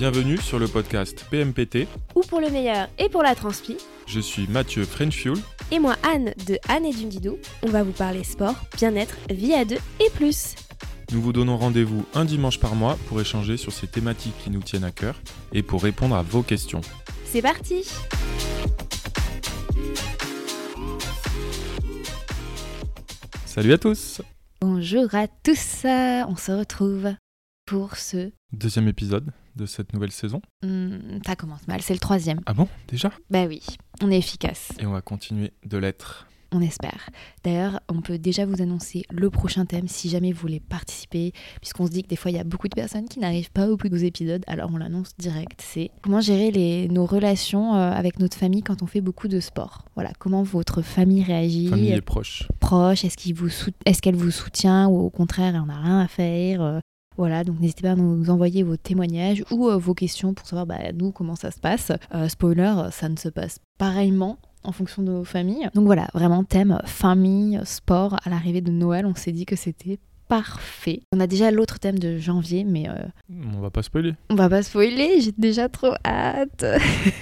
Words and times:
Bienvenue 0.00 0.38
sur 0.38 0.58
le 0.58 0.66
podcast 0.66 1.26
PMPT. 1.30 1.86
Ou 2.14 2.22
pour 2.22 2.40
le 2.40 2.48
meilleur 2.48 2.88
et 2.98 3.10
pour 3.10 3.22
la 3.22 3.34
transpi. 3.34 3.76
Je 4.06 4.18
suis 4.18 4.46
Mathieu 4.46 4.84
Frenchfuel. 4.84 5.36
Et 5.70 5.78
moi 5.78 5.94
Anne 6.02 6.32
de 6.46 6.56
Anne 6.70 6.86
et 6.86 6.92
Dundidou. 6.94 7.36
On 7.62 7.68
va 7.68 7.82
vous 7.82 7.92
parler 7.92 8.24
sport, 8.24 8.54
bien-être, 8.78 9.14
vie 9.28 9.52
à 9.52 9.66
deux 9.66 9.76
et 10.02 10.08
plus. 10.14 10.54
Nous 11.12 11.20
vous 11.20 11.34
donnons 11.34 11.58
rendez-vous 11.58 12.06
un 12.14 12.24
dimanche 12.24 12.58
par 12.58 12.76
mois 12.76 12.96
pour 13.08 13.20
échanger 13.20 13.58
sur 13.58 13.72
ces 13.72 13.88
thématiques 13.88 14.32
qui 14.42 14.48
nous 14.48 14.62
tiennent 14.62 14.84
à 14.84 14.90
cœur 14.90 15.20
et 15.52 15.62
pour 15.62 15.82
répondre 15.82 16.16
à 16.16 16.22
vos 16.22 16.42
questions. 16.42 16.80
C'est 17.26 17.42
parti 17.42 17.86
Salut 23.44 23.74
à 23.74 23.76
tous 23.76 24.22
Bonjour 24.62 25.14
à 25.14 25.28
tous, 25.28 25.84
on 25.84 26.36
se 26.36 26.52
retrouve 26.52 27.12
pour 27.66 27.96
ce 27.96 28.32
deuxième 28.54 28.88
épisode 28.88 29.30
de 29.56 29.66
cette 29.66 29.92
nouvelle 29.92 30.12
saison. 30.12 30.40
Hmm, 30.62 31.18
ça 31.26 31.36
commence 31.36 31.66
mal, 31.68 31.82
c'est 31.82 31.94
le 31.94 32.00
troisième. 32.00 32.40
Ah 32.46 32.54
bon, 32.54 32.68
déjà? 32.88 33.10
Bah 33.30 33.46
oui, 33.46 33.62
on 34.02 34.10
est 34.10 34.18
efficace. 34.18 34.72
Et 34.78 34.86
on 34.86 34.92
va 34.92 35.02
continuer 35.02 35.52
de 35.64 35.78
l'être. 35.78 36.26
On 36.52 36.60
espère. 36.60 37.10
D'ailleurs, 37.44 37.80
on 37.88 38.00
peut 38.00 38.18
déjà 38.18 38.44
vous 38.44 38.60
annoncer 38.60 39.04
le 39.08 39.30
prochain 39.30 39.66
thème 39.66 39.86
si 39.86 40.08
jamais 40.08 40.32
vous 40.32 40.40
voulez 40.40 40.58
participer, 40.58 41.32
puisqu'on 41.60 41.86
se 41.86 41.92
dit 41.92 42.02
que 42.02 42.08
des 42.08 42.16
fois 42.16 42.32
il 42.32 42.36
y 42.36 42.40
a 42.40 42.44
beaucoup 42.44 42.66
de 42.66 42.74
personnes 42.74 43.08
qui 43.08 43.20
n'arrivent 43.20 43.52
pas 43.52 43.68
au 43.68 43.76
bout 43.76 43.88
de 43.88 43.96
vos 43.96 44.04
épisodes, 44.04 44.42
alors 44.48 44.70
on 44.72 44.78
l'annonce 44.78 45.12
direct. 45.16 45.62
C'est 45.64 45.92
comment 46.02 46.20
gérer 46.20 46.50
les, 46.50 46.88
nos 46.88 47.06
relations 47.06 47.76
euh, 47.76 47.92
avec 47.92 48.18
notre 48.18 48.36
famille 48.36 48.62
quand 48.62 48.82
on 48.82 48.86
fait 48.86 49.00
beaucoup 49.00 49.28
de 49.28 49.38
sport. 49.38 49.84
Voilà, 49.94 50.10
comment 50.18 50.42
votre 50.42 50.82
famille 50.82 51.22
réagit. 51.22 51.68
Famille 51.68 51.92
et 51.92 52.00
proches. 52.00 52.48
Proche, 52.58 53.04
est-ce 53.04 53.16
qu'il 53.16 53.34
vous 53.34 53.48
qu'elle 54.02 54.16
vous 54.16 54.30
soutient 54.30 54.88
ou 54.88 54.98
au 54.98 55.10
contraire 55.10 55.54
elle 55.54 55.60
en 55.60 55.68
a 55.68 55.76
rien 55.76 56.00
à 56.00 56.08
faire. 56.08 56.80
Voilà, 57.20 57.44
donc 57.44 57.60
n'hésitez 57.60 57.82
pas 57.82 57.90
à 57.92 57.96
nous 57.96 58.30
envoyer 58.30 58.62
vos 58.62 58.78
témoignages 58.78 59.44
ou 59.50 59.68
euh, 59.68 59.76
vos 59.76 59.92
questions 59.92 60.32
pour 60.32 60.46
savoir, 60.46 60.64
bah, 60.64 60.78
nous, 60.94 61.12
comment 61.12 61.36
ça 61.36 61.50
se 61.50 61.60
passe. 61.60 61.92
Euh, 62.14 62.28
spoiler, 62.28 62.74
ça 62.92 63.10
ne 63.10 63.16
se 63.16 63.28
passe 63.28 63.58
pareillement 63.76 64.38
en 64.64 64.72
fonction 64.72 65.02
de 65.02 65.12
nos 65.12 65.24
familles. 65.24 65.68
Donc 65.74 65.84
voilà, 65.84 66.08
vraiment 66.14 66.44
thème 66.44 66.80
famille, 66.86 67.60
sport. 67.64 68.16
À 68.24 68.30
l'arrivée 68.30 68.62
de 68.62 68.70
Noël, 68.70 69.04
on 69.04 69.14
s'est 69.14 69.32
dit 69.32 69.44
que 69.44 69.54
c'était 69.54 69.98
parfait. 70.28 71.02
On 71.12 71.20
a 71.20 71.26
déjà 71.26 71.50
l'autre 71.50 71.78
thème 71.78 71.98
de 71.98 72.16
janvier, 72.16 72.64
mais 72.64 72.88
euh, 72.88 72.94
On 73.54 73.60
va 73.60 73.68
pas 73.68 73.82
spoiler. 73.82 74.14
on 74.30 74.34
va 74.34 74.48
pas 74.48 74.62
spoiler, 74.62 75.20
j'ai 75.20 75.32
déjà 75.36 75.68
trop 75.68 75.92
hâte. 76.06 76.64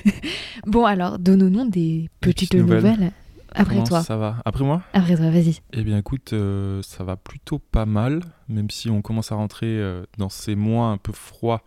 bon 0.66 0.84
alors, 0.84 1.18
donnons-nous 1.18 1.70
des 1.70 2.08
petites 2.20 2.50
petites 2.50 2.54
nouvelles. 2.54 2.82
nouvelles. 2.92 3.12
Après 3.58 3.74
Comment 3.74 3.86
toi. 3.86 4.02
ça 4.02 4.16
va 4.16 4.36
Après 4.44 4.64
moi 4.64 4.82
Après 4.92 5.16
toi, 5.16 5.30
vas-y. 5.30 5.58
Eh 5.72 5.82
bien 5.82 5.98
écoute, 5.98 6.32
euh, 6.32 6.80
ça 6.82 7.04
va 7.04 7.16
plutôt 7.16 7.58
pas 7.58 7.86
mal, 7.86 8.20
même 8.48 8.70
si 8.70 8.88
on 8.88 9.02
commence 9.02 9.32
à 9.32 9.34
rentrer 9.34 9.66
euh, 9.66 10.04
dans 10.16 10.28
ces 10.28 10.54
mois 10.56 10.86
un 10.88 10.96
peu 10.96 11.12
froids 11.12 11.62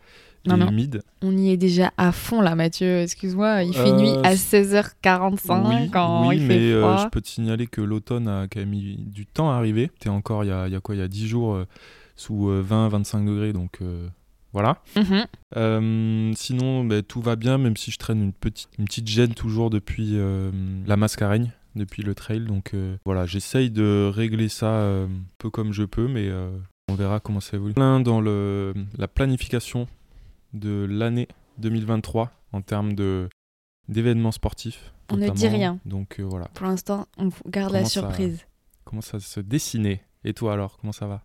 et 0.45 0.49
Non, 0.49 0.57
non. 0.57 0.69
humides. 0.69 1.03
On 1.21 1.37
y 1.37 1.51
est 1.51 1.57
déjà 1.57 1.91
à 1.97 2.11
fond 2.11 2.41
là, 2.41 2.55
Mathieu. 2.55 3.01
Excuse-moi, 3.01 3.63
il 3.63 3.73
fait 3.73 3.89
Euh, 3.91 3.97
nuit 3.99 4.13
à 4.23 4.33
16h45 4.35 5.67
oui, 5.69 5.89
quand 5.91 6.27
oui, 6.29 6.37
il 6.37 6.47
mais 6.47 6.57
fait 6.57 6.71
euh, 6.73 6.81
froid. 6.81 7.03
je 7.03 7.09
peux 7.09 7.21
te 7.21 7.27
signaler 7.27 7.67
que 7.67 7.81
l'automne 7.81 8.27
a 8.27 8.47
quand 8.47 8.59
même 8.59 8.69
mis 8.69 8.95
du 8.97 9.25
temps 9.25 9.51
à 9.51 9.55
arriver. 9.55 9.91
T'es 9.99 10.09
encore 10.09 10.43
il 10.43 10.47
y 10.47 10.51
a, 10.51 10.67
y 10.67 10.75
a 10.75 10.79
quoi 10.79 10.95
Il 10.95 10.99
y 10.99 11.03
a 11.03 11.07
10 11.07 11.27
jours 11.27 11.53
euh, 11.53 11.67
sous 12.15 12.49
20-25 12.49 13.25
degrés, 13.25 13.53
donc 13.53 13.79
euh, 13.81 14.07
voilà. 14.53 14.77
Mhm. 14.95 15.25
Euh, 15.57 16.31
sinon, 16.35 16.83
bah, 16.85 17.01
tout 17.03 17.21
va 17.21 17.35
bien, 17.35 17.57
même 17.57 17.77
si 17.77 17.91
je 17.91 17.97
traîne 17.97 18.21
une 18.21 18.33
petite, 18.33 18.69
une 18.79 18.85
petite 18.85 19.07
gêne 19.07 19.33
toujours 19.33 19.69
depuis 19.69 20.11
euh, 20.15 20.51
la 20.87 20.97
mascareigne, 20.97 21.51
depuis 21.75 22.03
le 22.03 22.15
trail. 22.15 22.41
Donc 22.45 22.73
euh, 22.73 22.97
voilà, 23.05 23.25
j'essaye 23.25 23.69
de 23.71 24.09
régler 24.13 24.49
ça 24.49 24.67
euh, 24.81 25.05
un 25.07 25.09
peu 25.37 25.49
comme 25.49 25.71
je 25.73 25.83
peux, 25.83 26.07
mais 26.07 26.27
euh, 26.29 26.51
on 26.89 26.95
verra 26.95 27.19
comment 27.19 27.39
ça 27.39 27.57
évolue. 27.57 27.73
Plein 27.73 27.99
dans 27.99 28.21
le, 28.21 28.73
la 28.97 29.07
planification 29.07 29.87
de 30.53 30.85
l'année 30.89 31.27
2023 31.59 32.31
en 32.53 32.61
termes 32.61 32.93
de 32.93 33.29
d'événements 33.87 34.31
sportifs. 34.31 34.93
On 35.11 35.17
ne 35.17 35.29
dit 35.29 35.47
rien. 35.47 35.79
Donc 35.85 36.19
euh, 36.19 36.23
voilà, 36.23 36.45
Pour 36.53 36.65
l'instant, 36.67 37.07
on 37.17 37.29
garde 37.47 37.73
la 37.73 37.83
ça- 37.83 37.89
surprise. 37.89 38.45
comment 38.85 39.01
ça 39.01 39.19
se 39.19 39.39
dessinait? 39.39 40.01
Et 40.23 40.33
toi 40.33 40.53
alors, 40.53 40.77
comment 40.79 40.93
ça 40.93 41.07
va? 41.07 41.23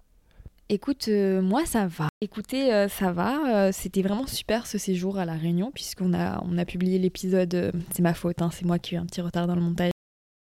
Écoute, 0.69 1.06
euh, 1.06 1.41
moi 1.43 1.65
ça 1.65 1.87
va. 1.87 2.09
Écoutez, 2.21 2.73
euh, 2.75 2.89
ça 2.89 3.12
va. 3.12 3.67
Euh, 3.67 3.71
C'était 3.73 4.03
vraiment 4.03 4.27
super 4.27 4.67
ce 4.67 4.79
séjour 4.79 5.17
à 5.19 5.25
La 5.25 5.35
Réunion, 5.35 5.71
puisqu'on 5.73 6.12
a, 6.12 6.43
on 6.45 6.59
a 6.59 6.65
publié 6.65 6.99
l'épisode. 6.99 7.55
euh, 7.55 7.71
c'est 7.93 8.03
ma 8.03 8.15
faute, 8.15 8.43
hein, 8.43 8.51
c'est 8.53 8.65
moi 8.65 8.81
qui 8.81 8.95
ai 8.95 8.99
eu 8.99 9.01
un 9.01 9.06
petit 9.06 9.21
retard 9.21 9.47
dans 9.47 9.55
le 9.55 9.61
montage. 9.61 9.93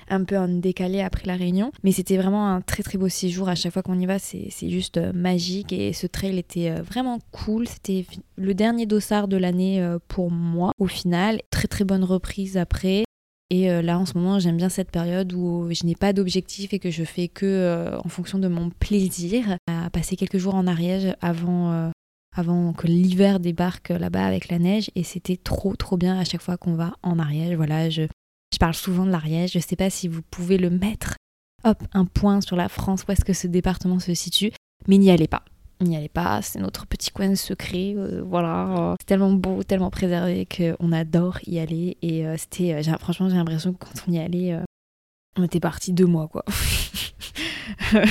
Un 0.10 0.24
peu 0.24 0.38
en 0.38 0.48
décalé 0.48 1.02
après 1.02 1.26
La 1.26 1.36
Réunion. 1.36 1.72
Mais 1.84 1.92
c'était 1.92 2.18
vraiment 2.18 2.48
un 2.48 2.62
très 2.62 2.84
très 2.84 2.98
beau 2.98 3.10
séjour. 3.10 3.50
À 3.50 3.56
chaque 3.56 3.74
fois 3.74 3.84
qu'on 3.84 4.00
y 4.00 4.06
va, 4.06 4.20
c'est 4.20 4.70
juste 4.70 4.98
euh, 4.98 5.14
magique. 5.14 5.74
Et 5.74 5.94
ce 5.94 6.08
trail 6.08 6.38
était 6.38 6.72
euh, 6.72 6.82
vraiment 6.82 7.20
cool. 7.32 7.68
C'était 7.68 8.06
le 8.36 8.54
dernier 8.54 8.86
dossard 8.86 9.28
de 9.28 9.38
l'année 9.38 9.82
euh, 9.82 10.00
pour 10.08 10.32
moi, 10.32 10.72
au 10.80 10.88
final. 10.88 11.42
Très 11.50 11.68
très 11.68 11.86
bonne 11.86 12.04
reprise 12.04 12.58
après. 12.58 13.04
Et 13.50 13.68
là, 13.84 14.00
en 14.00 14.08
ce 14.08 14.18
moment, 14.18 14.40
j'aime 14.40 14.58
bien 14.58 14.70
cette 14.70 14.90
période 14.90 15.32
où 15.32 15.70
je 15.70 15.86
n'ai 15.86 15.94
pas 15.94 16.12
d'objectif 16.12 16.74
et 16.74 16.80
que 16.80 16.90
je 16.90 17.04
fais 17.04 17.28
que 17.28 17.92
en 18.04 18.10
fonction 18.10 18.40
de 18.40 18.48
mon 18.48 18.72
plaisir. 18.72 19.58
À 19.68 19.92
passer 19.92 20.16
quelques 20.16 20.40
jours 20.40 20.56
en 20.56 20.66
Ariège 20.66 21.14
avant, 21.22 21.92
avant 22.36 22.74
que 22.74 22.88
l'hiver 22.88 23.40
débarque 23.40 23.90
là-bas 23.90 24.26
avec 24.26 24.50
la 24.50 24.58
neige. 24.58 24.90
Et 24.96 25.04
c'était 25.04 25.38
trop, 25.38 25.76
trop 25.76 25.98
bien 25.98 26.18
à 26.18 26.24
chaque 26.24 26.42
fois 26.42 26.58
qu'on 26.58 26.74
va 26.74 26.96
en 27.04 27.20
Ariège. 27.20 27.56
Voilà, 27.56 27.92
je 27.92 28.08
parle 28.64 28.76
souvent 28.76 29.06
de 29.06 29.12
l'Ariège. 29.12 29.52
Je 29.52 29.60
sais 29.60 29.76
pas 29.76 29.90
si 29.90 30.08
vous 30.08 30.22
pouvez 30.22 30.58
le 30.58 30.70
mettre, 30.70 31.16
hop, 31.66 31.84
un 31.92 32.06
point 32.06 32.40
sur 32.40 32.56
la 32.56 32.70
France, 32.70 33.04
où 33.06 33.12
est-ce 33.12 33.26
que 33.26 33.34
ce 33.34 33.48
département 33.48 34.00
se 34.00 34.14
situe. 34.14 34.54
Mais 34.88 34.98
n'y 34.98 35.12
allez 35.12 35.28
pas. 35.28 35.44
N'y 35.82 35.98
allez 35.98 36.08
pas, 36.08 36.42
c'est 36.42 36.60
notre 36.60 36.88
petit 36.88 37.12
coin 37.12 37.36
secret. 37.36 37.94
euh, 37.98 38.24
voilà, 38.26 38.96
c'est 39.02 39.06
tellement 39.06 39.34
beau, 39.34 39.64
tellement 39.64 39.90
préservé 39.90 40.48
qu'on 40.48 40.94
adore 40.94 41.40
y 41.46 41.60
aller. 41.60 41.98
Et 42.02 42.26
euh, 42.26 42.38
c'était, 42.38 42.74
euh, 42.74 42.98
franchement, 43.00 43.28
j'ai 43.28 43.36
l'impression 43.36 43.74
que 43.74 43.80
quand 43.80 44.06
on 44.08 44.14
y 44.14 44.20
allait, 44.20 44.58
on 45.36 45.44
était 45.44 45.60
parti 45.60 45.92
deux 45.92 46.06
mois, 46.06 46.30
quoi. 46.30 46.46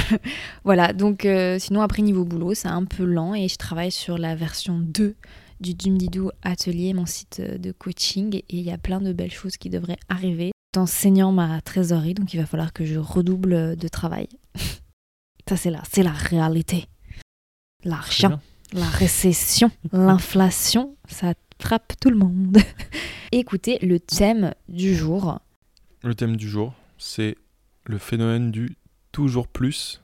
voilà, 0.64 0.92
donc 0.92 1.26
sinon, 1.60 1.80
après, 1.80 2.02
niveau 2.02 2.26
boulot, 2.26 2.52
c'est 2.52 2.69
un 2.69 2.84
peu 2.84 3.04
lent 3.04 3.34
et 3.34 3.48
je 3.48 3.56
travaille 3.56 3.90
sur 3.90 4.19
la 4.19 4.34
version 4.34 4.78
2 4.78 5.16
du 5.62 5.74
Dumdidou 5.74 6.30
Atelier, 6.42 6.92
mon 6.92 7.06
site 7.06 7.40
euh, 7.40 7.58
de 7.58 7.72
coaching. 7.72 8.36
Et 8.36 8.44
il 8.50 8.62
y 8.62 8.70
a 8.70 8.78
plein 8.78 9.00
de 9.00 9.12
belles 9.12 9.32
choses 9.32 9.56
qui 9.56 9.70
devraient 9.70 9.98
arriver. 10.08 10.52
Enseignant 10.76 11.32
ma 11.32 11.60
trésorerie, 11.60 12.14
donc 12.14 12.34
il 12.34 12.40
va 12.40 12.46
falloir 12.46 12.72
que 12.72 12.84
je 12.84 12.98
redouble 12.98 13.76
de 13.76 13.88
travail. 13.88 14.28
Ça, 15.48 15.56
c'est 15.56 15.70
là, 15.70 15.82
c'est 15.90 16.02
la 16.02 16.12
réalité. 16.12 16.86
L'argent 17.84 18.38
la 18.72 18.88
récession, 18.88 19.70
l'inflation, 19.92 20.96
ça 21.08 21.34
frappe 21.60 21.94
tout 22.00 22.10
le 22.10 22.16
monde. 22.16 22.58
Écoutez, 23.32 23.78
le 23.82 24.00
thème 24.00 24.54
du 24.68 24.94
jour, 24.94 25.38
Le 26.02 26.14
thème 26.14 26.36
du 26.36 26.48
jour, 26.48 26.74
c'est 26.98 27.36
le 27.84 27.98
phénomène 27.98 28.50
du 28.50 28.76
toujours 29.12 29.48
plus. 29.48 30.02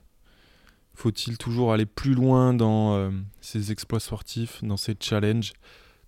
Faut-il 0.99 1.39
toujours 1.39 1.73
aller 1.73 1.87
plus 1.87 2.13
loin 2.13 2.53
dans 2.53 2.97
euh, 2.97 3.11
ses 3.41 3.71
exploits 3.71 4.01
sportifs, 4.01 4.65
dans 4.65 4.77
ses 4.77 4.97
challenges, 4.99 5.53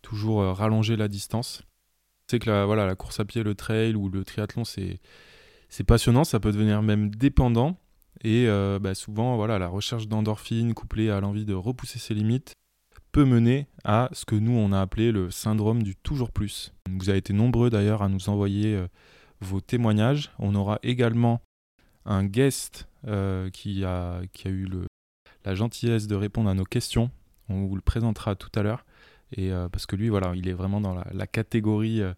toujours 0.02 0.42
euh, 0.42 0.52
rallonger 0.52 0.96
la 0.96 1.06
distance? 1.06 1.62
C'est 2.28 2.40
que 2.40 2.50
la, 2.50 2.66
voilà, 2.66 2.86
la 2.86 2.96
course 2.96 3.20
à 3.20 3.24
pied, 3.24 3.44
le 3.44 3.54
trail 3.54 3.94
ou 3.94 4.08
le 4.08 4.24
triathlon, 4.24 4.64
c'est 4.64 4.98
passionnant, 5.86 6.24
ça 6.24 6.40
peut 6.40 6.50
devenir 6.50 6.82
même 6.82 7.08
dépendant. 7.08 7.76
Et 8.24 8.48
euh, 8.48 8.80
bah, 8.80 8.96
souvent, 8.96 9.36
voilà, 9.36 9.60
la 9.60 9.68
recherche 9.68 10.08
d'endorphine 10.08 10.74
couplée 10.74 11.08
à 11.08 11.20
l'envie 11.20 11.44
de 11.44 11.54
repousser 11.54 12.00
ses 12.00 12.14
limites 12.14 12.56
peut 13.12 13.24
mener 13.24 13.68
à 13.84 14.08
ce 14.10 14.24
que 14.24 14.34
nous, 14.34 14.58
on 14.58 14.72
a 14.72 14.80
appelé 14.80 15.12
le 15.12 15.30
syndrome 15.30 15.84
du 15.84 15.94
toujours 15.94 16.32
plus. 16.32 16.72
Vous 16.90 17.10
avez 17.10 17.18
été 17.18 17.32
nombreux 17.32 17.70
d'ailleurs 17.70 18.02
à 18.02 18.08
nous 18.08 18.28
envoyer 18.28 18.74
euh, 18.74 18.88
vos 19.40 19.60
témoignages. 19.60 20.32
On 20.40 20.56
aura 20.56 20.80
également 20.82 21.40
un 22.10 22.24
guest 22.24 22.88
euh, 23.06 23.48
qui, 23.50 23.84
a, 23.84 24.20
eu 24.44 24.64
le, 24.64 24.86
la 25.44 25.54
gentillesse 25.54 26.06
de 26.06 26.16
répondre 26.16 26.50
à 26.50 26.54
nos 26.54 26.64
questions. 26.64 27.10
On 27.48 27.66
vous 27.66 27.76
le 27.76 27.80
présentera 27.80 28.34
tout 28.34 28.50
à 28.58 28.62
l'heure. 28.62 28.84
Et 29.36 29.52
euh, 29.52 29.68
parce 29.68 29.86
que 29.86 29.94
lui, 29.94 30.08
voilà, 30.08 30.32
il 30.34 30.48
est 30.48 30.52
vraiment 30.52 30.80
dans 30.80 30.94
la, 30.94 31.26
catégorie 31.26 32.02
euh, 32.02 32.12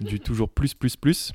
du 0.00 0.20
toujours 0.20 0.48
plus, 0.48 0.74
plus, 0.74 0.96
plus. 0.96 1.32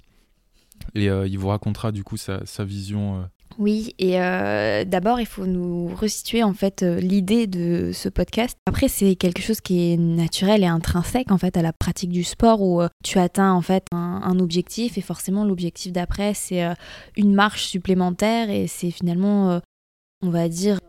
Et 0.95 1.05
il 1.05 1.39
vous 1.39 1.47
racontera 1.47 1.91
du 1.91 2.03
coup 2.03 2.17
sa 2.17 2.63
vision. 2.63 3.27
Oui, 3.59 3.95
et 3.97 4.21
euh, 4.21 4.85
d'abord, 4.85 5.19
il 5.19 5.25
faut 5.25 5.47
nous 5.47 5.87
resituer 5.95 6.43
en 6.43 6.53
fait 6.53 6.83
euh, 6.83 6.99
l'idée 6.99 7.47
de 7.47 7.91
ce 7.91 8.07
podcast. 8.07 8.55
Après, 8.67 8.87
c'est 8.87 9.15
quelque 9.15 9.41
chose 9.41 9.61
qui 9.61 9.91
est 9.91 9.97
naturel 9.97 10.63
et 10.63 10.67
intrinsèque 10.67 11.31
en 11.31 11.39
fait 11.39 11.57
à 11.57 11.63
la 11.63 11.73
pratique 11.73 12.11
du 12.11 12.23
sport 12.23 12.61
où 12.61 12.81
euh, 12.81 12.89
tu 13.03 13.17
atteins 13.17 13.51
en 13.51 13.61
fait 13.61 13.85
un, 13.91 14.37
objectif 14.39 14.99
et 14.99 15.01
forcément 15.01 15.45
l'objectif 15.45 15.91
d'après 15.91 16.35
c'est 16.35 16.63
une 17.15 17.33
marche 17.33 17.65
supplémentaire 17.65 18.51
et 18.51 18.67
c'est 18.67 18.91
finalement, 18.91 19.59
on 20.21 20.29
va 20.29 20.47
dire, 20.47 20.79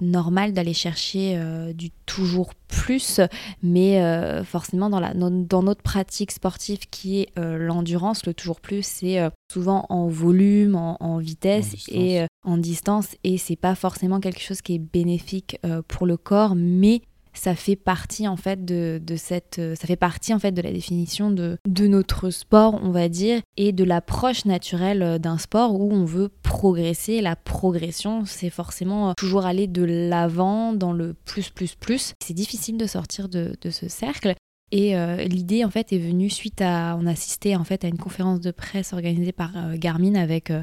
normal 0.00 0.52
d'aller 0.52 0.74
chercher 0.74 1.36
euh, 1.36 1.72
du 1.72 1.90
toujours 2.06 2.54
plus, 2.68 3.20
mais 3.62 4.02
euh, 4.02 4.44
forcément 4.44 4.90
dans, 4.90 5.00
la, 5.00 5.14
dans, 5.14 5.30
dans 5.30 5.62
notre 5.62 5.82
pratique 5.82 6.30
sportive 6.30 6.80
qui 6.90 7.20
est 7.20 7.28
euh, 7.38 7.58
l'endurance, 7.58 8.26
le 8.26 8.34
toujours 8.34 8.60
plus, 8.60 8.84
c'est 8.84 9.18
souvent 9.52 9.86
en 9.88 10.06
volume, 10.08 10.74
en, 10.74 10.96
en 11.00 11.18
vitesse 11.18 11.74
En 11.90 11.94
et 11.94 12.26
en 12.44 12.56
distance, 12.56 13.16
et 13.24 13.38
c'est 13.38 13.56
pas 13.56 13.74
forcément 13.74 14.20
quelque 14.20 14.40
chose 14.40 14.62
qui 14.62 14.74
est 14.74 14.78
bénéfique 14.78 15.60
pour 15.88 16.06
le 16.06 16.16
corps, 16.16 16.54
mais 16.54 17.02
ça 17.38 17.54
fait 17.54 17.76
partie 17.76 18.26
en 18.28 18.36
fait 18.36 18.64
de, 18.64 19.00
de 19.02 19.16
cette, 19.16 19.60
ça 19.74 19.86
fait 19.86 19.96
partie 19.96 20.34
en 20.34 20.38
fait 20.38 20.52
de 20.52 20.62
la 20.62 20.72
définition 20.72 21.30
de, 21.30 21.56
de 21.66 21.86
notre 21.86 22.30
sport, 22.30 22.78
on 22.82 22.90
va 22.90 23.08
dire, 23.08 23.40
et 23.56 23.72
de 23.72 23.84
l'approche 23.84 24.44
naturelle 24.44 25.18
d'un 25.18 25.38
sport 25.38 25.80
où 25.80 25.92
on 25.92 26.04
veut 26.04 26.30
progresser. 26.42 27.20
La 27.20 27.36
progression, 27.36 28.24
c'est 28.24 28.50
forcément 28.50 29.14
toujours 29.16 29.46
aller 29.46 29.66
de 29.66 29.82
l'avant 29.82 30.72
dans 30.72 30.92
le 30.92 31.14
plus, 31.14 31.50
plus, 31.50 31.74
plus. 31.74 32.14
C'est 32.22 32.34
difficile 32.34 32.76
de 32.76 32.86
sortir 32.86 33.28
de, 33.28 33.54
de 33.60 33.70
ce 33.70 33.88
cercle. 33.88 34.34
Et 34.70 34.96
euh, 34.96 35.16
l'idée 35.24 35.64
en 35.64 35.70
fait 35.70 35.92
est 35.92 35.98
venue 35.98 36.28
suite 36.28 36.60
à 36.60 36.96
on 37.00 37.06
assistait 37.06 37.56
en 37.56 37.64
fait 37.64 37.84
à 37.84 37.88
une 37.88 37.96
conférence 37.96 38.40
de 38.40 38.50
presse 38.50 38.92
organisée 38.92 39.32
par 39.32 39.56
euh, 39.56 39.76
Garmin 39.76 40.14
avec 40.14 40.50
euh, 40.50 40.60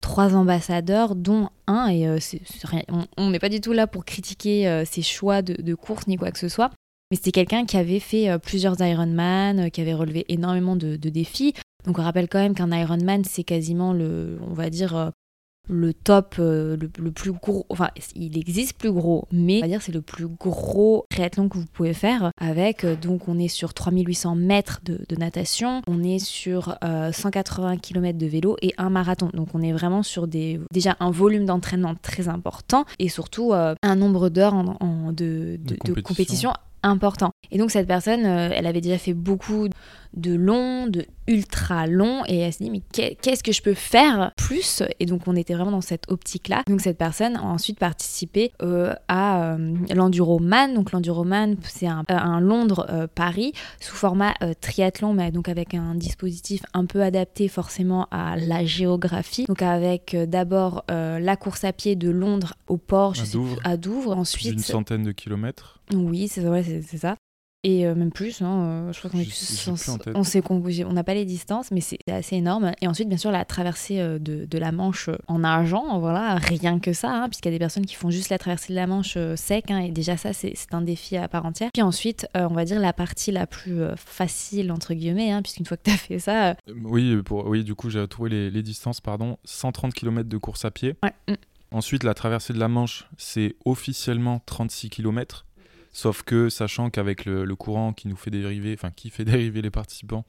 trois 0.00 0.34
ambassadeurs 0.34 1.14
dont 1.14 1.48
un 1.66 1.88
et 1.88 2.08
on 3.16 3.30
n'est 3.30 3.38
pas 3.38 3.48
du 3.48 3.60
tout 3.60 3.72
là 3.72 3.86
pour 3.86 4.04
critiquer 4.04 4.84
ses 4.86 5.02
choix 5.02 5.42
de, 5.42 5.74
course 5.74 6.06
ni 6.06 6.16
quoi 6.16 6.30
que 6.30 6.38
ce 6.38 6.48
soit. 6.48 6.70
Mais 7.10 7.16
c'était 7.16 7.32
quelqu'un 7.32 7.66
qui 7.66 7.76
avait 7.76 8.00
fait 8.00 8.38
plusieurs 8.38 8.80
Ironman, 8.80 9.70
qui 9.70 9.80
avait 9.80 9.94
relevé 9.94 10.24
énormément 10.28 10.76
de, 10.76 10.96
de, 10.96 11.08
défis. 11.08 11.54
Donc 11.84 11.98
on 11.98 12.02
rappelle 12.02 12.28
quand 12.28 12.38
même 12.38 12.54
qu'un 12.54 12.70
Ironman 12.76 13.24
c'est 13.24 13.44
quasiment 13.44 13.92
le, 13.92 14.38
on 14.48 14.54
va 14.54 14.70
dire 14.70 15.12
le 15.68 15.92
top, 15.92 16.36
euh, 16.38 16.76
le, 16.76 17.10
plus 17.10 17.32
gros, 17.32 17.66
enfin 17.70 17.90
il 18.14 18.38
existe 18.38 18.78
plus 18.78 18.92
gros, 18.92 19.26
mais 19.32 19.58
on 19.58 19.60
va 19.62 19.68
dire 19.68 19.82
c'est 19.82 19.92
le 19.92 20.00
plus 20.00 20.28
gros 20.28 21.06
triathlon 21.10 21.48
que 21.48 21.58
vous 21.58 21.66
pouvez 21.66 21.92
faire 21.92 22.30
avec, 22.40 22.84
euh, 22.84 22.96
donc 22.96 23.28
on 23.28 23.38
est 23.38 23.48
sur 23.48 23.74
3800 23.74 24.36
mètres 24.36 24.80
de, 24.84 24.98
natation, 25.16 25.82
on 25.86 26.02
est 26.02 26.18
sur 26.18 26.76
180 27.12 27.74
euh, 27.74 27.76
km 27.76 28.18
de 28.18 28.26
vélo 28.26 28.56
et 28.62 28.74
un 28.78 28.90
marathon, 28.90 29.30
donc 29.32 29.48
on 29.54 29.62
est 29.62 29.72
vraiment 29.72 30.02
sur 30.02 30.26
des, 30.26 30.60
déjà 30.72 30.96
un 31.00 31.10
volume 31.10 31.46
d'entraînement 31.46 31.94
très 31.94 32.28
important 32.28 32.84
et 32.98 33.08
surtout 33.08 33.52
un 33.52 33.96
nombre 33.96 34.28
d'heures 34.28 34.54
en, 34.54 35.12
de, 35.12 35.58
de, 35.58 36.00
compétition 36.00 36.52
important. 36.82 37.32
Et 37.50 37.58
donc 37.58 37.70
cette 37.70 37.86
personne, 37.86 38.24
elle 38.24 38.66
avait 38.66 38.80
déjà 38.80 38.98
fait 38.98 39.14
beaucoup 39.14 39.68
de 40.16 40.34
long, 40.34 40.86
de 40.86 41.06
ultra 41.28 41.86
long, 41.86 42.22
et 42.26 42.38
elle 42.38 42.52
s'est 42.52 42.64
dit 42.64 42.70
mais 42.70 42.82
qu'est-ce 42.92 43.42
que 43.42 43.52
je 43.52 43.62
peux 43.62 43.74
faire 43.74 44.32
plus? 44.36 44.82
Et 45.00 45.06
donc 45.06 45.22
on 45.26 45.36
était 45.36 45.54
vraiment 45.54 45.72
dans 45.72 45.80
cette 45.80 46.10
optique-là. 46.10 46.62
Donc 46.66 46.80
cette 46.80 46.98
personne 46.98 47.36
a 47.36 47.42
ensuite 47.42 47.78
participé 47.78 48.52
euh, 48.62 48.94
à 49.08 49.54
euh, 49.54 49.74
l'Enduroman. 49.94 50.74
Donc 50.74 50.92
l'Enduroman, 50.92 51.56
c'est 51.64 51.86
un, 51.86 52.04
Londres-Paris 52.40 53.52
sous 53.80 53.96
format 53.96 54.34
euh, 54.42 54.52
triathlon, 54.60 55.12
mais 55.14 55.30
donc 55.30 55.48
avec 55.48 55.74
un 55.74 55.94
dispositif 55.94 56.62
un 56.74 56.86
peu 56.86 57.02
adapté 57.02 57.48
forcément 57.48 58.06
à 58.10 58.36
la 58.36 58.64
géographie. 58.64 59.46
Donc 59.46 59.62
avec 59.62 60.16
d'abord 60.28 60.84
la 60.88 61.36
course 61.36 61.64
à 61.64 61.72
pied 61.72 61.96
de 61.96 62.10
Londres 62.10 62.54
au 62.68 62.76
port, 62.76 63.14
je 63.14 63.22
à, 63.22 63.24
sais 63.24 63.32
Douvres. 63.32 63.60
à 63.64 63.76
Douvres. 63.76 64.16
Ensuite, 64.16 64.52
une 64.52 64.58
centaine 64.60 65.02
de 65.02 65.12
kilomètres. 65.12 65.80
Oui, 65.92 66.28
c'est 66.28 66.42
c'est 66.82 66.98
ça 66.98 67.16
et 67.66 67.84
euh, 67.84 67.96
même 67.96 68.12
plus, 68.12 68.42
hein, 68.42 68.60
euh, 68.62 68.92
je 68.92 68.98
crois 69.00 69.10
qu'on 69.10 69.18
est 69.18 69.24
plus, 69.24 69.68
on, 70.14 70.22
sait 70.22 70.40
qu'on 70.40 70.62
on 70.62 70.92
n'a 70.92 71.02
pas 71.02 71.14
les 71.14 71.24
distances, 71.24 71.72
mais 71.72 71.80
c'est 71.80 71.98
assez 72.08 72.36
énorme. 72.36 72.70
Et 72.80 72.86
ensuite, 72.86 73.08
bien 73.08 73.18
sûr, 73.18 73.32
la 73.32 73.44
traversée 73.44 73.98
euh, 73.98 74.20
de, 74.20 74.44
de 74.44 74.58
la 74.58 74.70
Manche 74.70 75.10
en 75.26 75.42
argent, 75.42 75.98
voilà, 75.98 76.36
rien 76.36 76.78
que 76.78 76.92
ça, 76.92 77.10
hein, 77.10 77.28
puisqu'il 77.28 77.48
y 77.48 77.50
a 77.50 77.56
des 77.56 77.58
personnes 77.58 77.84
qui 77.84 77.96
font 77.96 78.08
juste 78.08 78.28
la 78.28 78.38
traversée 78.38 78.72
de 78.72 78.76
la 78.76 78.86
Manche 78.86 79.18
sec, 79.34 79.68
hein, 79.72 79.78
et 79.80 79.90
déjà 79.90 80.16
ça, 80.16 80.32
c'est 80.32 80.54
un 80.70 80.80
défi 80.80 81.16
à 81.16 81.26
part 81.26 81.44
entière. 81.44 81.70
Puis 81.74 81.82
ensuite, 81.82 82.28
on 82.36 82.54
va 82.54 82.64
dire 82.64 82.78
la 82.78 82.92
partie 82.92 83.32
la 83.32 83.48
plus 83.48 83.80
facile, 83.96 84.70
entre 84.70 84.94
guillemets, 84.94 85.32
hein, 85.32 85.42
puisqu'une 85.42 85.66
fois 85.66 85.76
que 85.76 85.82
tu 85.86 85.90
as 85.90 85.96
fait 85.96 86.20
ça... 86.20 86.54
Oui, 86.84 87.20
pour, 87.24 87.48
oui, 87.48 87.64
du 87.64 87.74
coup, 87.74 87.90
j'ai 87.90 88.06
trouvé 88.06 88.30
les, 88.30 88.48
les, 88.48 88.62
distances, 88.62 89.00
pardon, 89.00 89.38
130 89.42 89.92
km 89.92 90.28
de 90.28 90.38
course 90.38 90.64
à 90.64 90.70
pied. 90.70 90.94
Ouais. 91.02 91.12
Mm. 91.28 91.34
Ensuite, 91.72 92.04
la 92.04 92.14
traversée 92.14 92.52
de 92.52 92.60
la 92.60 92.68
Manche, 92.68 93.08
c'est 93.18 93.56
officiellement 93.64 94.40
36 94.46 94.88
km. 94.88 95.46
Sauf 95.96 96.24
que, 96.24 96.50
sachant 96.50 96.90
qu'avec 96.90 97.24
le, 97.24 97.56
courant 97.56 97.94
qui 97.94 98.06
nous 98.06 98.16
fait 98.16 98.30
dériver, 98.30 98.74
enfin 98.74 98.90
qui 98.94 99.08
fait 99.08 99.24
dériver 99.32 99.62
les 99.62 99.70
participants, 99.70 100.26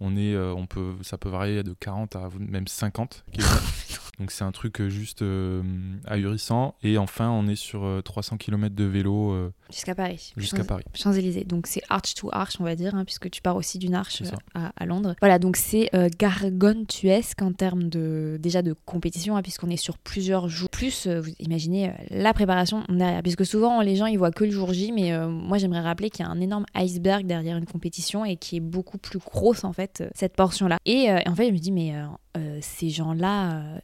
on 0.00 0.16
est, 0.16 0.32
euh, 0.32 0.54
on 0.54 0.66
peut, 0.66 0.94
ça 1.02 1.18
peut 1.18 1.28
varier 1.28 1.62
de 1.62 1.74
40 1.74 2.16
à 2.16 2.30
même 2.38 2.66
50 2.66 3.26
Donc 4.20 4.32
c'est 4.32 4.44
un 4.44 4.52
truc 4.52 4.82
euh, 4.82 4.90
juste 4.90 5.22
euh, 5.22 5.62
ahurissant. 6.06 6.74
Et 6.82 6.98
enfin, 6.98 7.30
on 7.30 7.48
est 7.48 7.56
sur 7.56 8.02
300 8.04 8.36
km 8.36 8.74
de 8.74 8.84
vélo. 8.84 9.50
jusqu'à 9.70 9.94
Paris. 9.94 10.34
Jusqu'à 10.36 10.62
Paris. 10.62 10.84
Champs-Élysées. 10.94 11.44
Donc 11.44 11.66
c'est 11.66 11.80
arch 11.88 12.14
to 12.14 12.28
arch, 12.30 12.56
on 12.60 12.64
va 12.64 12.76
dire, 12.76 12.94
hein, 12.94 13.06
puisque 13.06 13.30
tu 13.30 13.40
pars 13.40 13.56
aussi 13.56 13.78
d'une 13.78 13.94
arche 13.94 14.22
à, 14.54 14.86
Londres. 14.86 15.14
Voilà, 15.20 15.38
donc 15.38 15.56
c'est 15.56 15.90
gargantuesque 16.18 17.40
en 17.40 17.52
termes 17.52 17.88
de, 17.88 18.36
déjà 18.40 18.60
de 18.60 18.74
compétition, 18.84 19.36
hein, 19.36 19.42
puisqu'on 19.42 19.70
est 19.70 19.76
sur 19.76 19.96
plusieurs 19.96 20.48
jours. 20.48 20.68
Plus, 20.70 21.06
vous 21.06 21.30
imaginez 21.38 21.92
la 22.10 22.34
préparation 22.34 22.84
derrière. 22.90 23.22
Puisque 23.22 23.46
souvent, 23.46 23.80
les 23.80 23.96
gens, 23.96 24.06
ils 24.06 24.18
voient 24.18 24.32
que 24.32 24.44
le 24.44 24.50
jour 24.50 24.74
J, 24.74 24.92
mais 24.92 25.16
moi, 25.28 25.56
j'aimerais 25.56 25.80
rappeler 25.80 26.10
qu'il 26.10 26.26
y 26.26 26.28
a 26.28 26.30
un 26.30 26.40
énorme 26.40 26.66
iceberg 26.74 27.26
derrière 27.26 27.56
une 27.56 27.66
compétition 27.66 28.26
et 28.26 28.36
qui 28.36 28.56
est 28.56 28.60
beaucoup 28.60 28.98
plus 28.98 29.18
grosse, 29.18 29.64
en 29.64 29.72
fait, 29.72 30.04
cette 30.14 30.36
portion-là. 30.36 30.78
Et 30.84 31.08
en 31.26 31.34
fait, 31.34 31.48
je 31.48 31.52
me 31.52 31.58
dis, 31.58 31.72
mais 31.72 31.94
ces 32.60 32.90
gens-là, 32.90 33.80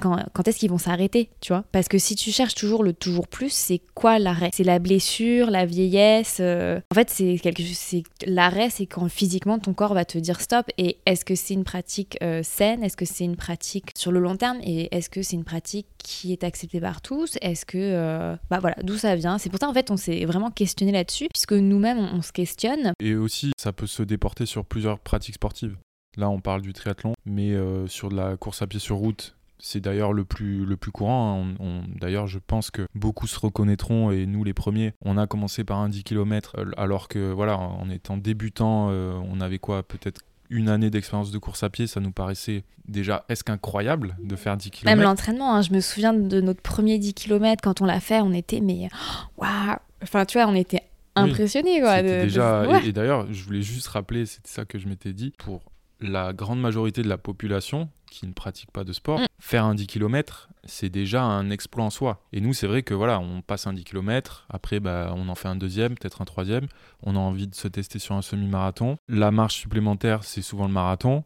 quand, 0.00 0.48
est-ce 0.48 0.58
qu'ils 0.58 0.70
vont 0.70 0.78
s'arrêter, 0.78 1.30
tu 1.40 1.52
vois? 1.52 1.64
Parce 1.72 1.88
que 1.88 1.98
si 1.98 2.14
tu 2.14 2.30
cherches 2.30 2.54
toujours 2.54 2.84
le 2.84 2.92
toujours 2.92 3.28
plus, 3.28 3.52
c'est 3.52 3.80
quoi 3.94 4.18
l'arrêt? 4.18 4.50
C'est 4.52 4.64
la 4.64 4.78
blessure, 4.78 5.50
la 5.50 5.66
vieillesse. 5.66 6.38
Euh, 6.40 6.80
en 6.90 6.94
fait, 6.94 7.10
c'est 7.10 7.38
quelque 7.38 7.62
chose. 7.62 8.02
L'arrêt, 8.26 8.70
c'est 8.70 8.86
quand 8.86 9.08
physiquement 9.08 9.58
ton 9.58 9.74
corps 9.74 9.94
va 9.94 10.04
te 10.04 10.18
dire 10.18 10.40
stop. 10.40 10.66
Et 10.78 10.98
est-ce 11.06 11.24
que 11.24 11.34
c'est 11.34 11.54
une 11.54 11.64
pratique 11.64 12.16
euh, 12.22 12.42
saine? 12.42 12.82
Est-ce 12.82 12.96
que 12.96 13.04
c'est 13.04 13.24
une 13.24 13.36
pratique 13.36 13.90
sur 13.96 14.12
le 14.12 14.20
long 14.20 14.36
terme? 14.36 14.58
Et 14.62 14.94
est-ce 14.94 15.10
que 15.10 15.22
c'est 15.22 15.36
une 15.36 15.44
pratique 15.44 15.86
qui 15.98 16.32
est 16.32 16.44
acceptée 16.44 16.80
par 16.80 17.00
tous? 17.00 17.36
Est-ce 17.40 17.66
que, 17.66 17.78
euh, 17.78 18.36
bah 18.50 18.58
voilà, 18.60 18.76
d'où 18.82 18.96
ça 18.96 19.16
vient? 19.16 19.38
C'est 19.38 19.50
pour 19.50 19.58
ça 19.58 19.68
en 19.68 19.74
fait, 19.74 19.90
on 19.90 19.96
s'est 19.96 20.24
vraiment 20.24 20.50
questionné 20.50 20.92
là-dessus, 20.92 21.28
puisque 21.32 21.52
nous-mêmes, 21.52 21.98
on, 21.98 22.18
on 22.18 22.22
se 22.22 22.32
questionne. 22.32 22.92
Et 23.00 23.14
aussi, 23.14 23.52
ça 23.58 23.72
peut 23.72 23.86
se 23.86 24.02
déporter 24.02 24.46
sur 24.46 24.64
plusieurs 24.64 24.98
pratiques 24.98 25.34
sportives. 25.34 25.76
Là, 26.16 26.30
on 26.30 26.40
parle 26.40 26.62
du 26.62 26.72
triathlon, 26.72 27.12
mais 27.26 27.54
sur 27.88 28.08
de 28.08 28.16
la 28.16 28.38
course 28.38 28.62
à 28.62 28.66
pied 28.66 28.80
sur 28.80 28.96
route, 28.96 29.35
c'est 29.58 29.80
d'ailleurs 29.80 30.12
le 30.12 30.24
plus, 30.24 30.64
le 30.64 30.76
plus 30.76 30.90
courant. 30.90 31.46
Hein. 31.60 31.82
d'ailleurs, 32.00 32.26
je 32.26 32.38
pense 32.38 32.70
que 32.70 32.86
beaucoup 32.94 33.26
se 33.26 33.38
reconnaîtront, 33.38 34.10
et 34.10 34.26
nous 34.26 34.44
les 34.44 34.54
premiers, 34.54 34.94
on 35.04 35.16
a 35.16 35.26
commencé 35.26 35.64
par 35.64 35.78
un 35.78 35.88
10 35.88 36.04
km, 36.04 36.54
euh, 36.58 36.70
alors 36.76 37.08
que, 37.08 37.32
voilà, 37.32 37.58
en 37.58 37.88
étant 37.90 38.16
débutant, 38.16 38.88
euh, 38.90 39.18
on 39.30 39.40
avait 39.40 39.58
quoi, 39.58 39.82
peut-être 39.82 40.22
une 40.48 40.68
année 40.68 40.90
d'expérience 40.90 41.32
de 41.32 41.38
course 41.38 41.62
à 41.62 41.70
pied, 41.70 41.86
ça 41.86 42.00
nous 42.00 42.12
paraissait 42.12 42.64
déjà 42.86 43.24
est-ce 43.28 43.42
qu'incroyable 43.42 44.16
de 44.22 44.36
faire 44.36 44.56
10 44.56 44.70
km. 44.70 44.96
Même 44.96 45.04
l'entraînement, 45.04 45.54
hein. 45.54 45.62
je 45.62 45.72
me 45.72 45.80
souviens 45.80 46.12
de 46.12 46.40
notre 46.40 46.62
premier 46.62 46.98
10 46.98 47.14
km, 47.14 47.60
quand 47.62 47.80
on 47.80 47.84
l'a 47.84 48.00
fait, 48.00 48.20
on 48.20 48.32
était, 48.32 48.60
mais 48.60 48.88
waouh 49.36 49.76
Enfin, 50.02 50.26
tu 50.26 50.38
vois, 50.38 50.46
on 50.46 50.54
était 50.54 50.82
impressionnés. 51.14 51.80
quoi, 51.80 52.02
déjà, 52.02 52.64
et 52.84 52.92
d'ailleurs, 52.92 53.32
je 53.32 53.42
voulais 53.44 53.62
juste 53.62 53.88
rappeler, 53.88 54.26
c'était 54.26 54.50
ça 54.50 54.64
que 54.66 54.78
je 54.78 54.88
m'étais 54.88 55.14
dit, 55.14 55.32
pour 55.38 55.62
la 56.00 56.32
grande 56.32 56.60
majorité 56.60 57.02
de 57.02 57.08
la 57.08 57.16
population 57.16 57.88
qui 58.10 58.26
ne 58.26 58.32
pratique 58.32 58.70
pas 58.70 58.84
de 58.84 58.92
sport, 58.92 59.20
mm. 59.20 59.26
faire 59.38 59.64
un 59.64 59.74
10 59.74 59.86
km, 59.86 60.48
c'est 60.64 60.88
déjà 60.88 61.22
un 61.22 61.50
exploit 61.50 61.84
en 61.84 61.90
soi. 61.90 62.22
Et 62.32 62.40
nous, 62.40 62.52
c'est 62.52 62.66
vrai 62.66 62.82
que 62.82 62.94
voilà, 62.94 63.20
on 63.20 63.42
passe 63.42 63.66
un 63.66 63.72
10 63.72 63.84
km, 63.84 64.46
après 64.48 64.80
bah, 64.80 65.12
on 65.16 65.28
en 65.28 65.34
fait 65.34 65.48
un 65.48 65.56
deuxième, 65.56 65.94
peut-être 65.94 66.22
un 66.22 66.24
troisième, 66.24 66.66
on 67.02 67.16
a 67.16 67.18
envie 67.18 67.46
de 67.46 67.54
se 67.54 67.68
tester 67.68 67.98
sur 67.98 68.14
un 68.14 68.22
semi-marathon. 68.22 68.98
La 69.08 69.30
marche 69.30 69.56
supplémentaire, 69.56 70.24
c'est 70.24 70.42
souvent 70.42 70.66
le 70.66 70.72
marathon. 70.72 71.24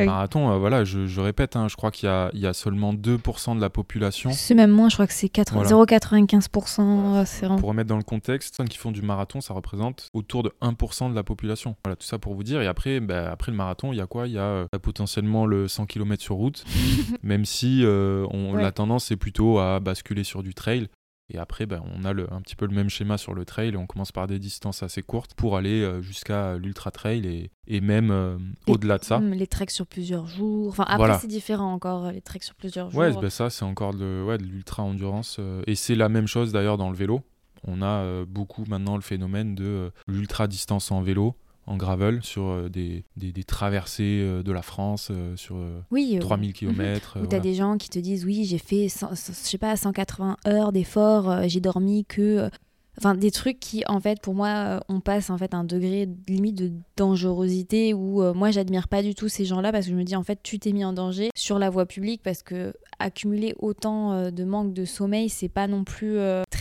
Le 0.00 0.06
marathon, 0.06 0.50
euh, 0.50 0.58
voilà, 0.58 0.84
je, 0.84 1.20
répète, 1.20 1.56
hein, 1.56 1.68
je 1.68 1.76
crois 1.76 1.90
qu'il 1.90 2.08
y, 2.34 2.46
a, 2.46 2.52
seulement 2.52 2.94
2% 2.94 3.56
de 3.56 3.60
la 3.60 3.70
population. 3.70 4.30
C'est 4.32 4.54
même 4.54 4.70
moins, 4.70 4.88
je 4.88 4.96
crois 4.96 5.06
que 5.06 5.12
c'est 5.12 5.34
0,95%. 5.34 7.58
Pour 7.58 7.68
remettre 7.68 7.88
dans 7.88 7.96
le 7.96 8.02
contexte, 8.02 8.56
ceux 8.56 8.64
qui 8.64 8.78
font 8.78 8.92
du 8.92 9.02
marathon, 9.02 9.40
ça 9.40 9.54
représente 9.54 10.08
autour 10.12 10.42
de 10.42 10.52
1% 10.60 11.10
de 11.10 11.14
la 11.14 11.22
population. 11.22 11.76
Voilà, 11.84 11.96
tout 11.96 12.06
ça 12.06 12.18
pour 12.18 12.34
vous 12.34 12.42
dire. 12.42 12.60
Et 12.60 12.66
après, 12.66 13.00
bah, 13.00 13.30
après 13.30 13.52
le 13.52 13.56
marathon, 13.56 13.92
il 13.92 13.98
y 13.98 14.00
a 14.00 14.06
quoi? 14.06 14.26
Il 14.26 14.34
y 14.34 14.38
a 14.38 14.42
euh, 14.42 14.66
potentiellement 14.80 15.46
le 15.46 15.68
100 15.68 15.86
km 15.86 16.22
sur 16.22 16.36
route, 16.36 16.64
même 17.22 17.44
si 17.44 17.84
euh, 17.84 18.26
on, 18.30 18.54
la 18.54 18.72
tendance 18.72 19.10
est 19.10 19.16
plutôt 19.16 19.58
à 19.58 19.80
basculer 19.80 20.24
sur 20.24 20.42
du 20.42 20.54
trail. 20.54 20.88
Et 21.34 21.38
après, 21.38 21.64
ben, 21.64 21.82
on 21.96 22.04
a 22.04 22.12
le, 22.12 22.30
un 22.30 22.42
petit 22.42 22.54
peu 22.56 22.66
le 22.66 22.74
même 22.74 22.90
schéma 22.90 23.16
sur 23.16 23.32
le 23.32 23.46
trail. 23.46 23.74
On 23.76 23.86
commence 23.86 24.12
par 24.12 24.26
des 24.26 24.38
distances 24.38 24.82
assez 24.82 25.02
courtes 25.02 25.32
pour 25.34 25.56
aller 25.56 25.80
euh, 25.80 26.02
jusqu'à 26.02 26.58
l'ultra 26.58 26.90
trail 26.90 27.26
et, 27.26 27.50
et 27.66 27.80
même 27.80 28.10
euh, 28.10 28.36
au-delà 28.66 28.98
de 28.98 29.04
ça. 29.04 29.18
Hmm, 29.18 29.32
les 29.32 29.46
treks 29.46 29.70
sur 29.70 29.86
plusieurs 29.86 30.26
jours. 30.26 30.68
Enfin, 30.68 30.84
après, 30.86 31.18
c'est 31.18 31.26
différent 31.26 31.72
encore, 31.72 32.12
les 32.12 32.20
treks 32.20 32.44
sur 32.44 32.54
plusieurs 32.54 32.90
jours. 32.90 33.00
Ouais, 33.00 33.12
ben 33.12 33.30
ça, 33.30 33.48
c'est 33.48 33.64
encore 33.64 33.94
de, 33.94 34.22
ouais, 34.22 34.36
de 34.36 34.44
l'ultra 34.44 34.82
endurance. 34.82 35.38
Euh, 35.38 35.62
et 35.66 35.74
c'est 35.74 35.94
la 35.94 36.10
même 36.10 36.26
chose 36.26 36.52
d'ailleurs 36.52 36.76
dans 36.76 36.90
le 36.90 36.96
vélo. 36.96 37.22
On 37.64 37.80
a 37.80 38.24
beaucoup 38.24 38.64
maintenant 38.66 38.96
le 38.96 39.02
phénomène 39.02 39.54
de 39.54 39.92
l'ultra 40.08 40.48
distance 40.48 40.90
en 40.90 41.00
vélo 41.00 41.36
en 41.66 41.76
gravel 41.76 42.22
sur 42.22 42.44
euh, 42.44 42.68
des, 42.68 43.04
des, 43.16 43.44
traversées 43.44 44.20
euh, 44.22 44.42
de 44.42 44.52
la 44.52 44.62
France 44.62 45.08
euh, 45.10 45.36
sur 45.36 45.56
oui, 45.90 46.18
3000 46.20 46.52
km. 46.52 47.18
Où 47.22 47.26
tu 47.26 47.36
as 47.36 47.40
des 47.40 47.54
gens 47.54 47.78
qui 47.78 47.88
te 47.88 47.98
disent 47.98 48.24
oui, 48.24 48.44
j'ai 48.44 48.58
fait 48.58 48.88
je 48.88 49.14
sais 49.14 49.58
pas 49.58 49.76
180 49.76 50.36
heures 50.46 50.72
d'effort, 50.72 51.48
j'ai 51.48 51.60
dormi 51.60 52.04
que 52.04 52.50
enfin 52.98 53.14
des 53.14 53.30
trucs 53.30 53.58
qui 53.58 53.84
en 53.86 54.00
fait 54.00 54.20
pour 54.20 54.34
moi 54.34 54.80
on 54.88 55.00
passe 55.00 55.30
en 55.30 55.38
fait 55.38 55.54
un 55.54 55.64
degré 55.64 56.06
limite 56.28 56.56
de 56.56 56.72
dangerosité 56.96 57.94
où 57.94 58.22
moi 58.34 58.50
j'admire 58.50 58.86
pas 58.86 59.02
du 59.02 59.14
tout 59.14 59.28
ces 59.28 59.46
gens-là 59.46 59.72
parce 59.72 59.86
que 59.86 59.92
je 59.92 59.96
me 59.96 60.04
dis 60.04 60.14
en 60.14 60.22
fait 60.22 60.40
tu 60.42 60.58
t'es 60.58 60.72
mis 60.72 60.84
en 60.84 60.92
danger 60.92 61.30
sur 61.34 61.58
la 61.58 61.70
voie 61.70 61.86
publique 61.86 62.20
parce 62.22 62.42
que 62.42 62.74
accumuler 62.98 63.54
autant 63.58 64.30
de 64.30 64.44
manque 64.44 64.74
de 64.74 64.84
sommeil 64.84 65.30
c'est 65.30 65.48
pas 65.48 65.68
non 65.68 65.84
plus 65.84 66.18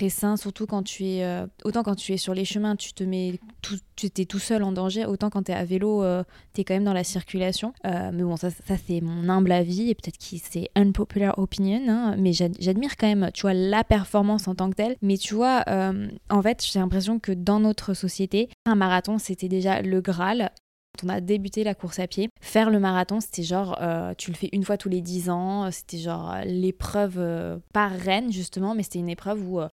sain, 0.09 0.37
surtout 0.37 0.65
quand 0.65 0.83
tu 0.83 1.05
es. 1.05 1.23
euh, 1.23 1.45
autant 1.63 1.83
quand 1.83 1.95
tu 1.95 2.13
es 2.13 2.17
sur 2.17 2.33
les 2.33 2.45
chemins, 2.45 2.75
tu 2.75 2.93
te 2.93 3.03
mets. 3.03 3.39
Tout, 3.61 3.77
tu 3.95 4.07
es 4.17 4.25
tout 4.25 4.39
seul 4.39 4.63
en 4.63 4.71
danger, 4.71 5.05
autant 5.05 5.29
quand 5.29 5.43
tu 5.43 5.51
es 5.51 5.55
à 5.55 5.63
vélo, 5.65 6.03
tu 6.53 6.61
es 6.61 6.63
quand 6.63 6.73
même 6.73 6.83
dans 6.83 6.93
la 6.93 7.03
circulation. 7.03 7.73
Euh, 7.85 8.09
mais 8.13 8.23
bon, 8.23 8.35
ça, 8.37 8.49
ça 8.49 8.75
c'est 8.87 9.01
mon 9.01 9.29
humble 9.29 9.51
avis, 9.51 9.89
et 9.89 9.95
peut-être 9.95 10.17
que 10.17 10.37
c'est 10.43 10.69
unpopular 10.75 11.37
opinion, 11.37 11.81
hein, 11.87 12.15
mais 12.17 12.33
j'ad- 12.33 12.55
j'admire 12.59 12.97
quand 12.97 13.07
même, 13.07 13.29
tu 13.33 13.41
vois, 13.41 13.53
la 13.53 13.83
performance 13.83 14.47
en 14.47 14.55
tant 14.55 14.69
que 14.69 14.75
telle. 14.75 14.95
Mais 15.01 15.17
tu 15.17 15.35
vois, 15.35 15.63
euh, 15.67 16.07
en 16.29 16.41
fait, 16.41 16.65
j'ai 16.65 16.79
l'impression 16.79 17.19
que 17.19 17.31
dans 17.31 17.59
notre 17.59 17.93
société, 17.93 18.49
un 18.65 18.75
marathon, 18.75 19.17
c'était 19.19 19.47
déjà 19.49 19.81
le 19.81 20.01
Graal. 20.01 20.51
Quand 20.99 21.07
on 21.07 21.09
a 21.09 21.21
débuté 21.21 21.63
la 21.63 21.73
course 21.73 21.99
à 21.99 22.07
pied, 22.07 22.27
faire 22.41 22.69
le 22.69 22.77
marathon, 22.79 23.21
c'était 23.21 23.43
genre, 23.43 23.77
euh, 23.81 24.13
tu 24.17 24.29
le 24.29 24.35
fais 24.35 24.49
une 24.51 24.63
fois 24.65 24.75
tous 24.77 24.89
les 24.89 24.99
10 25.01 25.29
ans, 25.29 25.65
euh, 25.65 25.69
c'était 25.71 25.97
genre 25.99 26.33
euh, 26.33 26.41
l'épreuve, 26.43 27.15
euh, 27.17 27.57
pas 27.73 27.87
reine 27.87 28.29
justement, 28.31 28.75
mais 28.75 28.83
c'était 28.83 28.99
une 28.99 29.07
épreuve 29.09 29.41
où, 29.49 29.61
euh, 29.61 29.69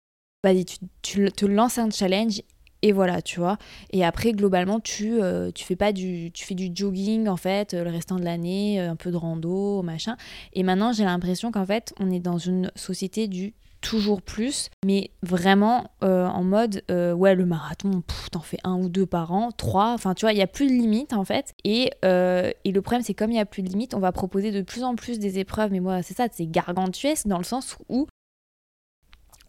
vas-y, 0.44 0.66
tu, 1.02 1.32
te 1.32 1.46
lances 1.46 1.78
un 1.78 1.90
challenge 1.90 2.42
et 2.84 2.92
voilà, 2.92 3.22
tu 3.22 3.40
vois. 3.40 3.58
Et 3.92 4.04
après, 4.04 4.34
globalement, 4.34 4.82
tu, 4.82 5.22
euh, 5.22 5.52
tu 5.56 5.64
fais 5.64 5.78
pas 5.78 5.94
du, 5.94 6.32
tu 6.34 6.46
fais 6.46 6.54
du 6.54 6.70
jogging 6.74 7.30
en 7.30 7.38
fait, 7.38 7.74
euh, 7.74 7.86
le 7.86 7.90
restant 7.90 8.18
de 8.18 8.26
l'année, 8.26 8.82
euh, 8.82 8.92
un 8.92 8.98
peu 8.98 9.10
de 9.10 9.16
rando, 9.16 9.82
machin. 9.84 10.18
Et 10.52 10.64
maintenant, 10.64 10.92
j'ai 10.92 11.06
l'impression 11.06 11.50
qu'en 11.52 11.66
fait, 11.66 11.94
on 12.00 12.12
est 12.12 12.20
dans 12.20 12.38
une 12.38 12.72
société 12.76 13.28
du 13.28 13.54
toujours 13.80 14.22
plus, 14.22 14.70
mais 14.86 15.12
vraiment 15.24 15.92
en 16.02 16.42
mode 16.42 16.86
ouais 16.90 17.36
le 17.36 17.46
marathon, 17.46 18.02
t'en 18.32 18.40
fais 18.40 18.58
un 18.64 18.78
ou 18.78 18.88
deux 18.88 19.06
par 19.06 19.34
an, 19.34 19.52
trois, 19.52 19.92
enfin 19.92 20.14
tu 20.14 20.24
vois, 20.24 20.32
il 20.32 20.38
y 20.38 20.42
a 20.42 20.48
plus 20.48 20.68
de 20.68 20.72
limite 20.72 21.12
en 21.12 21.26
fait. 21.26 21.52
Et, 21.66 21.92
et 22.02 22.72
le 22.72 22.82
problème 22.82 23.02
c'est 23.02 23.14
comme 23.14 23.32
il 23.32 23.36
y 23.36 23.42
a 23.42 23.46
plus 23.46 23.62
de 23.62 23.68
limite, 23.68 23.94
on 23.94 24.00
va 24.00 24.14
proposer 24.14 24.52
de 24.52 24.62
plus 24.62 24.86
en 24.86 24.96
plus 24.96 25.20
des 25.20 25.38
épreuves, 25.38 25.74
mais 25.74 25.82
moi 25.82 26.02
c'est 26.02 26.14
ça, 26.14 26.28
c'est 26.32 26.46
gargantuesque 26.46 27.28
dans 27.28 27.38
le 27.38 27.44
sens 27.44 27.76
où 27.90 28.08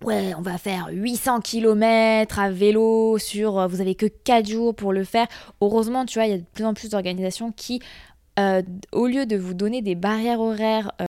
Ouais, 0.04 0.34
on 0.36 0.42
va 0.42 0.58
faire 0.58 0.88
800 0.92 1.40
km 1.40 2.38
à 2.38 2.50
vélo 2.50 3.16
sur. 3.18 3.58
euh, 3.58 3.66
Vous 3.66 3.80
avez 3.80 3.94
que 3.94 4.06
4 4.06 4.46
jours 4.48 4.74
pour 4.74 4.92
le 4.92 5.02
faire. 5.04 5.26
Heureusement, 5.60 6.04
tu 6.04 6.18
vois, 6.18 6.26
il 6.26 6.30
y 6.30 6.34
a 6.34 6.38
de 6.38 6.44
plus 6.44 6.64
en 6.64 6.74
plus 6.74 6.90
d'organisations 6.90 7.52
qui, 7.52 7.80
euh, 8.38 8.62
au 8.92 9.06
lieu 9.06 9.24
de 9.24 9.36
vous 9.36 9.54
donner 9.54 9.80
des 9.80 9.94
barrières 9.94 10.40
horaires, 10.40 10.92
euh, 11.00 11.06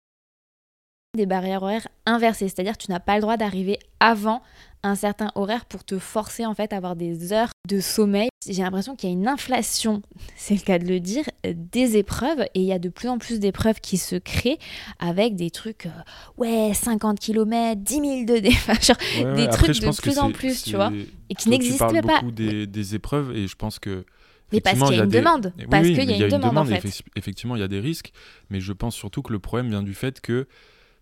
des 1.17 1.25
barrières 1.25 1.63
horaires 1.63 1.87
inversées, 2.05 2.47
c'est-à-dire 2.49 2.77
tu 2.77 2.91
n'as 2.91 2.99
pas 2.99 3.15
le 3.15 3.21
droit 3.21 3.37
d'arriver 3.37 3.79
avant 3.99 4.41
un 4.83 4.95
certain 4.95 5.31
horaire 5.35 5.65
pour 5.65 5.83
te 5.83 5.97
forcer 5.97 6.45
en 6.45 6.53
fait 6.53 6.73
à 6.73 6.77
avoir 6.77 6.95
des 6.95 7.31
heures 7.33 7.49
de 7.69 7.79
sommeil. 7.79 8.27
J'ai 8.47 8.61
l'impression 8.63 8.95
qu'il 8.97 9.09
y 9.09 9.13
a 9.13 9.15
une 9.15 9.27
inflation, 9.29 10.01
c'est 10.35 10.55
le 10.55 10.59
cas 10.59 10.77
de 10.79 10.85
le 10.85 10.99
dire, 10.99 11.23
des 11.45 11.95
épreuves 11.97 12.41
et 12.53 12.59
il 12.59 12.65
y 12.65 12.73
a 12.73 12.79
de 12.79 12.89
plus 12.89 13.07
en 13.07 13.17
plus 13.17 13.39
d'épreuves 13.39 13.79
qui 13.79 13.97
se 13.97 14.15
créent 14.17 14.59
avec 14.99 15.35
des 15.35 15.49
trucs, 15.49 15.85
euh, 15.85 15.89
ouais, 16.37 16.73
50 16.73 17.19
km, 17.19 17.81
10 17.81 17.93
000 17.93 18.05
de 18.25 18.39
dé, 18.39 18.49
enfin, 18.51 18.73
genre, 18.81 18.97
Ouais, 19.25 19.35
des 19.35 19.43
après, 19.43 19.71
trucs 19.73 19.79
de 19.81 20.01
plus 20.01 20.19
en 20.19 20.31
plus, 20.31 20.63
tu 20.63 20.75
vois, 20.75 20.91
et 21.29 21.35
qui 21.35 21.49
n'existent 21.49 21.87
pas. 21.87 22.01
beaucoup 22.01 22.31
des, 22.31 22.67
des 22.67 22.95
épreuves 22.95 23.35
et 23.35 23.47
je 23.47 23.55
pense 23.55 23.79
que. 23.79 24.05
Mais 24.51 24.59
parce 24.61 24.77
qu'il 24.77 24.97
y 24.97 24.99
a 24.99 25.03
une 25.03 25.09
des- 25.09 25.19
demande, 25.19 25.53
Oui, 25.57 25.65
parce 25.71 25.87
oui, 25.87 25.93
qu'il 25.95 26.03
y 26.03 26.13
a 26.13 26.17
mais 26.17 26.23
une 26.29 26.39
demande, 26.39 26.57
en 26.57 26.65
fait. 26.65 26.85
effe- 26.87 27.01
Effectivement, 27.15 27.55
il 27.55 27.59
y 27.59 27.63
a 27.63 27.67
des 27.67 27.79
risques, 27.79 28.11
mais 28.51 28.59
je 28.59 28.71
pense 28.73 28.93
surtout 28.95 29.21
que 29.23 29.31
le 29.33 29.39
problème 29.39 29.69
vient 29.69 29.81
du 29.81 29.93
fait 29.95 30.21
que 30.21 30.47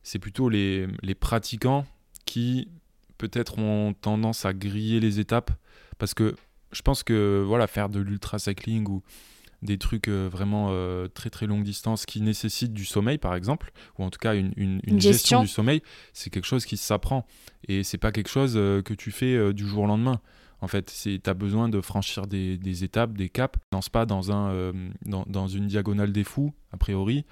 c'est 0.03 0.19
plutôt 0.19 0.47
les, 0.47 0.87
les 1.01 1.15
pratiquants 1.15 1.85
qui 2.25 2.69
peut-être 3.21 3.59
ont 3.59 3.93
tendance 3.93 4.45
à 4.45 4.53
griller 4.53 4.99
les 4.99 5.19
étapes 5.19 5.51
parce 5.99 6.13
que 6.15 6.35
je 6.71 6.81
pense 6.81 7.03
que 7.03 7.43
voilà 7.45 7.67
faire 7.67 7.87
de 7.89 7.99
l'ultra 7.99 8.39
cycling 8.39 8.87
ou 8.89 9.03
des 9.61 9.77
trucs 9.77 10.07
euh, 10.07 10.27
vraiment 10.27 10.69
euh, 10.71 11.07
très 11.07 11.29
très 11.29 11.45
longue 11.45 11.63
distance 11.63 12.07
qui 12.07 12.19
nécessitent 12.21 12.73
du 12.73 12.83
sommeil 12.85 13.19
par 13.19 13.35
exemple 13.35 13.71
ou 13.99 14.03
en 14.03 14.09
tout 14.09 14.17
cas 14.17 14.33
une, 14.33 14.53
une- 14.57 14.79
une 14.83 14.95
Une 14.95 14.99
gestion. 15.01 15.11
gestion. 15.11 15.41
du 15.43 15.47
sommeil 15.47 15.81
c'est 16.13 16.31
quelque 16.31 16.47
chose 16.47 16.65
qui 16.65 16.77
s'apprend 16.77 17.27
et 17.67 17.83
c'est 17.83 17.99
pas 17.99 18.11
quelque 18.11 18.29
chose 18.29 18.53
euh, 18.55 18.81
que 18.81 18.95
tu 18.95 19.11
fais 19.11 19.35
euh, 19.35 19.53
du 19.53 19.67
jour 19.67 19.83
au 19.83 19.87
lendemain 19.87 20.19
en 20.61 20.67
fait 20.67 20.89
c'est 20.89 21.21
tu 21.23 21.29
as 21.29 21.35
besoin 21.35 21.69
de 21.69 21.79
franchir 21.79 22.25
des, 22.25 22.57
des 22.57 22.83
étapes 22.83 23.13
des 23.13 23.29
caps 23.29 23.59
lance 23.71 23.89
pas 23.89 24.07
dans 24.07 24.31
un 24.31 24.73
dans, 25.05 25.25
dans 25.27 25.47
une 25.47 25.67
diagonale 25.67 26.11
des 26.11 26.23
fous 26.23 26.51
a 26.71 26.77
priori 26.77 27.23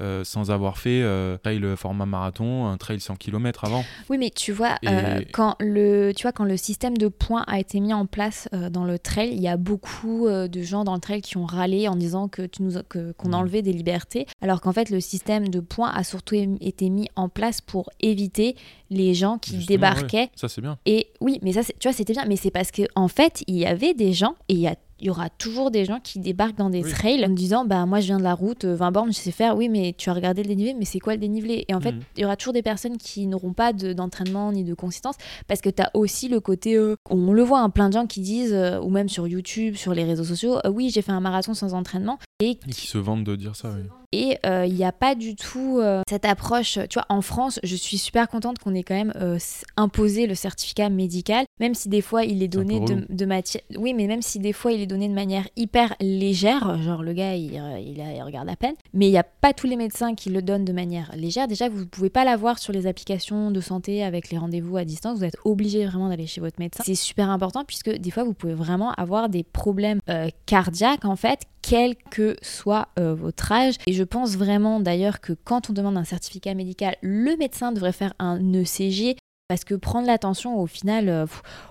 euh, 0.00 0.24
sans 0.24 0.50
avoir 0.50 0.78
fait 0.78 1.02
euh, 1.02 1.36
trail 1.38 1.62
format 1.76 2.06
marathon, 2.06 2.66
un 2.66 2.76
trail 2.76 3.00
100 3.00 3.16
km 3.16 3.64
avant. 3.64 3.84
Oui, 4.10 4.18
mais 4.18 4.30
tu 4.30 4.52
vois, 4.52 4.76
Et- 4.82 4.88
euh, 4.88 5.20
quand, 5.32 5.56
le, 5.60 6.12
tu 6.14 6.22
vois, 6.22 6.32
quand 6.32 6.44
le 6.44 6.56
système 6.56 6.96
de 6.98 7.08
points 7.08 7.44
a 7.46 7.58
été 7.58 7.80
mis 7.80 7.92
en 7.94 8.06
place 8.06 8.48
euh, 8.52 8.70
dans 8.70 8.84
le 8.84 8.98
trail, 8.98 9.30
il 9.32 9.40
y 9.40 9.48
a 9.48 9.56
beaucoup 9.56 10.28
de 10.28 10.62
gens 10.62 10.84
dans 10.84 10.94
le 10.94 11.00
trail 11.00 11.22
qui 11.22 11.36
ont 11.36 11.46
râlé 11.46 11.88
en 11.88 11.96
disant 11.96 12.28
que 12.28 12.42
tu 12.42 12.62
nous, 12.62 12.72
que- 12.88 13.12
qu'on 13.12 13.28
Mhm. 13.28 13.34
enlevait 13.34 13.62
des 13.62 13.72
libertés, 13.72 14.26
alors 14.40 14.60
qu'en 14.60 14.72
fait, 14.72 14.90
le 14.90 15.00
système 15.00 15.48
de 15.48 15.60
points 15.60 15.90
a 15.90 16.04
surtout 16.04 16.34
été 16.60 16.90
mis 16.90 17.08
en 17.16 17.28
place 17.28 17.60
pour 17.60 17.90
éviter 18.00 18.56
les 18.90 19.14
gens 19.14 19.38
qui 19.38 19.56
Justement, 19.56 19.66
débarquaient. 19.76 20.30
Ça, 20.36 20.48
c'est 20.48 20.60
bien. 20.60 20.78
Et 20.86 21.08
oui, 21.20 21.38
mais 21.42 21.52
ça, 21.52 21.62
c'est- 21.62 21.76
tu 21.78 21.88
vois, 21.88 21.92
c'était 21.96 22.12
bien, 22.12 22.24
mais 22.26 22.36
c'est 22.36 22.50
parce 22.50 22.70
que 22.70 22.82
en 22.94 23.08
fait, 23.08 23.42
il 23.46 23.56
y 23.56 23.66
avait 23.66 23.94
des 23.94 24.12
gens 24.12 24.34
et 24.48 24.54
il 24.54 24.60
y 24.60 24.68
a 24.68 24.76
il 25.00 25.06
y 25.06 25.10
aura 25.10 25.28
toujours 25.28 25.70
des 25.70 25.84
gens 25.84 26.00
qui 26.02 26.18
débarquent 26.20 26.56
dans 26.56 26.70
des 26.70 26.82
Oui. 26.82 26.90
trails 26.90 27.24
en 27.24 27.28
me 27.28 27.34
disant 27.34 27.64
bah 27.64 27.84
moi 27.86 28.00
je 28.00 28.06
viens 28.06 28.18
de 28.18 28.22
la 28.22 28.34
route 28.34 28.64
euh, 28.64 28.74
20 28.74 28.90
bornes 28.92 29.12
je 29.12 29.18
sais 29.18 29.30
faire 29.30 29.56
oui 29.56 29.68
mais 29.68 29.94
tu 29.96 30.08
as 30.08 30.14
regardé 30.14 30.42
le 30.42 30.48
dénivelé 30.48 30.74
mais 30.74 30.84
c'est 30.86 30.98
quoi 31.00 31.14
le 31.14 31.20
dénivelé? 31.20 31.64
Et 31.68 31.74
en 31.74 31.80
fait 31.80 31.92
Mhm. 31.92 32.00
il 32.16 32.22
y 32.22 32.24
aura 32.24 32.36
toujours 32.36 32.52
des 32.54 32.62
personnes 32.62 32.96
qui 32.96 33.26
n'auront 33.26 33.52
pas 33.52 33.72
de- 33.72 33.92
d'entraînement 33.92 34.52
ni 34.52 34.64
de 34.64 34.74
consistance 34.74 35.16
parce 35.48 35.60
que 35.60 35.68
tu 35.70 35.82
as 35.82 35.90
aussi 35.94 36.28
le 36.28 36.40
côté 36.40 36.76
euh, 36.76 36.96
on 37.10 37.32
le 37.32 37.42
voit 37.42 37.60
hein, 37.60 37.70
plein 37.70 37.88
de 37.88 37.94
gens 37.94 38.06
qui 38.06 38.20
disent 38.20 38.54
euh, 38.54 38.80
ou 38.80 38.88
même 38.90 39.08
sur 39.08 39.26
YouTube 39.28 39.74
sur 39.76 39.92
les 39.92 40.04
réseaux 40.04 40.24
sociaux 40.24 40.56
euh, 40.64 40.70
oui 40.70 40.90
j'ai 40.92 41.02
fait 41.02 41.12
un 41.12 41.20
marathon 41.20 41.52
sans 41.54 41.74
entraînement 41.74 42.18
et 42.40 42.50
Et 42.68 42.72
qui 42.72 42.86
se 42.86 42.98
vantent 42.98 43.24
de 43.24 43.34
dire 43.36 43.56
ça, 43.56 43.70
oui. 43.74 43.82
Et 44.12 44.38
euh, 44.46 44.64
il 44.66 44.74
n'y 44.74 44.84
a 44.84 44.92
pas 44.92 45.14
du 45.14 45.34
tout 45.36 45.78
euh, 45.80 46.02
cette 46.08 46.24
approche. 46.24 46.78
Tu 46.88 46.94
vois, 46.98 47.06
en 47.08 47.20
France, 47.22 47.58
je 47.62 47.76
suis 47.76 47.98
super 47.98 48.28
contente 48.28 48.58
qu'on 48.58 48.74
ait 48.74 48.82
quand 48.82 48.94
même 48.94 49.12
euh, 49.16 49.38
imposé 49.76 50.26
le 50.26 50.34
certificat 50.34 50.88
médical, 50.88 51.44
même 51.60 51.74
si 51.74 51.88
des 51.88 52.00
fois 52.00 52.24
il 52.24 52.42
est 52.42 52.48
donné 52.48 52.80
de, 52.80 53.06
de 53.08 53.24
matière. 53.26 53.62
Oui, 53.78 53.94
mais 53.94 54.06
même 54.06 54.22
si 54.22 54.38
des 54.38 54.52
fois 54.52 54.72
il 54.72 54.80
est 54.80 54.86
donné 54.86 55.08
de 55.08 55.14
manière 55.14 55.48
hyper 55.56 55.94
légère, 56.00 56.80
genre 56.82 57.02
le 57.02 57.12
gars 57.12 57.34
il, 57.34 57.52
il, 57.52 58.00
a- 58.00 58.12
il 58.14 58.22
regarde 58.22 58.48
à 58.48 58.56
peine, 58.56 58.74
mais 58.94 59.06
il 59.08 59.10
n'y 59.10 59.18
a 59.18 59.24
pas 59.24 59.52
tous 59.52 59.66
les 59.66 59.76
médecins 59.76 60.14
qui 60.14 60.30
le 60.30 60.42
donnent 60.42 60.64
de 60.64 60.72
manière 60.72 61.10
légère. 61.16 61.48
Déjà, 61.48 61.68
vous 61.68 61.80
ne 61.80 61.84
pouvez 61.84 62.10
pas 62.10 62.24
l'avoir 62.24 62.58
sur 62.58 62.72
les 62.72 62.86
applications 62.86 63.50
de 63.50 63.60
santé 63.60 64.02
avec 64.02 64.30
les 64.30 64.38
rendez-vous 64.38 64.76
à 64.76 64.84
distance. 64.84 65.18
Vous 65.18 65.24
êtes 65.24 65.36
obligé 65.44 65.84
vraiment 65.86 66.08
d'aller 66.08 66.26
chez 66.26 66.40
votre 66.40 66.58
médecin. 66.58 66.82
C'est 66.86 66.94
super 66.94 67.30
important 67.30 67.64
puisque 67.64 67.90
des 67.90 68.10
fois 68.10 68.24
vous 68.24 68.34
pouvez 68.34 68.54
vraiment 68.54 68.92
avoir 68.92 69.28
des 69.28 69.42
problèmes 69.42 70.00
cardiaques 70.46 71.04
en 71.04 71.16
fait 71.16 71.40
quel 71.68 71.96
que 71.96 72.36
soit 72.42 72.88
euh, 72.98 73.14
votre 73.14 73.50
âge. 73.50 73.74
Et 73.86 73.92
je 73.92 74.04
pense 74.04 74.36
vraiment 74.36 74.78
d'ailleurs 74.80 75.20
que 75.20 75.32
quand 75.32 75.70
on 75.70 75.72
demande 75.72 75.96
un 75.98 76.04
certificat 76.04 76.54
médical, 76.54 76.96
le 77.02 77.36
médecin 77.36 77.72
devrait 77.72 77.92
faire 77.92 78.14
un 78.18 78.40
ECG. 78.52 79.16
Parce 79.48 79.62
que 79.64 79.76
prendre 79.76 80.08
l'attention, 80.08 80.58
au 80.60 80.66
final, 80.66 81.08
euh, 81.08 81.24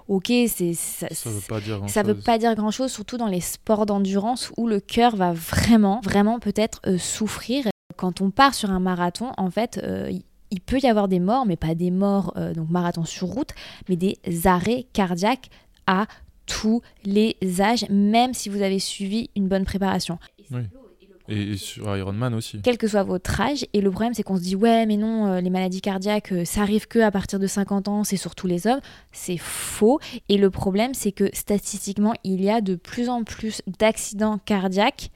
ok, 0.08 0.32
c'est 0.48 0.74
ça, 0.74 1.08
Ça 1.12 1.30
veut 1.30 1.42
pas 1.46 1.60
dire 1.60 1.78
grand 1.78 1.88
ça 1.90 2.04
veut 2.04 2.16
pas 2.16 2.38
dire 2.38 2.56
grand 2.56 2.72
chose, 2.72 2.90
surtout 2.90 3.18
dans 3.18 3.28
les 3.28 3.42
sports 3.42 3.86
d'endurance 3.86 4.50
où 4.56 4.66
le 4.68 4.80
cœur 4.80 5.18
va 5.18 5.34
vraiment, 5.34 6.00
vraiment 6.02 6.40
peut-être 6.40 6.80
euh, 6.88 6.98
souffrir. 6.98 7.66
Quand 7.98 8.22
on 8.22 8.32
part 8.32 8.54
sur 8.54 8.72
un 8.72 8.80
marathon, 8.80 9.32
en 9.38 9.50
fait, 9.52 9.82
il- 10.10 10.24
peut 10.62 10.80
y 10.82 10.88
avoir 10.88 11.10
des 11.10 11.20
morts, 11.20 11.46
mais 11.46 11.58
pas 11.58 11.75
des 11.75 11.92
morts, 11.92 12.34
donc 12.56 12.70
marathon 12.70 13.04
sur 13.04 13.28
route, 13.28 13.50
mais 13.90 13.98
des 13.98 14.18
arrêts 14.46 14.88
cardiaques 14.94 15.50
à 15.86 16.08
tous 16.46 16.82
les 17.04 17.36
âges, 17.60 17.86
même 17.90 18.34
si 18.34 18.50
vous 18.50 18.62
avez 18.62 18.80
suivi 18.80 19.30
une 19.36 19.48
bonne 19.48 19.66
préparation. 19.66 20.20
Oui. 20.52 20.62
Et, 21.28 21.58
sur 21.58 21.96
Ironman 21.98 22.36
aussi. 22.36 22.60
Quel 22.64 22.78
que 22.78 22.88
soit 22.88 23.02
votre 23.02 23.42
âge, 23.42 23.66
et 23.74 23.82
le 23.82 23.90
problème 23.90 24.14
c'est 24.14 24.22
qu'on 24.22 24.38
se 24.38 24.44
dit 24.44 24.56
ouais 24.56 24.86
mais 24.86 24.96
non, 24.96 25.25
euh, 25.25 25.42
les 25.42 25.50
maladies 25.50 25.82
cardiaques 25.82 26.32
euh, 26.32 26.46
ça 26.46 26.62
arrive 26.62 26.88
que 26.88 27.00
à 27.00 27.10
partir 27.10 27.40
de 27.40 27.48
50 27.48 27.88
ans, 27.88 28.04
c'est 28.04 28.18
sur 28.18 28.36
tous 28.36 28.46
les 28.46 28.68
hommes, 28.68 28.80
c'est 29.12 29.38
faux. 29.38 30.00
Et 30.30 30.38
le 30.38 30.52
problème 30.52 30.94
c'est 30.94 31.12
que 31.12 31.30
statistiquement 31.34 32.14
il 32.24 32.44
y 32.44 32.50
a 32.52 32.62
de 32.62 32.75
plus 32.75 33.10
en 33.10 33.24
plus 33.24 33.64
d'accidents 33.80 34.38
cardiaques 34.38 35.10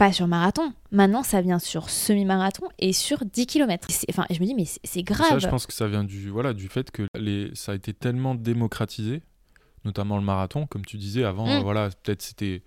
pas 0.00 0.12
sur 0.14 0.26
marathon. 0.26 0.72
Maintenant, 0.92 1.22
ça 1.22 1.42
vient 1.42 1.58
sur 1.58 1.90
semi-marathon 1.90 2.66
et 2.78 2.94
sur 2.94 3.22
10 3.22 3.44
km. 3.44 3.86
Enfin, 4.08 4.24
et 4.30 4.34
je 4.34 4.40
me 4.40 4.46
dis, 4.46 4.54
mais 4.54 4.64
c'est 4.64 4.80
c'est 4.82 5.06
Ça, 5.06 5.14
grave. 5.14 5.40
je 5.40 5.46
pense 5.46 5.66
que 5.66 5.74
ça 5.74 5.88
vient 5.88 6.04
du, 6.04 6.30
voilà, 6.30 6.54
du 6.54 6.68
fait 6.68 6.90
que 6.90 7.02
les, 7.14 7.50
ça 7.52 7.72
a 7.72 7.74
été 7.74 7.92
tellement 7.92 8.34
démocratisé, 8.34 9.20
notamment 9.84 10.16
le 10.18 10.24
marathon, 10.24 10.66
comme 10.66 10.84
tu 10.84 10.96
disais 10.96 11.24
avant, 11.24 11.46
Mm. 11.46 11.62
voilà, 11.62 11.90
peut-être 12.02 12.22
c'était 12.22 12.62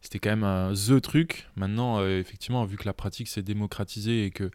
c'était 0.00 0.18
quand 0.18 0.30
même 0.30 0.44
un 0.44 0.72
the 0.74 1.00
truc. 1.00 1.48
Maintenant, 1.56 1.98
euh, 2.00 2.20
effectivement, 2.20 2.64
vu 2.66 2.76
que 2.76 2.84
la 2.84 2.92
pratique 2.92 3.26
s'est 3.28 3.42
démocratisée 3.42 4.26
et 4.26 4.30
que 4.30 4.50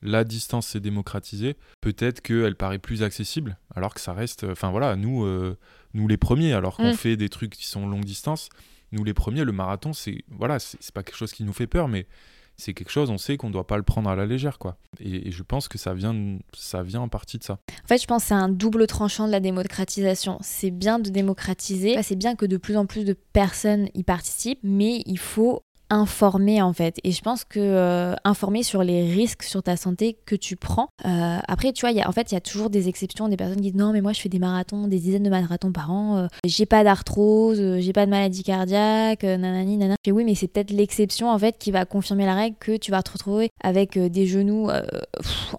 la 0.00 0.22
distance 0.24 0.66
s'est 0.68 0.80
démocratisée, 0.80 1.56
peut-être 1.80 2.20
qu'elle 2.22 2.54
paraît 2.56 2.78
plus 2.78 3.02
accessible, 3.02 3.56
alors 3.74 3.94
que 3.94 4.00
ça 4.00 4.12
reste, 4.12 4.44
enfin 4.44 4.70
voilà, 4.70 4.94
nous, 4.96 5.24
euh, 5.24 5.56
nous 5.94 6.06
les 6.08 6.16
premiers, 6.16 6.52
alors 6.52 6.76
qu'on 6.76 6.92
Mm. 6.92 6.96
fait 6.96 7.16
des 7.16 7.28
trucs 7.28 7.50
qui 7.52 7.66
sont 7.66 7.86
longue 7.88 8.04
distance, 8.04 8.48
nous 8.92 9.02
les 9.04 9.14
premiers, 9.14 9.42
le 9.44 9.52
marathon, 9.52 9.92
c'est 9.92 10.22
voilà, 10.28 10.58
c'est 10.60 10.92
pas 10.92 11.02
quelque 11.02 11.16
chose 11.16 11.32
qui 11.32 11.42
nous 11.44 11.52
fait 11.52 11.66
peur, 11.66 11.88
mais 11.88 12.06
c'est 12.56 12.74
quelque 12.74 12.90
chose, 12.90 13.10
on 13.10 13.18
sait 13.18 13.36
qu'on 13.36 13.50
doit 13.50 13.66
pas 13.66 13.76
le 13.76 13.82
prendre 13.82 14.08
à 14.08 14.16
la 14.16 14.26
légère, 14.26 14.58
quoi. 14.58 14.76
Et, 15.00 15.30
je 15.30 15.42
pense 15.42 15.68
que 15.68 15.78
ça 15.78 15.94
vient, 15.94 16.38
ça 16.54 16.82
vient 16.82 17.00
en 17.00 17.08
partie 17.08 17.38
de 17.38 17.44
ça. 17.44 17.58
En 17.84 17.88
fait, 17.88 18.00
je 18.00 18.06
pense 18.06 18.22
que 18.22 18.28
c'est 18.28 18.34
un 18.34 18.48
double 18.48 18.86
tranchant 18.86 19.26
de 19.26 19.32
la 19.32 19.40
démocratisation. 19.40 20.38
C'est 20.40 20.70
bien 20.70 20.98
de 20.98 21.10
démocratiser, 21.10 22.00
c'est 22.02 22.16
bien 22.16 22.36
que 22.36 22.46
de 22.46 22.56
plus 22.56 22.76
en 22.76 22.86
plus 22.86 23.04
de 23.04 23.14
personnes 23.32 23.88
y 23.94 24.02
participent, 24.02 24.60
mais 24.62 25.02
il 25.06 25.18
faut 25.18 25.62
informer 25.92 26.62
en 26.62 26.72
fait. 26.72 26.96
Et 27.04 27.12
je 27.12 27.20
pense 27.20 27.44
que 27.44 27.60
euh, 27.60 28.14
informer 28.24 28.62
sur 28.62 28.82
les 28.82 29.12
risques 29.12 29.42
sur 29.42 29.62
ta 29.62 29.76
santé 29.76 30.16
que 30.24 30.34
tu 30.34 30.56
prends. 30.56 30.88
Euh, 31.04 31.38
après, 31.46 31.72
tu 31.72 31.82
vois, 31.82 31.92
y 31.92 32.00
a, 32.00 32.08
en 32.08 32.12
fait, 32.12 32.32
il 32.32 32.34
y 32.34 32.38
a 32.38 32.40
toujours 32.40 32.70
des 32.70 32.88
exceptions, 32.88 33.28
des 33.28 33.36
personnes 33.36 33.56
qui 33.56 33.70
disent 33.70 33.74
non, 33.74 33.92
mais 33.92 34.00
moi 34.00 34.14
je 34.14 34.20
fais 34.20 34.30
des 34.30 34.38
marathons, 34.38 34.88
des 34.88 34.98
dizaines 34.98 35.22
de 35.22 35.28
marathons 35.28 35.70
par 35.70 35.92
an, 35.92 36.16
euh, 36.16 36.26
j'ai 36.46 36.64
pas 36.64 36.82
d'arthrose, 36.82 37.78
j'ai 37.78 37.92
pas 37.92 38.06
de 38.06 38.10
maladie 38.10 38.42
cardiaque, 38.42 39.22
nanani, 39.22 39.76
nanana. 39.76 39.96
Et 40.04 40.12
oui, 40.12 40.24
mais 40.24 40.34
c'est 40.34 40.48
peut-être 40.48 40.70
l'exception 40.70 41.30
en 41.30 41.38
fait 41.38 41.58
qui 41.58 41.70
va 41.70 41.84
confirmer 41.84 42.24
la 42.24 42.34
règle 42.34 42.56
que 42.58 42.78
tu 42.78 42.90
vas 42.90 43.02
te 43.02 43.12
retrouver 43.12 43.50
avec 43.62 43.98
des 43.98 44.26
genoux 44.26 44.70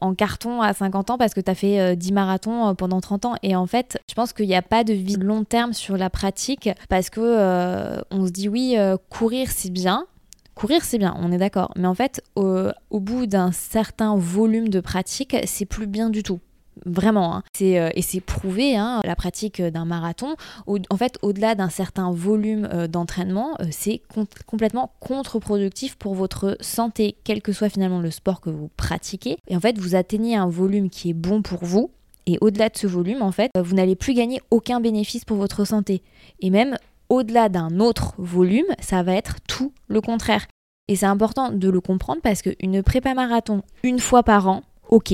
en 0.02 0.16
carton 0.16 0.62
à 0.62 0.74
50 0.74 1.12
ans 1.12 1.18
parce 1.18 1.36
que 1.36 1.42
tu 1.42 1.52
as 1.52 1.56
fait 1.56 1.96
10 1.96 2.12
marathons 2.12 2.74
pendant 2.75 3.02
30 3.02 3.25
ans. 3.25 3.36
Et 3.44 3.56
en 3.56 3.68
fait, 3.68 4.00
je 4.10 4.16
pense 4.16 4.34
qu'il 4.34 4.48
n'y 4.48 4.56
a 4.56 4.63
pas 4.63 4.84
de 4.84 4.94
vie 4.94 5.16
long 5.16 5.44
terme 5.44 5.74
sur 5.74 5.96
la 5.96 6.10
pratique 6.10 6.70
parce 6.90 7.10
que 7.10 8.02
on 8.12 8.25
se 8.25 8.32
dit 8.32 8.50
oui, 8.50 8.75
courir 9.10 9.52
c'est 9.52 9.72
bien, 9.72 10.06
Courir, 10.56 10.84
c'est 10.84 10.98
bien, 10.98 11.16
on 11.20 11.32
est 11.32 11.38
d'accord. 11.38 11.72
Mais 11.76 11.88
en 11.88 11.96
fait, 11.96 12.22
au, 12.36 12.72
bout 12.92 13.26
d'un 13.26 13.52
certain 13.52 14.16
volume 14.16 14.70
de 14.70 14.80
pratique, 14.80 15.36
c'est 15.46 15.66
plus 15.66 15.88
bien 15.88 16.10
du 16.10 16.24
tout. 16.24 16.40
Vraiment, 16.86 17.36
hein. 17.36 17.44
c'est, 17.56 17.80
euh, 17.80 17.90
et 17.94 18.02
c'est 18.02 18.20
prouvé, 18.20 18.76
hein, 18.76 19.02
la 19.04 19.16
pratique 19.16 19.62
d'un 19.62 19.86
marathon. 19.86 20.36
en 20.68 20.98
fait, 20.98 21.18
au-delà 21.22 21.54
d'un 21.54 21.70
certain 21.70 22.12
volume 22.12 22.68
euh, 22.74 22.88
d'entraînement, 22.88 23.56
euh, 23.62 23.66
c'est 23.70 24.02
complètement 24.48 24.92
contre-productif 25.00 25.96
pour 25.96 26.16
votre 26.16 26.58
santé, 26.62 27.16
quel 27.24 27.42
que 27.42 27.52
soit 27.52 27.70
finalement 27.70 28.00
le 28.00 28.12
sport 28.12 28.42
que 28.42 28.50
vous 28.50 28.70
pratiquez. 28.76 29.38
Et 29.48 29.56
en 29.56 29.60
fait, 29.60 29.78
vous 29.78 29.96
atteignez 29.96 30.36
un 30.36 30.48
volume 30.48 30.90
qui 30.90 31.12
est 31.12 31.14
bon 31.14 31.42
pour 31.42 31.64
vous, 31.64 31.92
et 32.26 32.38
au-delà 32.42 32.70
de 32.70 32.78
ce 32.78 32.88
volume, 32.88 33.22
en 33.22 33.32
fait, 33.32 33.52
vous 33.56 33.76
n'allez 33.76 33.96
plus 33.96 34.14
gagner 34.14 34.42
aucun 34.50 34.80
bénéfice 34.80 35.26
pour 35.26 35.38
votre 35.38 35.66
santé. 35.66 36.02
Et 36.40 36.50
même 36.50 36.78
au-delà 37.10 37.50
d'un 37.50 37.80
autre 37.80 38.14
volume, 38.18 38.66
ça 38.80 39.04
va 39.04 39.14
être 39.14 39.38
tout 39.48 39.74
le 39.88 40.02
contraire. 40.02 40.48
Et 40.88 40.96
c'est 40.96 41.06
important 41.06 41.52
de 41.52 41.70
le 41.70 41.82
comprendre 41.82 42.22
parce 42.22 42.42
qu'une 42.42 42.84
prépa 42.84 43.14
marathon 43.14 43.62
une 43.84 44.00
fois 44.00 44.24
par 44.24 44.48
an, 44.48 44.64
ok. 44.90 45.14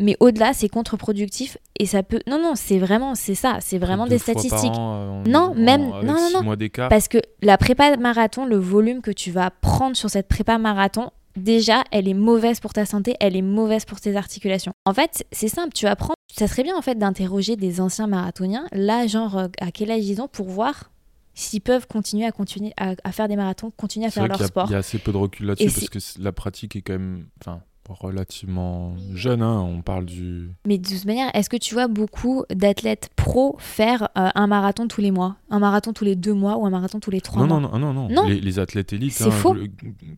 Mais 0.00 0.16
au-delà, 0.20 0.52
c'est 0.52 0.68
contre-productif 0.68 1.58
et 1.78 1.84
ça 1.84 2.04
peut. 2.04 2.20
Non, 2.28 2.40
non, 2.40 2.52
c'est 2.54 2.78
vraiment, 2.78 3.16
c'est 3.16 3.34
ça, 3.34 3.58
c'est 3.60 3.78
vraiment 3.78 4.06
des 4.06 4.18
statistiques. 4.18 4.72
Euh, 4.78 5.24
non, 5.26 5.54
même, 5.56 5.88
non, 5.88 6.14
non, 6.32 6.42
non. 6.42 6.56
Parce 6.88 7.08
que 7.08 7.18
la 7.42 7.58
prépa 7.58 7.96
marathon, 7.96 8.46
le 8.46 8.56
volume 8.56 9.02
que 9.02 9.10
tu 9.10 9.32
vas 9.32 9.50
prendre 9.50 9.96
sur 9.96 10.08
cette 10.08 10.28
prépa 10.28 10.56
marathon, 10.56 11.10
déjà, 11.36 11.82
elle 11.90 12.06
est 12.06 12.14
mauvaise 12.14 12.60
pour 12.60 12.72
ta 12.72 12.86
santé, 12.86 13.16
elle 13.18 13.36
est 13.36 13.42
mauvaise 13.42 13.84
pour 13.84 14.00
tes 14.00 14.16
articulations. 14.16 14.72
En 14.84 14.94
fait, 14.94 15.26
c'est 15.32 15.48
simple, 15.48 15.72
tu 15.72 15.86
vas 15.86 15.96
prendre 15.96 16.14
ça 16.30 16.46
serait 16.46 16.62
bien 16.62 16.76
en 16.76 16.82
fait 16.82 16.96
d'interroger 16.96 17.56
des 17.56 17.80
anciens 17.80 18.06
marathoniens, 18.06 18.66
là 18.72 19.06
genre 19.06 19.38
euh, 19.38 19.48
à 19.60 19.70
quel 19.70 19.90
âge 19.90 20.04
ils 20.04 20.20
ont 20.20 20.28
pour 20.28 20.48
voir 20.48 20.90
s'ils 21.34 21.60
peuvent 21.60 21.86
continuer 21.86 22.26
à 22.26 22.32
continuer 22.32 22.72
à, 22.76 23.12
faire 23.12 23.28
des 23.28 23.36
marathons, 23.36 23.70
continuer 23.76 24.06
à 24.06 24.10
faire 24.10 24.26
leur 24.26 24.42
sport. 24.42 24.66
Il 24.68 24.72
y 24.72 24.74
a 24.74 24.78
assez 24.78 24.98
peu 24.98 25.12
de 25.12 25.16
recul 25.16 25.46
là-dessus 25.46 25.88
parce 25.88 26.14
que 26.16 26.22
la 26.22 26.32
pratique 26.32 26.74
est 26.74 26.82
quand 26.82 26.94
même, 26.94 27.26
enfin, 27.40 27.60
relativement 27.88 28.96
jeune. 29.14 29.42
Hein, 29.42 29.60
on 29.60 29.82
parle 29.82 30.04
du. 30.04 30.50
Mais 30.66 30.78
de 30.78 30.88
toute 30.88 31.04
manière, 31.04 31.30
est-ce 31.34 31.48
que 31.48 31.56
tu 31.56 31.74
vois 31.74 31.86
beaucoup 31.86 32.44
d'athlètes 32.50 33.10
pro 33.16 33.56
faire 33.58 34.08
euh, 34.18 34.28
un 34.34 34.46
marathon 34.46 34.88
tous 34.88 35.00
les 35.00 35.10
mois, 35.10 35.36
un 35.48 35.60
marathon 35.60 35.92
tous 35.92 36.04
les 36.04 36.16
deux 36.16 36.34
mois 36.34 36.56
ou 36.56 36.66
un 36.66 36.70
marathon 36.70 37.00
tous 37.00 37.10
les 37.10 37.20
trois 37.20 37.46
mois? 37.46 37.60
non, 37.60 37.78
non, 37.78 37.92
non, 37.92 38.08
non, 38.08 38.26
Les, 38.26 38.58
athlètes 38.58 38.92
élites, 38.92 39.22
hein, 39.22 39.30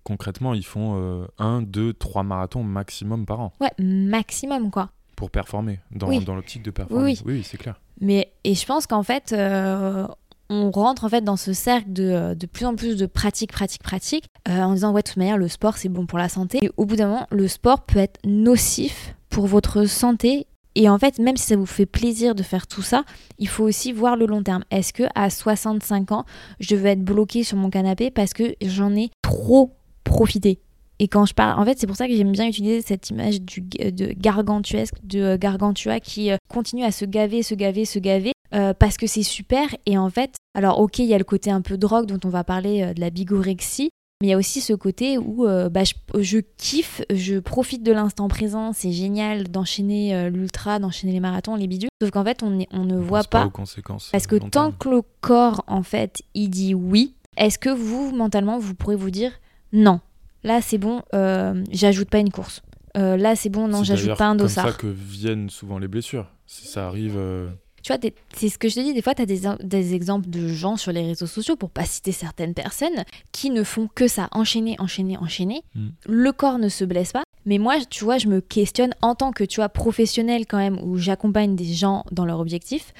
concrètement, 0.05 0.55
ils 0.55 0.65
font 0.65 0.95
euh, 0.97 1.27
un, 1.39 1.63
deux, 1.63 1.93
trois 1.93 2.23
marathons 2.23 2.63
maximum 2.63 3.27
par 3.27 3.41
an. 3.41 3.53
Ouais, 3.61 3.73
maximum 3.79 4.71
quoi 4.71 4.91
pour 5.21 5.31
performer, 5.31 5.81
dans, 5.91 6.19
dans 6.23 6.35
l'optique 6.35 6.63
de 6.63 6.71
performer. 6.71 7.05
Oui, 7.05 7.21
oui, 7.27 7.43
c'est 7.45 7.59
clair. 7.59 7.79
Mais, 8.01 8.33
et 8.43 8.55
je 8.55 8.65
pense 8.65 8.87
qu'en 8.87 9.03
fait, 9.03 9.35
euh, 9.35 10.07
on 10.49 10.71
rentre 10.71 11.05
en 11.05 11.11
fait 11.11 11.21
dans 11.21 11.37
ce 11.37 11.53
cercle 11.53 11.93
de, 11.93 12.33
de 12.33 12.47
plus 12.47 12.65
en 12.65 12.75
plus 12.75 12.97
de 12.97 13.05
pratique, 13.05 13.53
pratique, 13.53 13.83
pratique, 13.83 14.25
euh, 14.49 14.63
en 14.63 14.73
disant 14.73 14.95
ouais, 14.95 15.03
de 15.03 15.07
toute 15.09 15.19
manière, 15.19 15.37
le 15.37 15.49
sport 15.49 15.77
c'est 15.77 15.91
bon 15.91 16.07
pour 16.07 16.17
la 16.17 16.31
santé. 16.31 16.59
Et 16.63 16.71
au 16.79 16.87
bout 16.87 16.97
d'un 16.97 17.09
moment, 17.09 17.27
le 17.31 17.49
sport 17.49 17.83
peut 17.83 17.99
être 17.99 18.19
nocif 18.25 19.15
pour 19.29 19.47
votre 19.47 19.85
santé. 19.85 20.47
Et 20.75 20.89
en 20.89 20.99
fait, 20.99 21.19
même 21.19 21.37
si 21.37 21.49
ça 21.49 21.57
vous 21.57 21.67
fait 21.67 21.85
plaisir 21.85 22.35
de 22.35 22.43
faire 22.43 22.67
tout 22.67 22.81
ça, 22.81 23.05
il 23.39 23.49
faut 23.49 23.65
aussi 23.65 23.93
voir 23.93 24.17
le 24.17 24.25
long 24.25 24.43
terme. 24.43 24.65
Est-ce 24.71 24.95
que 24.95 25.03
à 25.15 25.29
65 25.29 26.13
ans, 26.13 26.25
je 26.61 26.77
vais 26.77 26.93
être 26.93 27.05
bloqué 27.05 27.45
sur 27.45 27.59
mon 27.59 27.69
canapé 27.69 28.11
parce 28.11 28.33
que 28.33 28.55
j'en 28.63 28.97
ai 28.97 29.11
trop 29.21 29.77
profité? 30.03 30.61
Et 31.01 31.09
quand 31.09 31.25
je 31.25 31.33
parle, 31.33 31.59
en 31.59 31.65
fait, 31.65 31.79
c'est 31.79 31.87
pour 31.87 31.97
ça 31.97 32.07
que 32.07 32.15
j'aime 32.15 32.31
bien 32.31 32.47
utiliser 32.47 32.83
cette 32.83 33.09
image 33.09 33.41
du, 33.41 33.63
de 33.63 34.13
gargantuesque, 34.13 34.95
de 35.03 35.21
euh, 35.21 35.39
gargantua 35.39 35.99
qui 35.99 36.31
euh, 36.31 36.37
continue 36.49 36.85
à 36.85 36.93
se 36.93 37.07
gaver, 37.07 37.43
se 37.43 37.55
gaver, 37.55 37.87
se 37.87 37.99
gaver, 37.99 38.33
euh, 38.53 38.75
parce 38.75 38.99
que 38.99 39.07
c'est 39.07 39.23
super. 39.23 39.75
Et 39.87 39.97
en 39.97 40.11
fait, 40.11 40.35
alors 40.55 40.79
ok, 40.79 40.99
il 40.99 41.07
y 41.07 41.15
a 41.15 41.19
le 41.19 41.25
côté 41.25 41.51
un 41.51 41.63
peu 41.63 41.79
drogue 41.79 42.05
dont 42.05 42.21
on 42.25 42.29
va 42.29 42.45
parler 42.45 42.93
de 42.93 43.01
la 43.01 43.09
bigorexie, 43.09 43.89
mais 44.21 44.29
il 44.29 44.31
y 44.31 44.35
a 44.35 44.37
aussi 44.37 44.61
ce 44.61 44.75
côté 44.75 45.17
où 45.17 45.47
bah, 45.47 45.85
je, 46.19 46.39
kiffe, 46.59 47.01
je 47.09 47.39
profite 47.39 47.83
de 47.83 47.93
l'instant 47.93 48.29
présent, 48.29 48.75
c'est 48.75 48.93
génial 48.93 49.49
d'enchaîner 49.49 50.29
l'ultra, 50.29 50.79
d'enchaîner 50.79 51.15
les 51.15 51.21
marathons, 51.21 51.57
les 51.57 51.67
bidules. 51.67 51.89
Sauf 52.03 52.11
qu'en 52.11 52.25
fait, 52.25 52.43
on, 52.43 52.59
on 52.73 52.85
ne 52.85 52.99
voit 52.99 53.21
pas. 53.21 53.41
pas 53.41 53.47
aux 53.47 53.51
conséquences. 53.51 54.11
Parce 54.13 54.27
que 54.27 54.37
tant 54.37 54.73
que 54.73 54.91
le 54.91 55.01
corps, 55.23 55.65
en 55.67 55.83
fait, 55.83 56.21
il 56.35 56.51
dit 56.51 56.75
oui, 56.75 57.15
est-ce 57.39 57.59
que 57.59 57.71
vous, 57.71 58.15
mentalement, 58.15 58.59
vous 58.59 58.75
pourrez 58.75 58.97
vous 58.97 59.11
dire 59.11 59.33
non? 59.73 60.01
Là, 60.43 60.61
c'est 60.63 60.79
bon, 60.79 61.03
euh, 61.15 61.63
j'ajoute 61.71 62.09
pas 62.09 62.19
une 62.19 62.31
course. 62.31 62.63
Euh, 62.97 63.17
là, 63.17 63.37
c'est 63.37 63.51
bon, 63.51 63.69
non, 63.69 63.85
j'ajoute 63.85 64.17
pas 64.17 64.27
un 64.27 64.35
dossard. 64.35 64.67
C'est 64.67 64.73
ça 64.73 64.77
que 64.77 64.87
viennent 64.87 65.51
souvent 65.51 65.79
les 65.79 65.89
blessures. 65.89 66.27
Si 66.47 66.67
ça 66.67 66.87
arrive. 66.87 67.17
Euh, 67.17 67.49
tu 67.83 67.93
vois, 67.93 68.11
c'est 68.35 68.49
ce 68.49 68.59
que 68.59 68.69
je 68.69 68.75
te 68.75 68.81
dis, 68.81 68.93
des 68.93 69.01
fois, 69.01 69.15
tu 69.15 69.23
as 69.23 69.27
des, 69.27 69.43
des, 69.63 69.95
exemples 69.95 70.29
de 70.29 70.49
gens 70.49 70.77
sur 70.77 70.93
les 70.93 71.03
réseaux 71.03 71.27
sociaux, 71.27 71.57
pour 71.57 71.71
pas 71.71 71.85
citer 71.85 72.13
certaines 72.13 72.53
personnes, 72.53 73.05
qui 73.33 73.51
ne 73.51 73.63
font 73.63 73.89
que 73.95 74.07
ça, 74.07 74.29
enchaîner, 74.33 74.77
enchaîner, 74.81 75.17
enchaîner. 75.17 75.63
Hmm. 75.75 75.89
Le 76.07 76.33
corps 76.33 76.59
ne 76.59 76.69
se 76.69 76.85
blesse 76.85 77.13
pas. 77.13 77.23
Mais 77.47 77.57
moi, 77.57 77.77
tu 77.89 78.05
vois, 78.05 78.19
je 78.19 78.29
me 78.29 78.41
questionne 78.41 78.93
en 79.01 79.15
tant 79.15 79.33
que, 79.33 79.45
tu 79.45 79.61
vois, 79.61 79.71
professionnel 79.71 80.45
quand 80.47 80.59
même, 80.59 80.79
où 80.83 80.97
j'accompagne 80.99 81.57
des 81.57 81.73
gens 81.73 82.05
dans 82.13 82.27
leur 82.27 82.41
objectif, 82.41 82.93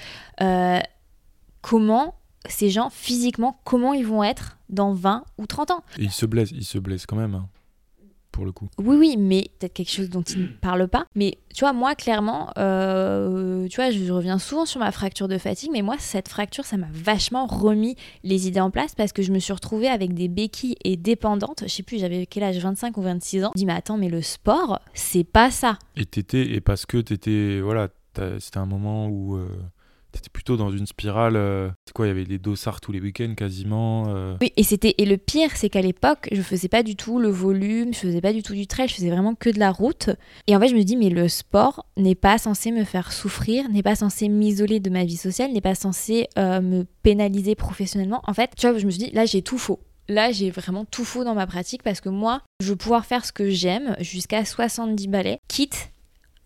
comment 1.61 2.15
ces 2.49 2.71
gens, 2.71 2.89
physiquement, 2.91 3.61
comment 3.65 3.93
ils 3.93 4.07
vont 4.07 4.25
être 4.25 4.57
dans 4.71 4.93
20 4.95 5.25
ou 5.39 5.47
30 5.47 5.71
ans. 5.71 5.85
Et 5.99 6.05
ils 6.05 6.11
se 6.11 6.27
blessent, 6.27 6.53
ils 6.53 6.65
se 6.65 6.79
blessent 6.79 7.07
quand 7.07 7.17
même, 7.17 7.35
hein, 7.35 7.49
pour 8.33 8.45
le 8.45 8.53
coup. 8.53 8.69
Oui, 8.79 8.97
oui, 8.97 9.17
mais 9.19 9.51
peut-être 9.59 9.73
quelque 9.73 9.91
chose 9.91 10.09
dont 10.09 10.23
ils 10.23 10.43
ne 10.43 10.47
parlent 10.47 10.89
pas. 10.89 11.05
Mais 11.15 11.39
tu 11.55 11.61
vois, 11.61 11.73
moi, 11.73 11.95
clairement, 11.95 12.51
euh, 12.59 13.67
tu 13.69 13.77
vois, 13.77 13.91
je 13.91 14.13
reviens 14.13 14.39
souvent 14.39 14.65
sur 14.65 14.81
ma 14.81 14.93
fracture 14.93 15.29
de 15.29 15.39
fatigue, 15.39 15.71
mais 15.73 15.83
moi, 15.83 15.97
cette 15.99 16.29
fracture, 16.29 16.65
ça 16.65 16.77
m'a 16.77 16.89
vachement 16.93 17.47
remis 17.47 17.97
les 18.23 18.49
idées 18.49 18.61
en 18.61 18.71
place 18.71 18.95
parce 18.95 19.13
que 19.13 19.23
je 19.23 19.33
me 19.33 19.39
suis 19.39 19.53
retrouvée 19.53 19.89
avec 19.89 20.15
des 20.15 20.29
béquilles 20.29 20.77
et 20.85 20.97
dépendante. 20.97 21.65
Je 21.67 21.73
sais 21.73 21.83
plus, 21.83 21.99
j'avais 21.99 22.27
quel 22.27 22.45
âge, 22.45 22.59
25 22.59 22.97
ou 22.97 23.03
26 23.03 23.45
ans. 23.45 23.51
Je 23.55 23.59
dis, 23.59 23.67
mais 23.67 23.73
attends, 23.73 23.99
mais 23.99 24.09
le 24.09 24.23
sport, 24.23 24.81
c'est 24.95 25.25
pas 25.25 25.51
ça. 25.51 25.79
Et 25.97 26.07
t'étais, 26.07 26.53
et 26.53 26.61
parce 26.61 26.87
que 26.87 26.99
t'étais, 26.99 27.61
voilà, 27.61 27.89
c'était 28.39 28.59
un 28.59 28.67
moment 28.67 29.09
où. 29.09 29.37
Euh, 29.37 29.49
T'étais 30.13 30.29
plutôt 30.33 30.57
dans 30.57 30.71
une 30.71 30.87
spirale. 30.87 31.37
Euh, 31.37 31.71
c'est 31.87 31.93
quoi 31.93 32.07
Il 32.07 32.09
y 32.09 32.13
avait 32.13 32.25
des 32.25 32.39
dossards 32.39 32.81
tous 32.81 32.93
les 32.93 33.01
week-ends 33.01 33.35
quasiment. 33.37 34.05
Euh. 34.09 34.37
Oui, 34.41 34.53
et 34.57 34.63
c'était 34.63 34.95
et 34.99 35.07
le 35.07 35.17
pire, 35.17 35.51
c'est 35.55 35.69
qu'à 35.69 35.83
l'époque, 35.83 36.29
je 36.33 36.43
faisais 36.43 36.69
pas 36.69 36.83
du 36.83 36.97
tout 36.97 37.19
le 37.19 37.29
volume, 37.29 37.95
je 37.95 37.99
faisais 37.99 38.21
pas 38.21 38.33
du 38.33 38.43
tout 38.43 38.55
du 38.55 38.67
trail, 38.67 38.89
je 38.89 38.95
faisais 38.95 39.11
vraiment 39.11 39.35
que 39.35 39.51
de 39.51 39.59
la 39.59 39.71
route. 39.71 40.11
Et 40.47 40.57
en 40.57 40.61
fait, 40.61 40.69
je 40.69 40.75
me 40.75 40.83
dis, 40.83 40.97
mais 40.97 41.11
le 41.11 41.29
sport 41.29 41.87
n'est 41.97 42.15
pas 42.15 42.39
censé 42.39 42.73
me 42.73 42.85
faire 42.85 43.13
souffrir, 43.13 43.69
n'est 43.69 43.83
pas 43.83 43.95
censé 43.95 44.29
m'isoler 44.29 44.81
de 44.81 44.91
ma 44.91 45.05
vie 45.05 45.17
sociale, 45.17 45.53
n'est 45.53 45.61
pas 45.61 45.75
censé 45.75 46.29
euh, 46.39 46.61
me 46.61 46.85
pénaliser 47.03 47.55
professionnellement. 47.55 48.23
En 48.27 48.35
fait, 48.35 48.51
tu 48.57 48.69
vois, 48.69 48.79
je 48.79 48.87
me 48.87 48.91
suis 48.91 49.05
dit, 49.05 49.11
là, 49.13 49.27
j'ai 49.27 49.43
tout 49.43 49.59
faux. 49.59 49.81
Là, 50.09 50.33
j'ai 50.33 50.51
vraiment 50.51 50.85
tout 50.85 51.05
faux 51.05 51.23
dans 51.23 51.37
ma 51.37 51.47
pratique 51.47 51.85
parce 51.85 52.01
que 52.01 52.09
moi, 52.09 52.43
je 52.61 52.71
veux 52.71 52.77
pouvoir 52.77 53.07
faire 53.07 53.25
ce 53.25 53.31
que 53.31 53.49
j'aime 53.49 53.95
jusqu'à 54.01 54.45
70 54.45 55.07
balais, 55.07 55.39
quitte 55.47 55.93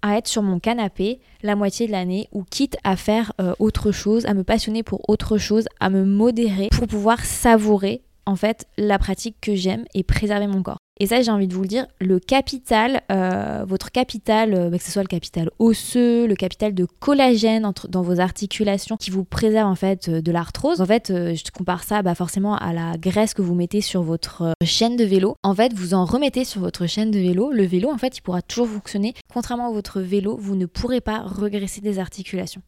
à 0.05 0.19
être 0.19 0.29
sur 0.29 0.43
mon 0.43 0.61
canapé 0.61 1.19
la 1.43 1.57
moitié 1.57 1.87
de 1.87 1.93
l'année 1.93 2.29
ou 2.31 2.45
quitte 2.45 2.77
à 2.85 2.95
faire 2.95 3.33
euh, 3.41 3.55
autre 3.59 3.91
chose, 3.91 4.27
à 4.27 4.35
me 4.35 4.45
passionner 4.45 4.83
pour 4.83 5.09
autre 5.09 5.39
chose, 5.39 5.65
à 5.81 5.89
me 5.89 6.05
modérer 6.05 6.69
pour 6.71 6.87
pouvoir 6.87 7.25
savourer 7.25 8.03
en 8.27 8.37
fait 8.37 8.67
la 8.77 8.99
pratique 8.99 9.37
que 9.41 9.55
j'aime 9.55 9.87
et 9.95 10.03
préserver 10.03 10.47
mon 10.47 10.63
corps. 10.63 10.77
Et 11.01 11.07
ça, 11.07 11.21
j'ai 11.23 11.31
envie 11.33 11.49
de 11.49 11.55
vous 11.55 11.63
le 11.63 11.69
dire, 11.69 11.87
le 12.01 12.21
capital, 12.21 13.03
euh, 13.11 13.65
votre 13.67 13.91
capital, 13.91 14.55
euh, 14.55 14.71
bah, 14.71 14.79
que 14.79 14.85
ce 14.85 14.93
soit 14.93 15.03
le 15.03 15.09
capital 15.09 15.51
osseux, 15.59 16.29
le 16.29 16.37
capital 16.37 16.73
de 16.73 16.85
collagène 16.85 17.69
dans 17.89 18.03
vos 18.03 18.21
articulations 18.21 18.97
qui 18.97 19.11
vous 19.11 19.25
préserve 19.25 19.69
en 19.69 19.75
fait 19.75 20.09
de 20.09 20.33
l'arthrose. 20.33 20.81
En 20.81 20.87
fait, 20.87 21.09
je 21.09 21.51
compare 21.51 21.83
ça 21.83 22.03
bah, 22.03 22.15
forcément 22.15 22.57
à 22.57 22.73
la 22.73 22.97
graisse 22.97 23.35
que 23.35 23.43
vous 23.43 23.57
mettez 23.57 23.81
sur 23.81 24.05
votre 24.05 24.55
chaîne 24.63 24.97
de 24.97 25.05
vélo. 25.05 25.35
En 25.43 25.55
fait, 25.55 25.73
vous 25.73 25.95
en 25.95 26.05
remettez 26.05 26.45
sur 26.45 26.61
votre 26.61 26.87
chaîne 26.87 27.11
de 27.11 27.19
vélo. 27.19 27.51
Le 27.51 27.65
vélo, 27.65 27.91
en 27.91 27.99
fait, 27.99 28.19
il 28.19 28.21
pourra 28.21 28.41
toujours 28.41 28.69
fonctionner. 28.69 29.15
Contrairement 29.33 29.71
à 29.71 29.73
votre 29.73 30.01
vélo, 30.01 30.37
vous 30.39 30.55
ne 30.55 30.67
pourrez 30.67 31.01
pas 31.01 31.23
regresser 31.23 31.81
des 31.81 31.99
articulations. 31.99 32.63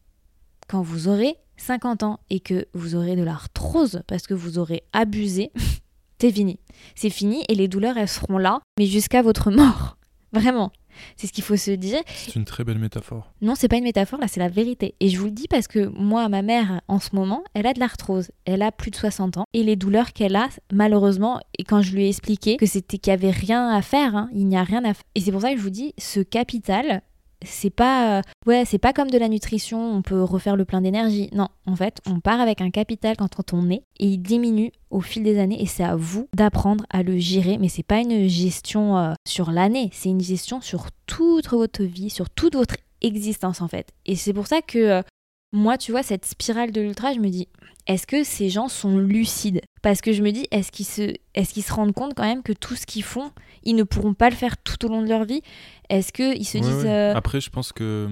Quand 0.67 0.81
vous 0.81 1.07
aurez 1.07 1.37
50 1.55 2.03
ans 2.03 2.19
et 2.29 2.41
que 2.41 2.67
vous 2.73 2.95
aurez 2.95 3.15
de 3.15 3.23
l'arthrose 3.23 4.01
parce 4.07 4.27
que 4.27 4.33
vous 4.33 4.59
aurez 4.59 4.83
abusé, 4.91 5.51
c'est 6.19 6.31
fini. 6.31 6.59
C'est 6.95 7.09
fini 7.09 7.43
et 7.47 7.55
les 7.55 7.67
douleurs, 7.67 7.97
elles 7.97 8.07
seront 8.07 8.37
là, 8.37 8.61
mais 8.79 8.85
jusqu'à 8.85 9.21
votre 9.21 9.51
mort. 9.51 9.97
Vraiment. 10.33 10.71
C'est 11.15 11.27
ce 11.27 11.31
qu'il 11.31 11.43
faut 11.43 11.57
se 11.57 11.71
dire. 11.71 12.01
C'est 12.07 12.35
une 12.35 12.45
très 12.45 12.63
belle 12.63 12.79
métaphore. 12.79 13.31
Non, 13.41 13.53
c'est 13.55 13.67
pas 13.67 13.77
une 13.77 13.83
métaphore, 13.83 14.19
là, 14.19 14.27
c'est 14.27 14.39
la 14.39 14.49
vérité. 14.49 14.95
Et 14.99 15.09
je 15.09 15.19
vous 15.19 15.25
le 15.25 15.31
dis 15.31 15.47
parce 15.47 15.67
que 15.67 15.87
moi, 15.87 16.27
ma 16.27 16.41
mère, 16.41 16.81
en 16.87 16.99
ce 16.99 17.15
moment, 17.15 17.43
elle 17.53 17.67
a 17.67 17.73
de 17.73 17.79
l'arthrose. 17.79 18.31
Elle 18.45 18.61
a 18.61 18.71
plus 18.71 18.91
de 18.91 18.95
60 18.95 19.37
ans. 19.37 19.45
Et 19.53 19.63
les 19.63 19.75
douleurs 19.75 20.13
qu'elle 20.13 20.35
a, 20.35 20.49
malheureusement, 20.71 21.39
et 21.57 21.63
quand 21.63 21.81
je 21.81 21.93
lui 21.93 22.05
ai 22.05 22.09
expliqué 22.09 22.57
que 22.57 22.65
c'était 22.65 22.97
qu'il 22.97 23.11
n'y 23.11 23.19
avait 23.19 23.31
rien 23.31 23.69
à 23.69 23.81
faire, 23.81 24.15
hein, 24.15 24.29
il 24.33 24.47
n'y 24.47 24.57
a 24.57 24.63
rien 24.63 24.83
à 24.85 24.93
faire. 24.93 25.03
Et 25.15 25.21
c'est 25.21 25.31
pour 25.31 25.41
ça 25.41 25.51
que 25.51 25.57
je 25.57 25.63
vous 25.63 25.69
dis, 25.69 25.93
ce 25.97 26.19
capital, 26.19 27.03
c'est 27.43 27.69
pas 27.69 28.17
euh, 28.17 28.21
ouais 28.45 28.65
c'est 28.65 28.77
pas 28.77 28.93
comme 28.93 29.09
de 29.09 29.17
la 29.17 29.29
nutrition 29.29 29.79
on 29.79 30.01
peut 30.01 30.21
refaire 30.23 30.55
le 30.55 30.65
plein 30.65 30.81
d'énergie. 30.81 31.29
Non 31.33 31.47
en 31.65 31.75
fait 31.75 31.99
on 32.07 32.19
part 32.19 32.39
avec 32.39 32.61
un 32.61 32.69
capital 32.69 33.15
quand 33.17 33.53
on 33.53 33.69
est 33.69 33.83
et 33.99 34.07
il 34.07 34.17
diminue 34.19 34.71
au 34.89 35.01
fil 35.01 35.23
des 35.23 35.39
années 35.39 35.61
et 35.61 35.65
c'est 35.65 35.83
à 35.83 35.95
vous 35.95 36.27
d'apprendre 36.35 36.85
à 36.89 37.03
le 37.03 37.17
gérer. 37.17 37.57
Mais 37.57 37.69
c'est 37.69 37.83
pas 37.83 37.99
une 37.99 38.27
gestion 38.27 38.97
euh, 38.97 39.13
sur 39.27 39.51
l'année 39.51 39.89
c'est 39.93 40.09
une 40.09 40.21
gestion 40.21 40.61
sur 40.61 40.87
toute 41.05 41.49
votre 41.49 41.83
vie 41.83 42.09
sur 42.09 42.29
toute 42.29 42.55
votre 42.55 42.75
existence 43.01 43.61
en 43.61 43.67
fait. 43.67 43.89
Et 44.05 44.15
c'est 44.15 44.33
pour 44.33 44.47
ça 44.47 44.61
que 44.61 44.77
euh, 44.77 45.01
moi 45.51 45.77
tu 45.77 45.91
vois 45.91 46.03
cette 46.03 46.25
spirale 46.25 46.71
de 46.71 46.81
l'ultra 46.81 47.13
je 47.13 47.19
me 47.19 47.29
dis 47.29 47.47
est-ce 47.87 48.05
que 48.05 48.23
ces 48.23 48.49
gens 48.49 48.67
sont 48.67 48.97
lucides? 48.97 49.61
Parce 49.81 50.01
que 50.01 50.11
je 50.11 50.21
me 50.21 50.31
dis, 50.31 50.45
est-ce 50.51 50.71
qu'ils 50.73 50.85
se, 50.85 51.13
est 51.33 51.51
qu'ils 51.53 51.63
se 51.63 51.73
rendent 51.73 51.93
compte 51.93 52.13
quand 52.15 52.23
même 52.23 52.43
que 52.43 52.51
tout 52.51 52.75
ce 52.75 52.85
qu'ils 52.85 53.03
font, 53.03 53.31
ils 53.63 53.75
ne 53.75 53.83
pourront 53.83 54.13
pas 54.13 54.29
le 54.29 54.35
faire 54.35 54.57
tout 54.57 54.85
au 54.85 54.89
long 54.89 55.01
de 55.01 55.07
leur 55.07 55.23
vie? 55.23 55.41
Est-ce 55.89 56.11
qu'ils 56.11 56.45
se 56.45 56.57
disent... 56.57 56.85
Euh, 56.85 57.13
Après, 57.15 57.39
je 57.39 57.49
pense 57.49 57.71
que... 57.71 58.09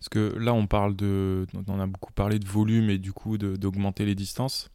Parce 0.00 0.08
que 0.08 0.36
là, 0.36 0.52
on 0.52 0.66
parle 0.66 0.96
de... 0.96 1.46
On 1.68 1.78
a 1.78 1.86
beaucoup 1.86 2.12
parlé 2.12 2.40
de 2.40 2.46
volume 2.46 2.90
et 2.90 2.98
du 2.98 3.12
coup 3.12 3.38
d'augmenter 3.38 4.04
les 4.04 4.16
distances. 4.16 4.68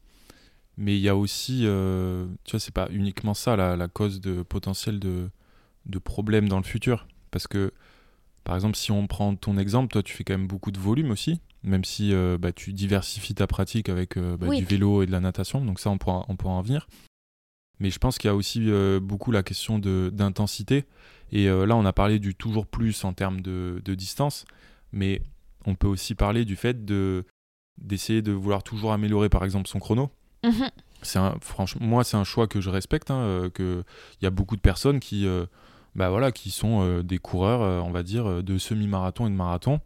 Mais 0.78 0.96
il 0.96 1.02
y 1.02 1.10
a 1.10 1.18
aussi... 1.18 1.64
Euh, 1.66 2.28
tu 2.46 2.52
vois, 2.52 2.62
c'est 2.62 2.74
pas 2.74 2.88
uniquement 2.92 3.34
ça 3.34 3.58
la, 3.58 3.76
la 3.76 3.90
cause 3.90 4.22
de 4.22 4.42
potentiel 4.42 5.00
de, 5.00 5.30
de 5.86 6.00
problèmes 6.00 6.48
dans 6.48 6.58
le 6.58 6.64
futur. 6.64 7.08
Parce 7.30 7.46
que, 7.46 7.74
par 8.44 8.56
exemple, 8.56 8.76
si 8.76 8.92
on 8.92 9.08
prend 9.08 9.36
ton 9.36 9.58
exemple, 9.58 9.92
toi, 9.92 10.04
tu 10.04 10.14
fais 10.14 10.24
quand 10.24 10.34
même 10.34 10.48
beaucoup 10.48 10.72
de 10.72 10.80
volume 10.80 11.12
aussi 11.12 11.42
même 11.64 11.84
si 11.84 12.14
euh, 12.14 12.38
bah, 12.38 12.52
tu 12.52 12.74
diversifies 12.74 13.36
ta 13.36 13.48
pratique 13.48 13.90
avec 13.90 14.18
euh, 14.18 14.38
bah, 14.38 14.48
du 14.56 14.64
vélo 14.64 15.04
et 15.04 15.06
de 15.06 15.12
la 15.12 15.20
natation, 15.20 15.64
donc 15.64 15.80
ça 15.80 15.90
on 15.90 15.98
pourra, 15.98 16.26
on 16.30 16.36
pourra 16.36 16.54
en 16.54 16.62
venir. 16.62 16.88
Mais 17.80 17.92
je 17.92 18.00
pense 18.00 18.18
qu'il 18.18 18.28
y 18.28 18.32
a 18.32 18.36
aussi 18.36 18.70
euh, 18.70 19.00
beaucoup 19.00 19.32
la 19.32 19.44
question 19.44 19.80
d'intensité. 19.80 20.86
Et 21.32 21.46
là, 21.46 21.76
on 21.76 21.86
a 21.86 21.94
parlé 21.94 22.18
du 22.18 22.34
toujours 22.34 22.66
plus 22.66 23.04
en 23.04 23.14
termes 23.14 23.42
de, 23.42 23.84
de, 23.86 23.94
distance, 23.94 24.46
mais 24.92 25.22
on 25.68 25.76
peut 25.76 25.88
aussi 25.88 26.16
parler 26.16 26.44
du 26.44 26.56
fait 26.56 26.84
d'essayer 27.78 28.24
de 28.24 28.32
vouloir 28.32 28.64
toujours 28.64 28.94
améliorer, 28.94 29.30
par 29.30 29.46
exemple, 29.46 29.70
son 29.70 29.78
chrono. 29.78 30.10
Mhm. 30.44 30.70
C'est 31.04 31.20
franchement, 31.42 31.86
moi, 31.86 32.04
c'est 32.04 32.18
un 32.18 32.24
choix 32.24 32.48
que 32.48 32.62
je 32.62 32.72
respecte. 32.72 33.12
Hein, 33.12 33.52
il 33.60 33.84
y 34.24 34.26
a 34.26 34.32
beaucoup 34.32 34.56
de 34.56 34.62
personnes 34.62 35.00
qui, 35.00 35.28
bah 35.96 36.10
voilà, 36.10 36.32
qui 36.32 36.52
sont 36.52 37.02
des 37.02 37.18
coureurs, 37.18 37.62
on 37.86 37.92
va 37.92 38.04
dire, 38.04 38.44
de 38.44 38.58
semi-marathon 38.58 39.28
et 39.28 39.30
de 39.30 39.36
marathon, 39.36 39.82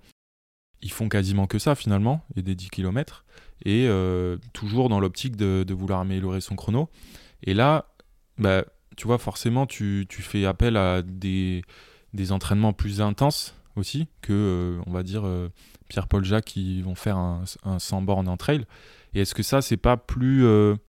ils 0.83 0.91
font 0.91 1.09
quasiment 1.09 1.47
que 1.47 1.57
ça 1.57 1.75
finalement, 1.75 2.25
et 2.35 2.41
des 2.41 2.55
10 2.55 2.69
km, 2.69 3.25
et 3.65 3.87
euh, 3.87 4.37
toujours 4.51 4.89
dans 4.89 4.99
l'optique 4.99 5.35
de, 5.37 5.73
vouloir 5.73 6.01
améliorer 6.01 6.41
son 6.41 6.55
chrono. 6.55 6.89
Et 7.41 7.53
là, 7.53 7.85
bah, 8.37 8.65
tu 8.97 9.07
vois, 9.07 9.17
forcément, 9.17 9.65
tu, 9.65 10.05
fais 10.09 10.45
appel 10.45 10.77
à 10.77 11.01
des, 11.01 11.63
des, 12.13 12.31
entraînements 12.31 12.73
plus 12.73 13.01
intenses 13.01 13.55
aussi 13.75 14.07
que, 14.21 14.33
euh, 14.33 14.81
on 14.85 14.91
va 14.91 15.03
dire, 15.03 15.25
euh, 15.25 15.49
Pierre-Paul 15.87 16.25
Jacques 16.25 16.45
qui 16.45 16.81
vont 16.81 16.95
faire 16.95 17.17
un, 17.17 17.43
un 17.63 17.79
100 17.79 18.01
bornes 18.01 18.27
en 18.27 18.37
trail. 18.37 18.65
Et 19.13 19.21
est-ce 19.21 19.33
que 19.33 19.43
ça, 19.43 19.61
c'est 19.61 19.77
pas 19.77 19.95
plus, 19.95 20.43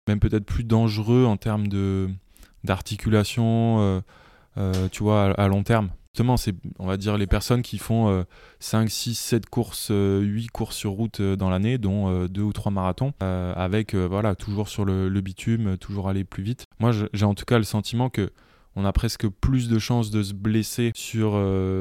même 0.09 0.19
peut-être 0.19 0.47
plus 0.47 0.65
dangereux 0.65 1.27
en 1.27 1.37
termes 1.37 1.69
d'articulation, 2.65 4.03
tu 4.91 5.03
vois, 5.03 5.33
à 5.33 5.49
long 5.49 5.63
terme 5.63 5.91
Justement, 6.15 6.37
c'est, 6.37 6.55
on 6.79 6.87
va 6.87 6.97
dire, 6.97 7.19
les 7.19 7.27
personnes 7.27 7.63
qui 7.63 7.77
font 7.77 8.25
5, 8.61 8.89
6, 8.89 9.17
7 9.17 9.47
courses, 9.47 9.89
8 9.89 9.95
euh, 9.95 10.47
courses 10.53 10.77
sur 10.77 10.93
route 10.93 11.19
euh, 11.19 11.35
dans 11.35 11.51
l'année, 11.51 11.77
dont 11.77 12.27
2 12.29 12.41
euh, 12.41 12.45
ou 12.45 12.53
3 12.53 12.71
marathons, 12.71 13.13
avec, 13.19 13.97
voilà, 13.97 14.37
toujours 14.37 14.69
sur 14.69 14.85
le, 14.85 15.21
bitume, 15.21 15.77
toujours 15.77 16.09
aller 16.09 16.23
plus 16.23 16.45
vite. 16.45 16.67
Moi, 16.79 16.93
j'ai 17.13 17.25
en 17.25 17.35
tout 17.35 17.45
cas 17.45 17.59
le 17.59 17.65
sentiment 17.65 18.11
que 18.11 18.31
on 18.77 18.85
a 18.85 18.93
presque 18.93 19.27
plus 19.27 19.69
de 19.69 19.81
chances 19.81 20.13
de 20.13 20.23
se 20.23 20.35
blesser 20.35 20.93
sur 20.95 21.37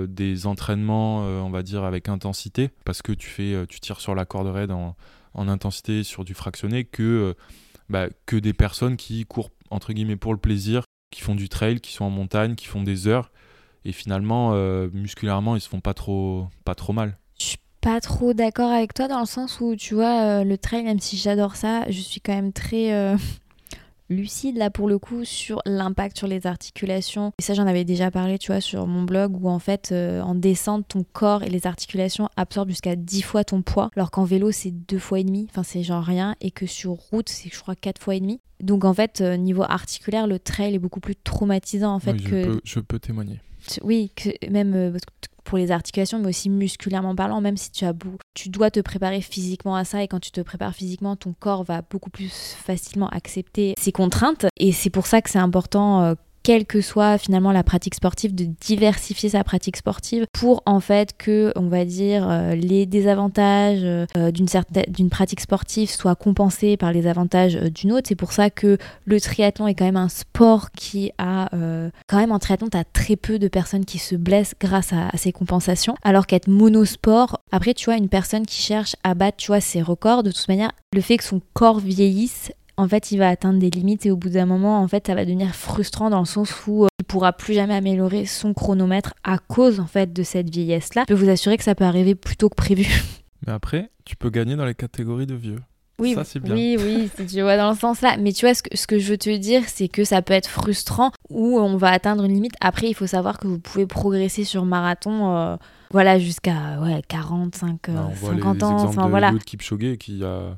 des 0.08 0.48
entraînements, 0.48 1.20
on 1.20 1.52
va 1.52 1.62
dire, 1.62 1.84
avec 1.84 2.10
intensité, 2.10 2.72
parce 2.86 3.04
que 3.04 3.12
tu, 3.12 3.30
fais, 3.30 3.68
tu 3.68 3.80
tires 3.82 4.00
sur 4.00 4.16
la 4.16 4.26
corde 4.26 4.48
raide 4.48 4.72
en, 4.72 4.96
en 5.36 5.48
intensité 5.48 6.04
sur 6.04 6.26
du 6.26 6.34
fractionné, 6.34 6.86
que, 6.86 7.36
bah, 7.90 8.08
que 8.26 8.36
des 8.36 8.54
personnes 8.54 8.98
qui 8.98 9.26
courent, 9.26 9.52
entre 9.70 9.94
guillemets, 9.94 10.16
pour 10.16 10.34
le 10.34 10.40
plaisir, 10.40 10.86
qui 11.14 11.22
font 11.22 11.36
du 11.36 11.48
trail, 11.48 11.80
qui 11.80 11.94
sont 11.94 12.06
en 12.06 12.10
montagne, 12.10 12.56
qui 12.56 12.66
font 12.66 12.84
des 12.84 13.08
heures. 13.08 13.32
Et 13.86 13.92
finalement 13.92 14.52
euh, 14.54 14.90
musculairement 14.94 15.56
ils 15.56 15.62
se 15.62 15.70
font 15.70 15.82
pas 15.82 15.94
trop 15.94 16.48
pas 16.66 16.76
trop 16.76 16.94
mal. 16.94 17.18
Je 17.40 17.46
suis 17.46 17.58
pas 17.82 18.00
trop 18.00 18.34
d'accord 18.34 18.72
avec 18.72 18.94
toi 18.94 19.08
dans 19.08 19.20
le 19.20 19.26
sens 19.26 19.60
où 19.60 19.76
tu 19.76 19.94
vois 19.94 20.22
euh, 20.22 20.44
le 20.44 20.58
trail 20.58 20.84
même 20.84 21.00
si 21.00 21.18
j'adore 21.18 21.56
ça 21.58 21.84
je 21.90 22.00
suis 22.00 22.22
quand 22.22 22.34
même 22.34 22.54
très 22.54 22.94
euh, 22.94 23.18
lucide 24.16 24.58
là 24.58 24.70
pour 24.70 24.88
le 24.88 24.98
coup 24.98 25.26
sur 25.26 25.62
l'impact 25.66 26.18
sur 26.18 26.28
les 26.28 26.48
articulations. 26.48 27.32
Et 27.40 27.42
ça 27.42 27.54
j'en 27.54 27.68
avais 27.68 27.84
déjà 27.84 28.12
parlé 28.12 28.38
tu 28.38 28.52
vois 28.52 28.62
sur 28.62 28.88
mon 28.88 29.04
blog 29.04 29.42
où 29.42 29.50
en 29.50 29.60
fait 29.60 29.92
en 29.94 30.36
descente 30.36 30.88
ton 30.88 31.04
corps 31.04 31.44
et 31.44 31.50
les 31.50 31.68
articulations 31.68 32.30
absorbent 32.38 32.70
jusqu'à 32.70 32.96
10 32.96 33.22
fois 33.22 33.44
ton 33.44 33.62
poids 33.62 33.90
alors 33.96 34.12
qu'en 34.12 34.24
vélo 34.24 34.52
c'est 34.52 34.72
deux 34.72 35.00
fois 35.00 35.20
et 35.20 35.24
demi. 35.24 35.48
Enfin 35.50 35.64
c'est 35.64 35.84
genre 35.84 36.04
rien. 36.04 36.36
Et 36.42 36.52
que 36.52 36.66
sur 36.66 36.92
route 36.92 37.30
c'est 37.30 37.50
je 37.54 37.60
crois 37.60 37.76
quatre 37.76 38.02
fois 38.02 38.16
et 38.16 38.20
demi. 38.20 38.40
Donc 38.62 38.86
en 38.86 38.94
fait 38.94 39.22
niveau 39.22 39.64
articulaire 39.64 40.28
le 40.28 40.40
trail 40.40 40.76
est 40.76 40.80
beaucoup 40.80 41.00
plus 41.00 41.16
traumatisant 41.16 41.94
en 41.94 42.00
fait 42.00 42.18
que 42.22 42.62
je 42.64 42.80
peux 42.80 43.00
témoigner 43.00 43.40
oui, 43.84 44.12
que 44.16 44.30
même 44.50 44.74
euh, 44.74 44.98
pour 45.44 45.58
les 45.58 45.72
articulations, 45.72 46.20
mais 46.20 46.30
aussi 46.30 46.50
musculairement 46.50 47.16
parlant, 47.16 47.42
même 47.42 47.58
si 47.58 47.72
tu 47.72 47.86
as 47.86 47.94
tu 48.34 48.50
dois 48.50 48.72
te 48.72 48.80
préparer 48.80 49.22
physiquement 49.22 49.76
à 49.76 49.84
ça 49.84 50.02
et 50.02 50.08
quand 50.08 50.20
tu 50.20 50.32
te 50.32 50.42
prépares 50.42 50.74
physiquement, 50.74 51.16
ton 51.16 51.34
corps 51.34 51.64
va 51.64 51.82
beaucoup 51.82 52.10
plus 52.10 52.56
facilement 52.58 53.10
accepter 53.10 53.74
ces 53.80 53.92
contraintes. 53.92 54.46
Et 54.58 54.72
c'est 54.72 54.90
pour 54.90 55.06
ça 55.06 55.22
que 55.22 55.30
c'est 55.30 55.40
important 55.40 56.02
euh, 56.02 56.14
quelle 56.44 56.66
que 56.66 56.82
soit 56.82 57.18
finalement 57.18 57.52
la 57.52 57.64
pratique 57.64 57.96
sportive, 57.96 58.36
de 58.36 58.46
diversifier 58.62 59.30
sa 59.30 59.44
pratique 59.44 59.78
sportive 59.78 60.26
pour 60.34 60.62
en 60.66 60.80
fait 60.80 61.18
que, 61.18 61.54
on 61.56 61.70
va 61.70 61.86
dire, 61.86 62.30
euh, 62.30 62.54
les 62.54 62.86
désavantages 62.86 63.82
euh, 63.84 64.32
d'une 64.32 64.48
certaine 64.48 64.84
d'une 64.90 65.10
pratique 65.10 65.40
sportive 65.40 65.90
soient 65.90 66.16
compensés 66.16 66.78
par 66.78 66.92
les 66.92 67.08
avantages 67.08 67.56
euh, 67.56 67.70
d'une 67.70 67.94
autre. 67.94 68.08
C'est 68.08 68.16
pour 68.16 68.34
ça 68.34 68.50
que 68.50 68.78
le 69.06 69.22
triathlon 69.22 69.68
est 69.68 69.74
quand 69.74 69.86
même 69.86 69.96
un 69.96 70.10
sport 70.10 70.72
qui 70.72 71.12
a 71.18 71.50
quand 72.08 72.18
même 72.18 72.32
en 72.32 72.40
triathlon, 72.40 72.68
tu 72.70 72.78
as 72.78 72.84
très 72.84 73.16
peu 73.16 73.40
de 73.40 73.48
personnes 73.48 73.86
qui 73.86 73.98
se 73.98 74.16
blessent 74.16 74.56
grâce 74.60 74.92
à, 74.92 75.10
ces 75.16 75.32
compensations, 75.32 75.96
alors 76.04 76.28
qu'être 76.28 76.48
monosport, 76.48 77.40
après 77.52 77.74
tu 77.74 77.86
vois 77.86 77.96
une 77.96 78.10
personne 78.10 78.46
qui 78.46 78.62
cherche 78.62 78.96
à 79.04 79.14
battre, 79.14 79.38
tu 79.38 79.52
ses 79.62 79.82
records, 79.82 80.24
de 80.24 80.32
toute 80.32 80.48
manière, 80.48 80.72
le 80.94 81.02
fait 81.02 81.18
que 81.18 81.24
son 81.24 81.42
corps 81.54 81.80
vieillisse 81.80 82.52
en 82.78 82.88
fait, 82.88 83.12
il 83.12 83.18
va 83.18 83.30
atteindre 83.30 83.60
des 83.60 83.70
limites 83.70 84.06
et 84.06 84.12
au 84.12 84.18
bout 84.18 84.30
d'un 84.30 84.46
moment, 84.46 84.82
en 84.82 84.88
fait, 84.88 85.08
ça 85.08 85.16
va 85.16 85.26
devenir 85.26 85.54
frustrant 85.56 86.10
dans 86.10 86.20
le 86.20 86.26
sens 86.26 86.52
où 86.68 86.86
euh, 86.86 86.88
il 87.00 87.06
pourra 87.06 87.34
plus 87.34 87.54
jamais 87.54 87.76
améliorer 87.76 88.26
son 88.26 88.54
chronomètre 88.54 89.14
à 89.24 89.38
cause 89.38 89.80
en 89.80 89.86
fait 89.86 90.12
de 90.12 90.24
cette 90.24 90.50
vieillesse-là. 90.50 91.04
Je 91.08 91.14
peux 91.14 91.20
vous 91.20 91.30
assurer 91.30 91.58
que 91.58 91.64
ça 91.64 91.76
peut 91.76 91.84
arriver 91.86 92.16
plus 92.16 92.36
tôt 92.36 92.50
que 92.50 92.56
prévu. 92.56 92.86
Mais 93.46 93.54
après, 93.54 93.92
tu 94.06 94.16
peux 94.16 94.30
gagner 94.30 94.56
dans 94.56 94.66
les 94.66 94.76
catégories 94.76 95.28
de 95.28 95.36
vieux. 95.36 95.60
Oui, 96.00 96.16
ça, 96.16 96.40
bien. 96.40 96.56
oui, 96.56 96.76
oui, 96.80 97.10
si 97.16 97.28
tu 97.28 97.42
vois 97.42 97.56
dans 97.56 97.70
le 97.70 97.78
sens 97.78 98.02
là. 98.02 98.18
Mais 98.18 98.34
tu 98.34 98.46
vois, 98.46 98.56
ce 98.56 98.64
que, 98.64 98.76
ce 98.76 98.88
que 98.88 98.98
je 98.98 99.12
veux 99.12 99.18
te 99.18 99.36
dire, 99.38 99.62
c'est 99.68 99.88
que 99.88 100.04
ça 100.04 100.24
peut 100.24 100.34
être 100.34 100.50
frustrant 100.50 101.12
où 101.30 101.60
on 101.60 101.78
va 101.78 101.92
atteindre 101.92 102.24
une 102.24 102.34
limite. 102.34 102.56
Après, 102.62 102.90
il 102.90 102.96
faut 102.96 103.06
savoir 103.06 103.38
que 103.38 103.48
vous 103.48 103.60
pouvez 103.60 103.86
progresser 103.86 104.44
sur 104.44 104.66
marathon. 104.66 105.36
Euh, 105.36 105.56
voilà, 105.92 106.18
jusqu'à 106.18 106.80
ouais, 106.82 107.04
40, 107.08 107.56
5, 107.56 107.80
50 108.16 108.64
ans. 108.64 108.84
Enfin, 108.84 109.06
de 109.06 109.10
voilà. 109.12 109.34
Kipchoge 109.46 109.98
qui 109.98 110.24
a 110.24 110.58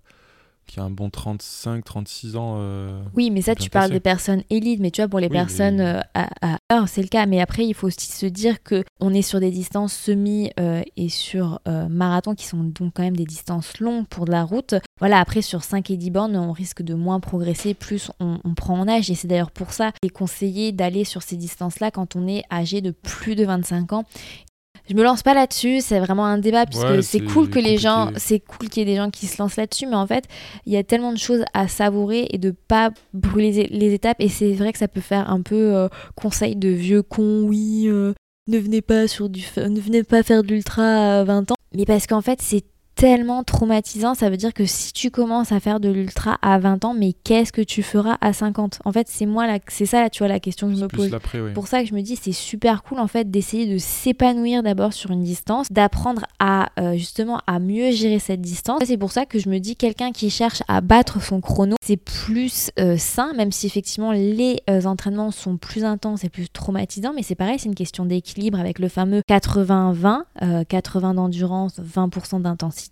qui 0.66 0.80
a 0.80 0.84
un 0.84 0.90
bon 0.90 1.10
35, 1.10 1.84
36 1.84 2.36
ans. 2.36 2.56
Euh, 2.58 3.02
oui, 3.16 3.30
mais 3.32 3.42
ça, 3.42 3.56
tu 3.56 3.70
parles 3.70 3.92
des 3.92 4.00
personnes 4.00 4.44
élites, 4.50 4.80
mais 4.80 4.92
tu 4.92 5.02
vois, 5.02 5.08
pour 5.08 5.20
les 5.20 5.30
personnes 5.30 5.80
euh, 5.80 6.00
à, 6.14 6.58
heure, 6.72 6.88
c'est 6.88 7.02
le 7.02 7.08
cas. 7.08 7.26
Mais 7.26 7.42
après, 7.42 7.66
il 7.66 7.74
faut 7.74 7.88
aussi 7.88 8.12
se 8.12 8.26
dire 8.26 8.64
que 8.64 8.84
on 9.00 9.14
est 9.14 9.22
sur 9.22 9.40
des 9.40 9.52
distances 9.52 9.94
semi 9.94 10.52
euh, 10.60 10.82
et 10.98 11.10
sur 11.10 11.60
marathon 11.90 12.36
qui 12.36 12.46
sont 12.46 12.64
donc 12.64 12.94
quand 12.96 13.04
même 13.04 13.16
des 13.16 13.26
distances 13.26 13.80
longues 13.80 14.08
pour 14.08 14.26
de 14.26 14.32
la 14.32 14.44
route. 14.44 14.76
Voilà, 15.00 15.20
après, 15.20 15.42
sur 15.42 15.64
5 15.64 15.90
et 15.92 15.98
10 15.98 16.12
bornes, 16.12 16.36
on 16.38 16.52
risque 16.52 16.82
de 16.82 16.94
moins 16.94 17.20
progresser, 17.20 17.74
plus 17.74 18.12
on, 18.20 18.40
on 18.44 18.54
prend 18.54 18.80
en 18.80 18.88
âge. 18.88 19.10
Et 19.10 19.16
c'est 19.16 19.28
d'ailleurs 19.28 19.52
pour 19.52 19.72
ça 19.74 19.92
qu'il 19.92 20.08
est 20.08 20.14
conseillé 20.14 20.72
d'aller 20.72 21.04
sur 21.04 21.22
ces 21.22 21.36
distances-là 21.36 21.92
quand 21.92 22.16
on 22.16 22.28
est 22.28 22.44
âgé 22.52 22.82
de 22.82 22.92
plus 22.92 23.36
de 23.36 23.46
25 23.46 23.94
ans 23.94 24.06
je 24.90 24.94
me 24.94 25.04
lance 25.04 25.24
pas 25.24 25.34
là-dessus, 25.34 25.82
c'est 25.82 26.00
vraiment 26.00 26.26
un 26.26 26.38
débat 26.38 26.66
puisque 26.66 27.04
c'est 27.04 27.22
cool 27.22 27.50
que 27.50 27.60
les 27.60 27.78
gens, 27.78 28.12
c'est 28.18 28.40
cool 28.40 28.70
qu'il 28.70 28.82
y 28.82 28.90
ait 28.90 28.94
des 28.94 28.98
gens 28.98 29.10
qui 29.10 29.26
se 29.28 29.42
lancent 29.42 29.58
là-dessus, 29.58 29.88
mais 29.88 29.96
en 29.96 30.06
fait, 30.06 30.26
il 30.66 30.74
y 30.74 30.78
a 30.78 30.84
tellement 30.84 31.12
de 31.12 31.18
choses 31.18 31.44
à 31.54 31.68
savourer 31.68 32.28
et 32.30 32.38
de 32.38 32.52
pas 32.52 32.92
brûler 33.14 33.68
les 33.72 33.94
étapes. 33.94 34.18
Et 34.20 34.30
c'est 34.30 34.54
vrai 34.54 34.72
que 34.72 34.80
ça 34.80 34.88
peut 34.88 35.02
faire 35.02 35.30
un 35.30 35.42
peu 35.42 35.76
euh, 35.76 35.88
conseil 36.16 36.56
de 36.56 36.70
vieux 36.70 37.02
con, 37.02 37.44
oui, 37.44 37.86
euh, 37.88 38.14
ne 38.48 38.60
venez 38.60 38.82
pas 38.82 39.08
sur 39.08 39.30
du, 39.30 39.44
ne 39.58 39.80
venez 39.80 40.04
pas 40.04 40.22
faire 40.22 40.44
de 40.44 40.50
l'ultra 40.50 41.20
à 41.20 41.24
20 41.24 41.52
ans, 41.52 41.56
mais 41.76 41.86
parce 41.86 42.06
qu'en 42.06 42.22
fait, 42.22 42.42
c'est 42.42 42.64
tellement 42.96 43.44
traumatisant. 43.44 44.16
Ça 44.16 44.30
veut 44.30 44.38
dire 44.38 44.54
que 44.54 44.66
si 44.66 44.94
tu 44.94 45.12
commences 45.12 45.52
à 45.52 45.60
faire 45.60 45.80
de 45.80 45.90
l'ultra 45.90 46.38
à 46.42 46.58
20 46.58 46.86
ans, 46.86 46.94
mais 46.94 47.14
qu'est-ce 47.24 47.52
que 47.52 47.62
tu 47.62 47.84
feras 47.84 48.18
à 48.22 48.34
50 48.34 48.80
En 48.86 48.92
fait, 48.92 49.08
c'est 49.10 49.26
moi, 49.26 49.48
c'est 49.68 49.86
ça, 49.86 50.10
tu 50.10 50.20
vois, 50.20 50.28
la 50.28 50.40
question 50.40 50.70
que 50.70 50.76
je 50.76 50.82
me 50.82 50.88
pose. 50.88 51.12
Pour 51.54 51.68
ça 51.68 51.82
que 51.82 51.90
je 51.90 51.94
me 51.94 52.02
dis, 52.02 52.16
c'est 52.16 52.32
super 52.32 52.84
cool 52.84 53.00
en 53.00 53.08
fait 53.08 53.30
d'essayer 53.30 53.72
de 53.72 53.78
s'épanouir 53.78 54.64
d'abord 54.64 54.94
sur 54.94 55.12
une 55.12 55.24
distance, 55.24 55.72
d'apprendre 55.72 56.26
à 56.40 56.70
euh, 56.80 56.94
justement 56.94 57.42
à 57.48 57.60
mieux 57.60 57.92
gérer 57.92 58.20
cette 58.20 58.42
distance. 58.42 58.82
C'est 58.86 58.98
pour 58.98 59.12
ça 59.12 59.26
que 59.26 59.40
je 59.40 59.50
me 59.50 59.60
dis, 59.60 59.76
quelqu'un 59.76 60.12
qui 60.12 60.30
cherche 60.30 60.64
à 60.68 60.82
battre 60.82 61.22
son 61.22 61.42
chrono, 61.42 61.76
c'est 61.84 61.98
plus 61.98 62.72
euh, 62.80 62.98
sain, 62.98 63.34
même 63.34 63.52
si 63.52 63.68
effectivement 63.68 64.12
les 64.12 64.62
euh, 64.70 64.84
entraînements 64.86 65.32
sont 65.32 65.58
plus 65.58 65.84
intenses 65.84 66.24
et 66.24 66.30
plus 66.30 66.50
traumatisants, 66.50 67.14
mais 67.14 67.24
c'est 67.24 67.36
pareil, 67.36 67.60
c'est 67.60 67.68
une 67.68 67.76
question 67.76 68.06
d'équilibre 68.06 68.60
avec 68.60 68.80
le 68.80 68.88
fameux 68.88 69.22
80-20, 69.30 70.66
80 70.68 71.14
d'endurance, 71.16 71.80
20% 71.80 72.42
d'intensité 72.42 72.85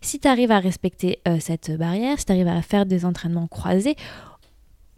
si 0.00 0.20
tu 0.20 0.28
arrives 0.28 0.50
à 0.50 0.58
respecter 0.58 1.18
euh, 1.26 1.38
cette 1.40 1.76
barrière, 1.76 2.18
si 2.18 2.26
tu 2.26 2.32
arrives 2.32 2.48
à 2.48 2.62
faire 2.62 2.86
des 2.86 3.04
entraînements 3.04 3.46
croisés, 3.46 3.96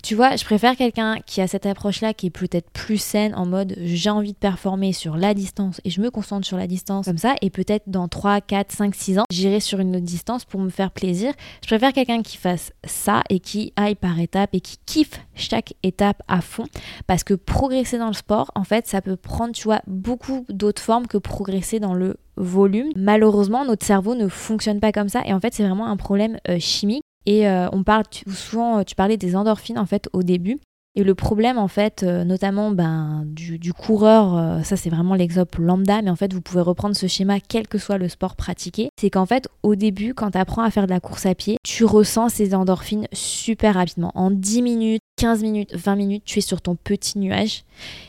tu 0.03 0.15
vois, 0.15 0.37
je 0.37 0.45
préfère 0.45 0.77
quelqu'un 0.77 1.19
qui 1.27 1.41
a 1.41 1.47
cette 1.47 1.67
approche-là, 1.67 2.15
qui 2.15 2.27
est 2.27 2.31
peut-être 2.31 2.71
plus 2.71 2.99
saine, 2.99 3.35
en 3.35 3.47
mode 3.47 3.75
j'ai 3.79 4.11
envie 4.11 4.33
de 4.33 4.39
performer 4.39 4.93
sur 4.93 5.17
la 5.17 5.35
distance 5.35 5.81
et 5.85 5.91
je 5.91 6.01
me 6.01 6.11
concentre 6.11 6.47
sur 6.47 6.57
la 6.57 6.67
distance 6.67 7.07
comme 7.07 7.19
ça, 7.19 7.35
et 7.43 7.51
peut-être 7.51 7.85
dans 7.89 8.09
3, 8.09 8.41
4, 8.41 8.73
5, 8.73 8.95
6 8.95 9.19
ans, 9.19 9.25
j'irai 9.31 9.61
sur 9.61 9.81
une 9.81 9.97
autre 9.97 10.05
distance 10.05 10.45
pour 10.45 10.61
me 10.61 10.71
faire 10.71 10.91
plaisir. 10.91 11.33
Je 11.63 11.67
préfère 11.69 11.93
quelqu'un 11.93 12.23
qui 12.23 12.37
fasse 12.37 12.73
ça 12.85 13.23
et 13.31 13.41
qui 13.41 13.73
aille 13.77 13.95
par 13.95 14.19
étapes 14.19 14.51
et 14.55 14.61
qui 14.61 14.79
kiffe 14.87 15.21
chaque 15.35 15.75
étape 15.83 16.23
à 16.29 16.41
fond, 16.41 16.65
parce 17.07 17.25
que 17.25 17.35
progresser 17.35 17.99
dans 17.99 18.09
le 18.09 18.15
sport, 18.15 18.51
en 18.55 18.65
fait, 18.65 18.87
ça 18.87 19.01
peut 19.01 19.17
prendre, 19.17 19.53
tu 19.53 19.65
vois, 19.65 19.81
beaucoup 19.87 20.45
d'autres 20.49 20.83
formes 20.83 21.07
que 21.07 21.19
progresser 21.19 21.81
dans 21.81 21.95
le 21.95 22.17
volume. 22.37 22.91
Malheureusement, 22.97 23.65
notre 23.65 23.85
cerveau 23.85 24.15
ne 24.15 24.29
fonctionne 24.29 24.81
pas 24.81 24.93
comme 24.93 25.09
ça 25.09 25.23
et 25.27 25.33
en 25.33 25.41
fait, 25.41 25.55
c'est 25.55 25.65
vraiment 25.65 25.87
un 25.87 25.97
problème 25.97 26.39
euh, 26.49 26.59
chimique. 26.59 27.03
Et 27.27 27.49
euh, 27.49 27.69
on 27.73 27.83
parle 27.83 28.05
souvent, 28.29 28.79
euh, 28.79 28.83
tu 28.83 28.95
parlais 28.95 29.17
des 29.17 29.37
endorphines 29.37 29.79
en 29.79 29.87
fait 29.87 30.09
au 30.13 30.23
début. 30.23 30.59
Et 30.97 31.05
le 31.05 31.15
problème, 31.15 31.57
en 31.57 31.69
fait, 31.69 32.03
notamment 32.03 32.73
ben, 32.73 33.23
du, 33.25 33.73
coureur, 33.73 34.65
ça 34.65 34.77
c'est 34.77 34.91
vraiment 34.91 35.15
l'exemple 35.15 35.63
lambda, 35.63 36.03
mais 36.03 36.11
en 36.11 36.17
fait, 36.17 36.33
vous 36.33 36.41
pouvez 36.41 36.63
reprendre 36.63 36.97
ce 36.97 37.07
schéma 37.07 37.39
quel 37.39 37.69
que 37.69 37.79
soit 37.79 37.97
le 37.97 38.09
sport 38.09 38.35
pratiqué. 38.35 38.89
C'est 39.01 39.09
qu'en 39.09 39.25
fait, 39.25 39.47
au 39.63 39.77
début, 39.77 40.15
quand 40.15 40.33
tu 40.33 40.39
apprends 40.39 40.65
à 40.65 40.71
faire 40.73 40.87
de 40.87 40.91
la 40.91 40.99
course 40.99 41.27
à 41.27 41.37
pied, 41.37 41.59
tu 41.63 41.85
ressens 41.85 42.31
ces 42.31 42.57
endorphines 42.57 43.07
super 43.13 43.75
rapidement. 43.75 44.11
En 44.17 44.33
10 44.33 44.63
minutes, 44.63 45.03
15 45.17 45.43
minutes, 45.43 45.77
20 45.77 45.95
minutes, 45.95 46.25
tu 46.25 46.41
es 46.41 46.43
sur 46.43 46.61
ton 46.61 46.75
petit 46.75 47.21
nuage. 47.21 47.63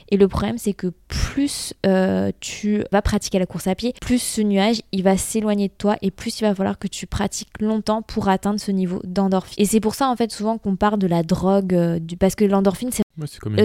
Et 0.09 0.17
le 0.17 0.27
problème, 0.27 0.57
c'est 0.57 0.73
que 0.73 0.87
plus 1.07 1.73
euh, 1.85 2.31
tu 2.39 2.83
vas 2.91 3.01
pratiquer 3.01 3.39
la 3.39 3.45
course 3.45 3.67
à 3.67 3.75
pied, 3.75 3.93
plus 4.01 4.21
ce 4.21 4.41
nuage, 4.41 4.81
il 4.91 5.03
va 5.03 5.17
s'éloigner 5.17 5.69
de 5.69 5.73
toi 5.77 5.95
et 6.01 6.11
plus 6.11 6.39
il 6.39 6.43
va 6.43 6.53
falloir 6.53 6.77
que 6.77 6.87
tu 6.87 7.07
pratiques 7.07 7.61
longtemps 7.61 8.01
pour 8.01 8.27
atteindre 8.27 8.59
ce 8.59 8.71
niveau 8.71 8.99
d'endorphine. 9.03 9.55
Et 9.57 9.65
c'est 9.65 9.79
pour 9.79 9.95
ça, 9.95 10.09
en 10.09 10.15
fait, 10.15 10.31
souvent 10.31 10.57
qu'on 10.57 10.75
parle 10.75 10.99
de 10.99 11.07
la 11.07 11.23
drogue, 11.23 11.73
euh, 11.73 11.99
du... 11.99 12.17
parce 12.17 12.35
que 12.35 12.43
l'endorphine, 12.43 12.89
c'est 12.91 13.03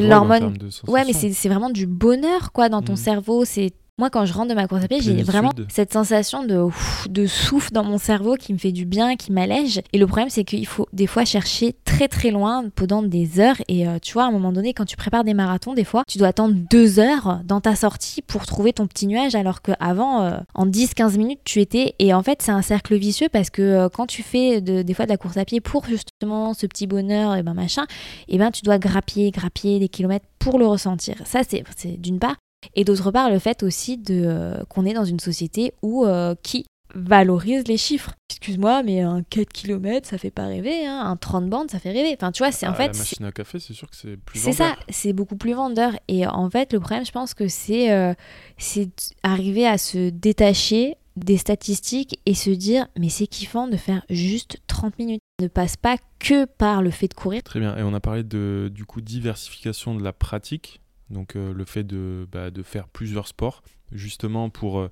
l'hormone. 0.00 0.56
Ouais, 0.86 1.04
mais 1.04 1.12
c'est 1.12 1.48
vraiment 1.48 1.70
du 1.70 1.86
bonheur, 1.86 2.52
quoi, 2.52 2.68
dans 2.68 2.82
ton 2.82 2.94
mmh. 2.94 2.96
cerveau. 2.96 3.44
C'est 3.44 3.72
moi, 3.98 4.10
quand 4.10 4.26
je 4.26 4.34
rentre 4.34 4.50
de 4.50 4.54
ma 4.54 4.68
course 4.68 4.84
à 4.84 4.88
pied, 4.88 5.00
j'ai 5.00 5.22
vraiment 5.22 5.52
cette 5.70 5.90
sensation 5.90 6.44
de, 6.44 6.68
de 7.08 7.26
souffle 7.26 7.72
dans 7.72 7.82
mon 7.82 7.96
cerveau 7.96 8.34
qui 8.34 8.52
me 8.52 8.58
fait 8.58 8.72
du 8.72 8.84
bien, 8.84 9.16
qui 9.16 9.32
m'allège. 9.32 9.80
Et 9.94 9.98
le 9.98 10.06
problème, 10.06 10.28
c'est 10.28 10.44
qu'il 10.44 10.66
faut 10.66 10.86
des 10.92 11.06
fois 11.06 11.24
chercher 11.24 11.74
très 11.86 12.06
très 12.06 12.30
loin 12.30 12.64
pendant 12.74 13.02
des 13.02 13.40
heures. 13.40 13.56
Et 13.68 13.88
euh, 13.88 13.98
tu 13.98 14.12
vois, 14.12 14.24
à 14.24 14.26
un 14.26 14.32
moment 14.32 14.52
donné, 14.52 14.74
quand 14.74 14.84
tu 14.84 14.96
prépares 14.96 15.24
des 15.24 15.32
marathons, 15.32 15.72
des 15.72 15.84
fois, 15.84 16.02
tu 16.06 16.18
dois 16.18 16.28
attendre 16.28 16.54
deux 16.70 16.98
heures 16.98 17.40
dans 17.46 17.62
ta 17.62 17.74
sortie 17.74 18.20
pour 18.20 18.44
trouver 18.44 18.74
ton 18.74 18.86
petit 18.86 19.06
nuage, 19.06 19.34
alors 19.34 19.62
qu'avant, 19.62 20.24
euh, 20.24 20.38
en 20.54 20.66
10-15 20.66 21.16
minutes, 21.16 21.40
tu 21.44 21.62
étais. 21.62 21.94
Et 21.98 22.12
en 22.12 22.22
fait, 22.22 22.42
c'est 22.42 22.52
un 22.52 22.60
cercle 22.60 22.96
vicieux 22.96 23.30
parce 23.32 23.48
que 23.48 23.62
euh, 23.62 23.88
quand 23.88 24.06
tu 24.06 24.22
fais 24.22 24.60
des 24.60 24.94
fois 24.94 25.06
de 25.06 25.10
la 25.10 25.16
course 25.16 25.38
à 25.38 25.46
pied 25.46 25.62
pour 25.62 25.86
justement 25.86 26.52
ce 26.52 26.66
petit 26.66 26.86
bonheur, 26.86 27.34
et 27.34 27.42
ben 27.42 27.54
machin, 27.54 27.86
et 28.28 28.36
ben 28.36 28.50
tu 28.50 28.60
dois 28.60 28.78
grappiller, 28.78 29.30
grappiller 29.30 29.78
des 29.78 29.88
kilomètres 29.88 30.26
pour 30.38 30.58
le 30.58 30.66
ressentir. 30.66 31.14
Ça, 31.24 31.40
c'est 31.48 31.64
d'une 31.98 32.18
part. 32.18 32.36
Et 32.74 32.84
d'autre 32.84 33.10
part, 33.10 33.30
le 33.30 33.38
fait 33.38 33.62
aussi 33.62 33.98
de 33.98 34.22
euh, 34.26 34.64
qu'on 34.68 34.84
est 34.84 34.94
dans 34.94 35.04
une 35.04 35.20
société 35.20 35.72
où 35.82 36.04
euh, 36.04 36.34
qui 36.42 36.66
valorise 36.94 37.66
les 37.68 37.76
chiffres. 37.76 38.12
Excuse-moi, 38.30 38.82
mais 38.82 39.00
un 39.00 39.22
4 39.22 39.52
km, 39.52 40.08
ça 40.08 40.18
fait 40.18 40.30
pas 40.30 40.46
rêver. 40.46 40.86
Hein. 40.86 41.02
Un 41.04 41.16
30 41.16 41.48
bandes, 41.48 41.70
ça 41.70 41.78
fait 41.78 41.92
rêver. 41.92 42.14
Enfin, 42.16 42.32
tu 42.32 42.42
vois, 42.42 42.52
c'est 42.52 42.66
en 42.66 42.72
ah, 42.72 42.74
fait. 42.74 42.88
La 42.88 42.98
machine 42.98 43.24
à 43.24 43.32
café, 43.32 43.58
c'est 43.58 43.74
sûr 43.74 43.90
que 43.90 43.96
c'est 43.96 44.16
plus 44.16 44.38
C'est 44.38 44.52
ça, 44.52 44.76
c'est 44.88 45.12
beaucoup 45.12 45.36
plus 45.36 45.52
vendeur. 45.52 45.92
Et 46.08 46.26
en 46.26 46.48
fait, 46.50 46.72
le 46.72 46.80
problème, 46.80 47.04
je 47.04 47.12
pense 47.12 47.34
que 47.34 47.48
c'est 47.48 47.92
euh, 47.92 48.14
c'est 48.58 48.90
arriver 49.22 49.66
à 49.66 49.78
se 49.78 50.10
détacher 50.10 50.96
des 51.16 51.38
statistiques 51.38 52.20
et 52.26 52.34
se 52.34 52.50
dire 52.50 52.88
mais 52.98 53.08
c'est 53.08 53.26
kiffant 53.26 53.68
de 53.68 53.76
faire 53.76 54.02
juste 54.10 54.58
30 54.66 54.98
minutes. 54.98 55.20
Ne 55.40 55.48
passe 55.48 55.76
pas 55.76 55.96
que 56.18 56.44
par 56.44 56.82
le 56.82 56.90
fait 56.90 57.08
de 57.08 57.14
courir. 57.14 57.42
Très 57.42 57.60
bien. 57.60 57.76
Et 57.76 57.82
on 57.82 57.94
a 57.94 58.00
parlé 58.00 58.22
de 58.22 58.70
du 58.72 58.84
coup 58.84 59.00
diversification 59.00 59.94
de 59.94 60.02
la 60.02 60.12
pratique. 60.12 60.80
Donc 61.10 61.36
euh, 61.36 61.52
le 61.52 61.64
fait 61.64 61.84
de, 61.84 62.26
bah, 62.30 62.50
de, 62.50 62.62
faire 62.62 62.88
plusieurs 62.88 63.28
sports, 63.28 63.62
justement 63.92 64.50
pour 64.50 64.78
euh, 64.78 64.90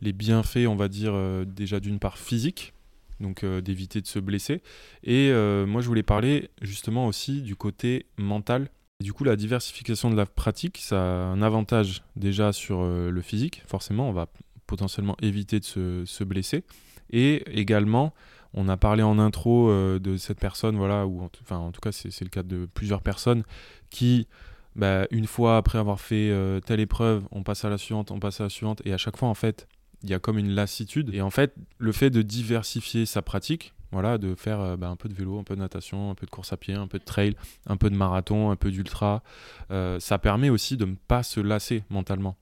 les 0.00 0.12
bienfaits, 0.12 0.66
on 0.68 0.76
va 0.76 0.88
dire, 0.88 1.12
euh, 1.14 1.44
déjà 1.44 1.80
d'une 1.80 1.98
part 1.98 2.18
physique, 2.18 2.74
donc 3.20 3.44
d'éviter 3.44 4.00
de 4.00 4.06
se 4.06 4.18
blesser. 4.18 4.60
Et 5.04 5.30
moi 5.66 5.80
je 5.80 5.86
voulais 5.86 6.02
parler 6.02 6.50
justement 6.60 7.06
aussi 7.06 7.42
du 7.42 7.54
côté 7.54 8.06
mental. 8.18 8.68
du 9.00 9.12
coup 9.12 9.22
la 9.22 9.36
diversification 9.36 10.10
de 10.10 10.16
la 10.16 10.26
pratique, 10.26 10.78
ça 10.78 11.00
a 11.00 11.26
un 11.26 11.40
avantage 11.40 12.02
déjà 12.16 12.52
sur 12.52 12.84
le 12.84 13.22
physique, 13.22 13.62
forcément, 13.66 14.08
on 14.08 14.12
va 14.12 14.26
potentiellement 14.66 15.16
éviter 15.22 15.60
de 15.60 15.64
se, 15.64 16.04
se 16.04 16.24
blesser. 16.24 16.64
Et 17.10 17.44
également, 17.56 18.12
on 18.52 18.68
a 18.68 18.76
parlé 18.76 19.04
en 19.04 19.20
intro 19.20 19.70
de 19.70 20.16
cette 20.16 20.40
personne, 20.40 20.76
voilà, 20.76 21.06
ou 21.06 21.22
enfin 21.40 21.58
en 21.58 21.70
tout 21.70 21.80
cas 21.80 21.92
c'est 21.92 22.20
le 22.20 22.30
cas 22.30 22.42
de 22.42 22.66
plusieurs 22.74 23.00
personnes 23.00 23.44
qui 23.90 24.26
bah, 24.76 25.06
une 25.10 25.26
fois 25.26 25.56
après 25.56 25.78
avoir 25.78 26.00
fait 26.00 26.30
euh, 26.30 26.60
telle 26.60 26.80
épreuve, 26.80 27.24
on 27.30 27.42
passe 27.42 27.64
à 27.64 27.70
la 27.70 27.78
suivante, 27.78 28.10
on 28.10 28.18
passe 28.18 28.40
à 28.40 28.44
la 28.44 28.50
suivante, 28.50 28.82
et 28.84 28.92
à 28.92 28.98
chaque 28.98 29.16
fois, 29.16 29.28
en 29.28 29.34
fait, 29.34 29.68
il 30.02 30.10
y 30.10 30.14
a 30.14 30.18
comme 30.18 30.38
une 30.38 30.50
lassitude. 30.50 31.14
Et 31.14 31.20
en 31.20 31.30
fait, 31.30 31.54
le 31.78 31.92
fait 31.92 32.10
de 32.10 32.22
diversifier 32.22 33.06
sa 33.06 33.22
pratique, 33.22 33.72
voilà, 33.92 34.18
de 34.18 34.34
faire 34.34 34.60
euh, 34.60 34.76
bah, 34.76 34.88
un 34.88 34.96
peu 34.96 35.08
de 35.08 35.14
vélo, 35.14 35.38
un 35.38 35.44
peu 35.44 35.54
de 35.54 35.60
natation, 35.60 36.10
un 36.10 36.14
peu 36.14 36.26
de 36.26 36.30
course 36.30 36.52
à 36.52 36.56
pied, 36.56 36.74
un 36.74 36.88
peu 36.88 36.98
de 36.98 37.04
trail, 37.04 37.36
un 37.66 37.76
peu 37.76 37.88
de 37.88 37.94
marathon, 37.94 38.50
un 38.50 38.56
peu 38.56 38.70
d'ultra, 38.70 39.22
euh, 39.70 40.00
ça 40.00 40.18
permet 40.18 40.50
aussi 40.50 40.76
de 40.76 40.86
ne 40.86 40.94
pas 40.94 41.22
se 41.22 41.40
lasser 41.40 41.84
mentalement. 41.88 42.36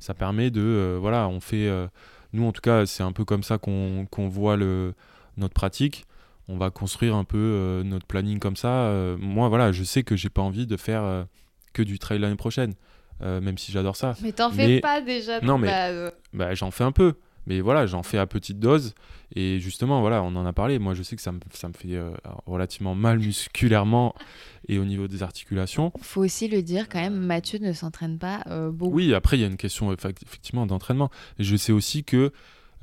Ça 0.00 0.14
permet 0.14 0.50
de, 0.50 0.96
voilà, 1.00 1.28
on 1.28 1.40
fait, 1.40 1.68
nous 2.32 2.44
en 2.44 2.52
tout 2.52 2.60
cas, 2.60 2.86
c'est 2.86 3.02
un 3.02 3.10
peu 3.10 3.24
comme 3.24 3.42
ça 3.42 3.58
qu'on 3.58 4.06
voit 4.28 4.56
le, 4.56 4.94
notre 5.36 5.54
pratique 5.54 6.04
on 6.50 6.56
va 6.56 6.70
construire 6.70 7.16
un 7.16 7.24
peu 7.24 7.82
notre 7.84 8.06
planning 8.06 8.38
comme 8.38 8.54
ça. 8.54 8.94
moi, 9.18 9.48
voilà, 9.48 9.72
je 9.72 9.82
sais 9.82 10.04
que 10.04 10.14
j'ai 10.14 10.30
pas 10.30 10.40
envie 10.40 10.68
de 10.68 10.76
faire 10.76 11.26
que 11.72 11.82
du 11.82 11.98
trail 11.98 12.18
l'année 12.18 12.36
prochaine, 12.36 12.74
euh, 13.22 13.40
même 13.40 13.58
si 13.58 13.72
j'adore 13.72 13.96
ça. 13.96 14.14
Mais 14.22 14.32
t'en 14.32 14.50
fais 14.50 14.80
pas 14.80 15.00
déjà 15.00 15.40
Non, 15.40 15.58
mais 15.58 16.10
bah, 16.32 16.54
j'en 16.54 16.70
fais 16.70 16.84
un 16.84 16.92
peu. 16.92 17.14
Mais 17.48 17.62
voilà, 17.62 17.86
j'en 17.86 18.02
fais 18.02 18.18
à 18.18 18.26
petite 18.26 18.60
dose. 18.60 18.94
Et 19.34 19.58
justement, 19.58 20.02
voilà, 20.02 20.22
on 20.22 20.36
en 20.36 20.44
a 20.44 20.52
parlé. 20.52 20.78
Moi, 20.78 20.92
je 20.92 21.02
sais 21.02 21.16
que 21.16 21.22
ça 21.22 21.32
me, 21.32 21.40
ça 21.50 21.68
me 21.68 21.72
fait 21.72 21.94
euh, 21.94 22.10
relativement 22.44 22.94
mal 22.94 23.18
musculairement 23.18 24.14
et 24.68 24.78
au 24.78 24.84
niveau 24.84 25.08
des 25.08 25.22
articulations. 25.22 25.90
Faut 26.02 26.22
aussi 26.22 26.48
le 26.48 26.62
dire 26.62 26.90
quand 26.90 27.00
même, 27.00 27.16
Mathieu 27.18 27.58
ne 27.58 27.72
s'entraîne 27.72 28.18
pas 28.18 28.42
euh, 28.48 28.70
beaucoup. 28.70 28.94
Oui, 28.94 29.14
après, 29.14 29.38
il 29.38 29.40
y 29.40 29.44
a 29.44 29.46
une 29.46 29.56
question 29.56 29.90
effectivement 29.92 30.66
d'entraînement. 30.66 31.10
Je 31.38 31.56
sais 31.56 31.72
aussi 31.72 32.04
que 32.04 32.32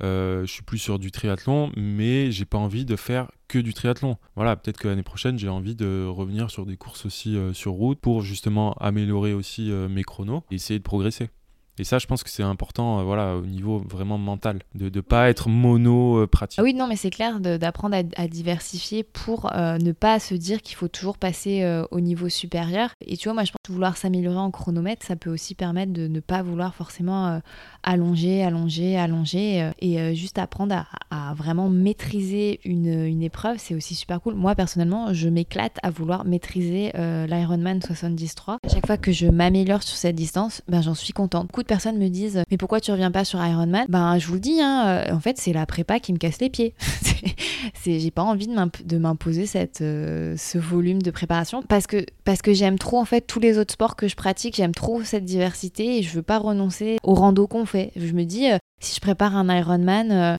euh, 0.02 0.44
je 0.46 0.52
suis 0.52 0.62
plus 0.62 0.78
sur 0.78 0.98
du 0.98 1.10
triathlon, 1.10 1.70
mais 1.76 2.30
j'ai 2.30 2.44
pas 2.44 2.58
envie 2.58 2.84
de 2.84 2.96
faire 2.96 3.30
que 3.48 3.58
du 3.58 3.74
triathlon. 3.74 4.16
Voilà, 4.34 4.56
peut-être 4.56 4.78
que 4.78 4.88
l'année 4.88 5.02
prochaine, 5.02 5.38
j'ai 5.38 5.48
envie 5.48 5.74
de 5.74 6.06
revenir 6.06 6.50
sur 6.50 6.66
des 6.66 6.76
courses 6.76 7.06
aussi 7.06 7.36
euh, 7.36 7.52
sur 7.52 7.72
route 7.72 7.98
pour 8.00 8.22
justement 8.22 8.72
améliorer 8.74 9.32
aussi 9.32 9.70
euh, 9.70 9.88
mes 9.88 10.04
chronos 10.04 10.44
et 10.50 10.56
essayer 10.56 10.78
de 10.78 10.84
progresser. 10.84 11.30
Et 11.78 11.84
ça, 11.84 11.98
je 11.98 12.06
pense 12.06 12.22
que 12.22 12.30
c'est 12.30 12.42
important, 12.42 13.00
euh, 13.00 13.02
voilà, 13.02 13.36
au 13.36 13.44
niveau 13.44 13.78
vraiment 13.78 14.16
mental, 14.16 14.60
de 14.74 14.88
ne 14.94 15.00
pas 15.00 15.28
être 15.28 15.48
mono 15.48 16.22
euh, 16.22 16.26
pratique. 16.26 16.58
Ah 16.58 16.62
oui, 16.62 16.72
non, 16.72 16.86
mais 16.86 16.96
c'est 16.96 17.10
clair 17.10 17.40
d'apprendre 17.40 17.96
à, 18.16 18.28
diversifier 18.28 19.02
pour 19.02 19.52
euh, 19.54 19.78
ne 19.78 19.92
pas 19.92 20.18
se 20.18 20.34
dire 20.34 20.62
qu'il 20.62 20.76
faut 20.76 20.88
toujours 20.88 21.18
passer 21.18 21.64
au 21.90 22.00
niveau 22.00 22.28
supérieur. 22.28 22.90
Et 23.06 23.16
tu 23.16 23.28
vois, 23.28 23.34
moi, 23.34 23.44
je 23.44 23.52
pense 23.52 23.58
que 23.64 23.72
vouloir 23.72 23.96
s'améliorer 23.96 24.38
en 24.38 24.50
chronomètre, 24.50 25.04
ça 25.04 25.16
peut 25.16 25.30
aussi 25.30 25.54
permettre 25.54 25.92
de 25.92 26.06
ne 26.08 26.20
pas 26.20 26.42
vouloir 26.42 26.74
forcément 26.74 27.40
allonger, 27.82 28.42
allonger, 28.42 28.96
allonger, 28.96 29.70
et 29.80 30.14
juste 30.14 30.38
apprendre 30.38 30.86
à, 31.10 31.34
vraiment 31.34 31.68
maîtriser 31.68 32.60
une, 32.64 33.22
épreuve, 33.22 33.56
c'est 33.58 33.74
aussi 33.74 33.94
super 33.94 34.20
cool. 34.20 34.34
Moi, 34.34 34.54
personnellement, 34.54 35.12
je 35.12 35.28
m'éclate 35.28 35.76
à 35.82 35.90
vouloir 35.90 36.24
maîtriser 36.24 36.92
l'Ironman 36.94 37.80
73. 37.82 38.58
À 38.62 38.68
chaque 38.68 38.86
fois 38.86 38.96
que 38.96 39.12
je 39.12 39.26
m'améliore 39.26 39.82
sur 39.82 39.96
cette 39.96 40.16
distance, 40.16 40.62
ben, 40.68 40.82
j'en 40.82 40.94
suis 40.94 41.12
contente 41.12 41.50
personnes 41.66 41.98
me 41.98 42.08
disent 42.08 42.42
mais 42.50 42.56
pourquoi 42.56 42.80
tu 42.80 42.90
reviens 42.90 43.10
pas 43.10 43.24
sur 43.24 43.44
Ironman 43.44 43.86
Ben 43.88 44.18
je 44.18 44.26
vous 44.26 44.34
le 44.34 44.40
dis, 44.40 44.60
hein, 44.60 44.86
euh, 44.86 45.14
en 45.14 45.20
fait 45.20 45.38
c'est 45.38 45.52
la 45.52 45.66
prépa 45.66 46.00
qui 46.00 46.12
me 46.12 46.18
casse 46.18 46.40
les 46.40 46.50
pieds. 46.50 46.74
j'ai 47.84 48.10
pas 48.10 48.22
envie 48.22 48.48
de 48.48 48.98
m'imposer 48.98 49.46
cette, 49.46 49.80
euh, 49.80 50.34
ce 50.36 50.58
volume 50.58 51.02
de 51.02 51.10
préparation 51.10 51.62
parce 51.62 51.86
que, 51.86 52.04
parce 52.24 52.42
que 52.42 52.52
j'aime 52.52 52.78
trop 52.78 52.98
en 52.98 53.04
fait 53.04 53.20
tous 53.20 53.40
les 53.40 53.58
autres 53.58 53.72
sports 53.72 53.96
que 53.96 54.08
je 54.08 54.16
pratique, 54.16 54.56
j'aime 54.56 54.74
trop 54.74 55.02
cette 55.02 55.24
diversité 55.24 55.98
et 55.98 56.02
je 56.02 56.12
veux 56.14 56.22
pas 56.22 56.38
renoncer 56.38 56.98
au 57.02 57.14
rando 57.14 57.46
qu'on 57.46 57.66
fait. 57.66 57.92
Je 57.96 58.12
me 58.12 58.24
dis 58.24 58.50
euh, 58.50 58.58
si 58.80 58.94
je 58.94 59.00
prépare 59.00 59.36
un 59.36 59.54
Ironman, 59.56 60.36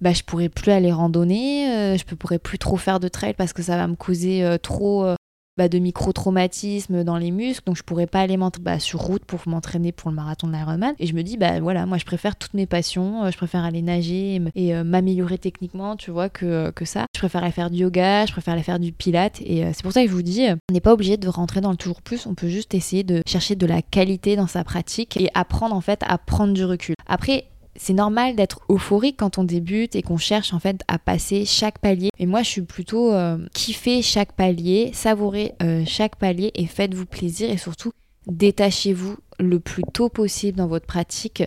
bah, 0.00 0.12
je 0.12 0.22
pourrais 0.22 0.48
plus 0.48 0.72
aller 0.72 0.92
randonner, 0.92 1.96
je 1.98 2.04
pourrais 2.14 2.38
plus 2.38 2.58
trop 2.58 2.76
faire 2.76 3.00
de 3.00 3.08
trail 3.08 3.34
parce 3.34 3.52
que 3.52 3.62
ça 3.62 3.76
va 3.76 3.86
me 3.86 3.96
causer 3.96 4.56
trop 4.62 5.14
bah, 5.60 5.68
de 5.68 5.78
micro-traumatismes 5.78 7.04
dans 7.04 7.18
les 7.18 7.30
muscles, 7.30 7.64
donc 7.66 7.76
je 7.76 7.82
pourrais 7.82 8.06
pas 8.06 8.20
aller 8.20 8.38
bah, 8.62 8.78
sur 8.78 8.98
route 8.98 9.26
pour 9.26 9.40
m'entraîner 9.44 9.92
pour 9.92 10.08
le 10.08 10.16
marathon 10.16 10.46
de 10.46 10.54
l'Ironman. 10.54 10.94
Et 10.98 11.06
je 11.06 11.12
me 11.14 11.20
dis, 11.20 11.36
bah 11.36 11.60
voilà, 11.60 11.84
moi 11.84 11.98
je 11.98 12.06
préfère 12.06 12.36
toutes 12.36 12.54
mes 12.54 12.64
passions, 12.64 13.24
euh, 13.24 13.30
je 13.30 13.36
préfère 13.36 13.62
aller 13.62 13.82
nager 13.82 14.40
et, 14.54 14.74
euh, 14.74 14.84
m'améliorer 14.84 15.36
techniquement, 15.36 15.96
tu 15.96 16.10
vois, 16.12 16.30
que, 16.30 16.70
que 16.70 16.86
ça. 16.86 17.04
Je 17.14 17.18
préfère 17.18 17.42
aller 17.42 17.52
faire 17.52 17.68
du 17.68 17.80
yoga, 17.80 18.24
je 18.24 18.32
préfère 18.32 18.54
aller 18.54 18.62
faire 18.62 18.78
du 18.78 18.90
pilate. 18.90 19.42
Et 19.42 19.62
euh, 19.62 19.72
c'est 19.74 19.82
pour 19.82 19.92
ça 19.92 20.02
que 20.02 20.08
je 20.08 20.14
vous 20.14 20.22
dis, 20.22 20.46
on 20.48 20.72
n'est 20.72 20.80
pas 20.80 20.94
obligé 20.94 21.18
de 21.18 21.28
rentrer 21.28 21.60
dans 21.60 21.72
le 21.72 21.76
toujours 21.76 22.00
plus, 22.00 22.24
on 22.24 22.34
peut 22.34 22.48
juste 22.48 22.72
essayer 22.72 23.04
de 23.04 23.20
chercher 23.26 23.54
de 23.54 23.66
la 23.66 23.82
qualité 23.82 24.36
dans 24.36 24.46
sa 24.46 24.64
pratique 24.64 25.18
et 25.18 25.28
apprendre 25.34 25.74
en 25.74 25.82
fait 25.82 26.00
à 26.06 26.16
prendre 26.16 26.54
du 26.54 26.64
recul. 26.64 26.94
Après, 27.06 27.49
c'est 27.76 27.92
normal 27.92 28.36
d'être 28.36 28.60
euphorique 28.68 29.16
quand 29.18 29.38
on 29.38 29.44
débute 29.44 29.94
et 29.96 30.02
qu'on 30.02 30.16
cherche 30.16 30.52
en 30.52 30.58
fait 30.58 30.82
à 30.88 30.98
passer 30.98 31.44
chaque 31.44 31.78
palier. 31.78 32.10
Et 32.18 32.26
moi, 32.26 32.42
je 32.42 32.48
suis 32.48 32.62
plutôt 32.62 33.12
euh, 33.12 33.38
kiffer 33.52 34.02
chaque 34.02 34.32
palier, 34.32 34.90
savourer 34.92 35.54
euh, 35.62 35.84
chaque 35.86 36.16
palier 36.16 36.50
et 36.54 36.66
faites-vous 36.66 37.06
plaisir 37.06 37.50
et 37.50 37.56
surtout 37.56 37.92
détachez-vous 38.26 39.16
le 39.38 39.60
plus 39.60 39.82
tôt 39.92 40.08
possible 40.08 40.58
dans 40.58 40.66
votre 40.66 40.86
pratique 40.86 41.44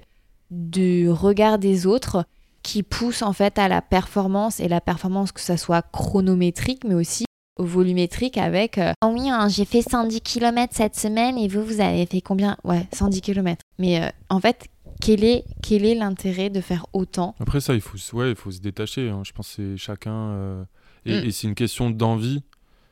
du 0.49 1.09
regard 1.09 1.59
des 1.59 1.85
autres 1.85 2.25
qui 2.63 2.83
pousse 2.83 3.21
en 3.21 3.33
fait 3.33 3.59
à 3.59 3.67
la 3.67 3.81
performance 3.81 4.59
et 4.59 4.67
la 4.67 4.81
performance 4.81 5.31
que 5.31 5.41
ça 5.41 5.57
soit 5.57 5.81
chronométrique 5.81 6.83
mais 6.85 6.93
aussi 6.95 7.25
volumétrique 7.57 8.37
avec 8.37 8.77
euh, 8.77 8.93
oh 9.03 9.11
oui 9.13 9.29
hein, 9.29 9.47
j'ai 9.49 9.65
fait 9.65 9.81
110 9.81 10.21
km 10.21 10.73
cette 10.75 10.95
semaine 10.95 11.37
et 11.37 11.47
vous 11.47 11.63
vous 11.63 11.81
avez 11.81 12.05
fait 12.05 12.21
combien? 12.21 12.57
Ouais 12.63 12.87
110 12.93 13.21
km 13.21 13.61
mais 13.77 14.11
en 14.29 14.39
fait 14.39 14.67
quel 15.03 15.23
est 15.23 15.43
quel 15.61 15.85
est 15.85 15.95
l'intérêt 15.95 16.49
de 16.49 16.61
faire 16.61 16.85
autant 16.93 17.35
Après 17.39 17.59
ça, 17.59 17.73
il 17.73 17.81
faut, 17.81 17.97
ouais, 18.17 18.31
il 18.31 18.35
faut 18.35 18.51
se 18.51 18.59
détacher. 18.59 19.09
Hein. 19.09 19.21
Je 19.25 19.33
pense 19.33 19.49
que 19.49 19.55
c'est 19.55 19.77
chacun. 19.77 20.13
Euh, 20.13 20.63
mm. 21.05 21.09
Et, 21.09 21.31
c'est 21.31 21.47
une 21.47 21.55
question 21.55 21.89
d'envie. 21.89 22.43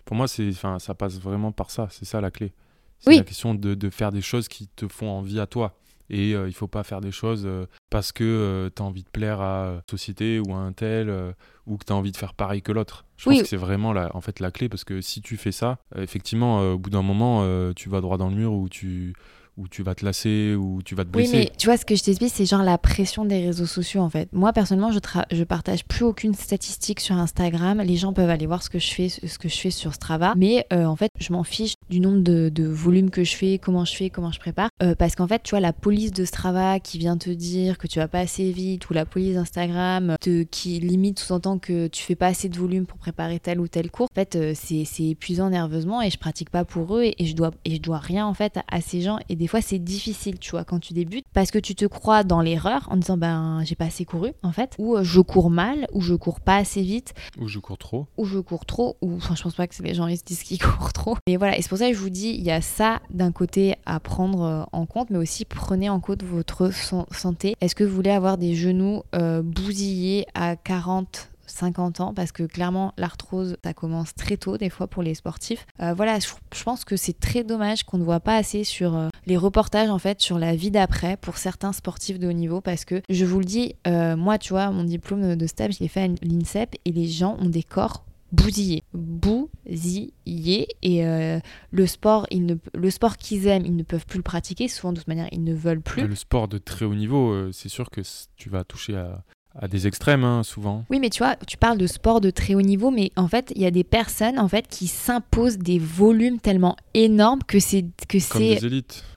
Pour 0.04 0.17
moi, 0.17 0.28
c'est, 0.28 0.52
ça 0.52 0.93
passe 0.93 1.19
vraiment 1.19 1.52
par 1.52 1.71
ça. 1.71 1.88
C'est 1.89 2.06
ça 2.06 2.19
la 2.19 2.32
clé. 2.32 2.52
C'est 3.00 3.15
la 3.15 3.24
question 3.24 3.56
de, 3.56 3.74
de, 3.74 3.89
faire 3.89 4.12
des 4.12 4.21
choses 4.21 4.47
qui 4.47 4.67
te 4.67 4.88
font 4.88 5.10
envie 5.10 5.39
à 5.39 5.47
toi. 5.47 5.78
Et 6.10 6.36
euh, 6.36 6.50
il 6.50 6.54
faut 6.54 6.67
pas 6.67 6.84
faire 6.84 7.00
des 7.00 7.12
choses 7.12 7.43
euh, 7.45 7.65
parce 7.89 8.12
que 8.12 8.69
tu 8.76 8.82
as 8.82 8.86
envie 8.86 9.04
de 9.04 9.10
plaire 9.10 9.39
à 9.39 9.76
une 9.76 9.82
société 9.89 10.39
ou 10.39 10.54
à 10.54 10.58
un 10.58 10.74
tel 10.74 11.10
ou 11.65 11.78
que 11.78 11.86
tu 11.86 11.93
as 11.93 11.95
envie 11.95 12.12
de 12.12 12.17
faire 12.17 12.34
pareil 12.34 12.62
que 12.62 12.74
l'autre. 12.74 13.06
Je 13.15 13.30
pense 13.30 13.41
que 13.41 13.47
c'est 13.47 13.56
vraiment 13.56 13.93
la, 13.93 14.13
en 14.15 14.21
fait, 14.21 14.41
la 14.41 14.52
clé 14.52 14.67
parce 14.67 14.84
que 14.84 15.00
si 15.00 15.21
tu 15.21 15.38
fais 15.38 15.54
ça, 15.54 15.80
effectivement, 15.95 16.74
au 16.74 16.78
bout 16.78 16.89
d'un 16.89 17.02
moment, 17.02 17.74
tu 17.74 17.88
vas 17.88 18.02
droit 18.02 18.17
dans 18.17 18.30
le 18.30 18.36
mur 18.36 18.52
ou 18.52 18.67
tu 18.67 19.13
où 19.57 19.67
tu 19.67 19.83
vas 19.83 19.95
te 19.95 20.05
lasser, 20.05 20.55
ou 20.55 20.81
tu 20.83 20.95
vas 20.95 21.03
te 21.03 21.09
blesser. 21.09 21.31
Oui, 21.31 21.43
mais 21.45 21.51
tu 21.57 21.67
vois, 21.67 21.77
ce 21.77 21.85
que 21.85 21.95
je 21.95 22.03
t'explique, 22.03 22.31
c'est 22.33 22.45
genre 22.45 22.63
la 22.63 22.77
pression 22.77 23.25
des 23.25 23.45
réseaux 23.45 23.65
sociaux, 23.65 24.01
en 24.01 24.09
fait. 24.09 24.29
Moi, 24.31 24.53
personnellement, 24.53 24.91
je, 24.91 24.99
je 25.31 25.43
partage 25.43 25.85
plus 25.85 26.03
aucune 26.03 26.33
statistique 26.33 26.99
sur 26.99 27.15
Instagram. 27.15 27.81
Les 27.81 27.97
gens 27.97 28.13
peuvent 28.13 28.29
aller 28.29 28.47
voir 28.47 28.63
ce 28.63 28.69
que 28.69 28.79
je 28.79 28.93
fais, 28.93 29.09
ce 29.09 29.37
que 29.37 29.49
je 29.49 29.57
fais 29.57 29.71
sur 29.71 29.93
Strava. 29.93 30.33
Mais 30.37 30.65
euh, 30.73 30.85
en 30.85 30.95
fait, 30.95 31.11
je 31.19 31.33
m'en 31.33 31.43
fiche 31.43 31.73
du 31.89 31.99
nombre 31.99 32.21
de, 32.21 32.49
de 32.49 32.65
volumes 32.65 33.09
que 33.09 33.23
je 33.23 33.35
fais, 33.35 33.57
comment 33.57 33.85
je 33.85 33.95
fais, 33.95 34.09
comment 34.09 34.31
je 34.31 34.39
prépare. 34.39 34.69
Euh, 34.81 34.95
parce 34.95 35.15
qu'en 35.15 35.27
fait, 35.27 35.43
tu 35.43 35.51
vois, 35.51 35.59
la 35.59 35.73
police 35.73 36.11
de 36.11 36.25
Strava 36.25 36.79
qui 36.79 36.97
vient 36.97 37.17
te 37.17 37.29
dire 37.29 37.77
que 37.77 37.87
tu 37.87 37.99
vas 37.99 38.07
pas 38.07 38.19
assez 38.19 38.51
vite, 38.51 38.89
ou 38.89 38.93
la 38.93 39.05
police 39.05 39.35
d'Instagram 39.35 40.15
qui 40.49 40.79
limite 40.79 41.19
sous-entend 41.19 41.59
que 41.59 41.87
tu 41.87 42.03
fais 42.03 42.15
pas 42.15 42.27
assez 42.27 42.49
de 42.49 42.57
volume 42.57 42.85
pour 42.85 42.97
préparer 42.97 43.39
tel 43.39 43.59
ou 43.59 43.67
tel 43.67 43.91
cours, 43.91 44.07
en 44.11 44.15
fait, 44.15 44.35
euh, 44.35 44.53
c'est 44.55 45.03
épuisant 45.03 45.49
nerveusement 45.49 46.01
et 46.01 46.09
je 46.09 46.17
pratique 46.17 46.49
pas 46.49 46.65
pour 46.65 46.97
eux 46.97 47.03
et, 47.03 47.15
et, 47.19 47.25
je, 47.25 47.35
dois, 47.35 47.51
et 47.65 47.75
je 47.75 47.81
dois 47.81 47.97
rien, 47.99 48.25
en 48.25 48.33
fait, 48.33 48.59
à 48.69 48.81
ces 48.81 49.01
gens. 49.01 49.19
Et 49.29 49.35
des 49.41 49.47
fois, 49.47 49.60
c'est 49.60 49.80
difficile, 49.80 50.38
tu 50.38 50.51
vois, 50.51 50.63
quand 50.63 50.77
tu 50.77 50.93
débutes, 50.93 51.25
parce 51.34 51.49
que 51.49 51.58
tu 51.58 51.73
te 51.73 51.86
crois 51.86 52.23
dans 52.23 52.41
l'erreur 52.41 52.88
en 52.91 52.97
disant, 52.97 53.17
ben, 53.17 53.63
j'ai 53.65 53.73
pas 53.73 53.86
assez 53.86 54.06
couru, 54.06 54.34
en 54.43 54.51
fait, 54.51 54.75
ou 54.77 54.95
euh, 54.95 55.04
je 55.04 55.19
cours 55.19 55.49
mal, 55.49 55.88
ou 55.93 56.01
je 56.01 56.13
cours 56.13 56.41
pas 56.41 56.58
assez 56.58 56.84
vite, 56.84 57.15
ou 57.39 57.47
je 57.47 57.58
cours 57.58 57.80
trop, 57.80 58.06
ou 58.17 58.25
je 58.25 58.38
cours 58.38 58.67
trop, 58.67 58.97
ou 59.01 59.15
enfin, 59.15 59.34
je 59.34 59.41
pense 59.41 59.56
pas 59.56 59.65
que 59.65 59.82
les 59.82 59.95
gens 59.95 60.08
qui 60.08 60.17
se 60.17 60.23
disent 60.23 60.43
qu'ils 60.43 60.62
courent 60.62 60.93
trop. 60.93 61.17
Mais 61.27 61.38
voilà, 61.38 61.58
et 61.58 61.63
c'est 61.63 61.69
pour 61.69 61.80
ça 61.80 61.88
que 61.89 61.95
je 61.95 61.99
vous 61.99 62.12
dis, 62.12 62.36
il 62.38 62.43
y 62.43 62.51
a 62.51 62.62
ça 62.62 63.01
d'un 63.10 63.32
côté 63.32 63.77
à 63.88 63.99
prendre 63.99 64.43
euh, 64.43 64.63
en 64.73 64.86
compte, 64.86 65.10
mais 65.10 65.17
aussi 65.17 65.43
prenez 65.43 65.89
en 65.89 65.99
compte 65.99 66.21
votre 66.21 66.69
santé. 67.12 67.56
Est-ce 67.62 67.73
que 67.73 67.84
vous 67.84 67.95
voulez 67.95 68.12
avoir 68.12 68.38
des 68.38 68.54
genoux 68.54 69.01
euh, 69.15 69.41
bousillés 69.41 70.27
à 70.36 70.56
40 70.56 71.30
50 71.51 71.99
ans 71.99 72.13
parce 72.13 72.31
que 72.31 72.43
clairement 72.43 72.93
l'arthrose 72.97 73.57
ça 73.63 73.73
commence 73.73 74.13
très 74.15 74.37
tôt 74.37 74.57
des 74.57 74.69
fois 74.69 74.87
pour 74.87 75.03
les 75.03 75.15
sportifs. 75.15 75.65
Euh, 75.81 75.93
voilà, 75.93 76.19
je, 76.19 76.63
pense 76.63 76.85
que 76.85 76.95
c'est 76.95 77.19
très 77.19 77.43
dommage 77.43 77.83
qu'on 77.83 77.97
ne 77.97 78.03
voit 78.03 78.19
pas 78.19 78.35
assez 78.35 78.63
sur 78.63 78.95
euh, 78.95 79.09
les 79.25 79.37
reportages 79.37 79.89
en 79.89 79.99
fait 79.99 80.21
sur 80.21 80.39
la 80.39 80.55
vie 80.55 80.71
d'après 80.71 81.17
pour 81.17 81.37
certains 81.37 81.73
sportifs 81.73 82.19
de 82.19 82.27
haut 82.27 82.33
niveau 82.33 82.61
parce 82.61 82.85
que 82.85 83.01
je 83.09 83.25
vous 83.25 83.39
le 83.39 83.45
dis, 83.45 83.75
euh, 83.87 84.15
moi 84.15 84.37
tu 84.37 84.53
vois 84.53 84.71
mon 84.71 84.83
diplôme 84.83 85.35
de 85.35 85.47
stage 85.47 85.75
je 85.75 85.79
l'ai 85.79 85.87
fait 85.87 86.03
à 86.03 86.07
l'INSEP 86.07 86.75
et 86.85 86.91
les 86.91 87.07
gens 87.07 87.37
ont 87.39 87.49
des 87.49 87.63
corps 87.63 88.05
bousillés, 88.31 88.83
bousillés 88.93 90.67
et 90.81 91.03
le 91.71 91.85
sport, 91.85 92.27
ils 92.31 92.45
ne, 92.45 92.55
le 92.73 92.89
sport 92.89 93.17
qu'ils 93.17 93.47
aiment, 93.47 93.65
ils 93.65 93.75
ne 93.75 93.83
peuvent 93.83 94.05
plus 94.05 94.17
le 94.17 94.23
pratiquer. 94.23 94.69
Souvent 94.69 94.93
de 94.93 94.99
toute 94.99 95.09
manière, 95.09 95.27
ils 95.33 95.43
ne 95.43 95.53
veulent 95.53 95.81
plus. 95.81 96.07
Le 96.07 96.15
sport 96.15 96.47
de 96.47 96.57
très 96.57 96.85
haut 96.85 96.95
niveau, 96.95 97.51
c'est 97.51 97.67
sûr 97.67 97.89
que 97.89 97.99
tu 98.37 98.49
vas 98.49 98.63
toucher 98.63 98.95
à 98.95 99.25
à 99.59 99.67
des 99.67 99.87
extrêmes 99.87 100.23
hein, 100.23 100.43
souvent. 100.43 100.85
Oui, 100.89 100.99
mais 100.99 101.09
tu 101.09 101.23
vois, 101.23 101.35
tu 101.47 101.57
parles 101.57 101.77
de 101.77 101.87
sport 101.87 102.21
de 102.21 102.29
très 102.29 102.55
haut 102.55 102.61
niveau, 102.61 102.89
mais 102.89 103.11
en 103.15 103.27
fait, 103.27 103.51
il 103.55 103.61
y 103.61 103.65
a 103.65 103.71
des 103.71 103.83
personnes 103.83 104.39
en 104.39 104.47
fait 104.47 104.67
qui 104.69 104.87
s'imposent 104.87 105.57
des 105.57 105.79
volumes 105.79 106.39
tellement 106.39 106.77
énormes 106.93 107.41
que 107.45 107.59
c'est 107.59 107.85
que 108.07 108.19
c'est 108.19 108.59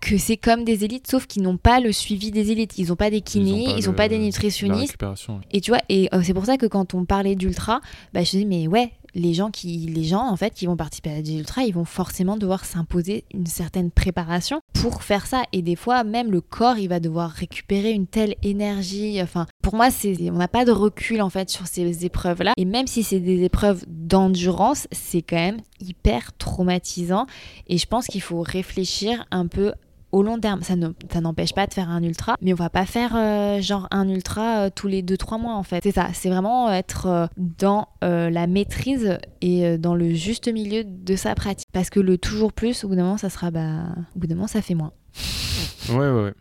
que 0.01 0.18
c'est 0.18 0.37
comme 0.37 0.64
des 0.64 0.85
élites, 0.85 1.09
sauf 1.09 1.27
qu'ils 1.27 1.42
n'ont 1.42 1.57
pas 1.57 1.81
le 1.81 1.92
suivi 1.92 2.31
des 2.31 2.51
élites. 2.51 2.79
Ils 2.79 2.88
n'ont 2.88 2.97
pas 2.97 3.11
des 3.11 3.20
kinés, 3.20 3.66
ils 3.79 3.87
n'ont 3.87 3.92
pas, 3.92 4.09
des 4.09 4.18
nutritionnistes. 4.18 4.97
Et 5.53 5.61
tu 5.61 5.70
vois, 5.70 5.81
et 5.88 6.09
euh, 6.12 6.23
c'est 6.23 6.35
pour 6.35 6.47
ça 6.47 6.57
que 6.57 6.66
quand 6.66 6.94
on 6.94 7.05
parlait 7.05 7.37
d'ultra, 7.37 7.81
bah, 8.12 8.25
je 8.25 8.31
dis 8.31 8.47
mais 8.47 8.66
ouais, 8.66 8.92
les 9.14 9.35
gens 9.35 9.50
qui 9.50 9.79
les 9.79 10.05
gens 10.05 10.29
en 10.29 10.37
fait 10.37 10.55
qui 10.55 10.66
vont 10.66 10.77
participer 10.77 11.11
à 11.11 11.22
des 11.22 11.35
ultra 11.38 11.64
ils 11.64 11.74
vont 11.74 11.85
forcément 11.85 12.37
devoir 12.37 12.64
s'imposer 12.64 13.24
une 13.33 13.46
certaine 13.46 13.90
préparation 13.90 14.61
pour 14.72 15.03
faire 15.03 15.27
ça. 15.27 15.44
Et 15.53 15.62
des 15.62 15.77
fois 15.77 16.05
même 16.05 16.31
le 16.31 16.40
corps 16.40 16.79
il 16.79 16.88
va 16.88 17.00
devoir 17.00 17.31
récupérer 17.31 17.92
une 17.92 18.07
telle 18.07 18.35
énergie. 18.42 19.20
Enfin 19.22 19.46
pour 19.62 19.74
moi 19.74 19.90
c'est 19.90 20.16
on 20.31 20.35
n'a 20.35 20.48
pas 20.48 20.64
de 20.64 20.72
recul 20.72 21.22
en 21.22 21.31
fait 21.31 21.50
sur 21.50 21.66
ces 21.66 22.05
épreuves 22.05 22.42
là 22.42 22.53
et 22.57 22.64
même 22.64 22.87
si 22.87 23.03
c'est 23.03 23.20
des 23.20 23.44
épreuves 23.44 23.85
d'endurance 23.88 24.88
c'est 24.92 25.22
quand 25.22 25.37
même 25.37 25.61
hyper 25.81 26.33
traumatisant. 26.37 27.27
Et 27.66 27.79
je 27.79 27.87
pense 27.87 28.07
qu'il 28.07 28.22
faut 28.22 28.42
réfléchir 28.42 29.24
un 29.31 29.46
peu 29.46 29.72
au 30.14 30.22
long 30.22 30.38
terme. 30.38 30.62
Ça 30.62 30.77
n'empêche 31.20 31.53
pas 31.53 31.66
de 31.66 31.74
faire 31.74 31.90
un 31.90 32.03
ultra, 32.03 32.37
mais 32.40 32.53
on 32.53 32.57
va 32.57 32.70
pas 32.70 32.87
faire 32.87 33.16
euh, 33.16 33.61
genre 33.61 33.88
un 33.90 34.09
ultra 34.09 34.66
euh, 34.66 34.70
tous 34.74 34.87
les 34.87 35.03
2-3 35.03 35.40
mois 35.40 35.55
en 35.55 35.64
fait. 35.64 35.81
C'est 35.83 35.92
ça, 35.92 36.09
c'est 36.14 36.31
vraiment 36.31 36.70
être 36.70 37.07
euh, 37.07 37.27
dans 37.37 37.88
la 38.00 38.46
maîtrise 38.46 39.18
et 39.40 39.79
dans 39.79 39.94
le 39.94 40.14
juste 40.14 40.53
milieu 40.53 40.85
de 40.85 41.16
sa 41.16 41.35
pratique. 41.35 41.68
Parce 41.72 41.90
que 41.90 42.00
le 42.00 42.18
toujours 42.18 42.53
plus, 42.53 42.85
au 42.85 42.88
bout 42.88 42.96
d'un 42.96 43.03
moment, 43.03 43.16
ça 43.16 43.31
sera, 43.31 43.50
bah, 43.50 43.87
au 44.14 44.18
bout 44.18 44.27
d'un 44.27 44.35
moment, 44.35 44.46
ça 44.46 44.62
fait 44.62 44.74
moins. 44.74 44.92
Ouais, 45.88 45.96
ouais, 45.96 46.22
ouais. 46.24 46.35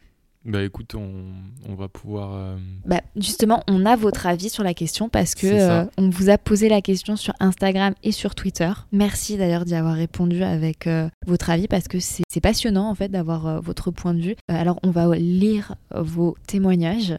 Bah 0.45 0.61
écoute, 0.61 0.93
on, 0.95 1.23
on 1.69 1.75
va 1.75 1.87
pouvoir. 1.87 2.33
Euh, 2.33 2.57
bah, 2.85 3.01
justement, 3.15 3.63
on 3.69 3.85
a 3.85 3.95
votre 3.95 4.27
avis 4.27 4.49
sur 4.49 4.63
la 4.63 4.73
question 4.73 5.07
parce 5.07 5.35
que 5.35 5.47
euh, 5.47 5.85
on 5.97 6.09
vous 6.09 6.29
a 6.29 6.37
posé 6.37 6.67
la 6.67 6.81
question 6.81 7.15
sur 7.15 7.33
Instagram 7.39 7.93
et 8.03 8.11
sur 8.11 8.35
Twitter. 8.35 8.71
Merci 8.91 9.37
d'ailleurs 9.37 9.63
d'y 9.63 9.75
avoir 9.75 9.95
répondu 9.95 10.43
avec 10.43 10.85
euh, 10.87 11.07
votre 11.25 11.49
avis 11.49 11.69
parce 11.69 11.87
que 11.87 11.99
c'est 11.99 12.41
passionnant 12.41 12.89
en 12.89 12.95
fait 12.95 13.07
d'avoir 13.07 13.61
votre 13.61 13.91
point 13.91 14.13
de 14.13 14.21
vue. 14.21 14.35
alors 14.49 14.79
on 14.83 14.91
va 14.91 15.07
lire 15.15 15.75
vos 15.95 16.35
témoignages 16.45 17.17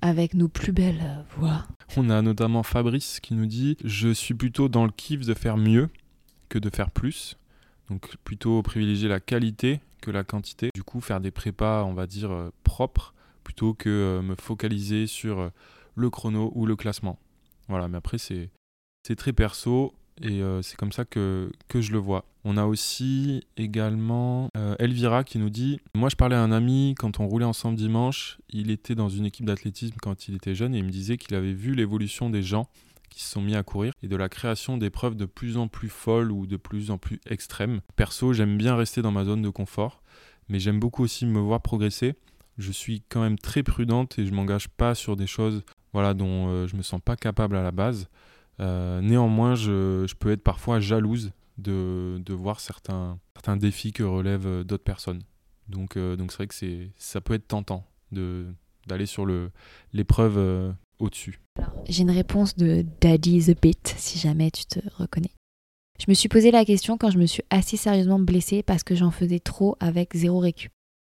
avec 0.00 0.34
nos 0.34 0.48
plus 0.48 0.72
belles 0.72 1.24
voix. 1.36 1.66
On 1.96 2.08
a 2.08 2.22
notamment 2.22 2.62
Fabrice 2.62 3.18
qui 3.18 3.34
nous 3.34 3.46
dit 3.46 3.76
Je 3.84 4.10
suis 4.10 4.34
plutôt 4.34 4.68
dans 4.68 4.84
le 4.84 4.92
kiff 4.92 5.26
de 5.26 5.34
faire 5.34 5.56
mieux 5.56 5.88
que 6.48 6.60
de 6.60 6.70
faire 6.70 6.90
plus. 6.90 7.36
Donc 7.90 8.16
plutôt 8.22 8.62
privilégier 8.62 9.08
la 9.08 9.18
qualité 9.18 9.80
que 10.00 10.12
la 10.12 10.22
quantité. 10.22 10.69
Coup, 10.90 11.00
faire 11.00 11.20
des 11.20 11.30
prépas, 11.30 11.84
on 11.84 11.94
va 11.94 12.08
dire, 12.08 12.32
euh, 12.32 12.50
propres, 12.64 13.14
plutôt 13.44 13.74
que 13.74 13.88
euh, 13.88 14.22
me 14.22 14.34
focaliser 14.34 15.06
sur 15.06 15.38
euh, 15.38 15.50
le 15.94 16.10
chrono 16.10 16.50
ou 16.56 16.66
le 16.66 16.74
classement. 16.74 17.16
Voilà, 17.68 17.86
mais 17.86 17.98
après, 17.98 18.18
c'est 18.18 18.50
très 19.16 19.32
perso 19.32 19.94
et 20.20 20.42
c'est 20.62 20.76
comme 20.76 20.90
ça 20.90 21.04
que, 21.04 21.52
que, 21.68 21.80
je 21.80 21.92
le 21.92 21.98
vois. 21.98 22.24
On 22.44 22.56
a 22.56 22.64
aussi 22.64 23.46
également 23.56 24.48
Elvira 24.80 25.22
qui 25.22 25.38
nous 25.38 25.48
dit 25.48 25.78
Moi, 25.94 26.08
je 26.08 26.16
parlais 26.16 26.34
à 26.34 26.42
un 26.42 26.50
ami 26.50 26.96
quand 26.98 27.20
on 27.20 27.28
roulait 27.28 27.44
ensemble 27.44 27.76
dimanche. 27.76 28.38
Il 28.50 28.72
était 28.72 28.96
dans 28.96 29.08
une 29.08 29.24
équipe 29.24 29.46
d'athlétisme 29.46 29.96
quand 30.02 30.26
il 30.26 30.34
était 30.34 30.56
jeune 30.56 30.74
et 30.74 30.78
il 30.78 30.84
me 30.84 30.90
disait 30.90 31.16
qu'il 31.16 31.36
avait 31.36 31.52
vu 31.52 31.74
l'évolution 31.76 32.28
des 32.28 32.42
gens 32.42 32.68
qui 33.10 33.22
se 33.22 33.30
sont 33.30 33.42
mis 33.42 33.54
à 33.54 33.62
courir 33.62 33.92
et 34.02 34.08
de 34.08 34.16
la 34.16 34.28
création 34.28 34.78
d'épreuves 34.78 35.16
de 35.16 35.26
plus 35.26 35.56
en 35.56 35.68
plus 35.68 35.88
folles 35.88 36.32
ou 36.32 36.46
de 36.46 36.56
plus 36.56 36.90
en 36.90 36.96
plus 36.96 37.20
extrêmes. 37.26 37.80
Perso, 37.96 38.32
j'aime 38.32 38.56
bien 38.56 38.76
rester 38.76 39.02
dans 39.02 39.10
ma 39.10 39.24
zone 39.24 39.42
de 39.42 39.50
confort, 39.50 40.02
mais 40.50 40.58
j'aime 40.58 40.78
beaucoup 40.78 41.02
aussi 41.04 41.24
me 41.24 41.38
voir 41.40 41.62
progresser. 41.62 42.14
Je 42.58 42.72
suis 42.72 43.02
quand 43.08 43.22
même 43.22 43.38
très 43.38 43.62
prudente 43.62 44.18
et 44.18 44.26
je 44.26 44.32
m'engage 44.32 44.68
pas 44.68 44.94
sur 44.94 45.16
des 45.16 45.26
choses 45.26 45.62
voilà, 45.92 46.14
dont 46.14 46.48
euh, 46.48 46.66
je 46.66 46.76
me 46.76 46.82
sens 46.82 47.00
pas 47.02 47.16
capable 47.16 47.56
à 47.56 47.62
la 47.62 47.72
base. 47.72 48.08
Euh, 48.60 49.00
néanmoins, 49.00 49.54
je, 49.54 50.12
peux 50.14 50.30
être 50.30 50.42
parfois 50.42 50.80
jalouse 50.80 51.32
de, 51.58 52.20
de 52.24 52.34
voir 52.34 52.60
certains, 52.60 53.18
certains 53.34 53.56
défis 53.56 53.92
que 53.92 54.02
relèvent 54.02 54.46
euh, 54.46 54.64
d'autres 54.64 54.84
personnes. 54.84 55.22
Donc, 55.68 55.96
donc 55.96 56.32
c'est 56.32 56.38
vrai 56.38 56.46
que 56.48 56.54
c'est, 56.54 56.90
ça 56.96 57.20
peut 57.20 57.32
être 57.32 57.46
tentant 57.46 57.86
de, 58.10 58.46
d'aller 58.88 59.06
sur 59.06 59.24
le, 59.24 59.52
l'épreuve 59.92 60.74
au-dessus. 60.98 61.38
J'ai 61.88 62.02
une 62.02 62.10
réponse 62.10 62.56
de 62.56 62.84
Daddy 63.00 63.44
the 63.44 63.62
Bit, 63.62 63.94
si 63.96 64.18
jamais 64.18 64.50
tu 64.50 64.64
te 64.64 64.80
reconnais. 64.96 65.30
Je 66.00 66.06
me 66.08 66.14
suis 66.14 66.30
posé 66.30 66.50
la 66.50 66.64
question 66.64 66.96
quand 66.96 67.10
je 67.10 67.18
me 67.18 67.26
suis 67.26 67.42
assez 67.50 67.76
sérieusement 67.76 68.18
blessée 68.18 68.62
parce 68.62 68.82
que 68.82 68.94
j'en 68.94 69.10
faisais 69.10 69.38
trop 69.38 69.76
avec 69.80 70.16
zéro 70.16 70.38
récup. 70.38 70.72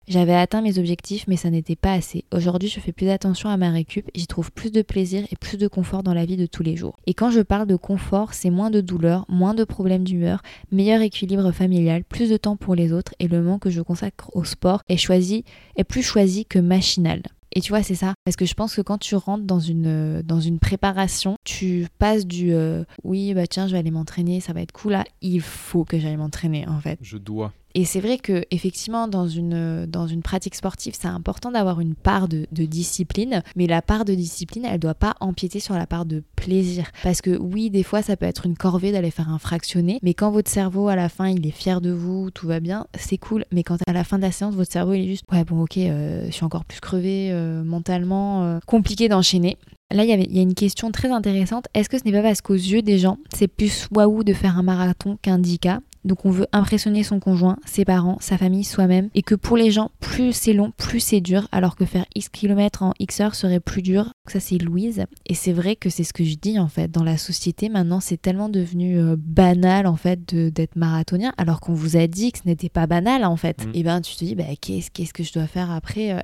J'avais 0.09 0.35
atteint 0.35 0.61
mes 0.61 0.81
objectifs, 0.81 1.29
mais 1.29 1.37
ça 1.37 1.51
n'était 1.51 1.77
pas 1.77 1.93
assez. 1.93 2.25
Aujourd'hui, 2.35 2.69
je 2.69 2.81
fais 2.81 2.91
plus 2.91 3.09
attention 3.09 3.49
à 3.49 3.57
ma 3.57 3.71
récup, 3.71 4.11
j'y 4.17 4.27
trouve 4.27 4.51
plus 4.51 4.73
de 4.73 4.83
plaisir 4.83 5.25
et 5.31 5.37
plus 5.37 5.57
de 5.57 5.69
confort 5.69 6.03
dans 6.03 6.15
la 6.15 6.25
vie 6.25 6.37
de 6.37 6.47
tous 6.47 6.65
les 6.65 6.75
jours. 6.75 6.97
Et 7.07 7.15
quand 7.15 7.31
je 7.31 7.43
parle 7.43 7.69
de 7.69 7.77
confort, 7.77 8.35
c'est 8.35 8.51
moins 8.51 8.71
de 8.71 8.81
douleur, 8.81 9.25
moins 9.29 9.55
de 9.55 9.63
problèmes 9.63 10.03
d'humeur, 10.03 10.43
meilleur 10.73 11.01
équilibre 11.01 11.53
familial, 11.53 12.03
plus 12.03 12.29
de 12.29 12.37
temps 12.37 12.57
pour 12.57 12.75
les 12.75 12.93
autres 12.93 13.15
et 13.21 13.29
le 13.29 13.41
moment 13.41 13.61
que 13.61 13.71
je 13.71 13.83
consacre 13.83 14.35
au 14.35 14.43
sport 14.43 14.83
est 14.89 14.97
choisi 14.97 15.45
est 15.77 15.85
plus 15.85 16.03
choisi 16.03 16.45
que 16.45 16.59
machinal. 16.59 17.23
Et 17.55 17.61
tu 17.61 17.71
vois, 17.71 17.83
c'est 17.83 17.95
ça. 17.95 18.15
Parce 18.25 18.37
que 18.37 18.47
je 18.47 18.55
pense 18.55 18.75
que 18.75 18.81
quand 18.81 18.99
tu 18.99 19.15
rentres 19.15 19.45
dans 19.45 19.61
une, 19.61 20.23
dans 20.23 20.41
une 20.41 20.59
préparation, 20.59 21.37
tu 21.45 21.87
passes 21.99 22.27
du 22.27 22.53
euh, 22.53 22.85
oui, 23.05 23.35
bah 23.35 23.47
tiens, 23.47 23.67
je 23.67 23.73
vais 23.73 23.79
aller 23.79 23.91
m'entraîner, 23.91 24.41
ça 24.41 24.53
va 24.53 24.63
être 24.63 24.73
cool 24.73 24.93
là. 24.93 25.05
Il 25.21 25.41
faut 25.41 25.85
que 25.85 25.99
j'aille 25.99 26.17
m'entraîner 26.17 26.67
en 26.69 26.81
fait. 26.81 26.99
Je 27.03 27.19
dois. 27.19 27.53
Et 27.75 27.85
c'est 27.85 28.01
vrai 28.01 28.19
que 28.19 28.45
effectivement 28.51 29.09
dans 29.09 29.27
une, 29.27 29.87
dans 29.87 30.07
une 30.07 30.23
pratique 30.23 30.55
sportive, 30.55 30.95
c'est 30.99 31.09
important 31.09 31.51
d'avoir 31.51 31.81
une 31.81 31.95
part 31.95 32.29
de, 32.29 32.47
discipline, 32.53 33.43
mais 33.57 33.67
la 33.67 33.83
part 33.83 34.05
de 34.05 34.15
discipline, 34.15 34.65
elle 34.65 34.79
doit 34.79 34.95
pas 34.95 35.15
empiéter 35.21 35.59
sur 35.61 35.75
la 35.75 35.87
part 35.87 36.05
de 36.05 36.23
plaisir. 36.37 36.91
Parce 37.03 37.21
que 37.21 37.37
oui, 37.37 37.71
des 37.71 37.83
fois, 37.83 38.03
ça 38.03 38.17
peut 38.17 38.27
être 38.27 38.47
une 38.47 38.57
corvée 38.57 38.93
d'aller 38.93 39.11
faire 39.11 39.29
un 39.29 39.39
fractionné, 39.39 39.99
mais 40.03 40.15
quand 40.15 40.31
votre 40.31 40.51
cerveau 40.51 40.89
à 40.89 40.97
la 40.97 41.09
fin, 41.09 41.29
il 41.29 41.47
est 41.47 41.51
fier 41.51 41.81
de 41.81 41.91
vous, 41.91 42.31
tout 42.31 42.47
va 42.47 42.61
bien, 42.61 42.87
c'est 42.95 43.19
cool. 43.19 43.45
Mais 43.53 43.63
quand 43.63 43.79
à 43.87 43.93
la 43.93 44.05
fin 44.05 44.17
de 44.17 44.23
la 44.23 44.33
séance, 44.33 44.55
votre 44.55 44.71
cerveau, 44.71 44.93
il 44.93 45.03
est 45.03 45.09
juste 45.09 45.25
ouais 45.33 45.45
bon 45.45 45.63
ok, 45.63 45.79
euh, 45.79 46.27
je 46.27 46.33
suis 46.33 46.45
encore 46.45 46.65
plus 46.65 46.81
crevé 46.81 47.31
euh, 47.33 47.65
mentalement, 47.65 48.45
euh, 48.45 48.59
compliqué 48.67 49.09
d'enchaîner. 49.09 49.57
Là, 49.91 50.05
il 50.05 50.11
y, 50.11 50.25
il 50.25 50.37
y 50.37 50.39
a 50.39 50.43
une 50.43 50.55
question 50.55 50.91
très 50.91 51.11
intéressante. 51.11 51.67
Est-ce 51.75 51.89
que 51.89 51.99
ce 51.99 52.05
n'est 52.05 52.13
pas 52.13 52.23
parce 52.23 52.41
qu'aux 52.41 52.55
yeux 52.55 52.83
des 52.83 52.99
gens, 52.99 53.19
c'est 53.35 53.49
plus 53.49 53.89
waouh 53.95 54.25
de 54.25 54.33
faire 54.33 54.59
un 54.59 54.63
marathon 54.63 55.19
qu'un 55.21 55.39
10K 55.39 55.81
donc 56.05 56.25
on 56.25 56.31
veut 56.31 56.47
impressionner 56.53 57.03
son 57.03 57.21
conjoint, 57.21 57.59
ses 57.65 57.85
parents, 57.85 58.19
sa 58.21 58.39
famille, 58.39 58.65
soi-même. 58.65 59.09
Et 59.15 59.23
que 59.23 59.35
pour 59.35 59.57
les 59.57 59.71
gens, 59.71 59.91
plus 60.01 60.33
c'est 60.33 60.53
long, 60.53 60.73
plus 60.77 61.01
c'est 61.01 61.21
dur. 61.21 61.49
Alors 61.53 61.77
que 61.77 61.85
faire 61.85 62.07
X 62.15 62.29
kilomètres 62.29 62.83
en 62.83 62.93
X 62.99 63.21
heures 63.21 63.35
serait 63.35 63.61
plus 63.61 63.83
dur. 63.83 64.13
Ça 64.27 64.41
c'est 64.41 64.59
Louise. 64.59 65.05
Et 65.27 65.35
c'est 65.35 65.53
vrai 65.53 65.77
que 65.77 65.91
c'est 65.91 66.05
ce 66.05 66.13
que 66.13 66.25
je 66.25 66.35
dis 66.35 66.59
en 66.59 66.69
fait. 66.69 66.91
Dans 66.91 67.05
la 67.05 67.17
société 67.17 67.69
maintenant, 67.69 68.01
c'est 68.01 68.21
tellement 68.21 68.49
devenu 68.49 68.99
euh, 68.99 69.17
banal 69.19 69.87
en 69.87 69.97
fait 69.97 70.35
d'être 70.35 70.77
marathonien. 70.77 71.33
Alors 71.37 71.61
qu'on 71.61 71.75
vous 71.75 71.97
a 71.97 72.07
dit 72.07 72.33
que 72.33 72.39
ce 72.39 72.47
n'était 72.47 72.69
pas 72.69 72.87
banal 72.87 73.25
en 73.25 73.37
fait. 73.37 73.67
Mm. 73.67 73.71
Et 73.75 73.83
ben 73.83 74.01
tu 74.01 74.17
te 74.17 74.25
dis, 74.25 74.35
bah, 74.35 74.45
qu'est-ce 74.61 74.91
qu'est-ce 74.91 75.13
que 75.13 75.23
je 75.23 75.33
dois 75.33 75.47
faire 75.47 75.71
après 75.71 76.13
euh, 76.13 76.21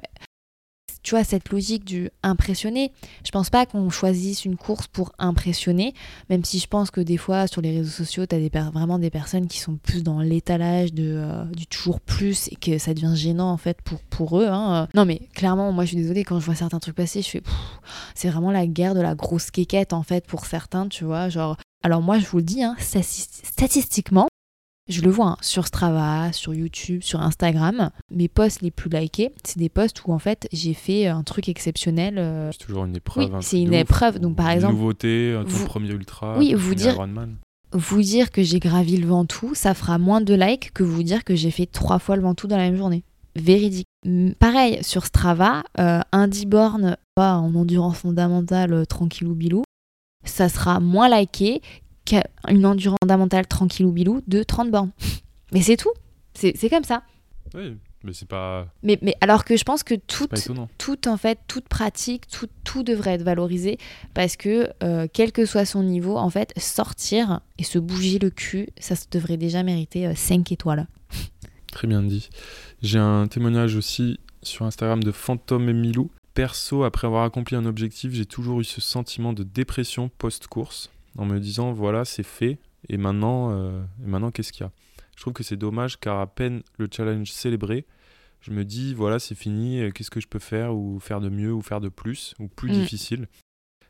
tu 1.02 1.14
vois, 1.14 1.24
cette 1.24 1.50
logique 1.50 1.84
du 1.84 2.10
impressionner. 2.22 2.92
Je 3.24 3.30
pense 3.30 3.50
pas 3.50 3.66
qu'on 3.66 3.88
choisisse 3.90 4.44
une 4.44 4.56
course 4.56 4.86
pour 4.86 5.12
impressionner, 5.18 5.94
même 6.28 6.44
si 6.44 6.58
je 6.58 6.66
pense 6.66 6.90
que 6.90 7.00
des 7.00 7.16
fois, 7.16 7.46
sur 7.46 7.62
les 7.62 7.78
réseaux 7.78 7.90
sociaux, 7.90 8.26
tu 8.26 8.34
as 8.34 8.38
des 8.38 8.48
vraiment 8.48 8.98
des 8.98 9.10
personnes 9.10 9.46
qui 9.46 9.58
sont 9.58 9.76
plus 9.76 10.02
dans 10.02 10.20
l'étalage 10.20 10.92
de, 10.92 11.14
euh, 11.16 11.44
du 11.44 11.66
toujours 11.66 12.00
plus 12.00 12.48
et 12.48 12.56
que 12.56 12.78
ça 12.78 12.94
devient 12.94 13.14
gênant 13.14 13.50
en 13.50 13.56
fait 13.56 13.80
pour, 13.82 14.00
pour 14.00 14.40
eux. 14.40 14.48
Hein. 14.48 14.88
Non, 14.94 15.04
mais 15.04 15.20
clairement, 15.34 15.72
moi 15.72 15.84
je 15.84 15.88
suis 15.88 15.96
désolée, 15.96 16.24
quand 16.24 16.40
je 16.40 16.44
vois 16.44 16.54
certains 16.54 16.78
trucs 16.78 16.96
passer, 16.96 17.22
je 17.22 17.28
fais 17.28 17.42
c'est 18.14 18.28
vraiment 18.28 18.50
la 18.50 18.66
guerre 18.66 18.94
de 18.94 19.00
la 19.00 19.14
grosse 19.14 19.50
quéquette 19.50 19.92
en 19.92 20.02
fait 20.02 20.26
pour 20.26 20.46
certains, 20.46 20.88
tu 20.88 21.04
vois. 21.04 21.28
Genre, 21.28 21.56
alors 21.82 22.02
moi 22.02 22.18
je 22.18 22.26
vous 22.26 22.38
le 22.38 22.42
dis, 22.42 22.62
hein, 22.62 22.76
statistiquement, 22.78 24.28
je 24.88 25.02
le 25.02 25.10
vois 25.10 25.26
hein, 25.28 25.36
sur 25.40 25.66
Strava, 25.66 26.32
sur 26.32 26.54
YouTube, 26.54 27.02
sur 27.02 27.20
Instagram. 27.20 27.90
Mes 28.10 28.28
posts 28.28 28.62
les 28.62 28.70
plus 28.70 28.88
likés, 28.90 29.32
c'est 29.44 29.58
des 29.58 29.68
posts 29.68 30.02
où 30.06 30.12
en 30.12 30.18
fait 30.18 30.48
j'ai 30.52 30.74
fait 30.74 31.06
un 31.06 31.22
truc 31.22 31.48
exceptionnel. 31.48 32.16
euh, 32.18 32.50
C'est 32.52 32.64
toujours 32.66 32.84
une 32.86 32.96
épreuve. 32.96 33.26
Oui, 33.28 33.30
un 33.34 33.40
c'est 33.42 33.60
une 33.60 33.70
ouf. 33.70 33.74
éprove. 33.76 34.18
Donc, 34.18 34.36
par 34.36 34.46
Une 34.48 34.52
exemple, 34.56 34.74
Nouveauté, 34.74 35.34
ton 35.42 35.48
vous- 35.48 35.66
premier 35.66 35.90
ultra. 35.90 36.38
Oui, 36.38 36.54
vous 36.54 36.74
dire- 36.74 36.92
Ironman. 36.94 37.36
Vous 37.72 38.00
dire 38.00 38.30
que 38.30 38.42
j'ai 38.42 38.60
gravi 38.60 38.96
le 38.96 39.06
Ventoux, 39.06 39.54
ça 39.54 39.74
fera 39.74 39.98
moins 39.98 40.22
de 40.22 40.32
likes 40.32 40.72
que 40.72 40.82
vous 40.82 41.02
dire 41.02 41.22
que 41.22 41.34
j'ai 41.36 41.50
fait 41.50 41.66
trois 41.66 41.98
fois 41.98 42.16
le 42.16 42.22
Ventoux 42.22 42.46
dans 42.46 42.56
la 42.56 42.62
même 42.64 42.76
journée. 42.78 43.04
Véridique. 43.36 43.86
Pareil, 44.38 44.78
sur 44.82 45.04
Strava, 45.04 45.62
euh, 45.78 46.00
un 46.12 46.28
10 46.28 46.46
bornes 46.46 46.96
pas 47.14 47.34
en 47.36 47.54
endurance 47.54 47.98
fondamentale 47.98 48.72
euh, 48.72 48.84
tranquillou 48.86 49.34
bilou, 49.34 49.64
ça 50.24 50.48
sera 50.48 50.80
moins 50.80 51.08
liké 51.14 51.60
qu'une 52.08 52.66
endurance 52.66 52.98
fondamentale 53.02 53.46
tranquillou 53.46 53.92
bilou 53.92 54.22
de 54.26 54.42
30 54.42 54.70
bornes. 54.70 54.90
Mais 55.52 55.62
c'est 55.62 55.76
tout. 55.76 55.92
C'est 56.34 56.56
c'est 56.56 56.68
comme 56.68 56.84
ça. 56.84 57.02
Oui, 57.54 57.76
mais 58.04 58.12
c'est 58.12 58.28
pas, 58.28 58.68
Mais, 58.82 58.98
mais 59.02 59.16
alors 59.20 59.44
que 59.44 59.56
je 59.56 59.64
pense 59.64 59.82
que 59.82 59.94
toute, 59.94 60.30
pas 60.30 60.38
étonnant. 60.38 60.68
tout 60.78 61.08
en 61.08 61.16
fait, 61.16 61.38
toute 61.48 61.66
pratique, 61.66 62.28
tout, 62.28 62.46
tout 62.62 62.82
devrait 62.82 63.12
être 63.12 63.22
valorisé 63.22 63.78
parce 64.14 64.36
que 64.36 64.70
euh, 64.82 65.08
quel 65.12 65.32
que 65.32 65.46
soit 65.46 65.64
son 65.64 65.82
niveau, 65.82 66.16
en 66.16 66.30
fait, 66.30 66.52
sortir 66.58 67.40
et 67.56 67.64
se 67.64 67.78
bouger 67.78 68.18
le 68.18 68.30
cul, 68.30 68.68
ça 68.78 68.94
devrait 69.10 69.38
déjà 69.38 69.62
mériter 69.62 70.14
5 70.14 70.52
étoiles. 70.52 70.86
Très 71.72 71.88
bien 71.88 72.02
dit. 72.02 72.28
J'ai 72.82 72.98
un 72.98 73.26
témoignage 73.26 73.74
aussi 73.74 74.20
sur 74.42 74.64
Instagram 74.64 75.02
de 75.02 75.10
Fantôme 75.10 75.68
et 75.68 75.72
Milou. 75.72 76.10
Perso, 76.34 76.84
après 76.84 77.06
avoir 77.06 77.24
accompli 77.24 77.56
un 77.56 77.66
objectif, 77.66 78.12
j'ai 78.12 78.26
toujours 78.26 78.60
eu 78.60 78.64
ce 78.64 78.80
sentiment 78.80 79.32
de 79.32 79.42
dépression 79.42 80.08
post-course 80.18 80.90
en 81.16 81.24
me 81.24 81.38
disant 81.38 81.72
voilà, 81.72 82.04
c'est 82.04 82.22
fait 82.22 82.58
et 82.88 82.96
maintenant, 82.96 83.50
euh, 83.52 83.82
et 84.04 84.06
maintenant 84.06 84.30
qu'est-ce 84.30 84.52
qu'il 84.52 84.64
y 84.64 84.66
a? 84.66 84.72
Je 85.16 85.22
trouve 85.22 85.32
que 85.32 85.42
c'est 85.42 85.56
dommage 85.56 85.98
car 85.98 86.20
à 86.20 86.26
peine 86.26 86.62
le 86.78 86.88
challenge 86.90 87.30
célébré, 87.32 87.86
je 88.40 88.52
me 88.52 88.64
dis 88.64 88.94
voilà, 88.94 89.18
c'est 89.18 89.34
fini, 89.34 89.80
euh, 89.80 89.90
qu'est-ce 89.90 90.10
que 90.10 90.20
je 90.20 90.28
peux 90.28 90.38
faire 90.38 90.74
ou 90.76 91.00
faire 91.00 91.20
de 91.20 91.28
mieux 91.28 91.52
ou 91.52 91.60
faire 91.62 91.80
de 91.80 91.88
plus 91.88 92.34
ou 92.38 92.48
plus 92.48 92.70
Mm. 92.70 92.80
difficile? 92.80 93.28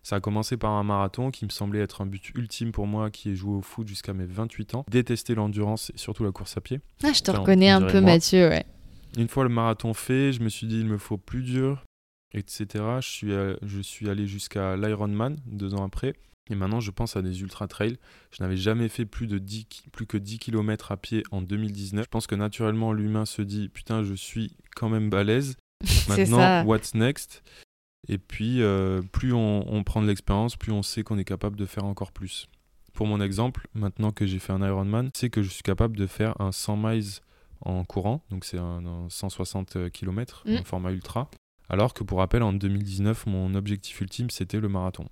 Ça 0.03 0.17
a 0.17 0.21
commencé 0.21 0.57
par 0.57 0.71
un 0.71 0.85
marathon 0.85 1.31
qui 1.31 1.45
me 1.45 1.51
semblait 1.51 1.81
être 1.81 2.01
un 2.01 2.07
but 2.07 2.31
ultime 2.35 2.73
pour 2.73 2.87
moi 2.87 3.11
qui 3.11 3.29
ai 3.31 3.35
joué 3.35 3.57
au 3.57 3.61
foot 3.61 3.87
jusqu'à 3.87 4.15
mes 4.15 4.25
28 4.25 4.75
ans. 4.75 4.87
Détester 4.91 5.35
l'endurance 5.35 5.91
et 5.95 5.99
surtout 5.99 6.25
la 6.25 6.33
course 6.33 6.57
à 6.57 6.63
pied. 6.63 6.81
Ah, 7.05 7.13
je 7.13 7.21
te 7.21 7.31
reconnais 7.31 7.71
on 7.75 7.79
un 7.79 7.83
peu, 7.83 8.01
moi. 8.01 8.13
Mathieu, 8.13 8.49
ouais. 8.49 8.65
Une 9.19 9.29
fois 9.29 9.43
le 9.43 9.51
marathon 9.51 9.93
fait, 9.93 10.33
je 10.33 10.41
me 10.41 10.49
suis 10.49 10.67
dit 10.67 10.81
il 10.81 10.87
me 10.87 10.97
faut 10.97 11.19
plus 11.19 11.43
dur, 11.43 11.85
etc. 12.33 12.67
Je 13.01 13.09
suis, 13.09 13.33
euh, 13.33 13.55
je 13.63 13.81
suis 13.81 14.09
allé 14.09 14.27
jusqu'à 14.27 14.77
l'Ironman 14.77 15.37
deux 15.47 15.75
ans 15.75 15.85
après. 15.85 16.15
Et 16.51 16.55
maintenant, 16.55 16.81
je 16.81 16.91
pense 16.91 17.17
à 17.17 17.23
des 17.23 17.41
ultra 17.43 17.69
trails. 17.69 17.99
Je 18.31 18.43
n'avais 18.43 18.57
jamais 18.57 18.89
fait 18.89 19.05
plus, 19.07 19.27
de 19.27 19.39
10, 19.39 19.67
ki- 19.67 19.89
plus 19.91 20.07
que 20.07 20.17
10 20.17 20.39
km 20.39 20.93
à 20.93 20.97
pied 20.97 21.23
en 21.31 21.43
2019. 21.43 22.05
Je 22.05 22.09
pense 22.11 22.27
que 22.27 22.35
naturellement, 22.35 22.93
l'humain 22.93 23.27
se 23.27 23.43
dit 23.43 23.69
Putain, 23.69 24.03
je 24.05 24.15
suis 24.15 24.57
quand 24.77 24.89
même 24.89 25.11
balèze. 25.11 25.57
Maintenant, 26.09 26.39
ça. 26.39 26.65
what's 26.65 26.95
next? 26.95 27.43
Et 28.09 28.19
puis, 28.19 28.63
euh, 28.63 29.03
plus 29.13 29.33
on, 29.33 29.65
on 29.73 29.85
prend 29.85 30.01
de 30.03 30.07
l'expérience, 30.07 30.57
plus 30.57 30.73
on 30.73 30.83
sait 30.83 31.03
qu'on 31.03 31.19
est 31.19 31.25
capable 31.25 31.57
de 31.57 31.67
faire 31.67 31.85
encore 31.85 32.13
plus. 32.13 32.49
Pour 32.95 33.07
mon 33.07 33.21
exemple, 33.21 33.69
maintenant 33.75 34.11
que 34.11 34.27
j'ai 34.27 34.39
fait 34.39 34.53
un 34.53 34.67
Ironman, 34.67 35.11
c'est 35.15 35.31
que 35.31 35.43
je 35.43 35.51
suis 35.51 35.63
capable 35.63 35.97
de 35.97 36.07
faire 36.07 36.41
un 36.41 36.51
100 36.51 36.77
miles 36.79 37.05
en 37.61 37.85
courant, 37.85 38.25
donc 38.31 38.45
c'est 38.45 38.59
un, 38.59 38.85
un 38.87 39.09
160 39.11 39.91
km 39.91 40.43
Mm. 40.47 40.57
en 40.57 40.65
format 40.65 40.91
ultra. 40.93 41.31
Alors 41.69 41.93
que 41.93 42.03
pour 42.03 42.19
rappel, 42.19 42.43
en 42.43 42.53
2019, 42.53 43.27
mon 43.27 43.55
objectif 43.55 44.01
ultime, 44.01 44.31
c'était 44.31 44.59
le 44.59 44.69
marathon. 44.69 45.07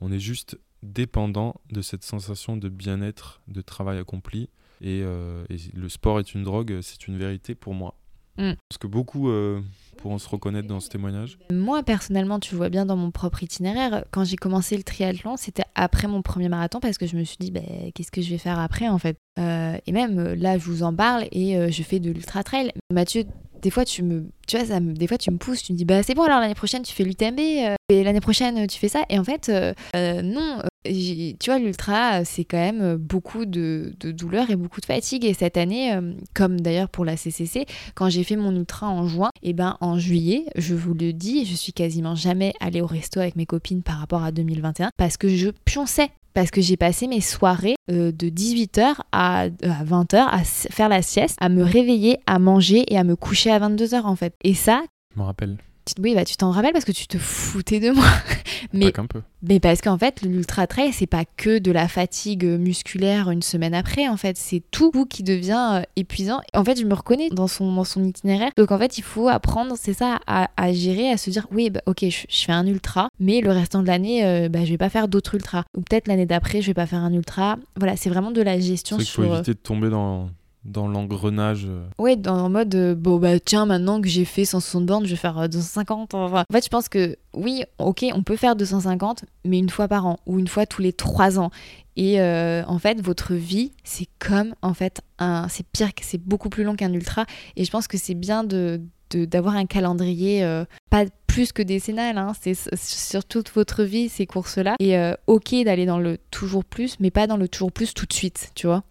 On 0.00 0.12
est 0.12 0.18
juste 0.18 0.58
dépendant 0.82 1.60
de 1.70 1.82
cette 1.82 2.04
sensation 2.04 2.56
de 2.56 2.68
bien-être, 2.68 3.40
de 3.48 3.60
travail 3.60 3.98
accompli. 3.98 4.48
Et, 4.82 5.00
euh, 5.02 5.44
et 5.48 5.56
le 5.74 5.88
sport 5.88 6.20
est 6.20 6.34
une 6.34 6.42
drogue, 6.42 6.80
c'est 6.82 7.08
une 7.08 7.16
vérité 7.16 7.54
pour 7.54 7.74
moi. 7.74 7.96
Mm. 8.36 8.52
Parce 8.68 8.78
que 8.78 8.86
beaucoup 8.86 9.30
euh, 9.30 9.62
pourront 9.96 10.18
se 10.18 10.28
reconnaître 10.28 10.68
dans 10.68 10.80
ce 10.80 10.90
témoignage. 10.90 11.38
Moi, 11.50 11.82
personnellement, 11.82 12.38
tu 12.38 12.54
vois 12.54 12.68
bien 12.68 12.84
dans 12.84 12.96
mon 12.96 13.10
propre 13.10 13.42
itinéraire. 13.42 14.04
Quand 14.10 14.24
j'ai 14.24 14.36
commencé 14.36 14.76
le 14.76 14.82
triathlon, 14.82 15.38
c'était 15.38 15.64
après 15.74 16.06
mon 16.06 16.20
premier 16.20 16.50
marathon 16.50 16.78
parce 16.78 16.98
que 16.98 17.06
je 17.06 17.16
me 17.16 17.24
suis 17.24 17.38
dit, 17.38 17.50
bah, 17.50 17.60
qu'est-ce 17.94 18.10
que 18.10 18.20
je 18.20 18.28
vais 18.28 18.38
faire 18.38 18.58
après 18.58 18.88
en 18.88 18.98
fait? 18.98 19.16
Euh, 19.38 19.78
Et 19.86 19.92
même 19.92 20.34
là, 20.34 20.58
je 20.58 20.64
vous 20.64 20.82
en 20.82 20.94
parle 20.94 21.24
et 21.32 21.72
je 21.72 21.82
fais 21.82 21.98
de 21.98 22.10
l'ultra 22.10 22.44
trail. 22.44 22.70
Mathieu, 22.92 23.24
des 23.62 23.70
fois, 23.70 23.86
tu 23.86 24.02
me, 24.02 24.28
tu 24.46 24.58
vois, 24.58 24.80
des 24.80 25.06
fois, 25.06 25.18
tu 25.18 25.30
me 25.30 25.38
pousses, 25.38 25.62
tu 25.62 25.72
me 25.72 25.78
dis, 25.78 25.84
bah, 25.84 26.02
c'est 26.02 26.14
bon, 26.14 26.22
alors 26.22 26.40
l'année 26.40 26.54
prochaine, 26.54 26.82
tu 26.82 26.94
fais 26.94 27.04
l'UTMB 27.04 27.38
euh, 27.38 27.74
et 27.88 28.02
l'année 28.02 28.20
prochaine, 28.20 28.66
tu 28.66 28.78
fais 28.78 28.88
ça. 28.88 29.04
Et 29.10 29.18
en 29.18 29.24
fait, 29.24 29.48
euh, 29.48 29.72
euh, 29.94 30.22
non. 30.22 30.58
euh, 30.58 31.32
Tu 31.38 31.50
vois, 31.50 31.58
l'ultra, 31.58 32.24
c'est 32.24 32.44
quand 32.44 32.56
même 32.58 32.96
beaucoup 32.96 33.44
de, 33.44 33.92
douleur 34.00 34.50
et 34.50 34.56
beaucoup 34.56 34.80
de 34.80 34.86
fatigue. 34.86 35.24
Et 35.24 35.34
cette 35.34 35.56
année, 35.56 35.98
comme 36.34 36.60
d'ailleurs 36.60 36.88
pour 36.88 37.04
la 37.04 37.16
CCC, 37.16 37.66
quand 37.94 38.08
j'ai 38.08 38.24
fait 38.24 38.36
mon 38.36 38.54
ultra 38.54 38.88
en 38.88 39.06
juin, 39.06 39.30
et 39.42 39.52
ben 39.52 39.76
en 39.80 39.98
juillet, 39.98 40.46
je 40.56 40.74
vous 40.74 40.94
le 40.94 41.12
dis, 41.12 41.44
je 41.44 41.54
suis 41.54 41.72
quasiment 41.72 42.14
jamais 42.14 42.52
allée 42.60 42.80
au 42.80 42.86
resto 42.86 43.20
avec 43.20 43.36
mes 43.36 43.46
copines 43.46 43.82
par 43.82 43.98
rapport 43.98 44.22
à 44.22 44.30
2021 44.32 44.90
parce 44.96 45.16
que 45.16 45.28
je 45.28 45.50
pionçais. 45.64 46.10
Parce 46.34 46.50
que 46.50 46.60
j'ai 46.60 46.76
passé 46.76 47.06
mes 47.06 47.22
soirées 47.22 47.76
de 47.88 48.28
18h 48.28 48.96
à, 49.10 49.44
à 49.44 49.48
20h 49.48 50.16
à 50.18 50.44
faire 50.44 50.90
la 50.90 51.00
sieste, 51.00 51.38
à 51.40 51.48
me 51.48 51.62
réveiller, 51.62 52.18
à 52.26 52.38
manger 52.38 52.84
et 52.92 52.98
à 52.98 53.04
me 53.04 53.16
coucher 53.16 53.50
à 53.50 53.58
22h 53.58 54.02
en 54.02 54.16
fait. 54.16 54.34
Et 54.44 54.54
ça, 54.54 54.82
Je 55.14 55.20
me 55.20 55.24
rappelle. 55.24 55.56
Tu- 55.86 55.94
Oui, 56.02 56.16
bah 56.16 56.24
tu 56.24 56.36
t'en 56.36 56.50
rappelles 56.50 56.72
parce 56.72 56.84
que 56.84 56.90
tu 56.90 57.06
te 57.06 57.16
foutais 57.16 57.78
de 57.78 57.90
moi. 57.90 58.04
mais, 58.72 58.86
Pas 58.86 58.92
qu'un 58.92 59.06
peu. 59.06 59.22
mais 59.42 59.60
parce 59.60 59.80
qu'en 59.80 59.96
fait, 59.96 60.20
l'ultra 60.22 60.66
trail, 60.66 60.92
c'est 60.92 61.06
pas 61.06 61.24
que 61.36 61.58
de 61.60 61.70
la 61.70 61.86
fatigue 61.86 62.44
musculaire 62.44 63.30
une 63.30 63.40
semaine 63.42 63.72
après. 63.72 64.08
En 64.08 64.16
fait, 64.16 64.36
c'est 64.36 64.62
tout 64.72 64.90
qui 65.08 65.22
devient 65.22 65.74
euh, 65.74 65.82
épuisant. 65.94 66.40
En 66.54 66.64
fait, 66.64 66.80
je 66.80 66.84
me 66.84 66.92
reconnais 66.92 67.28
dans 67.30 67.46
son, 67.46 67.72
dans 67.72 67.84
son 67.84 68.02
itinéraire. 68.02 68.50
Donc 68.56 68.72
en 68.72 68.78
fait, 68.78 68.98
il 68.98 69.02
faut 69.04 69.28
apprendre, 69.28 69.76
c'est 69.80 69.92
ça, 69.94 70.18
à, 70.26 70.50
à 70.56 70.72
gérer, 70.72 71.08
à 71.10 71.16
se 71.18 71.30
dire 71.30 71.46
oui, 71.52 71.70
bah, 71.70 71.82
ok, 71.86 72.00
je, 72.02 72.24
je 72.28 72.44
fais 72.44 72.52
un 72.52 72.66
ultra, 72.66 73.08
mais 73.20 73.40
le 73.40 73.50
restant 73.52 73.80
de 73.82 73.86
l'année, 73.86 74.24
euh, 74.26 74.48
bah, 74.48 74.64
je 74.64 74.70
vais 74.70 74.78
pas 74.78 74.90
faire 74.90 75.06
d'autres 75.06 75.36
ultras. 75.36 75.62
Ou 75.76 75.82
peut-être 75.82 76.08
l'année 76.08 76.26
d'après, 76.26 76.62
je 76.62 76.66
vais 76.66 76.74
pas 76.74 76.86
faire 76.86 77.04
un 77.04 77.12
ultra. 77.12 77.58
Voilà, 77.76 77.96
c'est 77.96 78.10
vraiment 78.10 78.32
de 78.32 78.42
la 78.42 78.56
C'est 78.56 78.62
gestion 78.62 78.96
qu'il 78.96 79.06
faut 79.06 79.22
euh, 79.22 79.34
éviter 79.36 79.52
de 79.54 79.58
tomber 79.58 79.88
dans, 79.88 80.30
dans 80.66 80.88
l'engrenage. 80.88 81.64
euh, 81.66 81.84
Ouais, 81.98 82.16
dans, 82.16 82.36
en 82.44 82.50
mode, 82.50 82.74
euh, 82.74 82.94
bon, 82.94 83.18
bah 83.18 83.38
tiens, 83.40 83.66
maintenant 83.66 84.00
que 84.00 84.08
j'ai 84.08 84.24
fait 84.24 84.44
160 84.44 84.84
bornes, 84.86 85.04
je 85.06 85.10
vais 85.10 85.16
faire 85.16 85.38
euh, 85.38 85.48
250. 85.48 86.14
Enfin, 86.14 86.44
en 86.48 86.52
fait, 86.52 86.64
je 86.64 86.68
pense 86.68 86.88
que 86.88 87.16
oui, 87.34 87.62
ok, 87.78 88.04
on 88.14 88.22
peut 88.22 88.36
faire 88.36 88.56
250, 88.56 89.24
mais 89.44 89.58
une 89.58 89.70
fois 89.70 89.88
par 89.88 90.06
an 90.06 90.18
ou 90.26 90.38
une 90.38 90.48
fois 90.48 90.66
tous 90.66 90.82
les 90.82 90.92
trois 90.92 91.38
ans. 91.38 91.50
Et 91.96 92.20
euh, 92.20 92.62
en 92.66 92.78
fait, 92.78 93.00
votre 93.00 93.34
vie, 93.34 93.72
c'est 93.84 94.08
comme, 94.18 94.54
en 94.60 94.74
fait, 94.74 95.00
un, 95.18 95.48
c'est 95.48 95.66
pire, 95.66 95.94
que- 95.94 96.02
c'est 96.04 96.20
beaucoup 96.20 96.50
plus 96.50 96.62
long 96.64 96.76
qu'un 96.76 96.92
ultra. 96.92 97.24
Et 97.56 97.64
je 97.64 97.70
pense 97.70 97.86
que 97.88 97.96
c'est 97.96 98.14
bien 98.14 98.44
de 98.44 98.80
d'avoir 99.14 99.54
un 99.54 99.66
calendrier 99.66 100.42
euh, 100.44 100.64
pas 100.90 101.04
plus 101.28 101.52
que 101.52 101.62
décennal, 101.62 102.18
hein, 102.18 102.32
c'est 102.40 102.54
sur 102.76 103.24
toute 103.24 103.50
votre 103.52 103.84
vie 103.84 104.08
ces 104.08 104.26
courses-là. 104.26 104.74
Et 104.80 104.98
euh, 104.98 105.14
ok 105.28 105.54
d'aller 105.64 105.86
dans 105.86 106.00
le 106.00 106.18
toujours 106.32 106.64
plus, 106.64 106.96
mais 106.98 107.12
pas 107.12 107.28
dans 107.28 107.36
le 107.36 107.46
toujours 107.48 107.70
plus 107.70 107.94
tout 107.94 108.04
de 108.04 108.12
suite, 108.12 108.50
tu 108.56 108.66
vois. 108.66 108.82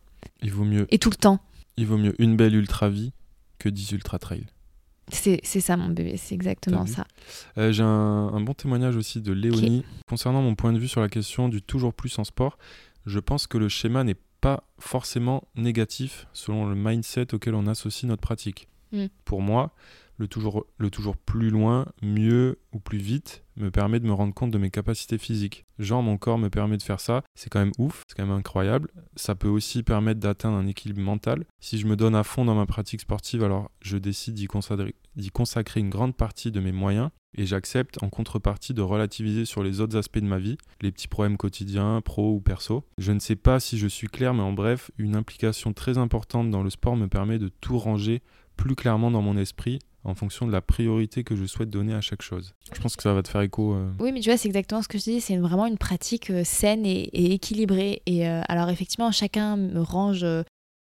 il, 0.41 0.51
vaut 0.53 0.63
mieux, 0.63 0.87
Et 0.89 0.99
tout 0.99 1.09
le 1.09 1.17
temps. 1.17 1.39
Il 1.77 1.87
vaut 1.87 1.97
mieux 1.97 2.19
une 2.21 2.35
belle 2.35 2.55
ultra 2.55 2.89
vie 2.89 3.13
que 3.59 3.69
10 3.69 3.91
ultra 3.93 4.19
trails. 4.19 4.47
C'est 5.09 5.43
ça 5.43 5.77
mon 5.77 5.89
bébé, 5.89 6.17
c'est 6.17 6.33
exactement 6.33 6.87
ça. 6.87 7.05
Euh, 7.57 7.71
J'ai 7.71 7.83
un, 7.83 7.87
un 7.87 8.41
bon 8.41 8.53
témoignage 8.53 8.95
aussi 8.95 9.21
de 9.21 9.33
Léonie. 9.33 9.85
Concernant 10.07 10.41
mon 10.41 10.55
point 10.55 10.73
de 10.73 10.79
vue 10.79 10.87
sur 10.87 11.01
la 11.01 11.09
question 11.09 11.47
du 11.47 11.61
toujours 11.61 11.93
plus 11.93 12.17
en 12.17 12.23
sport, 12.23 12.57
je 13.05 13.19
pense 13.19 13.45
que 13.45 13.59
le 13.59 13.69
schéma 13.69 14.03
n'est 14.03 14.17
pas 14.41 14.63
forcément 14.79 15.43
négatif 15.55 16.27
selon 16.33 16.65
le 16.67 16.75
mindset 16.75 17.33
auquel 17.35 17.53
on 17.55 17.67
associe 17.67 18.07
notre 18.07 18.21
pratique. 18.21 18.67
Mm. 18.91 19.05
Pour 19.25 19.41
moi, 19.41 19.73
le 20.17 20.27
toujours, 20.27 20.65
le 20.77 20.89
toujours 20.89 21.17
plus 21.17 21.49
loin, 21.49 21.85
mieux 22.01 22.59
ou 22.71 22.79
plus 22.79 22.97
vite 22.97 23.43
me 23.57 23.71
permet 23.71 23.99
de 23.99 24.05
me 24.05 24.13
rendre 24.13 24.33
compte 24.33 24.51
de 24.51 24.57
mes 24.57 24.69
capacités 24.69 25.17
physiques. 25.17 25.65
Genre, 25.79 26.03
mon 26.03 26.17
corps 26.17 26.37
me 26.37 26.49
permet 26.49 26.77
de 26.77 26.83
faire 26.83 26.99
ça, 26.99 27.23
c'est 27.35 27.49
quand 27.49 27.59
même 27.59 27.71
ouf, 27.77 28.03
c'est 28.07 28.15
quand 28.17 28.25
même 28.25 28.37
incroyable. 28.37 28.89
Ça 29.15 29.35
peut 29.35 29.47
aussi 29.47 29.83
permettre 29.83 30.19
d'atteindre 30.19 30.57
un 30.57 30.67
équilibre 30.67 31.01
mental. 31.01 31.45
Si 31.59 31.77
je 31.77 31.87
me 31.87 31.95
donne 31.95 32.15
à 32.15 32.23
fond 32.23 32.45
dans 32.45 32.55
ma 32.55 32.65
pratique 32.65 33.01
sportive, 33.01 33.43
alors 33.43 33.71
je 33.81 33.97
décide 33.97 34.35
d'y 34.35 34.47
consacrer, 34.47 34.95
consacrer 35.33 35.79
une 35.79 35.89
grande 35.89 36.15
partie 36.15 36.51
de 36.51 36.59
mes 36.59 36.71
moyens 36.71 37.09
et 37.37 37.45
j'accepte 37.45 38.01
en 38.01 38.09
contrepartie 38.09 38.73
de 38.73 38.81
relativiser 38.81 39.45
sur 39.45 39.63
les 39.63 39.81
autres 39.81 39.97
aspects 39.97 40.19
de 40.19 40.25
ma 40.25 40.37
vie, 40.37 40.57
les 40.81 40.91
petits 40.91 41.07
problèmes 41.07 41.37
quotidiens, 41.37 42.01
pro 42.01 42.33
ou 42.33 42.39
perso. 42.39 42.85
Je 42.97 43.11
ne 43.11 43.19
sais 43.19 43.35
pas 43.35 43.59
si 43.59 43.77
je 43.77 43.87
suis 43.87 44.07
clair, 44.07 44.33
mais 44.33 44.41
en 44.41 44.53
bref, 44.53 44.91
une 44.97 45.15
implication 45.15 45.73
très 45.73 45.97
importante 45.97 46.49
dans 46.49 46.63
le 46.63 46.69
sport 46.69 46.95
me 46.95 47.07
permet 47.07 47.39
de 47.39 47.49
tout 47.49 47.77
ranger 47.77 48.21
plus 48.55 48.75
clairement 48.75 49.11
dans 49.11 49.21
mon 49.21 49.35
esprit 49.37 49.79
en 50.05 50.13
fonction 50.15 50.47
de 50.47 50.51
la 50.51 50.61
priorité 50.61 51.23
que 51.23 51.35
je 51.35 51.45
souhaite 51.45 51.69
donner 51.69 51.93
à 51.93 52.01
chaque 52.01 52.21
chose. 52.21 52.53
Je 52.71 52.79
pense 52.79 52.95
que 52.95 53.03
ça 53.03 53.13
va 53.13 53.23
te 53.23 53.27
faire 53.27 53.41
écho. 53.41 53.73
euh, 53.73 53.91
Oui, 53.99 54.11
mais 54.11 54.19
tu 54.21 54.29
vois, 54.29 54.37
c'est 54.37 54.47
exactement 54.47 54.81
ce 54.81 54.87
que 54.87 54.97
je 54.97 55.03
dis. 55.03 55.21
C'est 55.21 55.37
vraiment 55.37 55.65
une 55.65 55.77
pratique 55.77 56.29
euh, 56.29 56.43
saine 56.43 56.85
et, 56.85 57.33
équilibrée. 57.33 58.01
Et 58.05 58.27
euh, 58.29 58.41
alors, 58.47 58.69
effectivement, 58.69 59.11
chacun 59.11 59.57
range 59.75 60.25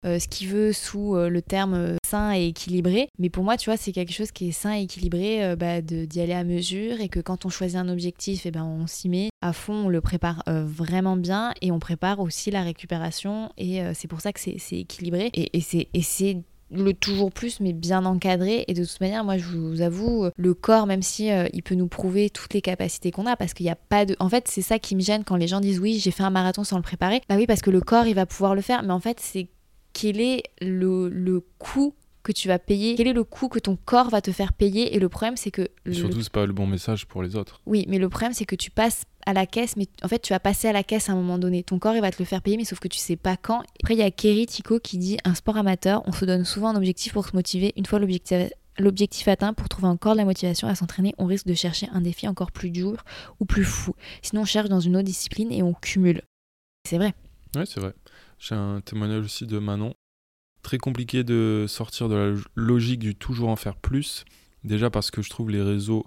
ce 0.02 0.28
qu'il 0.28 0.48
veut 0.48 0.72
sous 0.72 1.14
le 1.14 1.42
terme 1.42 1.96
sain 2.06 2.32
et 2.34 2.46
équilibré. 2.46 3.08
Mais 3.18 3.28
pour 3.28 3.44
moi, 3.44 3.58
tu 3.58 3.68
vois, 3.68 3.76
c'est 3.76 3.92
quelque 3.92 4.14
chose 4.14 4.30
qui 4.32 4.48
est 4.48 4.52
sain 4.52 4.74
et 4.74 4.82
équilibré 4.84 5.54
bah, 5.56 5.82
d'y 5.82 6.20
aller 6.20 6.32
à 6.32 6.44
mesure 6.44 7.00
et 7.00 7.10
que 7.10 7.20
quand 7.20 7.44
on 7.44 7.50
choisit 7.50 7.76
un 7.76 7.88
objectif, 7.90 8.46
et 8.46 8.50
ben, 8.50 8.64
on 8.64 8.86
s'y 8.86 9.10
met 9.10 9.28
à 9.42 9.52
fond, 9.52 9.74
on 9.74 9.88
le 9.90 10.00
prépare 10.00 10.42
vraiment 10.46 11.18
bien 11.18 11.52
et 11.60 11.70
on 11.70 11.78
prépare 11.78 12.20
aussi 12.20 12.50
la 12.50 12.62
récupération. 12.62 13.50
Et 13.58 13.82
c'est 13.92 14.08
pour 14.08 14.22
ça 14.22 14.32
que 14.32 14.40
c'est 14.40 14.56
équilibré. 14.72 15.30
Et, 15.34 15.58
et 15.58 16.02
c'est 16.02 16.42
le 16.72 16.92
toujours 16.94 17.32
plus 17.32 17.60
mais 17.60 17.72
bien 17.72 18.04
encadré. 18.04 18.64
Et 18.68 18.74
de 18.74 18.84
toute 18.84 19.00
manière 19.00 19.24
moi 19.24 19.38
je 19.38 19.44
vous 19.44 19.80
avoue 19.80 20.24
euh, 20.24 20.30
le 20.36 20.54
corps 20.54 20.86
même 20.86 21.02
si 21.02 21.30
euh, 21.30 21.48
il 21.52 21.62
peut 21.62 21.74
nous 21.74 21.88
prouver 21.88 22.30
toutes 22.30 22.54
les 22.54 22.62
capacités 22.62 23.10
qu'on 23.10 23.26
a 23.26 23.36
parce 23.36 23.54
qu'il 23.54 23.64
n'y 23.64 23.70
a 23.70 23.76
pas 23.76 24.04
de 24.06 24.16
en 24.20 24.28
fait 24.28 24.46
c'est 24.48 24.62
ça 24.62 24.78
qui 24.78 24.94
me 24.96 25.00
gêne 25.00 25.24
quand 25.24 25.36
les 25.36 25.48
gens 25.48 25.60
disent 25.60 25.80
oui 25.80 25.98
j'ai 26.00 26.10
fait 26.10 26.22
un 26.22 26.30
marathon 26.30 26.64
sans 26.64 26.76
le 26.76 26.82
préparer. 26.82 27.20
Bah 27.28 27.36
oui 27.36 27.46
parce 27.46 27.60
que 27.62 27.70
le 27.70 27.80
corps 27.80 28.06
il 28.06 28.14
va 28.14 28.26
pouvoir 28.26 28.54
le 28.54 28.60
faire. 28.60 28.82
Mais 28.82 28.92
en 28.92 29.00
fait 29.00 29.18
c'est 29.20 29.48
quel 29.92 30.20
est 30.20 30.44
le, 30.60 31.08
le 31.08 31.40
coût 31.58 31.94
que 32.22 32.32
tu 32.32 32.48
vas 32.48 32.58
payer 32.58 32.94
quel 32.96 33.06
est 33.08 33.12
le 33.14 33.24
coût 33.24 33.48
que 33.48 33.58
ton 33.58 33.76
corps 33.76 34.10
va 34.10 34.20
te 34.20 34.30
faire 34.30 34.52
payer. 34.52 34.94
Et 34.94 34.98
le 34.98 35.08
problème 35.08 35.36
c'est 35.36 35.50
que 35.50 35.68
le- 35.84 35.92
surtout, 35.94 36.20
c'est 36.22 36.30
pas 36.32 36.46
le 36.46 36.52
bon 36.52 36.66
message 36.66 37.06
pour 37.06 37.22
les 37.22 37.34
autres. 37.34 37.60
oui, 37.66 37.86
mais 37.88 37.98
le 37.98 38.08
problème, 38.08 38.32
c'est 38.34 38.44
que 38.44 38.54
tu 38.56 38.70
passes 38.70 39.04
à 39.26 39.32
la 39.32 39.46
caisse, 39.46 39.76
mais 39.76 39.86
en 40.02 40.08
fait, 40.08 40.20
tu 40.20 40.32
vas 40.32 40.40
passer 40.40 40.68
à 40.68 40.72
la 40.72 40.82
caisse 40.82 41.08
à 41.08 41.12
un 41.12 41.16
moment 41.16 41.38
donné. 41.38 41.62
Ton 41.62 41.78
corps, 41.78 41.94
il 41.94 42.00
va 42.00 42.10
te 42.10 42.18
le 42.18 42.24
faire 42.24 42.42
payer, 42.42 42.56
mais 42.56 42.64
sauf 42.64 42.78
que 42.80 42.88
tu 42.88 42.98
sais 42.98 43.16
pas 43.16 43.36
quand. 43.36 43.62
Après, 43.82 43.94
il 43.94 43.98
y 43.98 44.02
a 44.02 44.10
Kerry 44.10 44.46
Tico 44.46 44.78
qui 44.80 44.98
dit 44.98 45.18
Un 45.24 45.34
sport 45.34 45.56
amateur, 45.56 46.02
on 46.06 46.12
se 46.12 46.24
donne 46.24 46.44
souvent 46.44 46.68
un 46.68 46.76
objectif 46.76 47.12
pour 47.12 47.26
se 47.26 47.34
motiver. 47.36 47.72
Une 47.76 47.86
fois 47.86 47.98
l'objectif. 47.98 48.50
L'objectif 48.78 49.28
atteint, 49.28 49.52
pour 49.52 49.68
trouver 49.68 49.88
encore 49.88 50.12
de 50.12 50.18
la 50.18 50.24
motivation 50.24 50.66
à 50.66 50.74
s'entraîner, 50.74 51.14
on 51.18 51.26
risque 51.26 51.46
de 51.46 51.52
chercher 51.52 51.88
un 51.92 52.00
défi 52.00 52.26
encore 52.26 52.50
plus 52.50 52.70
dur 52.70 53.04
ou 53.38 53.44
plus 53.44 53.64
fou. 53.64 53.94
Sinon, 54.22 54.42
on 54.42 54.44
cherche 54.46 54.70
dans 54.70 54.80
une 54.80 54.96
autre 54.96 55.04
discipline 55.04 55.52
et 55.52 55.62
on 55.62 55.74
cumule. 55.74 56.22
C'est 56.88 56.96
vrai. 56.96 57.12
Oui, 57.56 57.64
c'est 57.66 57.80
vrai. 57.80 57.92
J'ai 58.38 58.54
un 58.54 58.80
témoignage 58.80 59.24
aussi 59.24 59.46
de 59.46 59.58
Manon. 59.58 59.92
Très 60.62 60.78
compliqué 60.78 61.24
de 61.24 61.66
sortir 61.68 62.08
de 62.08 62.14
la 62.14 62.26
lo- 62.28 62.40
logique 62.54 63.00
du 63.00 63.14
toujours 63.14 63.50
en 63.50 63.56
faire 63.56 63.76
plus. 63.76 64.24
Déjà 64.64 64.88
parce 64.88 65.10
que 65.10 65.20
je 65.20 65.28
trouve 65.28 65.50
les 65.50 65.62
réseaux 65.62 66.06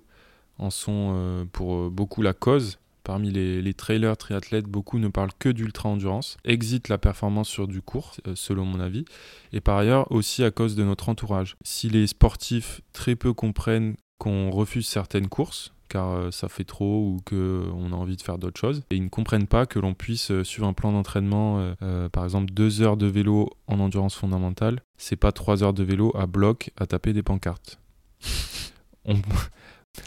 en 0.57 0.71
sont 0.71 1.11
euh, 1.15 1.45
pour 1.51 1.75
euh, 1.75 1.89
beaucoup 1.91 2.23
la 2.23 2.33
cause. 2.33 2.79
Parmi 3.03 3.31
les, 3.31 3.73
trailers, 3.73 4.17
triathlètes, 4.17 4.65
beaucoup 4.65 4.99
ne 4.99 5.07
parlent 5.09 5.33
que 5.37 5.49
d'ultra-endurance. 5.49 6.37
Exit 6.45 6.87
la 6.87 6.97
performance 6.97 7.49
sur 7.49 7.67
du 7.67 7.81
court, 7.81 8.15
euh, 8.27 8.33
selon 8.35 8.65
mon 8.65 8.79
avis. 8.79 9.05
Et 9.51 9.61
par 9.61 9.77
ailleurs, 9.77 10.11
aussi 10.11 10.43
à 10.43 10.51
cause 10.51 10.75
de 10.75 10.83
notre 10.83 11.09
entourage. 11.09 11.55
Si 11.63 11.89
les 11.89 12.07
sportifs 12.07 12.81
très 12.93 13.15
peu 13.15 13.33
comprennent 13.33 13.95
qu'on 14.19 14.51
refuse 14.51 14.87
certaines 14.87 15.27
courses, 15.27 15.73
car 15.93 16.11
euh, 16.11 16.31
ça 16.31 16.49
fait 16.49 16.63
trop 16.63 17.07
ou 17.07 17.17
qu'on 17.23 17.93
a 17.93 17.95
envie 17.95 18.17
de 18.17 18.21
faire 18.21 18.39
d'autres 18.39 18.59
choses, 18.59 18.81
et 18.89 18.95
ils 18.95 19.03
ne 19.03 19.09
comprennent 19.09 19.45
pas 19.45 19.67
que 19.67 19.77
l'on 19.77 19.93
puisse 19.93 20.31
euh, 20.31 20.43
suivre 20.43 20.67
un 20.67 20.73
plan 20.73 20.91
d'entraînement, 20.91 21.59
euh, 21.59 21.73
euh, 21.83 22.09
par 22.09 22.23
exemple 22.23 22.51
deux 22.51 22.81
heures 22.81 22.97
de 22.97 23.05
vélo 23.05 23.51
en 23.67 23.79
endurance 23.79 24.15
fondamentale, 24.15 24.81
c'est 24.97 25.15
pas 25.15 25.31
trois 25.31 25.63
heures 25.63 25.73
de 25.73 25.83
vélo 25.83 26.11
à 26.17 26.25
bloc 26.25 26.71
à 26.77 26.87
taper 26.87 27.13
des 27.13 27.21
pancartes. 27.21 27.79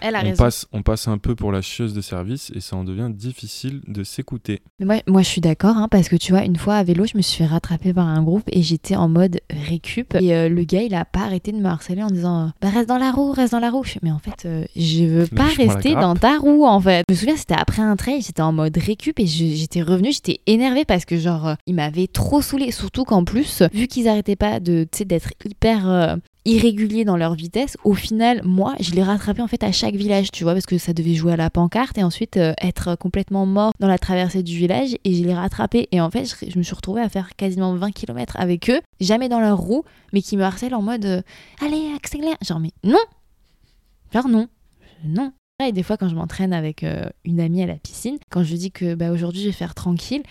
Elle 0.00 0.14
a 0.16 0.20
on 0.20 0.24
raison. 0.24 0.42
passe, 0.44 0.66
on 0.72 0.82
passe 0.82 1.08
un 1.08 1.18
peu 1.18 1.34
pour 1.34 1.52
la 1.52 1.62
chieuse 1.62 1.94
de 1.94 2.00
service 2.00 2.50
et 2.54 2.60
ça 2.60 2.76
en 2.76 2.84
devient 2.84 3.08
difficile 3.12 3.80
de 3.86 4.02
s'écouter. 4.02 4.60
Mais 4.78 4.86
moi, 4.86 4.96
moi, 5.06 5.22
je 5.22 5.28
suis 5.28 5.40
d'accord, 5.40 5.76
hein, 5.76 5.88
parce 5.88 6.08
que 6.08 6.16
tu 6.16 6.32
vois, 6.32 6.42
une 6.44 6.56
fois 6.56 6.74
à 6.74 6.82
vélo, 6.84 7.04
je 7.06 7.16
me 7.16 7.22
suis 7.22 7.38
fait 7.38 7.46
rattraper 7.46 7.92
par 7.94 8.06
un 8.06 8.22
groupe 8.22 8.44
et 8.50 8.62
j'étais 8.62 8.96
en 8.96 9.08
mode 9.08 9.40
récup. 9.50 10.14
Et 10.20 10.34
euh, 10.34 10.48
le 10.48 10.64
gars, 10.64 10.82
il 10.82 10.94
a 10.94 11.04
pas 11.04 11.20
arrêté 11.20 11.52
de 11.52 11.58
me 11.58 11.66
harceler 11.66 12.02
en 12.02 12.08
disant 12.10 12.50
bah, 12.60 12.70
Reste 12.70 12.88
dans 12.88 12.98
la 12.98 13.10
roue, 13.12 13.30
reste 13.32 13.52
dans 13.52 13.60
la 13.60 13.70
roue. 13.70 13.84
Je 13.84 13.92
fais, 13.92 14.00
mais 14.02 14.10
en 14.10 14.18
fait, 14.18 14.44
euh, 14.46 14.64
je 14.74 15.04
veux 15.04 15.26
pas 15.28 15.44
rester 15.56 15.94
dans 15.94 16.14
ta 16.16 16.36
roue, 16.38 16.64
en 16.66 16.80
fait. 16.80 17.04
Je 17.08 17.14
me 17.14 17.18
souviens, 17.18 17.36
c'était 17.36 17.54
après 17.54 17.82
un 17.82 17.96
trail, 17.96 18.20
j'étais 18.22 18.42
en 18.42 18.52
mode 18.52 18.76
récup 18.76 19.18
et 19.20 19.26
je- 19.26 19.54
j'étais 19.54 19.82
revenue, 19.82 20.12
j'étais 20.12 20.40
énervée 20.46 20.84
parce 20.84 21.04
que, 21.04 21.16
genre, 21.16 21.46
euh, 21.48 21.54
il 21.66 21.74
m'avait 21.76 22.08
trop 22.08 22.42
saoulé. 22.42 22.70
Surtout 22.72 23.04
qu'en 23.04 23.24
plus, 23.24 23.62
vu 23.72 23.86
qu'ils 23.86 24.08
arrêtaient 24.08 24.36
pas 24.36 24.58
de, 24.60 24.82
tu 24.90 24.98
sais, 24.98 25.04
d'être 25.04 25.30
hyper. 25.44 26.18
Euh, 26.46 26.50
irréguliers 26.50 27.04
dans 27.04 27.16
leur 27.16 27.34
vitesse, 27.34 27.76
au 27.84 27.94
final, 27.94 28.42
moi, 28.44 28.74
je 28.80 28.92
les 28.92 29.02
rattrapais 29.02 29.42
en 29.42 29.48
fait 29.48 29.62
à 29.62 29.72
chaque 29.72 29.94
village, 29.94 30.30
tu 30.32 30.44
vois, 30.44 30.52
parce 30.52 30.66
que 30.66 30.78
ça 30.78 30.92
devait 30.92 31.14
jouer 31.14 31.32
à 31.32 31.36
la 31.36 31.50
pancarte 31.50 31.98
et 31.98 32.02
ensuite 32.02 32.36
euh, 32.36 32.54
être 32.62 32.96
complètement 32.96 33.46
mort 33.46 33.72
dans 33.80 33.88
la 33.88 33.98
traversée 33.98 34.42
du 34.42 34.56
village 34.56 34.96
et 35.04 35.14
je 35.14 35.24
les 35.24 35.34
rattrapais 35.34 35.88
et 35.92 36.00
en 36.00 36.10
fait, 36.10 36.24
je, 36.24 36.50
je 36.50 36.58
me 36.58 36.62
suis 36.62 36.74
retrouvée 36.74 37.02
à 37.02 37.08
faire 37.08 37.36
quasiment 37.36 37.74
20 37.74 37.92
km 37.92 38.36
avec 38.38 38.70
eux, 38.70 38.80
jamais 39.00 39.28
dans 39.28 39.40
leur 39.40 39.58
roue, 39.58 39.84
mais 40.12 40.22
qui 40.22 40.36
me 40.36 40.42
harcèlent 40.42 40.74
en 40.74 40.82
mode 40.82 41.04
euh, 41.04 41.22
allez, 41.60 41.92
accélère. 41.94 42.36
Genre, 42.46 42.60
mais 42.60 42.72
non 42.84 42.98
Genre, 44.12 44.28
non. 44.28 44.48
Non. 45.04 45.32
Et 45.64 45.72
des 45.72 45.82
fois, 45.82 45.96
quand 45.96 46.08
je 46.08 46.14
m'entraîne 46.14 46.52
avec 46.52 46.84
euh, 46.84 47.08
une 47.24 47.40
amie 47.40 47.62
à 47.62 47.66
la 47.66 47.76
piscine, 47.76 48.18
quand 48.30 48.44
je 48.44 48.54
dis 48.56 48.70
que 48.70 48.94
bah, 48.94 49.10
aujourd'hui 49.10 49.40
je 49.40 49.46
vais 49.46 49.52
faire 49.52 49.74
tranquille, 49.74 50.22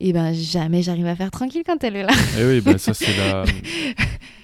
et 0.00 0.12
ben 0.12 0.34
jamais 0.34 0.82
j'arrive 0.82 1.06
à 1.06 1.16
faire 1.16 1.30
tranquille 1.30 1.62
quand 1.64 1.82
elle 1.84 1.96
est 1.96 2.02
là. 2.02 2.12
Et 2.38 2.44
oui, 2.44 2.60
bah, 2.60 2.76
ça 2.78 2.92
c'est 2.92 3.16
la. 3.16 3.44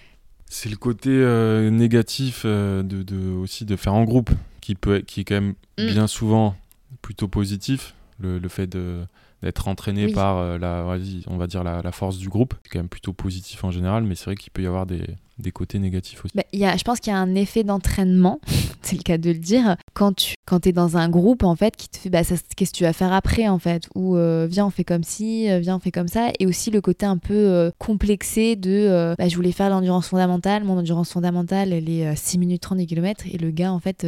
C'est 0.53 0.69
le 0.69 0.77
côté 0.77 1.11
euh, 1.11 1.71
négatif 1.71 2.43
euh, 2.45 2.83
de, 2.83 3.03
de- 3.05 3.31
aussi 3.31 3.65
de 3.65 3.77
faire 3.77 3.95
en 3.95 4.03
groupe 4.05 4.31
qui, 4.61 4.75
peut, 4.75 4.97
être- 4.97 5.07
qui 5.07 5.21
est 5.21 5.25
quand 5.25 5.37
même 5.37 5.55
Mm. 5.79 5.87
bien 5.87 6.07
souvent 6.09 6.57
plutôt 7.03 7.29
positif. 7.29 7.95
Le, 8.19 8.39
le 8.39 8.49
fait 8.49 8.67
de- 8.67 9.07
d'être 9.43 9.69
entraîné 9.69 10.07
Oui. 10.07 10.13
par 10.13 10.37
euh, 10.39 10.59
la, 10.59 10.85
on 11.29 11.37
va 11.39 11.47
dire 11.47 11.63
la, 11.65 11.81
la 11.83 11.93
force 11.93 12.19
du 12.19 12.29
groupe, 12.29 12.55
c'est 12.65 12.69
quand 12.71 12.79
même 12.81 12.89
plutôt 12.89 13.13
positif 13.15 13.63
en 13.65 13.71
général, 13.71 14.03
mais 14.05 14.15
c'est 14.17 14.25
vrai 14.27 14.35
qu'il 14.35 14.51
peut 14.53 14.63
y 14.63 14.67
avoir 14.67 14.85
des, 14.87 15.03
des 15.41 15.53
côtés 15.53 15.79
négatifs 15.79 16.25
aussi. 16.25 16.37
Bah, 16.37 16.45
y 16.53 16.65
a, 16.65 16.77
je 16.77 16.85
pense 16.85 17.01
qu'il 17.01 17.13
y 17.13 17.17
a 17.17 17.19
un 17.19 17.35
effet 17.35 17.65
d'entraînement, 17.65 18.41
c'est 18.83 18.97
le 18.97 19.03
cas 19.03 19.19
de 19.19 19.31
le 19.31 19.39
dire, 19.39 19.77
quand 19.95 20.15
tu 20.15 20.35
quand 20.51 20.67
es 20.67 20.73
dans 20.73 20.97
un 20.97 21.09
groupe 21.09 21.45
en 21.45 21.55
fait 21.55 21.77
qui 21.77 21.89
te 21.89 21.97
fait 21.97 22.11
bah, 22.11 22.23
qu'est-ce 22.25 22.73
que 22.73 22.77
tu 22.77 22.83
vas 22.83 22.93
faire 22.93 23.13
après 23.13 23.47
en 23.47 23.61
fait? 23.61 23.85
Ou 23.95 24.17
euh, 24.17 24.49
viens 24.51 24.67
on 24.67 24.71
fait 24.71 24.83
comme 24.83 25.05
ci, 25.05 25.49
euh, 25.49 25.61
viens 25.61 25.77
on 25.77 25.79
fait 25.79 25.93
comme 25.93 26.09
ça 26.09 26.31
et 26.41 26.47
aussi 26.47 26.73
le 26.73 26.81
côté 26.81 27.07
un 27.07 27.19
peu 27.19 27.35
euh, 27.35 27.71
complexé 27.79 28.57
de 28.57 29.15
bah, 29.17 29.29
je 29.29 29.37
voulais 29.37 29.53
faire 29.53 29.71
l'endurance 29.71 30.09
fondamentale, 30.09 30.65
mon 30.65 30.79
endurance 30.79 31.13
fondamentale 31.13 31.73
elle 31.73 31.89
est 31.89 32.17
6 32.17 32.39
minutes 32.39 32.63
30 32.63 32.85
km 32.85 33.27
et 33.33 33.39
le 33.39 33.53
gars 33.53 33.73
en 33.73 33.79
fait 33.79 34.05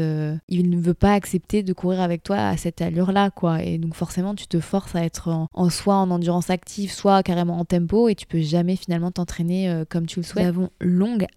il 0.49 0.68
ne 0.68 0.76
veut 0.76 0.95
pas 0.95 1.12
accepter 1.12 1.62
de 1.62 1.72
courir 1.72 2.01
avec 2.01 2.24
toi 2.24 2.39
à 2.39 2.57
cette 2.57 2.83
allure 2.83 3.12
là 3.12 3.30
quoi 3.30 3.62
et 3.62 3.78
donc 3.78 3.95
forcément 3.95 4.35
tu 4.35 4.49
te 4.49 4.59
forces 4.59 4.97
à 4.97 5.05
être 5.05 5.47
en, 5.53 5.70
soit 5.70 5.95
en 5.95 6.11
endurance 6.11 6.51
active 6.51 6.91
soit 6.91 7.22
carrément 7.22 7.61
en 7.61 7.64
tempo 7.64 8.09
et 8.09 8.16
tu 8.16 8.26
peux 8.26 8.41
jamais 8.41 8.74
finalement 8.74 9.12
t'entraîner 9.12 9.83
comme 9.89 10.07
tu 10.07 10.18
le 10.18 10.24
souhaites. 10.24 10.45
Nous 10.45 10.49
avons 10.49 10.70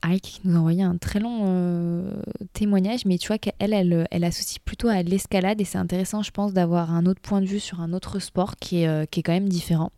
Ike 0.03 0.21
qui 0.21 0.41
nous 0.43 0.55
a 0.55 0.59
envoyé 0.59 0.83
un 0.83 0.97
très 0.97 1.19
long 1.19 2.05
témoignage 2.53 3.05
mais 3.05 3.17
tu 3.17 3.27
vois 3.27 3.37
qu'elle 3.37 3.73
elle, 3.73 4.07
elle 4.11 4.23
associe 4.23 4.59
plutôt 4.59 4.87
à 4.87 5.01
l'escalade 5.03 5.59
et 5.61 5.65
c'est 5.65 5.77
intéressant 5.77 6.21
je 6.21 6.31
pense 6.31 6.53
d'avoir 6.53 6.91
un 6.91 7.05
autre 7.05 7.21
point 7.21 7.41
de 7.41 7.45
vue 7.45 7.59
sur 7.59 7.81
un 7.81 7.93
autre 7.93 8.19
sport 8.19 8.55
qui 8.55 8.81
est, 8.81 8.87
euh, 8.87 9.05
qui 9.05 9.19
est 9.19 9.23
quand 9.23 9.33
même 9.33 9.49
différent. 9.49 9.91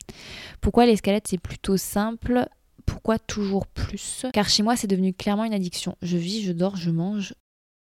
Pourquoi 0.62 0.86
l'escalade 0.86 1.24
c'est 1.26 1.40
plutôt 1.40 1.78
simple? 1.78 2.48
Pourquoi 2.86 3.20
toujours 3.20 3.68
plus? 3.68 4.26
Car 4.34 4.50
chez 4.50 4.64
moi 4.64 4.76
c'est 4.76 4.88
devenu 4.88 5.14
clairement 5.14 5.46
une 5.46 5.54
addiction. 5.54 5.96
Je 6.02 6.18
vis, 6.18 6.44
je 6.44 6.52
dors, 6.52 6.76
je 6.76 6.92
mange 6.92 7.34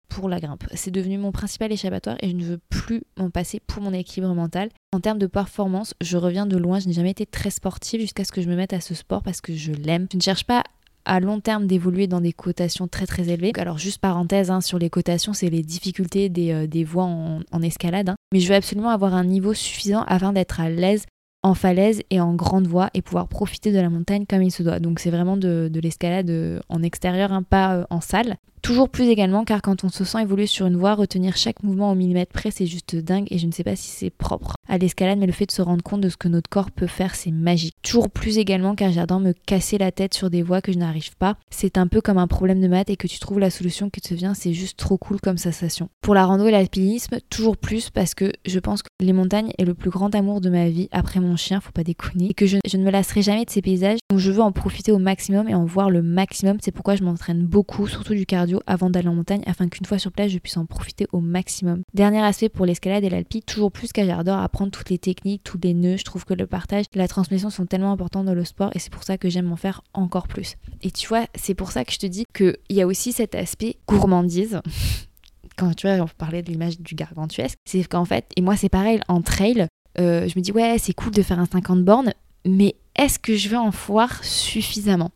pour 0.08 0.30
la 0.30 0.40
grimpe. 0.40 0.64
C'est 0.74 0.92
devenu 0.92 1.18
mon 1.18 1.32
principal 1.32 1.72
échappatoire 1.72 2.18
et 2.22 2.30
je 2.30 2.36
ne 2.36 2.44
veux 2.44 2.60
plus 2.70 3.04
m'en 3.18 3.30
passer 3.30 3.60
pour 3.60 3.82
mon 3.82 3.92
équilibre 3.92 4.34
mental. 4.34 4.70
En 4.94 5.00
termes 5.00 5.20
de 5.20 5.28
performance, 5.28 5.94
je 6.02 6.18
reviens 6.18 6.46
de 6.46 6.58
loin, 6.58 6.80
je 6.80 6.88
n'ai 6.88 6.94
jamais 6.94 7.12
été 7.12 7.26
très 7.26 7.50
sportive 7.50 8.00
jusqu'à 8.00 8.24
ce 8.24 8.32
que 8.32 8.42
je 8.42 8.48
me 8.48 8.56
mette 8.56 8.74
à 8.74 8.80
ce 8.80 8.94
sport 8.94 9.24
parce 9.24 9.42
que 9.42 9.54
je 9.54 9.74
l'aime. 9.74 10.08
Je 10.12 10.18
ne 10.18 10.22
cherche 10.22 10.46
pas 10.46 10.64
à 11.06 11.20
long 11.20 11.40
terme 11.40 11.68
d'évoluer 11.68 12.08
dans 12.08 12.22
des 12.22 12.34
cotations 12.34 12.88
très 12.88 13.06
très 13.06 13.30
élevées. 13.30 13.54
Alors 13.58 13.78
juste 13.78 14.00
parenthèse 14.00 14.52
hein, 14.52 14.62
sur 14.62 14.80
les 14.80 14.90
cotations, 14.90 15.34
c'est 15.34 15.50
les 15.50 15.64
difficultés 15.64 16.30
des, 16.30 16.52
euh, 16.52 16.68
des 16.68 16.84
voies 16.84 17.06
en, 17.06 17.62
escalade. 17.62 18.10
Hein. 18.10 18.16
Mais 18.34 18.40
je 18.40 18.50
veux 18.50 18.56
absolument 18.56 18.90
avoir 18.90 19.14
un 19.14 19.24
niveau 19.24 19.54
suffisant 19.54 20.04
afin 20.08 20.34
d'être 20.34 20.60
à 20.60 20.70
l'aise 20.70 21.06
en 21.44 21.54
falaise 21.54 22.02
et 22.10 22.20
en 22.20 22.34
grande 22.34 22.66
voie 22.66 22.90
et 22.96 23.04
pouvoir 23.04 23.28
profiter 23.28 23.72
de 23.72 23.80
la 23.80 23.90
montagne 23.90 24.26
comme 24.28 24.42
il 24.42 24.52
se 24.52 24.64
doit. 24.64 24.80
Donc 24.80 25.00
c'est 25.00 25.12
vraiment 25.12 25.38
de, 25.38 25.70
l'escalade 25.82 26.30
euh, 26.30 26.60
en 26.70 26.82
extérieur, 26.82 27.32
hein, 27.32 27.44
pas 27.44 27.76
euh, 27.76 27.86
en 27.92 28.02
salle. 28.02 28.38
Toujours 28.66 28.90
plus 28.90 29.10
également, 29.10 29.46
car 29.46 29.62
quand 29.62 29.84
on 29.84 29.90
se 29.90 30.04
sent 30.04 30.24
évoluer 30.24 30.48
sur 30.48 30.66
une 30.66 30.76
voie, 30.76 30.96
retenir 30.96 31.38
chaque 31.38 31.62
mouvement 31.62 31.92
au 31.92 31.94
millimètre 31.94 32.34
près, 32.34 32.50
c'est 32.50 32.66
juste 32.66 32.96
dingue 32.96 33.28
et 33.30 33.38
je 33.38 33.46
ne 33.46 33.52
sais 33.52 33.64
pas 33.64 33.76
si 33.76 33.90
c'est 33.90 34.10
propre 34.10 34.56
à 34.68 34.80
l'escalade, 34.80 35.20
mais 35.20 35.28
le 35.28 35.34
fait 35.34 35.46
de 35.46 35.52
se 35.52 35.62
rendre 35.62 35.84
compte 35.84 36.02
de 36.02 36.10
ce 36.10 36.18
que 36.18 36.28
notre 36.28 36.50
corps 36.50 36.72
peut 36.72 36.88
faire, 36.88 37.14
c'est 37.14 37.30
magique. 37.30 37.76
Toujours 37.84 38.10
plus 38.10 38.40
également, 38.40 38.74
car 38.74 38.92
j'adore 38.92 39.20
me 39.20 39.34
casser 39.34 39.78
la 39.78 39.92
tête 39.92 40.16
sur 40.16 40.32
des 40.32 40.42
voies 40.42 40.64
que 40.64 40.72
je 40.72 40.80
n'arrive 40.80 41.16
pas. 41.16 41.38
C'est 41.52 41.78
un 41.78 41.86
peu 41.86 42.02
comme 42.02 42.18
un 42.18 42.26
problème 42.26 42.60
de 42.60 42.68
maths 42.68 42.90
et 42.90 42.96
que 42.96 43.06
tu 43.06 43.20
trouves 43.20 43.38
la 43.38 43.52
solution 43.52 43.92
qui 43.92 44.02
te 44.02 44.16
vient, 44.16 44.34
c'est 44.34 44.54
juste 44.54 44.80
trop 44.80 44.98
cool 44.98 45.22
comme 45.22 45.38
sensation. 45.38 45.90
Pour 46.02 46.16
la 46.16 46.26
rando 46.26 46.48
et 46.48 46.52
l'alpinisme, 46.52 47.20
toujours 47.30 47.58
plus 47.58 47.92
parce 47.92 48.16
que 48.16 48.32
je 48.48 48.58
pense 48.58 48.82
que 48.82 48.90
les 49.00 49.14
montagnes 49.14 49.52
est 49.60 49.66
le 49.66 49.76
plus 49.76 49.92
grand 49.92 50.16
amour 50.16 50.42
de 50.42 50.50
ma 50.50 50.70
vie 50.70 50.90
après 50.92 51.20
mon 51.20 51.36
chien, 51.36 51.62
faut 51.62 51.72
pas 51.72 51.84
déconner, 51.84 52.32
et 52.32 52.34
que 52.34 52.48
je, 52.48 52.58
je 52.68 52.78
ne 52.78 52.84
me 52.84 52.90
lasserai 52.90 53.22
jamais 53.22 53.46
de 53.46 53.52
ces 53.52 53.62
paysages, 53.62 54.00
donc 54.10 54.18
je 54.18 54.32
veux 54.32 54.42
en 54.42 54.52
profiter 54.52 54.92
au 54.92 54.98
maximum 54.98 55.48
et 55.48 55.54
en 55.54 55.66
voir 55.66 55.92
le 55.92 56.02
maximum. 56.02 56.58
C'est 56.62 56.72
pourquoi 56.72 56.96
je 56.96 57.04
m'entraîne 57.04 57.46
beaucoup, 57.46 57.86
surtout 57.86 58.16
du 58.16 58.26
cardio 58.26 58.55
avant 58.68 58.90
d'aller 58.90 59.08
en 59.08 59.16
montagne 59.16 59.44
afin 59.46 59.68
qu'une 59.68 59.86
fois 59.86 60.00
sur 60.00 60.12
place, 60.12 60.32
je 60.32 60.40
puisse 60.40 60.58
en 60.58 60.66
profiter 60.66 61.08
au 61.12 61.20
maximum. 61.20 61.82
Dernier 61.94 62.22
aspect 62.22 62.50
pour 62.50 62.66
l'escalade 62.66 63.04
et 63.04 63.10
l'alpi, 63.10 63.42
toujours 63.42 63.72
plus 63.72 63.92
qu'à 63.92 64.06
j'adore 64.06 64.40
apprendre 64.40 64.72
toutes 64.72 64.90
les 64.90 64.98
techniques, 64.98 65.44
tous 65.44 65.60
les 65.64 65.74
nœuds. 65.74 65.98
Je 65.98 66.04
trouve 66.04 66.26
que 66.26 66.34
le 66.34 66.48
partage 66.48 66.86
la 66.94 67.08
transmission 67.08 67.50
sont 67.50 67.66
tellement 67.66 67.92
importants 67.92 68.24
dans 68.24 68.34
le 68.34 68.46
sport 68.46 68.72
et 68.74 68.80
c'est 68.80 68.92
pour 68.92 69.04
ça 69.04 69.18
que 69.18 69.30
j'aime 69.30 69.52
en 69.52 69.56
faire 69.56 69.82
encore 69.94 70.28
plus. 70.28 70.56
Et 70.82 70.92
tu 70.92 71.08
vois, 71.08 71.26
c'est 71.36 71.56
pour 71.56 71.72
ça 71.72 71.86
que 71.86 71.92
je 71.92 72.00
te 72.00 72.06
dis 72.06 72.26
qu'il 72.34 72.56
y 72.70 72.82
a 72.82 72.88
aussi 72.88 73.12
cet 73.12 73.36
aspect 73.36 73.78
gourmandise. 73.88 74.62
Quand 75.58 75.74
tu 75.74 75.88
vois, 75.88 76.04
on 76.04 76.08
parlait 76.18 76.42
de 76.42 76.52
l'image 76.52 76.80
du 76.80 76.96
gargantuesque, 76.96 77.58
c'est 77.66 77.84
qu'en 77.86 78.06
fait, 78.06 78.26
et 78.36 78.42
moi 78.42 78.58
c'est 78.58 78.70
pareil, 78.70 79.00
en 79.08 79.22
trail, 79.22 79.68
euh, 80.00 80.28
je 80.28 80.38
me 80.38 80.42
dis 80.42 80.52
ouais, 80.52 80.78
c'est 80.80 80.94
cool 80.94 81.12
de 81.12 81.22
faire 81.22 81.40
un 81.40 81.46
50 81.46 81.84
bornes, 81.86 82.14
mais 82.46 82.76
est-ce 82.96 83.20
que 83.20 83.36
je 83.36 83.50
vais 83.50 83.58
en 83.58 83.72
foire 83.72 84.24
suffisamment? 84.24 85.12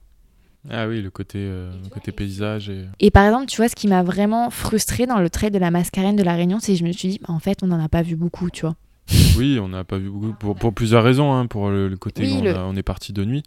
Ah 0.68 0.88
oui, 0.88 1.02
le 1.02 1.10
côté, 1.10 1.40
euh, 1.40 1.72
côté 1.90 2.12
paysage. 2.12 2.70
Et... 2.70 2.86
et... 3.00 3.12
par 3.12 3.26
exemple, 3.26 3.46
tu 3.46 3.58
vois, 3.58 3.70
ce 3.70 3.76
qui 3.76 3.88
m'a 3.88 4.04
vraiment 4.04 4.50
frustré 4.50 5.06
dans 5.06 5.20
le 5.20 5.30
trait 5.30 5.52
de 5.52 5.58
la 5.58 5.72
mascarène 5.72 6.16
de 6.16 6.24
la 6.24 6.36
Réunion, 6.36 6.60
c'est 6.60 6.74
que 6.74 6.80
je 6.80 6.84
me 6.84 6.92
suis 6.92 7.10
dit, 7.10 7.20
bah, 7.20 7.34
en 7.34 7.40
fait, 7.40 7.64
on 7.64 7.68
n'en 7.68 7.82
a 7.82 7.88
pas 7.88 8.02
vu 8.02 8.16
beaucoup, 8.16 8.50
tu 8.50 8.62
vois. 8.62 8.76
Oui, 9.38 9.58
on 9.60 9.70
n'a 9.70 9.84
pas 9.86 9.98
vu 9.98 10.10
beaucoup, 10.10 10.34
pour, 10.34 10.56
pour 10.56 10.74
plusieurs 10.74 11.04
raisons, 11.04 11.34
hein, 11.34 11.48
pour 11.48 11.70
le, 11.70 11.96
côté 11.96 12.28
où 12.28 12.46
on, 12.46 12.76
est 12.76 12.84
parti 12.84 13.14
de 13.14 13.24
nuit. 13.24 13.44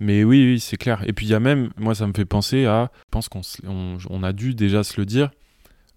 Mais 0.00 0.22
oui, 0.22 0.44
oui, 0.44 0.60
c'est 0.60 0.76
clair. 0.76 1.02
Et 1.06 1.12
puis 1.12 1.26
il 1.26 1.30
y 1.30 1.34
a 1.34 1.40
même, 1.40 1.70
moi, 1.76 1.96
ça 1.96 2.06
me 2.06 2.12
fait 2.14 2.24
penser 2.24 2.66
à, 2.66 2.92
je 2.94 3.08
pense 3.10 3.28
qu'on 3.28 3.40
on, 4.08 4.22
a 4.22 4.32
dû 4.32 4.54
déjà 4.54 4.84
se 4.84 4.98
le 5.00 5.04
dire, 5.04 5.30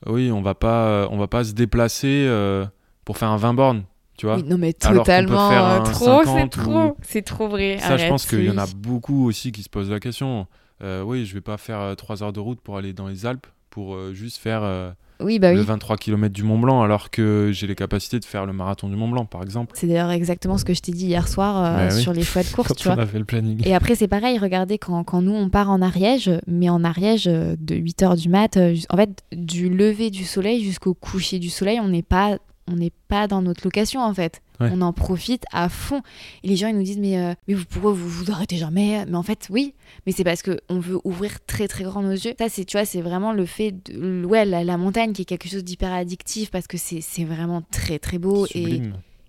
oui, 0.07 0.31
on 0.31 0.41
va 0.41 0.55
pas, 0.55 1.07
on 1.11 1.17
va 1.17 1.27
pas 1.27 1.43
se 1.43 1.53
déplacer 1.53 2.25
euh, 2.27 2.65
pour 3.05 3.19
faire 3.19 3.29
un 3.29 3.37
20 3.37 3.53
bornes 3.53 3.83
non, 4.23 4.57
mais 4.57 4.73
totalement. 4.73 5.51
Euh, 5.51 5.79
trop, 5.81 6.23
c'est 6.23 6.49
trop. 6.49 6.97
C'est 7.01 7.21
trop 7.21 7.47
vrai. 7.47 7.77
Ça, 7.79 7.97
je 7.97 8.07
pense 8.07 8.25
qu'il 8.25 8.45
y 8.45 8.49
en 8.49 8.57
a 8.57 8.67
beaucoup 8.75 9.27
aussi 9.27 9.51
qui 9.51 9.63
se 9.63 9.69
posent 9.69 9.89
la 9.89 9.99
question. 9.99 10.47
Euh, 10.83 11.03
oui, 11.03 11.25
je 11.25 11.33
vais 11.33 11.41
pas 11.41 11.57
faire 11.57 11.95
3 11.95 12.21
euh, 12.21 12.25
heures 12.25 12.33
de 12.33 12.39
route 12.39 12.59
pour 12.59 12.77
aller 12.77 12.93
dans 12.93 13.07
les 13.07 13.25
Alpes 13.25 13.47
pour 13.69 13.97
juste 14.11 14.37
faire 14.37 14.93
oui, 15.21 15.37
bah 15.37 15.53
le 15.53 15.61
23 15.61 15.95
km 15.95 16.33
du 16.33 16.43
Mont 16.43 16.57
Blanc 16.57 16.81
alors 16.81 17.09
que 17.09 17.51
j'ai 17.53 17.67
les 17.67 17.75
capacités 17.75 18.19
de 18.19 18.25
faire 18.25 18.45
le 18.45 18.51
marathon 18.51 18.89
du 18.89 18.95
Mont 18.97 19.07
Blanc 19.07 19.25
par 19.25 19.43
exemple. 19.43 19.71
C'est 19.75 19.87
d'ailleurs 19.87 20.09
exactement 20.09 20.57
ce 20.57 20.65
que 20.65 20.73
je 20.73 20.81
t'ai 20.81 20.91
dit 20.91 21.05
hier 21.05 21.27
soir 21.27 21.61
bah 21.61 21.91
sur 21.91 22.11
les 22.11 22.23
choix 22.23 22.43
de 22.43 22.49
course. 22.49 22.73
tu 22.75 22.89
on 22.89 22.95
vois. 22.95 23.03
a 23.03 23.05
fait 23.05 23.19
le 23.19 23.23
planning. 23.23 23.61
Et 23.63 23.73
après 23.73 23.95
c'est 23.95 24.09
pareil, 24.09 24.39
regardez 24.39 24.77
quand, 24.77 25.03
quand, 25.05 25.21
nous 25.21 25.33
on 25.33 25.49
part 25.49 25.69
en 25.69 25.81
Ariège, 25.81 26.31
mais 26.47 26.69
en 26.69 26.83
Ariège 26.83 27.25
de 27.25 27.75
8h 27.75 28.19
du 28.19 28.27
mat, 28.27 28.57
en 28.89 28.97
fait 28.97 29.23
du 29.31 29.69
lever 29.69 30.09
du 30.09 30.25
soleil 30.25 30.65
jusqu'au 30.65 30.95
coucher 30.95 31.39
du 31.39 31.49
soleil, 31.49 31.79
on 31.79 31.87
n'est 31.87 32.03
pas 32.03 32.39
on 32.71 32.75
n'est 32.75 32.91
pas 33.07 33.27
dans 33.27 33.41
notre 33.41 33.61
location 33.65 34.01
en 34.01 34.13
fait. 34.13 34.41
On 34.59 34.81
en 34.83 34.93
profite 34.93 35.43
à 35.51 35.69
fond. 35.69 36.01
Et 36.43 36.47
les 36.47 36.55
gens 36.55 36.67
ils 36.67 36.77
nous 36.77 36.83
disent 36.83 36.99
mais, 36.99 37.17
euh, 37.17 37.33
mais 37.47 37.55
pourquoi 37.55 37.93
vous 37.93 38.07
vous 38.07 38.31
arrêtez 38.31 38.57
jamais? 38.57 39.03
Mais 39.07 39.15
en 39.15 39.23
fait 39.23 39.47
oui, 39.49 39.73
mais 40.05 40.11
c'est 40.11 40.23
parce 40.23 40.43
que 40.43 40.59
on 40.69 40.79
veut 40.79 40.99
ouvrir 41.03 41.43
très 41.47 41.67
très 41.67 41.83
grand 41.83 42.03
nos 42.03 42.11
yeux. 42.11 42.33
Ça 42.37 42.47
c'est 42.47 42.63
tu 42.65 42.77
vois 42.77 42.85
c'est 42.85 43.01
vraiment 43.01 43.33
le 43.33 43.47
fait 43.47 43.71
de 43.71 44.23
ouais 44.23 44.45
la, 44.45 44.77
montagne 44.77 45.13
qui 45.13 45.23
est 45.23 45.25
quelque 45.25 45.49
chose 45.49 45.63
d'hyper 45.63 45.91
addictif 45.91 46.51
parce 46.51 46.67
que 46.67 46.77
c'est 46.77 47.23
vraiment 47.23 47.63
très 47.71 47.97
très 47.97 48.19
beau 48.19 48.45
et 48.53 48.81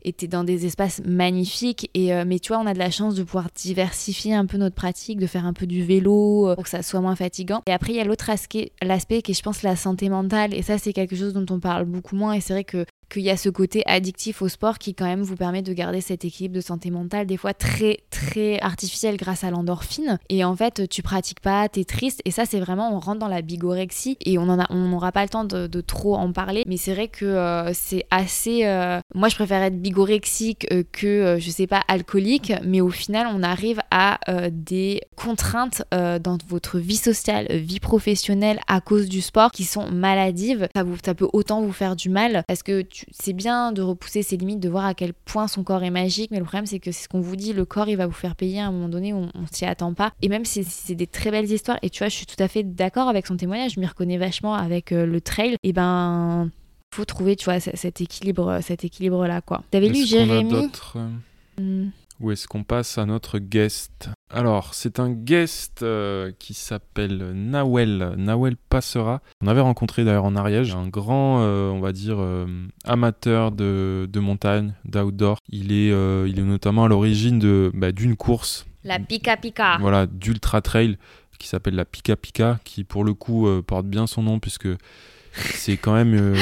et 0.04 0.12
t'es 0.12 0.26
dans 0.26 0.44
des 0.44 0.66
espaces 0.66 1.00
magnifiques. 1.04 1.90
Et, 1.94 2.12
euh, 2.12 2.24
mais 2.26 2.38
tu 2.38 2.48
vois, 2.48 2.58
on 2.58 2.66
a 2.66 2.74
de 2.74 2.78
la 2.78 2.90
chance 2.90 3.14
de 3.14 3.22
pouvoir 3.22 3.48
diversifier 3.54 4.34
un 4.34 4.46
peu 4.46 4.58
notre 4.58 4.74
pratique, 4.74 5.18
de 5.18 5.26
faire 5.26 5.46
un 5.46 5.52
peu 5.52 5.66
du 5.66 5.84
vélo 5.84 6.48
euh, 6.48 6.54
pour 6.54 6.64
que 6.64 6.70
ça 6.70 6.82
soit 6.82 7.00
moins 7.00 7.16
fatigant. 7.16 7.62
Et 7.66 7.72
après, 7.72 7.92
il 7.92 7.96
y 7.96 8.00
a 8.00 8.04
l'autre 8.04 8.30
aspect, 8.30 8.72
l'aspect 8.82 9.22
qui 9.22 9.32
est, 9.32 9.34
je 9.34 9.42
pense, 9.42 9.62
la 9.62 9.76
santé 9.76 10.08
mentale. 10.08 10.54
Et 10.54 10.62
ça, 10.62 10.78
c'est 10.78 10.92
quelque 10.92 11.16
chose 11.16 11.32
dont 11.32 11.46
on 11.54 11.60
parle 11.60 11.84
beaucoup 11.84 12.16
moins. 12.16 12.32
Et 12.34 12.40
c'est 12.40 12.52
vrai 12.52 12.64
que 12.64 12.84
qu'il 13.12 13.22
y 13.22 13.30
a 13.30 13.36
ce 13.36 13.50
côté 13.50 13.82
addictif 13.86 14.40
au 14.42 14.48
sport 14.48 14.78
qui 14.78 14.94
quand 14.94 15.04
même 15.04 15.22
vous 15.22 15.36
permet 15.36 15.62
de 15.62 15.72
garder 15.72 16.00
cet 16.00 16.24
équilibre 16.24 16.54
de 16.54 16.60
santé 16.60 16.90
mentale 16.90 17.26
des 17.26 17.36
fois 17.36 17.52
très 17.52 17.98
très 18.10 18.58
artificiel 18.60 19.16
grâce 19.16 19.44
à 19.44 19.50
l'endorphine. 19.50 20.18
Et 20.30 20.44
en 20.44 20.56
fait 20.56 20.88
tu 20.88 21.02
pratiques 21.02 21.40
pas 21.40 21.68
t'es 21.68 21.84
triste. 21.84 22.22
Et 22.24 22.30
ça 22.30 22.46
c'est 22.46 22.60
vraiment 22.60 22.94
on 22.94 23.00
rentre 23.00 23.18
dans 23.18 23.28
la 23.28 23.42
bigorexie. 23.42 24.16
Et 24.24 24.38
on 24.38 24.48
en 24.48 24.56
n'aura 24.56 25.12
pas 25.12 25.22
le 25.22 25.28
temps 25.28 25.44
de, 25.44 25.80
trop 25.82 26.14
en 26.14 26.32
parler. 26.32 26.64
Mais 26.66 26.76
c'est 26.76 26.94
vrai 26.94 27.08
que 27.08 27.24
euh, 27.24 27.72
c'est 27.74 28.04
assez 28.10 28.64
euh, 28.64 29.00
moi 29.14 29.28
je 29.28 29.34
préfère 29.34 29.62
être 29.62 29.80
bigorexique 29.80 30.66
euh, 30.72 30.84
que 30.90 31.36
je 31.38 31.50
sais 31.50 31.66
pas 31.66 31.82
alcoolique. 31.88 32.52
Mais 32.64 32.80
au 32.80 32.90
final 32.90 33.26
on 33.30 33.42
arrive 33.42 33.80
à 33.90 34.18
des 34.50 35.02
contraintes 35.16 35.82
dans 35.90 36.38
votre 36.48 36.78
vie 36.78 36.96
sociale 36.96 37.46
vie 37.50 37.80
professionnelle 37.80 38.60
à 38.68 38.80
cause 38.80 39.08
du 39.08 39.20
sport 39.20 39.50
qui 39.50 39.64
sont 39.64 39.90
maladives. 39.90 40.68
Ça, 40.74 40.82
vous, 40.82 40.96
ça 41.04 41.14
peut 41.14 41.28
autant 41.32 41.60
vous 41.60 41.72
faire 41.72 41.96
du 41.96 42.08
mal 42.08 42.44
parce 42.46 42.62
que 42.62 42.82
tu 42.82 43.01
c'est 43.10 43.32
bien 43.32 43.72
de 43.72 43.82
repousser 43.82 44.22
ses 44.22 44.36
limites, 44.36 44.60
de 44.60 44.68
voir 44.68 44.84
à 44.84 44.94
quel 44.94 45.12
point 45.12 45.48
son 45.48 45.62
corps 45.64 45.82
est 45.82 45.90
magique, 45.90 46.30
mais 46.30 46.38
le 46.38 46.44
problème 46.44 46.66
c'est 46.66 46.78
que 46.78 46.92
c'est 46.92 47.04
ce 47.04 47.08
qu'on 47.08 47.20
vous 47.20 47.36
dit, 47.36 47.52
le 47.52 47.64
corps 47.64 47.88
il 47.88 47.96
va 47.96 48.06
vous 48.06 48.12
faire 48.12 48.36
payer 48.36 48.60
à 48.60 48.66
un 48.66 48.72
moment 48.72 48.88
donné 48.88 49.12
où 49.12 49.18
on, 49.18 49.28
on 49.34 49.46
s'y 49.50 49.64
attend 49.64 49.94
pas. 49.94 50.12
Et 50.22 50.28
même 50.28 50.44
si 50.44 50.64
c'est 50.64 50.94
des 50.94 51.06
très 51.06 51.30
belles 51.30 51.50
histoires, 51.50 51.78
et 51.82 51.90
tu 51.90 51.98
vois, 51.98 52.08
je 52.08 52.16
suis 52.16 52.26
tout 52.26 52.40
à 52.42 52.48
fait 52.48 52.62
d'accord 52.62 53.08
avec 53.08 53.26
son 53.26 53.36
témoignage, 53.36 53.72
je 53.74 53.80
m'y 53.80 53.86
reconnais 53.86 54.18
vachement 54.18 54.54
avec 54.54 54.92
euh, 54.92 55.06
le 55.06 55.20
trail, 55.20 55.56
et 55.62 55.72
ben 55.72 56.50
faut 56.94 57.04
trouver, 57.06 57.36
tu 57.36 57.46
vois, 57.46 57.58
cet 57.58 58.00
équilibre, 58.02 58.58
cet 58.62 58.84
équilibre 58.84 59.26
là 59.26 59.40
quoi. 59.40 59.62
T'avais 59.70 59.88
lu 59.88 60.06
Jérémy? 60.06 60.54
Où 62.22 62.30
est-ce 62.30 62.46
qu'on 62.46 62.62
passe 62.62 62.98
à 62.98 63.04
notre 63.04 63.40
guest? 63.40 64.08
Alors, 64.30 64.74
c'est 64.74 65.00
un 65.00 65.10
guest 65.10 65.82
euh, 65.82 66.30
qui 66.38 66.54
s'appelle 66.54 67.32
Nawel. 67.34 68.14
Nawel 68.16 68.56
Passera. 68.56 69.20
On 69.42 69.48
avait 69.48 69.60
rencontré 69.60 70.04
d'ailleurs 70.04 70.24
en 70.24 70.36
Ariège 70.36 70.74
un 70.74 70.86
grand, 70.86 71.42
euh, 71.42 71.70
on 71.70 71.80
va 71.80 71.90
dire, 71.92 72.16
euh, 72.20 72.46
amateur 72.84 73.50
de, 73.50 74.08
montagne, 74.14 74.72
d'outdoor. 74.84 75.38
Il 75.48 75.72
est, 75.72 75.88
il 75.88 76.38
est 76.38 76.44
notamment 76.44 76.84
à 76.84 76.88
l'origine 76.88 77.40
de, 77.40 77.72
bah, 77.74 77.90
d'une 77.90 78.16
course. 78.16 78.66
La 78.84 79.00
Pika 79.00 79.36
Pika. 79.36 79.78
Voilà, 79.80 80.06
d'ultra 80.06 80.62
trail 80.62 80.98
qui 81.38 81.48
s'appelle 81.48 81.74
la 81.74 81.84
Pika 81.84 82.14
Pika, 82.14 82.60
qui 82.62 82.84
pour 82.84 83.02
le 83.02 83.14
coup 83.14 83.48
porte 83.66 83.86
bien 83.86 84.06
son 84.06 84.22
nom 84.22 84.38
puisque 84.38 84.68
c'est 85.32 85.76
quand 85.76 85.92
même 85.92 86.36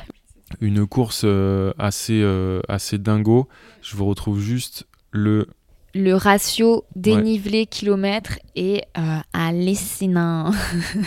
une 0.62 0.86
course 0.86 1.26
assez, 1.78 2.24
assez 2.66 2.96
dingo. 2.96 3.46
Je 3.82 3.94
vous 3.94 4.06
retrouve 4.06 4.40
juste 4.40 4.86
le 5.10 5.46
le 5.94 6.14
ratio 6.14 6.84
dénivelé 6.94 7.66
kilomètre 7.66 8.38
est 8.54 8.84
euh, 8.96 9.18
hallucinant. 9.32 10.52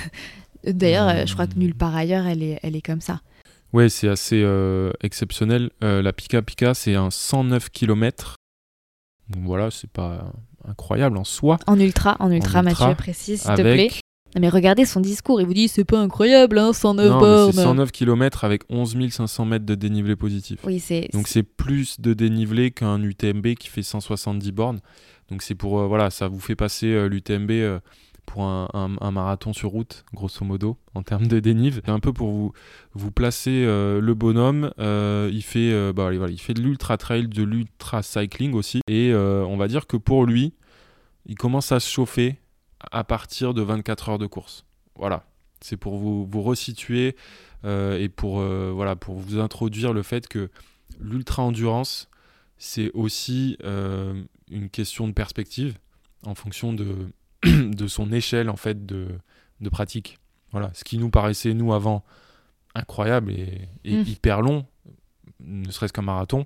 D'ailleurs, 0.64 1.08
euh, 1.08 1.26
je 1.26 1.34
crois 1.34 1.48
que 1.48 1.58
nulle 1.58 1.76
part 1.76 1.96
ailleurs, 1.96 2.26
elle 2.26 2.44
est, 2.44 2.60
elle 2.64 2.76
est 2.76 2.82
comme 2.82 3.02
ça. 3.02 3.22
Ouais, 3.74 3.90
c'est 3.90 4.10
assez 4.10 4.42
euh, 4.44 4.92
exceptionnel. 5.02 5.70
Euh, 5.84 6.02
la 6.02 6.14
Pika 6.14 6.42
Pika, 6.42 6.74
c'est 6.74 6.96
un 6.96 7.10
109 7.10 7.70
km. 7.70 8.36
Donc 9.30 9.44
voilà, 9.46 9.72
c'est 9.72 9.90
pas 9.90 10.34
incroyable 10.68 11.18
en 11.18 11.24
soi. 11.24 11.58
En 11.68 11.80
ultra, 11.80 12.18
en 12.20 12.32
ultra, 12.32 12.60
En 12.60 12.66
ultra, 12.66 12.86
Mathieu, 12.88 12.96
précise, 12.96 13.42
s'il 13.42 13.54
te 13.54 13.62
plaît. 13.62 13.92
Non, 14.36 14.42
mais 14.42 14.50
regardez 14.50 14.86
son 14.86 15.02
discours, 15.02 15.42
il 15.42 15.48
vous 15.48 15.54
dit 15.54 15.68
c'est 15.68 15.84
pas 15.84 16.00
incroyable, 16.00 16.58
hein, 16.58 16.72
109 16.74 17.06
non, 17.10 17.16
mais 17.16 17.20
bornes. 17.22 17.52
c'est 17.52 17.62
109 17.64 17.92
km 17.92 18.44
avec 18.46 18.64
11 18.70 18.96
500 19.10 19.46
mètres 19.46 19.66
de 19.66 19.76
dénivelé 19.76 20.16
positif. 20.16 20.60
Oui, 20.66 20.80
c'est. 20.80 21.10
Donc 21.14 21.28
c'est 21.28 21.44
plus 21.44 22.00
de 22.00 22.14
dénivelé 22.14 22.72
qu'un 22.72 23.02
UTMB 23.02 23.56
qui 23.56 23.68
fait 23.68 23.84
170 23.84 24.52
bornes. 24.52 24.80
Donc 25.30 25.42
c'est 25.42 25.56
pour 25.56 25.80
euh, 25.80 25.88
voilà, 25.88 26.10
ça 26.10 26.28
vous 26.28 26.40
fait 26.40 26.56
passer 26.56 26.88
euh, 26.88 27.08
l'UTMB 27.10 27.52
euh, 27.52 27.80
pour 28.26 28.44
un, 28.44 28.70
un- 28.74 28.96
un 29.02 29.12
marathon 29.12 29.52
sur 29.52 29.70
route, 29.72 30.06
grosso 30.14 30.46
modo, 30.46 30.78
en 30.96 31.04
termes 31.04 31.28
de 31.28 31.40
dénive. 31.42 31.82
C'est 31.86 31.92
un 31.92 32.00
peu 32.00 32.14
pour 32.14 32.32
vous 32.32 32.54
vous 32.94 33.12
placer 33.12 33.66
le 33.66 34.14
bonhomme. 34.14 34.72
il 34.78 35.42
fait 35.44 35.92
bah, 35.94 36.08
allez, 36.08 36.18
voilà, 36.18 36.32
il 36.32 36.40
fait 36.40 36.54
de 36.54 36.62
l'ultra 36.62 36.96
trail, 36.98 37.28
de 37.28 37.44
l'ultra 37.44 38.02
cycling 38.04 38.54
aussi. 38.54 38.80
Et 38.88 39.14
on 39.14 39.58
va 39.58 39.68
dire 39.68 39.88
que 39.88 39.98
pour 39.98 40.26
lui, 40.26 40.54
il 41.26 41.36
commence 41.36 41.72
à 41.74 41.80
se 41.82 41.90
chauffer 41.90 42.38
à 42.92 43.04
partir 43.04 43.54
de 43.54 43.62
24 43.62 44.10
heures 44.10 44.18
de 44.20 44.26
course. 44.28 44.66
Voilà. 44.96 45.26
C'est 45.62 45.78
pour 45.78 45.98
vous, 45.98 46.26
vous 46.26 46.42
resituer 46.42 47.16
euh, 47.66 47.98
et 48.00 48.10
pour, 48.10 48.40
euh, 48.40 48.72
voilà, 48.74 48.96
pour 48.96 49.16
vous 49.16 49.38
introduire 49.40 49.94
le 49.94 50.02
fait 50.04 50.28
que 50.28 50.50
l'ultra 51.00 51.44
endurance, 51.44 52.10
c'est 52.58 52.92
aussi 52.94 53.58
euh, 53.64 54.24
une 54.50 54.70
question 54.70 55.08
de 55.08 55.14
perspective 55.14 55.78
en 56.26 56.36
fonction 56.36 56.74
de, 56.74 57.12
de 57.44 57.88
son 57.88 58.12
échelle 58.12 58.50
en 58.50 58.56
fait 58.56 58.86
de, 58.86 59.08
de 59.60 59.70
pratique. 59.70 60.18
Voilà, 60.52 60.72
ce 60.74 60.84
qui 60.84 60.98
nous 60.98 61.10
paraissait 61.10 61.54
nous 61.54 61.74
avant 61.74 62.04
incroyable 62.76 63.32
et, 63.32 63.68
et 63.84 63.98
Mm. 63.98 64.04
hyper 64.08 64.42
long, 64.42 64.66
ne 65.40 65.70
serait-ce 65.72 65.94
qu'un 65.94 66.02
marathon. 66.02 66.46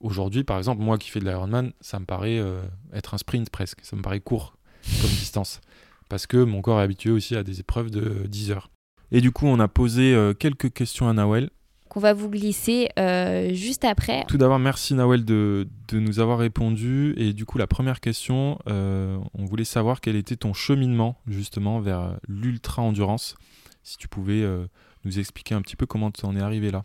Aujourd'hui, 0.00 0.44
par 0.44 0.56
exemple, 0.58 0.82
moi 0.82 0.96
qui 0.98 1.10
fais 1.10 1.20
de 1.20 1.26
l'Ironman, 1.26 1.72
ça 1.80 1.98
me 1.98 2.06
paraît 2.06 2.38
euh, 2.38 2.62
être 2.92 3.14
un 3.14 3.18
sprint 3.18 3.50
presque. 3.50 3.80
Ça 3.82 3.96
me 3.96 4.02
paraît 4.02 4.20
court 4.20 4.56
comme 5.00 5.10
distance. 5.10 5.60
Parce 6.08 6.26
que 6.26 6.38
mon 6.38 6.62
corps 6.62 6.80
est 6.80 6.84
habitué 6.84 7.10
aussi 7.10 7.36
à 7.36 7.42
des 7.42 7.60
épreuves 7.60 7.90
de 7.90 8.26
10 8.26 8.50
heures. 8.50 8.70
Et 9.12 9.20
du 9.20 9.30
coup, 9.32 9.46
on 9.46 9.58
a 9.60 9.68
posé 9.68 10.14
euh, 10.14 10.34
quelques 10.34 10.72
questions 10.72 11.08
à 11.08 11.12
Nawel. 11.12 11.50
Qu'on 11.88 11.98
va 11.98 12.12
vous 12.12 12.30
glisser 12.30 12.88
euh, 13.00 13.52
juste 13.52 13.84
après. 13.84 14.24
Tout 14.28 14.38
d'abord, 14.38 14.60
merci 14.60 14.94
Nawel 14.94 15.24
de, 15.24 15.66
de 15.88 15.98
nous 15.98 16.20
avoir 16.20 16.38
répondu. 16.38 17.14
Et 17.16 17.32
du 17.32 17.44
coup, 17.44 17.58
la 17.58 17.66
première 17.66 18.00
question, 18.00 18.60
euh, 18.68 19.18
on 19.34 19.44
voulait 19.44 19.64
savoir 19.64 20.00
quel 20.00 20.14
était 20.14 20.36
ton 20.36 20.52
cheminement 20.52 21.16
justement 21.26 21.80
vers 21.80 22.16
l'ultra-endurance. 22.28 23.34
Si 23.82 23.96
tu 23.96 24.06
pouvais 24.06 24.42
euh, 24.42 24.66
nous 25.04 25.18
expliquer 25.18 25.56
un 25.56 25.62
petit 25.62 25.74
peu 25.74 25.86
comment 25.86 26.12
tu 26.12 26.24
en 26.26 26.36
es 26.36 26.40
arrivé 26.40 26.70
là. 26.70 26.84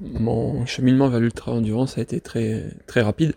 Mon 0.00 0.64
cheminement 0.64 1.10
vers 1.10 1.20
l'ultra-endurance 1.20 1.98
a 1.98 2.00
été 2.00 2.22
très, 2.22 2.70
très 2.86 3.02
rapide 3.02 3.34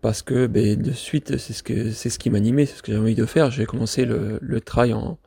parce 0.00 0.22
que 0.22 0.46
ben, 0.46 0.80
de 0.80 0.92
suite, 0.92 1.36
c'est 1.38 1.52
ce, 1.52 1.62
que, 1.62 1.90
c'est 1.90 2.10
ce 2.10 2.18
qui 2.18 2.30
m'animait, 2.30 2.66
c'est 2.66 2.76
ce 2.76 2.82
que 2.82 2.92
j'avais 2.92 3.04
envie 3.04 3.14
de 3.14 3.26
faire. 3.26 3.50
J'ai 3.50 3.66
commencé 3.66 4.04
le, 4.04 4.38
le 4.40 4.60
trail 4.60 4.92
en, 4.92 5.18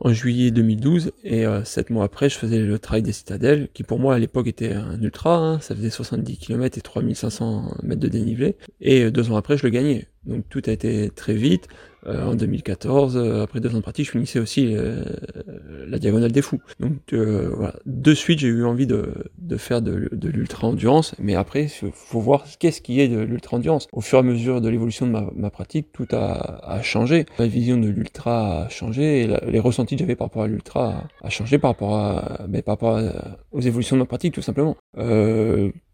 en 0.00 0.12
juillet 0.12 0.50
2012 0.50 1.12
et 1.24 1.46
euh, 1.46 1.64
sept 1.64 1.90
mois 1.90 2.04
après, 2.04 2.28
je 2.28 2.36
faisais 2.36 2.58
le 2.58 2.78
trail 2.78 3.02
des 3.02 3.12
citadelles 3.12 3.68
qui 3.72 3.84
pour 3.84 3.98
moi 3.98 4.14
à 4.14 4.18
l'époque 4.18 4.46
était 4.46 4.72
un 4.72 5.00
ultra, 5.00 5.36
hein, 5.36 5.60
ça 5.60 5.74
faisait 5.74 5.90
70 5.90 6.36
km 6.38 6.78
et 6.78 6.80
3500 6.80 7.76
mètres 7.82 8.00
de 8.00 8.08
dénivelé 8.08 8.56
et 8.80 9.04
euh, 9.04 9.10
deux 9.10 9.30
ans 9.30 9.36
après, 9.36 9.56
je 9.56 9.64
le 9.64 9.70
gagnais. 9.70 10.08
Donc 10.26 10.44
tout 10.48 10.62
a 10.66 10.70
été 10.70 11.10
très 11.10 11.34
vite. 11.34 11.68
Euh, 12.06 12.22
en 12.26 12.34
2014, 12.34 13.16
euh, 13.16 13.42
après 13.42 13.60
deux 13.60 13.70
ans 13.74 13.78
de 13.78 13.82
pratique, 13.82 14.06
je 14.06 14.10
finissais 14.10 14.38
aussi 14.38 14.74
euh, 14.76 15.04
la 15.88 15.98
diagonale 15.98 16.32
des 16.32 16.42
fous. 16.42 16.60
Donc 16.78 17.14
voilà, 17.14 17.74
de 17.86 18.14
suite 18.14 18.40
j'ai 18.40 18.48
eu 18.48 18.64
envie 18.64 18.86
de, 18.86 19.14
faire 19.56 19.80
de, 19.80 20.10
l'ultra-endurance, 20.22 21.14
mais 21.18 21.34
après 21.34 21.64
il 21.82 21.92
faut 21.92 22.20
voir 22.20 22.44
qu'est-ce 22.58 22.82
qui 22.82 23.00
est 23.00 23.08
de 23.08 23.20
l'ultra-endurance. 23.20 23.88
Au 23.92 24.00
fur 24.00 24.18
et 24.18 24.20
à 24.20 24.22
mesure 24.22 24.60
de 24.60 24.68
l'évolution 24.68 25.06
de 25.06 25.12
ma, 25.12 25.30
ma 25.34 25.50
pratique, 25.50 25.92
tout 25.92 26.08
a, 26.12 26.80
changé. 26.82 27.24
La 27.38 27.46
vision 27.46 27.78
de 27.78 27.88
l'ultra 27.88 28.64
a 28.64 28.68
changé, 28.68 29.28
les 29.46 29.60
ressentis 29.60 29.96
que 29.96 30.00
j'avais 30.00 30.16
par 30.16 30.26
rapport 30.26 30.42
à 30.42 30.46
l'ultra 30.46 31.04
a, 31.22 31.30
changé 31.30 31.58
par 31.58 31.70
rapport, 31.70 31.94
à, 31.94 32.46
ben, 32.48 32.62
par 32.62 32.74
rapport 32.74 33.00
aux 33.52 33.60
évolutions 33.60 33.96
de 33.96 34.02
ma 34.02 34.06
pratique 34.06 34.34
tout 34.34 34.42
simplement. 34.42 34.76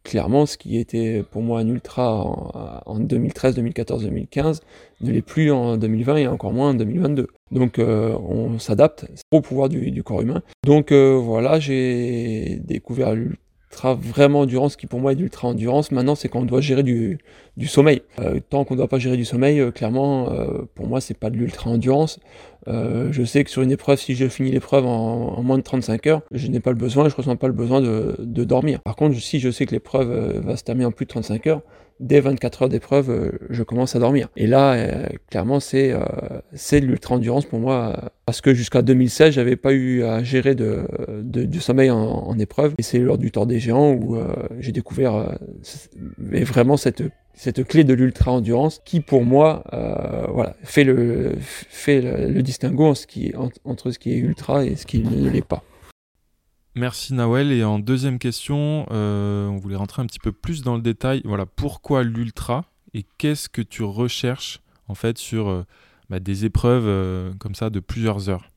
Clairement, 0.03 0.46
ce 0.46 0.57
qui 0.57 0.78
était 0.78 1.22
pour 1.30 1.42
moi 1.42 1.61
un 1.61 1.68
ultra 1.68 2.14
en, 2.14 2.80
en 2.86 2.98
2013, 2.98 3.55
2014, 3.55 4.05
2015 4.05 4.62
ne 5.03 5.12
l'est 5.12 5.22
plus 5.22 5.51
en 5.51 5.76
2020 5.76 6.16
et 6.16 6.26
encore 6.26 6.53
moins 6.53 6.70
en 6.70 6.74
2022. 6.74 7.28
Donc 7.51 7.78
euh, 7.78 8.16
on 8.18 8.59
s'adapte 8.59 9.07
au 9.30 9.40
pouvoir 9.40 9.68
du, 9.68 10.03
corps 10.03 10.22
humain. 10.22 10.42
Donc 10.64 10.92
euh, 10.92 11.14
voilà, 11.16 11.59
j'ai 11.59 12.61
découvert 12.64 13.14
l'ultra 13.14 13.94
vraiment 13.94 14.40
endurance 14.40 14.76
qui 14.76 14.86
pour 14.86 15.01
moi 15.01 15.12
est 15.12 15.16
l'ultra 15.16 15.48
endurance. 15.48 15.90
Maintenant, 15.90 16.14
c'est 16.14 16.28
quand 16.28 16.40
on 16.40 16.44
doit 16.44 16.61
gérer 16.61 16.82
du, 16.82 17.18
sommeil. 17.66 18.03
Euh, 18.20 18.40
tant 18.48 18.64
qu'on 18.64 18.74
ne 18.74 18.78
doit 18.78 18.88
pas 18.88 18.98
gérer 18.98 19.16
du 19.16 19.24
sommeil, 19.24 19.70
clairement, 19.72 20.28
pour 20.74 20.86
moi, 20.86 21.01
c'est 21.01 21.18
pas 21.18 21.30
de 21.30 21.36
l'ultra 21.36 21.70
endurance. 21.70 22.20
Euh, 22.68 23.08
je 23.11 23.22
sais 23.24 23.42
que 23.44 23.50
sur 23.50 23.62
une 23.62 23.70
épreuve, 23.72 23.98
si 23.98 24.14
je 24.14 24.28
finis 24.28 24.50
l'épreuve 24.50 24.86
en, 24.86 25.42
moins 25.42 25.58
de 25.58 25.62
35 25.62 26.06
heures, 26.06 26.22
je 26.32 26.46
n'ai 26.48 26.61
pas 26.61 26.70
le 26.70 26.76
besoin, 26.76 27.08
je 27.08 27.14
ressens 27.16 27.36
pas 27.36 27.46
le 27.46 27.52
besoin 27.54 27.80
de, 27.80 28.16
de 28.18 28.44
dormir. 28.44 28.80
Par 28.80 28.96
contre, 28.96 29.18
si 29.18 29.40
je 29.40 29.50
sais 29.50 29.66
que 29.66 29.72
l'épreuve 29.72 30.11
euh, 30.11 30.40
va 30.40 30.56
se 30.56 30.64
terminer 30.64 30.84
en 30.86 30.92
plus 30.92 31.06
de 31.06 31.11
35 31.11 31.46
heures, 31.46 31.62
dès 32.00 32.20
24 32.20 32.62
heures 32.62 32.68
d'épreuve, 32.68 33.11
euh, 33.11 33.30
je 33.50 33.62
commence 33.62 33.94
à 33.96 33.98
dormir. 33.98 34.28
Et 34.36 34.46
là, 34.46 35.06
clairement, 35.30 35.61
c'est 35.61 35.92
euh, 35.92 36.00
c'est 36.54 36.80
l'ultra-endurance 36.80 37.44
pour 37.46 37.61
moi, 37.61 38.12
parce 38.26 38.40
que 38.40 38.54
jusqu'à 38.54 38.82
2016, 38.82 39.34
j'avais 39.34 39.56
pas 39.56 39.72
eu 39.72 40.02
à 40.04 40.22
gérer 40.22 40.54
de, 40.54 40.84
de- 41.22 41.44
du 41.44 41.61
sommeil 41.61 41.90
en, 41.90 41.98
en 41.98 42.38
épreuve. 42.38 42.74
Et 42.78 42.82
c'est 42.82 42.98
lors 42.98 43.18
du 43.18 43.30
Tour 43.30 43.46
des 43.46 43.58
Géants 43.58 43.92
où 43.92 44.16
euh, 44.16 44.26
j'ai 44.58 44.72
découvert 44.72 45.36
vraiment 46.18 46.76
cette 46.76 47.02
cette 47.34 47.64
clé 47.64 47.84
de 47.84 47.94
l'ultra-endurance 47.94 48.80
qui, 48.84 49.00
pour 49.00 49.24
moi, 49.24 49.64
euh, 49.72 50.26
voilà, 50.28 50.54
fait 50.62 50.84
le, 50.84 51.36
fait 51.38 52.00
le, 52.00 52.32
le 52.32 52.42
distinguo 52.42 52.86
en 52.86 52.94
ce 52.94 53.06
qui, 53.06 53.34
en- 53.36 53.48
entre 53.64 53.90
ce 53.90 53.98
qui 53.98 54.12
est 54.12 54.18
ultra 54.18 54.64
et 54.64 54.76
ce 54.76 54.86
qui 54.86 55.00
ne 55.02 55.30
l'est 55.30 55.46
pas. 55.46 55.62
Merci 56.74 57.14
Nawel. 57.14 57.50
Et 57.52 57.64
en 57.64 57.78
deuxième 57.78 58.18
question, 58.18 58.86
euh, 58.90 59.48
on 59.48 59.56
voulait 59.56 59.76
rentrer 59.76 60.02
un 60.02 60.06
petit 60.06 60.18
peu 60.18 60.32
plus 60.32 60.62
dans 60.62 60.76
le 60.76 60.82
détail. 60.82 61.22
Voilà, 61.24 61.46
pourquoi 61.46 62.02
l'ultra 62.02 62.66
et 62.94 63.04
qu'est-ce 63.18 63.48
que 63.48 63.62
tu 63.62 63.82
recherches 63.82 64.60
en 64.88 64.94
fait 64.94 65.18
sur 65.18 65.48
euh, 65.48 65.64
bah, 66.10 66.20
des 66.20 66.44
épreuves 66.44 67.34
comme 67.38 67.54
ça 67.54 67.70
de 67.70 67.80
plusieurs 67.80 68.28
heures? 68.28 68.50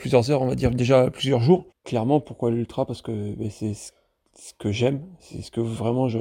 Plusieurs 0.00 0.30
heures, 0.30 0.42
on 0.42 0.48
va 0.48 0.56
dire 0.56 0.72
déjà 0.72 1.08
plusieurs 1.08 1.40
jours. 1.40 1.66
Clairement, 1.84 2.20
pourquoi 2.20 2.50
l'ultra? 2.50 2.84
Parce 2.84 3.00
que 3.00 3.34
ben, 3.36 3.48
c'est 3.48 3.74
ce 3.74 3.92
ce 4.40 4.52
que 4.56 4.70
j'aime, 4.70 5.02
c'est 5.20 5.42
ce 5.42 5.50
que 5.50 5.60
vraiment 5.60 6.08
je. 6.08 6.18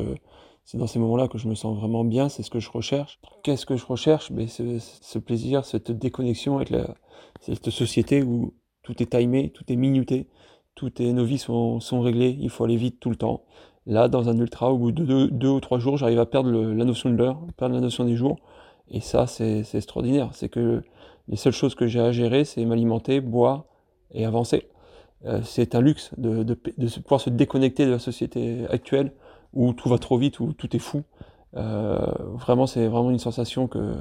C'est 0.67 0.77
dans 0.77 0.85
ces 0.85 0.99
moments-là 0.99 1.29
que 1.29 1.37
je 1.37 1.47
me 1.47 1.55
sens 1.55 1.77
vraiment 1.77 2.03
bien, 2.03 2.27
c'est 2.27 2.43
ce 2.43 2.49
que 2.49 2.59
je 2.59 2.69
recherche. 2.69 3.21
Qu'est-ce 3.41 3.65
que 3.65 3.77
je 3.77 3.85
recherche? 3.85 4.33
Ben, 4.33 4.49
ce, 4.49 5.17
plaisir, 5.17 5.63
cette 5.63 5.93
déconnexion 5.93 6.57
avec 6.57 6.71
la, 6.71 6.93
cette 7.39 7.69
société 7.69 8.21
où 8.21 8.53
tout 8.83 9.01
est 9.01 9.17
timé, 9.17 9.49
tout 9.51 9.63
est 9.69 9.77
minuté, 9.77 10.27
tout 10.75 11.01
est, 11.01 11.13
nos 11.13 11.23
vies 11.23 11.37
sont, 11.37 11.79
sont 11.79 12.01
réglées, 12.01 12.37
il 12.41 12.49
faut 12.49 12.65
aller 12.65 12.75
vite 12.75 12.99
tout 12.99 13.09
le 13.09 13.15
temps. 13.15 13.45
Là, 13.85 14.09
dans 14.09 14.27
un 14.27 14.37
ultra, 14.37 14.73
au 14.73 14.77
bout 14.77 14.91
de 14.91 15.05
deux, 15.05 15.29
deux 15.29 15.47
ou 15.47 15.61
trois 15.61 15.79
jours, 15.79 15.95
j'arrive 15.95 16.19
à 16.19 16.25
perdre 16.25 16.51
la 16.51 16.83
notion 16.83 17.09
de 17.11 17.15
l'heure, 17.15 17.39
perdre 17.55 17.73
la 17.73 17.79
notion 17.79 18.03
des 18.03 18.17
jours. 18.17 18.35
Et 18.89 18.99
ça, 18.99 19.25
c'est 19.25 19.63
extraordinaire. 19.73 20.31
C'est 20.33 20.49
que 20.49 20.83
les 21.29 21.37
seules 21.37 21.53
choses 21.53 21.75
que 21.75 21.87
j'ai 21.87 22.01
à 22.01 22.11
gérer, 22.11 22.43
c'est 22.43 22.65
m'alimenter, 22.65 23.21
boire 23.21 23.63
et 24.11 24.25
avancer. 24.25 24.67
Euh, 25.23 25.39
c'est 25.45 25.75
un 25.75 25.81
luxe 25.81 26.11
de, 26.17 26.43
de, 26.43 26.59
de 26.77 26.99
pouvoir 26.99 27.21
se 27.21 27.29
déconnecter 27.29 27.85
de 27.85 27.91
la 27.91 27.99
société 27.99 28.65
actuelle 28.69 29.13
où 29.57 29.73
tout 29.73 29.89
va 29.89 29.97
trop 29.97 30.17
vite, 30.17 30.39
où 30.39 30.53
tout 30.53 30.73
est 30.75 30.79
fou. 30.79 31.03
Euh, 31.55 31.97
vraiment, 32.35 32.67
c'est 32.67 32.87
vraiment 32.87 33.09
une 33.09 33.19
sensation 33.19 33.67
que, 33.67 33.95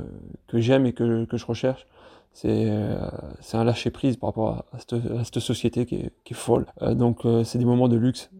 que 0.47 0.59
j'aime 0.59 0.85
et 0.85 0.93
que, 0.93 1.25
que 1.25 1.37
je 1.39 1.47
recherche. 1.47 1.87
C'est 2.35 2.67
euh, 2.69 3.09
un 3.55 3.65
lâcher 3.65 3.91
prise 3.91 4.19
par 4.19 4.29
rapport 4.29 4.65
à, 4.73 4.79
cette, 5.25 5.39
société 5.39 5.87
qui 5.87 5.97
est, 5.97 6.13
qui 6.25 6.35
est 6.35 6.37
folle. 6.37 6.67
Euh, 6.83 6.95
donc, 6.95 7.23
c'est 7.45 7.59
des 7.59 7.65
moments 7.65 7.89
de 7.89 7.97
luxe, 7.97 8.31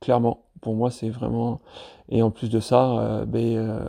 clairement. 0.00 0.42
Pour 0.60 0.74
moi, 0.74 0.90
c'est 0.90 1.08
vraiment. 1.08 1.60
Et 2.08 2.22
en 2.22 2.30
plus 2.30 2.50
de 2.50 2.60
ça, 2.60 3.24
ben, 3.26 3.88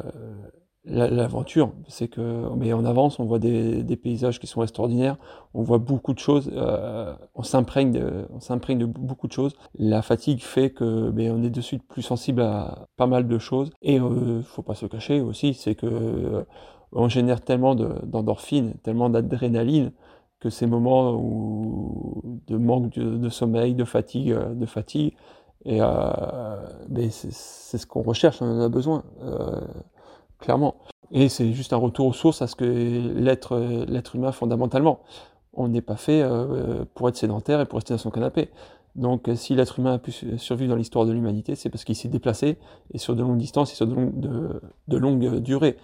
l'aventure, 0.86 1.72
c'est 1.88 2.08
que 2.08 2.50
mais 2.56 2.74
on 2.74 2.86
avance, 2.86 3.20
on 3.20 3.26
voit 3.26 3.38
des, 3.40 3.84
paysages 3.98 4.40
qui 4.40 4.48
sont 4.48 4.64
extraordinaires, 4.64 5.18
on 5.54 5.62
voit 5.62 5.78
beaucoup 5.78 6.14
de 6.14 6.20
choses, 6.20 6.50
euh, 6.54 7.16
on 7.36 7.44
s'imprègne 7.44 7.92
de, 7.92 8.28
on 8.34 8.40
s'imprègne 8.40 8.80
de 8.80 8.86
beaucoup 8.86 9.28
de 9.28 9.34
choses. 9.34 9.54
La 9.76 10.02
fatigue 10.02 10.42
fait 10.42 10.72
que 10.72 11.12
ben, 11.12 11.32
on 11.32 11.44
est 11.44 11.52
de 11.52 11.62
suite 11.62 11.84
plus 11.88 12.02
sensible 12.02 12.42
à 12.42 12.88
pas 12.98 13.06
mal 13.08 13.28
de 13.28 13.38
choses. 13.38 13.72
Et 13.84 14.00
euh, 14.00 14.42
faut 14.42 14.64
pas 14.64 14.76
se 14.76 14.88
cacher 14.88 15.22
aussi, 15.22 15.54
c'est 15.54 15.76
que 15.76 15.86
euh, 15.86 16.44
on 16.92 17.08
génère 17.10 17.42
tellement 17.42 17.76
de- 17.76 18.04
d'endorphines, 18.06 18.74
tellement 18.84 19.10
d'adrénaline 19.10 19.92
que 20.40 20.50
ces 20.50 20.66
moments 20.66 21.14
de 22.48 22.58
manque 22.58 22.90
de, 22.98 23.30
sommeil, 23.30 23.76
de 23.76 23.84
fatigue, 23.86 24.32
euh, 24.32 24.54
de 24.56 24.66
fatigue, 24.66 25.16
euh, 25.68 26.68
ben, 26.90 27.10
c'est 27.12 27.78
ce 27.78 27.86
qu'on 27.86 28.02
recherche, 28.02 28.42
on 28.42 28.46
en 28.46 28.62
a 28.62 28.70
besoin. 28.70 29.04
Clairement. 30.42 30.76
Et 31.12 31.30
c'est 31.30 31.54
juste 31.54 31.74
un 31.74 31.78
retour 31.78 32.08
aux 32.08 32.14
sources 32.14 32.42
à 32.42 32.48
ce 32.48 32.56
que 32.56 32.66
l'être 32.66 33.58
l'être 33.88 34.16
humain 34.16 34.32
fondamentalement. 34.32 35.00
On 35.54 35.68
n'est 35.68 35.82
pas 35.82 35.98
fait 35.98 36.26
pour 36.96 37.10
être 37.10 37.18
sédentaire 37.18 37.60
et 37.60 37.66
pour 37.66 37.78
rester 37.78 37.94
dans 37.94 37.98
son 37.98 38.12
canapé. 38.12 38.50
Donc 38.96 39.30
si 39.36 39.56
l'être 39.56 39.80
humain 39.80 39.96
a 39.96 40.00
pu 40.00 40.12
survivre 40.38 40.70
dans 40.70 40.78
l'histoire 40.78 41.06
de 41.06 41.12
l'humanité, 41.12 41.56
c'est 41.56 41.70
parce 41.70 41.84
qu'il 41.84 41.96
s'est 41.96 42.08
déplacé 42.08 42.58
et 42.94 42.98
sur 42.98 43.16
de 43.16 43.22
longues 43.22 43.38
distances 43.38 43.72
et 43.74 43.76
sur 43.76 43.88
de, 43.88 43.94
longues, 43.94 45.20
de, 45.20 45.40
durées. 45.40 45.78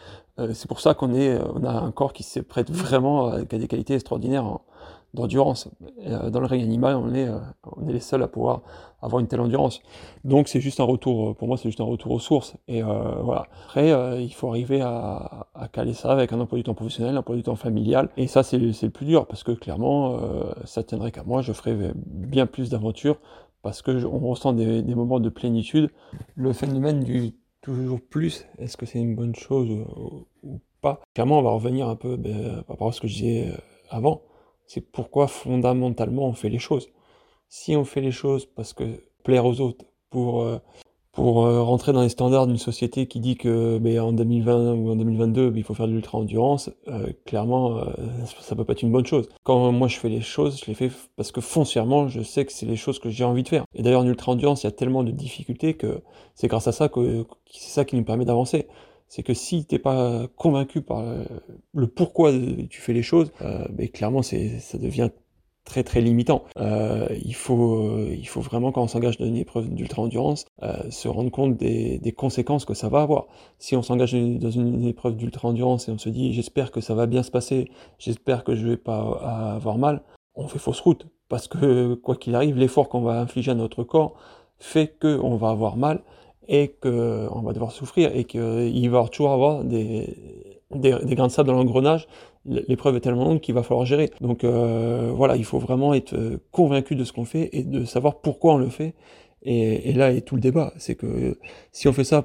c'est 0.53 0.67
pour 0.67 0.79
ça 0.79 0.93
qu'on 0.93 1.13
est, 1.13 1.37
on 1.55 1.63
a 1.65 1.71
un 1.71 1.91
corps 1.91 2.13
qui 2.13 2.23
se 2.23 2.39
prête 2.39 2.71
vraiment, 2.71 3.27
a 3.27 3.43
des 3.43 3.67
qualités 3.67 3.95
extraordinaires 3.95 4.59
d'endurance. 5.13 5.69
Euh, 6.05 6.29
dans 6.29 6.39
le 6.39 6.45
règne 6.45 6.63
animal, 6.63 6.95
on 6.95 7.13
est, 7.13 7.27
euh, 7.27 7.39
on 7.75 7.87
est 7.87 7.93
les 7.93 7.99
seuls 7.99 8.23
à 8.23 8.27
pouvoir 8.27 8.61
avoir 9.01 9.19
une 9.19 9.27
telle 9.27 9.41
endurance. 9.41 9.81
Donc 10.23 10.47
c'est 10.47 10.59
juste 10.59 10.79
un 10.79 10.83
retour, 10.83 11.35
pour 11.35 11.47
moi 11.47 11.57
c'est 11.57 11.69
juste 11.69 11.81
un 11.81 11.85
retour 11.85 12.11
aux 12.11 12.19
sources. 12.19 12.55
Et 12.67 12.83
euh, 12.83 12.87
voilà. 13.21 13.47
Après, 13.65 13.89
il 14.23 14.33
faut 14.33 14.49
arriver 14.49 14.81
à, 14.81 15.47
caler 15.71 15.93
ça 15.93 16.11
avec 16.11 16.33
un 16.33 16.39
emploi 16.39 16.57
du 16.57 16.63
temps 16.63 16.73
professionnel, 16.73 17.15
un 17.15 17.19
emploi 17.19 17.35
du 17.35 17.43
temps 17.43 17.55
familial. 17.55 18.09
Et 18.17 18.27
ça 18.27 18.43
c'est 18.43 18.57
le 18.57 18.89
plus 18.89 19.05
dur 19.05 19.27
parce 19.27 19.43
que 19.43 19.51
clairement, 19.51 20.19
ça 20.65 20.83
tiendrait 20.83 21.11
qu'à 21.11 21.23
moi, 21.23 21.41
je 21.41 21.53
ferais 21.53 21.75
bien 21.95 22.45
plus 22.45 22.69
d'aventures 22.69 23.17
parce 23.61 23.81
que 23.81 24.05
on 24.05 24.19
ressent 24.19 24.53
des, 24.53 24.83
moments 24.95 25.19
de 25.19 25.29
plénitude. 25.29 25.89
Le 26.35 26.53
phénomène 26.53 27.03
du 27.03 27.33
toujours 27.61 27.99
plus, 28.01 28.45
est-ce 28.59 28.77
que 28.77 28.85
c'est 28.85 28.99
une 28.99 29.15
bonne 29.15 29.35
chose 29.35 29.69
ou, 30.43 30.59
pas? 30.81 31.01
Clairement, 31.13 31.39
on 31.39 31.43
va 31.43 31.51
revenir 31.51 31.87
un 31.89 31.95
peu 31.95 32.17
ben, 32.17 32.63
par 32.63 32.75
rapport 32.75 32.87
à 32.89 32.91
ce 32.91 33.01
que 33.01 33.07
je 33.07 33.13
disais 33.13 33.53
avant 33.89 34.21
c'est 34.67 34.81
pourquoi 34.81 35.27
fondamentalement 35.27 36.27
on 36.27 36.33
fait 36.33 36.49
les 36.49 36.59
choses. 36.59 36.89
Si 37.49 37.75
on 37.75 37.85
fait 37.85 38.01
les 38.01 38.11
choses 38.11 38.45
parce 38.45 38.73
que 38.73 38.83
plaire 39.23 39.45
aux 39.45 39.61
autres, 39.61 39.85
pour, 40.09 40.41
euh, 40.41 40.57
pour 41.13 41.45
euh, 41.45 41.63
rentrer 41.63 41.93
dans 41.93 42.01
les 42.01 42.09
standards 42.09 42.47
d'une 42.47 42.57
société 42.57 43.07
qui 43.07 43.19
dit 43.19 43.37
que 43.37 43.77
ben, 43.77 43.99
en 43.99 44.11
2020 44.11 44.73
ou 44.73 44.91
en 44.91 44.95
2022 44.95 45.49
ben, 45.49 45.57
il 45.57 45.63
faut 45.63 45.73
faire 45.73 45.87
de 45.87 45.93
l'ultra-endurance, 45.93 46.69
euh, 46.89 47.11
clairement 47.25 47.81
ça 48.41 48.55
peut 48.55 48.65
pas 48.65 48.73
être 48.73 48.83
une 48.83 48.91
bonne 48.91 49.05
chose. 49.05 49.29
Quand 49.43 49.71
moi 49.71 49.87
je 49.87 49.97
fais 49.97 50.09
les 50.09 50.21
choses, 50.21 50.61
je 50.61 50.65
les 50.65 50.75
fais 50.75 50.91
parce 51.15 51.31
que 51.31 51.41
foncièrement 51.41 52.09
je 52.09 52.21
sais 52.21 52.45
que 52.45 52.51
c'est 52.51 52.65
les 52.65 52.75
choses 52.75 52.99
que 52.99 53.09
j'ai 53.09 53.23
envie 53.23 53.43
de 53.43 53.49
faire. 53.49 53.63
Et 53.73 53.83
d'ailleurs 53.83 54.01
en 54.01 54.07
ultra-endurance 54.07 54.63
il 54.63 54.67
y 54.67 54.69
a 54.69 54.71
tellement 54.71 55.03
de 55.03 55.11
difficultés 55.11 55.75
que 55.75 56.01
c'est 56.35 56.47
grâce 56.47 56.67
à 56.67 56.73
ça 56.73 56.89
que 56.89 57.25
c'est 57.49 57.71
ça 57.71 57.85
qui 57.85 57.95
nous 57.95 58.03
permet 58.03 58.25
d'avancer 58.25 58.67
c'est 59.07 59.23
que 59.23 59.33
si 59.33 59.65
t'es 59.65 59.79
pas 59.79 60.27
convaincu 60.35 60.81
par 60.81 61.03
le 61.73 61.87
pourquoi 61.87 62.31
tu 62.69 62.81
fais 62.81 62.93
les 62.93 63.03
choses, 63.03 63.31
euh, 63.41 63.65
mais 63.77 63.87
clairement 63.87 64.21
c'est 64.21 64.59
ça 64.59 64.77
devient 64.77 65.09
très 65.63 65.83
très 65.83 65.99
limitant. 66.01 66.43
Euh, 66.57 67.07
il 67.23 67.35
faut 67.35 68.07
il 68.09 68.27
faut 68.27 68.41
vraiment 68.41 68.71
quand 68.71 68.83
on 68.83 68.87
s'engage 68.87 69.17
dans 69.17 69.25
une 69.25 69.37
épreuve 69.37 69.69
d'ultra 69.69 70.01
endurance 70.01 70.45
euh, 70.63 70.89
se 70.89 71.07
rendre 71.07 71.29
compte 71.29 71.57
des, 71.57 72.13
conséquences 72.15 72.65
que 72.65 72.73
ça 72.73 72.89
va 72.89 73.01
avoir. 73.01 73.27
Si 73.59 73.75
on 73.75 73.81
s'engage 73.81 74.13
dans 74.13 74.51
une 74.51 74.85
épreuve 74.85 75.15
d'ultra 75.15 75.47
endurance 75.49 75.87
et 75.87 75.91
on 75.91 75.97
se 75.97 76.09
dit 76.09 76.33
j'espère 76.33 76.71
que 76.71 76.81
ça 76.81 76.95
va 76.95 77.05
bien 77.05 77.23
se 77.23 77.31
passer, 77.31 77.69
j'espère 77.99 78.43
que 78.43 78.55
je 78.55 78.67
vais 78.67 78.77
pas 78.77 79.53
avoir 79.55 79.77
mal, 79.77 80.01
on 80.35 80.47
fait 80.47 80.59
fausse 80.59 80.79
route 80.81 81.07
parce 81.29 81.47
que 81.47 81.95
quoi 81.95 82.15
qu'il 82.15 82.35
arrive, 82.35 82.57
l'effort 82.57 82.89
qu'on 82.89 83.01
va 83.01 83.19
infliger 83.19 83.51
à 83.51 83.55
notre 83.55 83.83
corps 83.83 84.15
fait 84.59 84.87
que 84.99 85.19
on 85.21 85.35
va 85.35 85.49
avoir 85.49 85.77
mal 85.77 86.01
et 86.47 86.69
qu'on 86.81 87.41
va 87.41 87.53
devoir 87.53 87.71
souffrir 87.71 88.15
et 88.15 88.23
qu'il 88.23 88.89
va 88.89 89.07
toujours 89.07 89.31
avoir 89.31 89.63
des, 89.63 90.15
des, 90.73 90.91
grains 91.15 91.27
de 91.27 91.31
sable 91.31 91.47
dans 91.47 91.55
l'engrenage. 91.55 92.07
L'épreuve 92.45 92.95
est 92.95 93.01
tellement 93.01 93.25
longue 93.25 93.41
qu'il 93.41 93.55
va 93.55 93.63
falloir 93.63 93.85
gérer. 93.85 94.09
Donc 94.21 94.43
euh, 94.43 95.11
voilà, 95.13 95.35
il 95.35 95.43
faut 95.43 95.59
vraiment 95.59 95.93
être 95.93 96.39
convaincu 96.51 96.95
de 96.95 97.03
ce 97.03 97.11
qu'on 97.11 97.25
fait 97.25 97.49
et 97.51 97.63
de 97.63 97.85
savoir 97.85 98.21
pourquoi 98.21 98.53
on 98.53 98.57
le 98.57 98.69
fait. 98.69 98.93
Et, 99.43 99.93
là 99.93 100.11
est 100.11 100.21
tout 100.21 100.35
le 100.35 100.41
débat. 100.41 100.73
C'est 100.77 100.95
que 100.95 101.37
si 101.71 101.87
on 101.87 101.93
fait 101.93 102.03
ça 102.03 102.23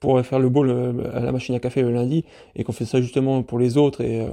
pour, 0.00 0.24
faire 0.24 0.38
le 0.38 0.48
bol 0.48 1.10
à 1.12 1.20
la 1.20 1.32
machine 1.32 1.54
à 1.54 1.60
café 1.60 1.82
le 1.82 1.92
lundi 1.92 2.24
et 2.56 2.64
qu'on 2.64 2.72
fait 2.72 2.84
ça 2.84 3.00
justement 3.00 3.42
pour 3.42 3.58
les 3.58 3.76
autres, 3.76 4.00
et 4.00 4.20
euh, 4.20 4.30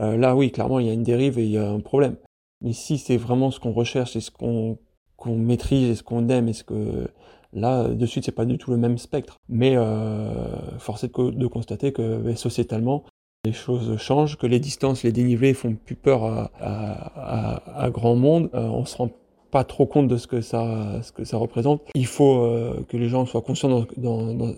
euh, 0.00 0.16
là 0.16 0.36
oui, 0.36 0.50
clairement 0.50 0.78
il 0.78 0.86
y 0.86 0.90
a 0.90 0.94
une 0.94 1.02
dérive 1.02 1.38
et 1.38 1.44
il 1.44 1.50
y 1.50 1.58
a 1.58 1.68
un 1.68 1.80
problème. 1.80 2.16
Mais 2.62 2.72
si 2.72 2.98
c'est 2.98 3.16
vraiment 3.16 3.50
ce 3.50 3.58
qu'on 3.60 3.72
recherche 3.72 4.16
et 4.16 4.20
ce 4.20 4.30
qu'on 4.30 4.78
maîtrise 5.26 5.90
et 5.90 5.94
ce 5.94 6.02
qu'on 6.02 6.28
aime 6.28 6.48
et 6.48 6.52
ce 6.52 6.64
que 6.64 7.08
Là, 7.52 7.88
de 7.88 8.06
suite, 8.06 8.24
c'est 8.24 8.32
pas 8.32 8.44
du 8.44 8.58
tout 8.58 8.70
le 8.70 8.76
même 8.76 8.98
spectre. 8.98 9.36
Mais 9.48 9.76
euh, 9.76 10.78
force 10.78 11.04
est 11.04 11.14
de, 11.14 11.46
constater 11.46 11.92
que 11.92 12.34
sociétalement, 12.34 13.04
les 13.44 13.52
choses 13.52 13.98
changent, 13.98 14.38
que 14.38 14.46
les 14.46 14.60
distances, 14.60 15.02
les 15.02 15.12
dénivelés 15.12 15.52
font 15.52 15.74
plus 15.74 15.96
peur 15.96 16.50
à, 16.60 17.90
grand 17.90 18.14
monde. 18.14 18.48
Euh, 18.54 18.66
on 18.68 18.84
se 18.84 18.96
rend 18.96 19.10
pas 19.50 19.64
trop 19.64 19.84
compte 19.84 20.08
de 20.08 20.16
ce 20.16 20.26
que 20.26 20.40
ça, 20.40 21.02
ce 21.02 21.12
que 21.12 21.24
ça 21.24 21.36
représente. 21.36 21.82
Il 21.94 22.06
faut 22.06 22.42
euh, 22.42 22.84
que 22.88 22.96
les 22.96 23.08
gens 23.08 23.26
soient 23.26 23.42
conscients 23.42 23.84
dans, 23.98 24.32
dans, 24.32 24.54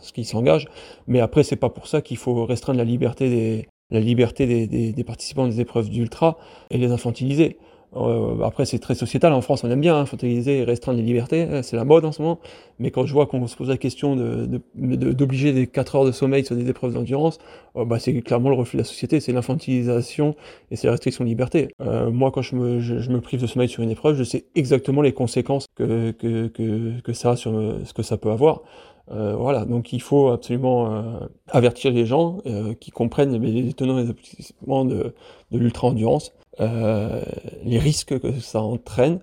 ce 0.00 0.12
qu'ils 0.12 0.26
s'engagent, 0.26 0.66
mais 1.06 1.20
après 1.20 1.44
c'est 1.44 1.54
pas 1.54 1.70
pour 1.70 1.86
ça 1.86 2.02
qu'il 2.02 2.16
faut 2.16 2.44
restreindre 2.44 2.78
la 2.78 2.84
liberté 2.84 3.30
des, 3.30 3.68
la 3.90 4.00
liberté 4.00 4.66
des, 4.66 4.92
des 4.92 5.04
participants 5.04 5.46
des 5.46 5.60
épreuves 5.60 5.90
d'ultra 5.90 6.38
et 6.70 6.78
les 6.78 6.90
infantiliser. 6.90 7.56
Euh, 7.94 8.42
après, 8.42 8.64
c'est 8.64 8.78
très 8.78 8.94
sociétal. 8.94 9.32
En 9.32 9.40
France, 9.40 9.64
on 9.64 9.70
aime 9.70 9.80
bien 9.80 9.96
hein, 9.96 10.04
et 10.22 10.64
restreindre 10.64 10.98
les 10.98 11.04
libertés. 11.04 11.42
Hein, 11.42 11.62
c'est 11.62 11.76
la 11.76 11.84
mode 11.84 12.04
en 12.04 12.12
ce 12.12 12.22
moment. 12.22 12.38
Mais 12.78 12.90
quand 12.90 13.06
je 13.06 13.12
vois 13.12 13.26
qu'on 13.26 13.46
se 13.46 13.56
pose 13.56 13.68
la 13.68 13.76
question 13.76 14.16
d'obliger 14.16 15.52
de, 15.52 15.58
des 15.58 15.66
4 15.66 15.96
heures 15.96 16.04
de 16.04 16.12
sommeil 16.12 16.44
sur 16.44 16.56
des 16.56 16.68
épreuves 16.68 16.94
d'endurance, 16.94 17.38
euh, 17.76 17.84
bah, 17.84 17.98
c'est 17.98 18.20
clairement 18.22 18.48
le 18.48 18.56
reflet 18.56 18.78
de 18.78 18.82
la 18.82 18.88
société. 18.88 19.20
C'est 19.20 19.32
l'infantilisation 19.32 20.34
et 20.70 20.76
c'est 20.76 20.86
la 20.86 20.92
restriction 20.92 21.24
de 21.24 21.28
liberté. 21.28 21.68
Euh, 21.80 22.10
moi, 22.10 22.30
quand 22.30 22.42
je 22.42 22.56
me, 22.56 22.80
je, 22.80 23.10
me, 23.10 23.20
prive 23.20 23.40
de 23.40 23.46
sommeil 23.46 23.68
sur 23.68 23.82
une 23.82 23.90
épreuve, 23.90 24.16
je 24.16 24.24
sais 24.24 24.46
exactement 24.54 25.02
les 25.02 25.12
conséquences 25.12 25.66
que, 25.76 26.12
que, 26.12 26.48
que, 26.48 27.00
que 27.00 27.12
ça 27.12 27.36
sur 27.36 27.52
ce 27.84 27.92
que 27.92 28.02
ça 28.02 28.16
peut 28.16 28.30
avoir. 28.30 28.62
Euh, 29.10 29.34
voilà, 29.34 29.64
donc 29.64 29.92
il 29.92 30.00
faut 30.00 30.28
absolument 30.28 30.92
euh, 30.92 31.18
avertir 31.48 31.92
les 31.92 32.06
gens 32.06 32.38
euh, 32.46 32.74
qui 32.74 32.90
comprennent 32.90 33.42
les 33.42 33.72
tenants 33.72 33.98
et 33.98 34.04
les 34.04 34.10
aboutissements 34.10 34.84
de, 34.84 35.14
l'ultra-endurance 35.50 36.32
euh, 36.60 37.22
les 37.64 37.78
risques 37.78 38.18
que 38.18 38.38
ça 38.40 38.62
entraîne. 38.62 39.20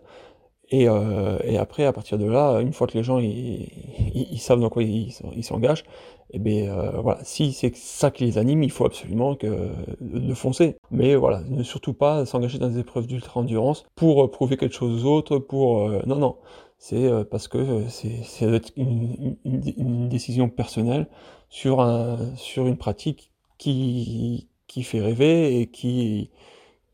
Et, 0.71 0.87
après, 1.57 1.85
à 1.85 1.93
partir 1.93 2.19
de 2.19 2.25
là, 2.25 2.59
une 2.59 2.73
fois 2.73 2.85
que 2.85 2.95
les 2.95 3.03
gens 3.03 3.17
ils, 3.17 4.37
savent 4.37 4.59
dans 4.59 4.69
quoi 4.69 4.83
ils 4.83 5.43
s'engagent, 5.43 5.83
et 6.31 6.35
eh 6.35 6.39
bien 6.39 6.91
voilà, 7.01 7.19
si 7.23 7.53
c'est 7.53 7.75
ça 7.75 8.11
qui 8.11 8.25
les 8.25 8.37
anime, 8.37 8.61
il 8.61 8.69
faut 8.69 8.85
absolument 8.85 9.33
que 9.33 9.69
de 9.99 10.33
foncer. 10.35 10.77
Mais 10.91 11.15
voilà, 11.15 11.41
ne 11.49 11.63
surtout 11.63 11.93
pas 11.93 12.23
s'engager 12.27 12.59
dans 12.59 12.69
des 12.69 12.79
épreuves 12.81 13.07
d'ultra 13.07 13.39
endurance 13.39 13.83
pour 13.95 14.29
prouver 14.29 14.57
quelque 14.57 14.75
chose 14.75 15.01
d'autre. 15.01 15.39
Pour 15.39 15.89
non 16.05 16.17
non, 16.17 16.35
c'est 16.79 17.09
parce 17.29 17.47
que 17.47 17.87
c'est 17.89 18.75
une, 18.77 20.07
décision 20.09 20.49
personnelle 20.49 21.07
sur 21.49 21.85
sur 22.35 22.67
une 22.67 22.77
pratique 22.77 23.31
qui 23.57 24.49
qui 24.67 24.83
fait 24.83 25.01
rêver 25.01 25.59
et 25.61 25.67
qui 25.67 26.31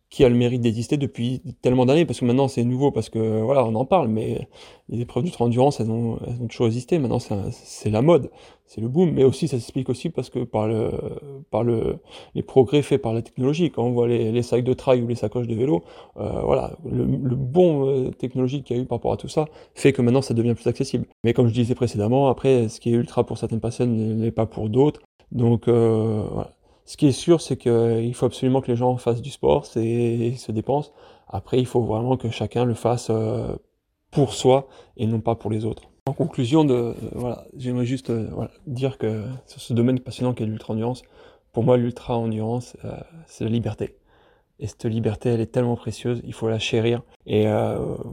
qui 0.09 0.23
a 0.23 0.29
le 0.29 0.35
mérite 0.35 0.61
d'exister 0.61 0.97
depuis 0.97 1.41
tellement 1.61 1.85
d'années, 1.85 2.05
parce 2.05 2.19
que 2.19 2.25
maintenant 2.25 2.47
c'est 2.47 2.63
nouveau, 2.63 2.91
parce 2.91 3.09
que 3.09 3.41
voilà, 3.41 3.65
on 3.65 3.75
en 3.75 3.85
parle, 3.85 4.07
mais 4.07 4.47
les 4.87 5.01
épreuves 5.01 5.23
d'ultra-endurance, 5.23 5.79
elles 5.79 5.89
ont, 5.89 6.19
elles 6.27 6.41
ont 6.41 6.47
toujours 6.47 6.67
existé, 6.67 6.99
maintenant 6.99 7.19
c'est 7.19 7.89
la 7.89 8.01
mode, 8.01 8.29
c'est 8.65 8.81
le 8.81 8.87
boom, 8.87 9.11
mais 9.11 9.23
aussi 9.23 9.47
ça 9.47 9.57
s'explique 9.57 9.89
aussi 9.89 10.09
parce 10.09 10.29
que 10.29 10.43
par, 10.43 10.67
le, 10.67 10.91
par 11.51 11.63
le, 11.63 11.97
les 12.33 12.43
progrès 12.43 12.81
faits 12.81 13.01
par 13.01 13.13
la 13.13 13.21
technologie, 13.21 13.71
quand 13.71 13.83
on 13.83 13.91
voit 13.91 14.07
les, 14.07 14.31
les 14.31 14.43
sacs 14.43 14.63
de 14.63 14.73
trail 14.73 15.01
ou 15.01 15.07
les 15.07 15.15
sacoches 15.15 15.47
de 15.47 15.55
vélo, 15.55 15.83
euh, 16.17 16.41
voilà, 16.43 16.77
le, 16.89 17.03
le 17.05 17.35
bon 17.35 17.87
euh, 17.87 18.11
technologique 18.11 18.65
qu'il 18.65 18.77
y 18.77 18.79
a 18.79 18.83
eu 18.83 18.85
par 18.85 18.99
rapport 18.99 19.13
à 19.13 19.17
tout 19.17 19.27
ça 19.27 19.45
fait 19.73 19.91
que 19.91 20.01
maintenant 20.01 20.21
ça 20.21 20.33
devient 20.33 20.53
plus 20.53 20.67
accessible. 20.67 21.07
Mais 21.23 21.33
comme 21.33 21.47
je 21.47 21.53
disais 21.53 21.75
précédemment, 21.75 22.29
après, 22.29 22.69
ce 22.69 22.79
qui 22.79 22.89
est 22.89 22.93
ultra 22.93 23.25
pour 23.25 23.37
certaines 23.37 23.59
personnes 23.59 24.17
n'est 24.17 24.31
pas 24.31 24.45
pour 24.45 24.69
d'autres, 24.69 25.01
donc 25.31 25.67
euh, 25.67 26.23
voilà 26.31 26.51
ce 26.85 26.97
qui 26.97 27.07
est 27.07 27.11
sûr, 27.11 27.41
c'est 27.41 27.57
qu'il 27.57 28.13
faut 28.13 28.27
absolument 28.27 28.61
que 28.61 28.71
les 28.71 28.77
gens 28.77 28.95
fassent 28.97 29.21
du 29.21 29.31
sport, 29.31 29.65
c'est 29.65 30.35
se 30.37 30.51
dépensent. 30.51 30.91
Après, 31.27 31.59
il 31.59 31.65
faut 31.65 31.81
vraiment 31.81 32.15
que 32.15 32.29
chacun 32.29 32.63
le 32.63 32.75
fasse 32.75 33.07
euh, 33.09 33.55
pour 34.11 34.33
soi 34.33 34.67
et 34.95 35.07
non 35.07 35.19
pas 35.19 35.35
pour 35.35 35.49
les 35.49 35.65
autres. 35.65 35.89
En 36.05 36.13
conclusion, 36.13 36.63
de, 36.63 36.73
euh, 36.73 36.93
voilà, 37.13 37.45
j'aimerais 37.57 37.87
juste 37.87 38.11
euh, 38.11 38.29
dire 38.67 38.99
que 38.99 39.23
sur 39.47 39.59
ce 39.59 39.73
domaine 39.73 39.99
passionnant 39.99 40.33
qu'est 40.33 40.45
l'ultra-endurance, 40.45 41.01
pour 41.51 41.63
moi, 41.63 41.77
l'ultra-endurance, 41.77 42.75
c'est 43.27 43.45
la 43.45 43.49
liberté. 43.49 43.95
Et 44.59 44.67
cette 44.67 44.83
liberté, 44.85 45.29
elle 45.29 45.39
est 45.39 45.47
tellement 45.53 45.77
précieuse, 45.77 46.21
il 46.25 46.33
faut 46.33 46.49
la 46.49 46.59
chérir. 46.59 47.01
Et 47.25 47.45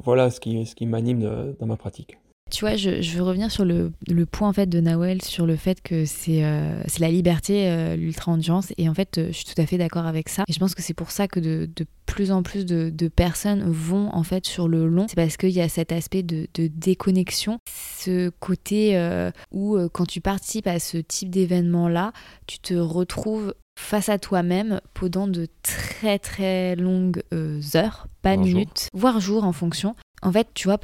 voilà 0.04 0.30
ce 0.30 0.38
qui, 0.38 0.64
ce 0.64 0.76
qui 0.76 0.86
m'anime 0.86 1.52
dans 1.58 1.66
ma 1.66 1.76
pratique. 1.76 2.18
Tu 2.52 2.66
vois, 2.66 2.76
je, 2.76 3.16
veux 3.16 3.22
revenir 3.22 3.50
sur 3.50 3.64
le, 3.64 3.92
point 4.30 4.50
en 4.50 4.52
fait 4.52 4.66
de 4.66 4.78
Nawel 4.78 5.22
sur 5.22 5.46
le 5.46 5.56
fait 5.56 5.80
que 5.80 6.04
c'est 6.04 6.44
euh, 6.44 6.82
la 6.98 7.10
liberté, 7.10 7.66
euh, 7.66 7.96
l'ultra-endurance. 7.96 8.74
Et 8.76 8.90
en 8.90 8.94
fait, 8.94 9.16
euh, 9.16 9.28
je 9.28 9.32
suis 9.32 9.46
tout 9.46 9.60
à 9.60 9.64
fait 9.64 9.78
d'accord 9.78 10.04
avec 10.04 10.28
ça. 10.28 10.44
Et 10.48 10.52
je 10.52 10.58
pense 10.58 10.74
que 10.74 10.82
c'est 10.82 10.92
pour 10.92 11.10
ça 11.10 11.28
que 11.28 11.40
de, 11.40 11.68
plus 12.04 12.30
en 12.30 12.42
plus 12.42 12.66
de, 12.66 13.08
personnes 13.08 13.62
vont 13.64 14.10
en 14.14 14.22
fait 14.22 14.44
sur 14.46 14.68
le 14.68 14.86
long. 14.86 15.06
C'est 15.08 15.16
parce 15.16 15.38
qu'il 15.38 15.50
y 15.50 15.62
a 15.62 15.68
cet 15.70 15.92
aspect 15.92 16.22
de, 16.22 16.46
déconnexion, 16.54 17.58
ce 17.98 18.28
côté 18.28 19.00
où 19.50 19.78
quand 19.92 20.06
tu 20.06 20.20
participes 20.20 20.66
à 20.66 20.78
ce 20.78 20.98
type 20.98 21.30
d'événement-là, 21.30 22.12
tu 22.46 22.58
te 22.58 22.74
retrouves 22.74 23.54
face 23.80 24.10
à 24.10 24.18
toi-même 24.18 24.82
pendant 24.92 25.26
de 25.26 25.46
très 25.62 26.18
très 26.18 26.76
longues 26.76 27.22
heures, 27.74 28.08
pas 28.20 28.36
minutes, 28.36 28.88
voire 28.92 29.20
jours 29.20 29.44
en 29.44 29.52
fonction. 29.52 29.96
En 30.22 30.32
fait, 30.32 30.48
tu 30.54 30.68
vois, 30.68 30.78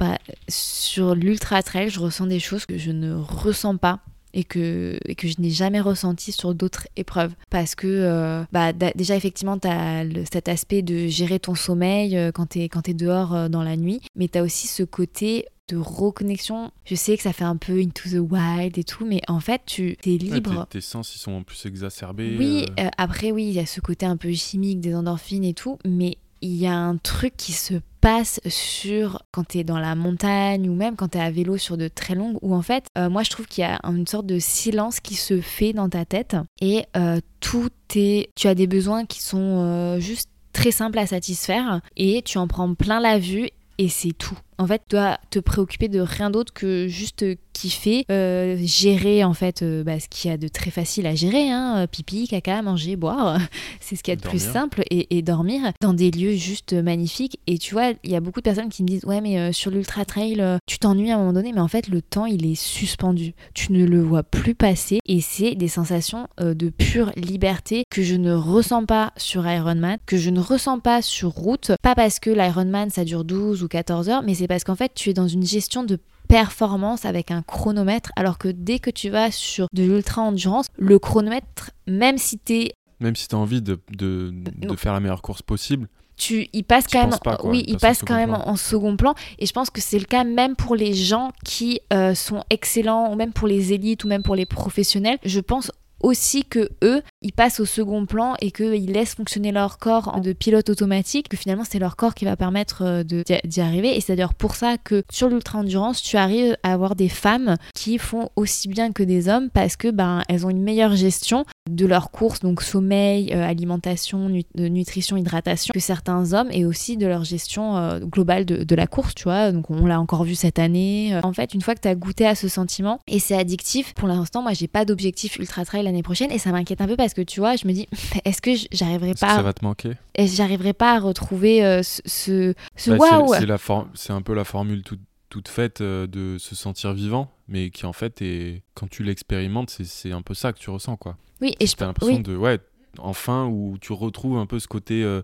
sur 0.49 1.15
l'ultra 1.15 1.63
trail, 1.63 1.89
je 1.89 1.99
ressens 1.99 2.27
des 2.27 2.39
choses 2.39 2.65
que 2.65 2.77
je 2.77 2.91
ne 2.91 3.13
ressens 3.15 3.77
pas 3.77 3.99
et 4.33 4.43
que, 4.43 4.97
et 5.05 5.15
que 5.15 5.27
je 5.27 5.35
n'ai 5.39 5.49
jamais 5.49 5.81
ressenti 5.81 6.31
sur 6.31 6.53
d'autres 6.53 6.87
épreuves. 6.95 7.33
Parce 7.49 7.75
que 7.75 7.87
euh, 7.87 8.43
bah, 8.51 8.73
déjà, 8.73 9.15
effectivement, 9.15 9.57
tu 9.57 9.67
as 9.67 10.03
cet 10.31 10.49
aspect 10.49 10.81
de 10.81 11.07
gérer 11.07 11.39
ton 11.39 11.55
sommeil 11.55 12.17
euh, 12.17 12.31
quand 12.31 12.47
tu 12.47 12.59
es, 12.59 12.69
es, 12.87 12.93
dehors 12.93 13.33
euh, 13.33 13.49
dans 13.49 13.63
la 13.63 13.77
nuit, 13.77 14.01
mais 14.15 14.27
tu 14.27 14.37
as 14.37 14.43
aussi 14.43 14.67
ce 14.67 14.83
côté 14.83 15.45
de 15.69 15.77
reconnexion. 15.77 16.71
Je 16.85 16.95
sais 16.95 17.15
que 17.15 17.23
ça 17.23 17.31
fait 17.31 17.43
un 17.43 17.55
peu 17.57 17.79
into 17.79 18.09
the 18.09 18.31
wild 18.31 18.77
et 18.77 18.83
tout, 18.83 19.05
mais 19.05 19.21
en 19.27 19.39
fait, 19.39 19.61
tu 19.65 19.97
es 20.03 20.17
libre. 20.17 20.67
tes, 20.69 20.81
sens, 20.81 21.15
ils 21.15 21.19
sont 21.19 21.31
en 21.31 21.43
plus 21.43 21.65
exacerbés. 21.65 22.35
Oui, 22.37 22.65
après, 22.97 23.31
oui, 23.31 23.45
il 23.45 23.53
y 23.53 23.59
a 23.59 23.65
ce 23.65 23.79
côté 23.79 24.05
un 24.05 24.17
peu 24.17 24.33
chimique 24.33 24.81
des 24.81 24.95
endorphines 24.95 25.43
et 25.43 25.53
tout, 25.53 25.77
mais 25.85 26.17
il 26.41 26.55
y 26.55 26.67
a 26.67 26.75
un 26.75 26.97
truc 26.97 27.35
qui 27.37 27.53
se 27.53 27.75
passe 28.01 28.39
sur 28.47 29.21
quand 29.31 29.49
tu 29.49 29.59
es 29.59 29.63
dans 29.63 29.79
la 29.79 29.95
montagne 29.95 30.69
ou 30.69 30.73
même 30.73 30.95
quand 30.95 31.09
tu 31.09 31.17
es 31.17 31.21
à 31.21 31.31
vélo 31.31 31.57
sur 31.57 31.77
de 31.77 31.87
très 31.87 32.15
longues 32.15 32.37
où 32.41 32.55
en 32.55 32.61
fait 32.61 32.85
euh, 32.97 33.09
moi 33.09 33.23
je 33.23 33.29
trouve 33.29 33.45
qu'il 33.45 33.63
y 33.63 33.67
a 33.67 33.79
une 33.83 34.07
sorte 34.07 34.25
de 34.25 34.39
silence 34.39 34.99
qui 34.99 35.15
se 35.15 35.41
fait 35.41 35.73
dans 35.73 35.89
ta 35.89 36.05
tête 36.05 36.37
et 36.61 36.85
euh, 36.95 37.19
tout 37.39 37.69
est 37.95 38.29
tu 38.35 38.47
as 38.47 38.55
des 38.55 38.67
besoins 38.67 39.05
qui 39.05 39.21
sont 39.21 39.63
euh, 39.63 39.99
juste 39.99 40.29
très 40.53 40.71
simples 40.71 40.99
à 40.99 41.07
satisfaire 41.07 41.81
et 41.97 42.21
tu 42.23 42.37
en 42.37 42.47
prends 42.47 42.73
plein 42.73 42.99
la 42.99 43.19
vue 43.19 43.49
et 43.77 43.89
c'est 43.89 44.13
tout 44.13 44.37
en 44.59 44.67
fait, 44.67 44.81
tu 44.87 44.95
dois 44.95 45.17
te 45.29 45.39
préoccuper 45.39 45.87
de 45.87 46.01
rien 46.01 46.29
d'autre 46.29 46.53
que 46.53 46.87
juste 46.87 47.25
kiffer, 47.53 48.05
euh, 48.09 48.57
gérer 48.61 49.23
en 49.23 49.33
fait 49.33 49.61
euh, 49.61 49.83
bah, 49.83 49.99
ce 49.99 50.07
qu'il 50.07 50.29
y 50.29 50.33
a 50.33 50.37
de 50.37 50.47
très 50.47 50.71
facile 50.71 51.07
à 51.07 51.15
gérer, 51.15 51.49
hein, 51.49 51.87
pipi, 51.91 52.27
caca, 52.27 52.61
manger, 52.61 52.95
boire, 52.95 53.39
c'est 53.79 53.95
ce 53.95 54.03
qu'il 54.03 54.13
y 54.13 54.17
a 54.17 54.19
de 54.19 54.21
plus 54.21 54.41
simple 54.41 54.83
et, 54.89 55.21
dormir 55.21 55.73
dans 55.81 55.93
des 55.93 56.11
lieux 56.11 56.35
juste 56.35 56.73
magnifiques. 56.73 57.39
Et 57.47 57.57
tu 57.57 57.73
vois, 57.73 57.91
il 58.03 58.11
y 58.11 58.15
a 58.15 58.21
beaucoup 58.21 58.39
de 58.39 58.43
personnes 58.43 58.69
qui 58.69 58.83
me 58.83 58.87
disent 58.87 59.03
ouais 59.03 59.19
mais 59.19 59.37
euh, 59.37 59.51
sur 59.51 59.69
l'ultra 59.71 60.05
trail 60.05 60.41
tu 60.65 60.79
t'ennuies 60.79 61.11
à 61.11 61.15
un 61.15 61.17
moment 61.19 61.33
donné, 61.33 61.51
mais 61.51 61.59
en 61.59 61.67
fait 61.67 61.87
le 61.87 62.01
temps 62.01 62.25
il 62.25 62.45
est 62.45 62.55
suspendu, 62.55 63.33
tu 63.53 63.73
ne 63.73 63.85
le 63.85 64.01
vois 64.01 64.23
plus 64.23 64.55
passer 64.55 64.99
et 65.05 65.19
c'est 65.19 65.55
des 65.55 65.67
sensations 65.67 66.27
de 66.39 66.69
pure 66.69 67.11
liberté 67.15 67.83
que 67.89 68.01
je 68.01 68.15
ne 68.15 68.33
ressens 68.33 68.85
pas 68.85 69.11
sur 69.17 69.47
Ironman, 69.47 69.97
que 70.05 70.17
je 70.17 70.29
ne 70.29 70.39
ressens 70.39 70.79
pas 70.79 71.01
sur 71.01 71.29
route, 71.29 71.71
pas 71.81 71.95
parce 71.95 72.19
que 72.19 72.29
l'Ironman 72.29 72.89
ça 72.89 73.03
dure 73.03 73.25
12 73.25 73.63
ou 73.63 73.67
14 73.67 74.09
heures, 74.09 74.23
mais 74.23 74.33
c'est 74.33 74.47
parce 74.49 74.63
qu'en 74.63 74.75
fait, 74.75 74.91
tu 74.95 75.11
es 75.11 75.13
dans 75.13 75.27
une 75.27 75.45
gestion 75.45 75.83
de 75.83 75.99
performance 76.27 77.05
avec 77.05 77.29
un 77.29 77.43
chronomètre, 77.43 78.11
alors 78.15 78.39
que 78.39 78.47
dès 78.47 78.79
que 78.79 78.89
tu 78.89 79.09
vas 79.09 79.31
sur 79.31 79.67
de 79.73 79.83
l'ultra-endurance, 79.83 80.65
le 80.77 80.97
chronomètre, 80.97 81.71
même 81.87 82.17
si 82.17 82.39
tu 82.39 82.53
es... 82.53 82.71
Même 82.99 83.15
si 83.15 83.27
tu 83.27 83.35
as 83.35 83.37
envie 83.37 83.61
de, 83.61 83.79
de, 83.91 84.33
de, 84.33 84.75
faire 84.75 84.93
la 84.93 84.99
meilleure 84.99 85.21
course 85.21 85.43
possible, 85.43 85.87
tu, 86.17 86.47
il 86.51 86.63
passe 86.63 86.87
quand 86.91 87.07
même, 87.07 87.17
oui, 87.43 87.63
il 87.67 87.77
passe 87.77 88.01
quand 88.01 88.15
même 88.15 88.33
en, 88.33 88.55
second 88.57 88.97
plan. 88.97 89.13
Et 89.37 89.45
je 89.45 89.53
pense 89.53 89.69
que 89.69 89.79
c'est 89.79 89.99
le 89.99 90.05
cas 90.05 90.23
même 90.25 90.55
pour 90.55 90.75
les 90.75 90.93
gens 90.93 91.31
qui 91.45 91.79
euh, 91.93 92.13
sont 92.15 92.43
excellents, 92.49 93.13
ou 93.13 93.15
même 93.15 93.31
pour 93.31 93.47
les 93.47 93.71
élites, 93.71 94.03
ou 94.03 94.07
même 94.07 94.23
pour 94.23 94.35
les 94.35 94.45
professionnels. 94.45 95.19
Je 95.23 95.39
pense 95.39 95.71
aussi 96.01 96.43
que 96.43 96.69
eux, 96.83 97.01
ils 97.21 97.33
passent 97.33 97.59
au 97.59 97.65
second 97.65 98.05
plan 98.05 98.35
et 98.39 98.51
qu'ils 98.51 98.91
laissent 98.91 99.15
fonctionner 99.15 99.51
leur 99.51 99.77
corps 99.77 100.15
en 100.15 100.19
de 100.19 100.31
pilote 100.31 100.69
automatique, 100.69 101.27
que 101.29 101.37
finalement 101.37 101.65
c'est 101.69 101.79
leur 101.79 101.95
corps 101.95 102.15
qui 102.15 102.25
va 102.25 102.37
permettre 102.37 102.83
euh, 102.83 103.03
d'y 103.03 103.61
arriver. 103.61 103.95
Et 103.95 104.01
c'est 104.01 104.15
d'ailleurs 104.15 104.33
pour 104.33 104.55
ça 104.55 104.77
que 104.77 105.03
sur 105.11 105.27
l'ultra-endurance, 105.29 106.01
tu 106.01 106.17
arrives 106.17 106.55
à 106.63 106.73
avoir 106.73 106.95
des 106.95 107.09
femmes 107.09 107.55
qui 107.75 107.97
font 107.97 108.29
aussi 108.35 108.69
bien 108.69 108.91
que 108.91 109.03
des 109.03 109.27
hommes 109.27 109.49
parce 109.49 109.75
que 109.75 109.89
ben, 109.89 110.23
elles 110.29 110.45
ont 110.45 110.49
une 110.49 110.63
meilleure 110.63 110.95
gestion 110.95 111.45
de 111.69 111.85
leur 111.85 112.11
course, 112.11 112.39
donc 112.39 112.61
sommeil, 112.61 113.33
euh, 113.33 113.43
alimentation, 113.43 114.29
nutrition, 114.55 115.17
hydratation, 115.17 115.71
que 115.73 115.79
certains 115.79 116.33
hommes 116.33 116.49
et 116.51 116.65
aussi 116.65 116.97
de 116.97 117.05
leur 117.05 117.25
gestion 117.25 117.77
euh, 117.77 117.99
globale 117.99 118.45
de, 118.45 118.75
la 118.75 118.87
course, 118.87 119.13
tu 119.13 119.23
vois. 119.23 119.51
Donc 119.51 119.69
on 119.69 119.85
l'a 119.85 119.99
encore 119.99 120.23
vu 120.23 120.35
cette 120.35 120.57
année. 120.57 121.19
En 121.23 121.33
fait, 121.33 121.53
une 121.53 121.61
fois 121.61 121.75
que 121.75 121.81
tu 121.81 121.87
as 121.89 121.95
goûté 121.95 122.25
à 122.25 122.35
ce 122.35 122.47
sentiment 122.47 122.99
et 123.07 123.19
c'est 123.19 123.35
addictif, 123.35 123.93
pour 123.93 124.07
l'instant, 124.07 124.41
moi 124.41 124.53
j'ai 124.53 124.67
pas 124.67 124.85
d'objectif 124.85 125.37
ultra 125.37 125.65
trail 125.65 125.83
l'année 125.83 126.03
prochaine 126.03 126.31
et 126.31 126.39
ça 126.39 126.51
m'inquiète 126.51 126.79
un 126.79 126.87
peu 126.87 126.95
parce 126.95 127.08
que 127.13 127.21
tu 127.21 127.39
vois, 127.39 127.55
je 127.55 127.67
me 127.67 127.73
dis, 127.73 127.87
est-ce 128.25 128.41
que 128.41 128.51
j'arriverai 128.71 129.13
pas. 129.13 129.35
ça 129.35 129.41
va 129.41 129.53
te 129.53 129.63
manquer? 129.63 129.93
Est-ce 130.15 130.31
que 130.31 130.37
j'arriverai 130.37 130.73
pas 130.73 130.95
à 130.95 130.99
retrouver 130.99 131.65
euh, 131.65 131.81
ce, 131.83 132.53
ce, 132.75 132.89
bah, 132.91 132.97
waouh? 132.97 133.87
C'est 133.93 134.13
un 134.13 134.21
peu 134.21 134.33
la 134.33 134.43
formule 134.43 134.83
toute, 134.83 135.01
toute 135.29 135.47
faite 135.47 135.81
euh, 135.81 136.07
de 136.07 136.37
se 136.37 136.55
sentir 136.55 136.93
vivant, 136.93 137.31
mais 137.47 137.69
qui 137.69 137.85
en 137.85 137.93
fait, 137.93 138.21
est, 138.21 138.63
quand 138.73 138.89
tu 138.89 139.03
l'expérimentes, 139.03 139.69
c'est 139.69 140.11
un 140.11 140.21
peu 140.21 140.33
ça 140.33 140.53
que 140.53 140.59
tu 140.59 140.69
ressens, 140.69 140.97
quoi. 140.97 141.17
Oui, 141.41 141.55
et 141.59 141.67
je. 141.67 141.75
T'as 141.75 141.85
l'impression 141.85 142.19
de. 142.19 142.35
Ouais, 142.35 142.59
enfin, 142.97 143.45
où 143.45 143.77
tu 143.79 143.93
retrouves 143.93 144.37
un 144.37 144.45
peu 144.45 144.59
ce 144.59 144.67
côté 144.67 145.03
euh, 145.03 145.21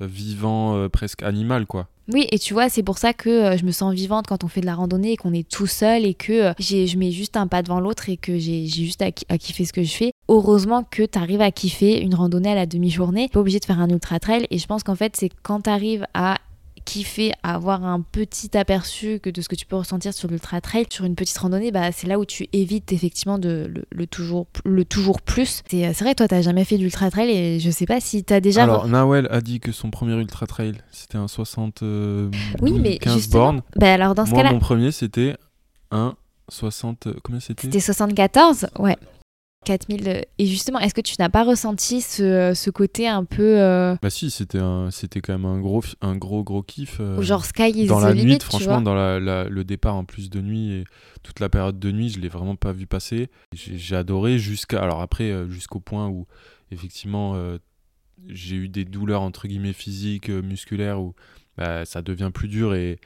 vivant, 0.00 0.88
presque 0.88 1.22
animal, 1.22 1.66
quoi. 1.66 1.88
Oui, 2.10 2.26
et 2.32 2.38
tu 2.38 2.54
vois, 2.54 2.70
c'est 2.70 2.82
pour 2.82 2.96
ça 2.96 3.12
que 3.12 3.28
euh, 3.28 3.56
je 3.58 3.66
me 3.66 3.70
sens 3.70 3.92
vivante 3.92 4.26
quand 4.26 4.42
on 4.42 4.48
fait 4.48 4.62
de 4.62 4.66
la 4.66 4.74
randonnée 4.74 5.12
et 5.12 5.16
qu'on 5.16 5.34
est 5.34 5.46
tout 5.46 5.66
seul 5.66 6.06
et 6.06 6.14
que 6.14 6.32
euh, 6.32 6.52
je 6.58 6.96
mets 6.96 7.10
juste 7.10 7.36
un 7.36 7.46
pas 7.46 7.62
devant 7.62 7.80
l'autre 7.80 8.08
et 8.08 8.16
que 8.16 8.38
j'ai 8.38 8.66
juste 8.66 9.02
à, 9.02 9.10
kiffer 9.10 9.66
ce 9.66 9.74
que 9.74 9.82
je 9.82 9.92
fais. 9.92 10.12
Heureusement 10.28 10.84
que 10.90 11.02
tu 11.02 11.18
arrives 11.18 11.42
à 11.42 11.50
kiffer 11.50 12.00
une 12.00 12.14
randonnée 12.14 12.50
à 12.50 12.54
la 12.54 12.64
demi-journée. 12.64 13.28
Pas 13.30 13.40
obligé 13.40 13.58
de 13.60 13.66
faire 13.66 13.78
un 13.78 13.90
ultra 13.90 14.18
trail. 14.20 14.46
Et 14.50 14.56
je 14.56 14.66
pense 14.66 14.82
qu'en 14.84 14.94
fait, 14.94 15.16
c'est 15.16 15.30
quand 15.42 15.62
tu 15.62 15.70
arrives 15.70 16.06
à 16.14 16.38
kiffer 16.88 17.32
avoir 17.42 17.84
un 17.84 18.00
petit 18.00 18.56
aperçu 18.56 19.20
que 19.20 19.28
de 19.28 19.42
ce 19.42 19.48
que 19.48 19.54
tu 19.54 19.66
peux 19.66 19.76
ressentir 19.76 20.14
sur 20.14 20.28
l'ultra 20.28 20.62
trail, 20.62 20.86
sur 20.88 21.04
une 21.04 21.16
petite 21.16 21.36
randonnée, 21.36 21.70
bah, 21.70 21.92
c'est 21.92 22.06
là 22.06 22.18
où 22.18 22.24
tu 22.24 22.48
évites 22.54 22.92
effectivement 22.92 23.38
de, 23.38 23.70
le, 23.90 24.06
toujours, 24.06 24.46
le 24.64 24.86
toujours 24.86 25.20
plus. 25.20 25.62
C'est 25.68 25.92
vrai, 25.92 26.14
toi, 26.14 26.26
t'as 26.28 26.40
jamais 26.40 26.64
fait 26.64 26.78
d'ultra 26.78 27.10
trail 27.10 27.30
et 27.30 27.60
je 27.60 27.70
sais 27.70 27.84
pas 27.84 28.00
si 28.00 28.24
t'as 28.24 28.40
déjà. 28.40 28.62
Alors, 28.62 28.88
Nawel 28.88 29.28
a 29.30 29.42
dit 29.42 29.60
que 29.60 29.70
son 29.70 29.90
premier 29.90 30.14
ultra 30.14 30.46
trail, 30.46 30.78
c'était 30.90 31.18
un 31.18 31.28
60. 31.28 31.82
Euh, 31.82 32.30
oui, 32.62 32.72
mais 32.72 32.96
15 32.96 33.28
bornes. 33.28 33.62
Bah, 33.76 33.92
alors, 33.92 34.14
dans 34.14 34.24
ce 34.24 34.32
cas-là. 34.32 34.50
Mon 34.50 34.58
premier, 34.58 34.90
c'était 34.90 35.36
un 35.90 36.14
60. 36.48 37.08
Combien 37.22 37.40
c'était? 37.40 37.66
C'était 37.66 37.80
74, 37.80 38.68
ouais. 38.78 38.96
4000. 39.64 40.08
Euh, 40.08 40.20
et 40.38 40.46
justement, 40.46 40.78
est-ce 40.78 40.94
que 40.94 41.00
tu 41.00 41.14
n'as 41.18 41.28
pas 41.28 41.44
ressenti 41.44 42.00
ce, 42.00 42.22
euh, 42.22 42.54
ce, 42.54 42.70
côté 42.70 43.08
un 43.08 43.24
peu. 43.24 43.60
Euh, 43.60 43.96
bah 44.00 44.10
si, 44.10 44.30
c'était 44.30 44.60
c'était 44.90 45.20
quand 45.20 45.32
même 45.32 45.44
un 45.44 45.60
gros, 45.60 45.82
un 46.00 46.16
gros, 46.16 46.42
gros 46.44 46.62
kiff. 46.62 47.00
genre 47.20 47.44
Sky 47.44 47.70
is 47.70 47.86
Dans 47.86 48.00
la 48.00 48.14
nuit, 48.14 48.38
franchement, 48.40 48.80
dans 48.80 48.94
la, 48.94 49.18
le 49.18 49.64
départ 49.64 49.96
en 49.96 50.04
plus 50.04 50.30
de 50.30 50.40
nuit 50.40 50.72
et 50.72 50.84
toute 51.22 51.40
la 51.40 51.48
période 51.48 51.78
de 51.78 51.90
nuit, 51.90 52.08
je 52.10 52.20
l'ai 52.20 52.28
vraiment 52.28 52.56
pas 52.56 52.72
vu 52.72 52.86
passer. 52.86 53.28
J'ai 53.52 53.96
adoré 53.96 54.38
jusqu'à. 54.38 54.82
Alors 54.82 55.00
après, 55.00 55.32
jusqu'au 55.48 55.80
point 55.80 56.08
où, 56.08 56.26
effectivement, 56.70 57.36
j'ai 58.26 58.56
eu 58.56 58.68
des 58.68 58.84
douleurs, 58.84 59.22
entre 59.22 59.48
guillemets, 59.48 59.72
physiques, 59.72 60.28
musculaires, 60.28 61.00
où 61.00 61.14
bah, 61.56 61.84
ça 61.84 62.02
devient 62.02 62.30
plus 62.32 62.48
dur 62.48 62.74
et. 62.74 62.98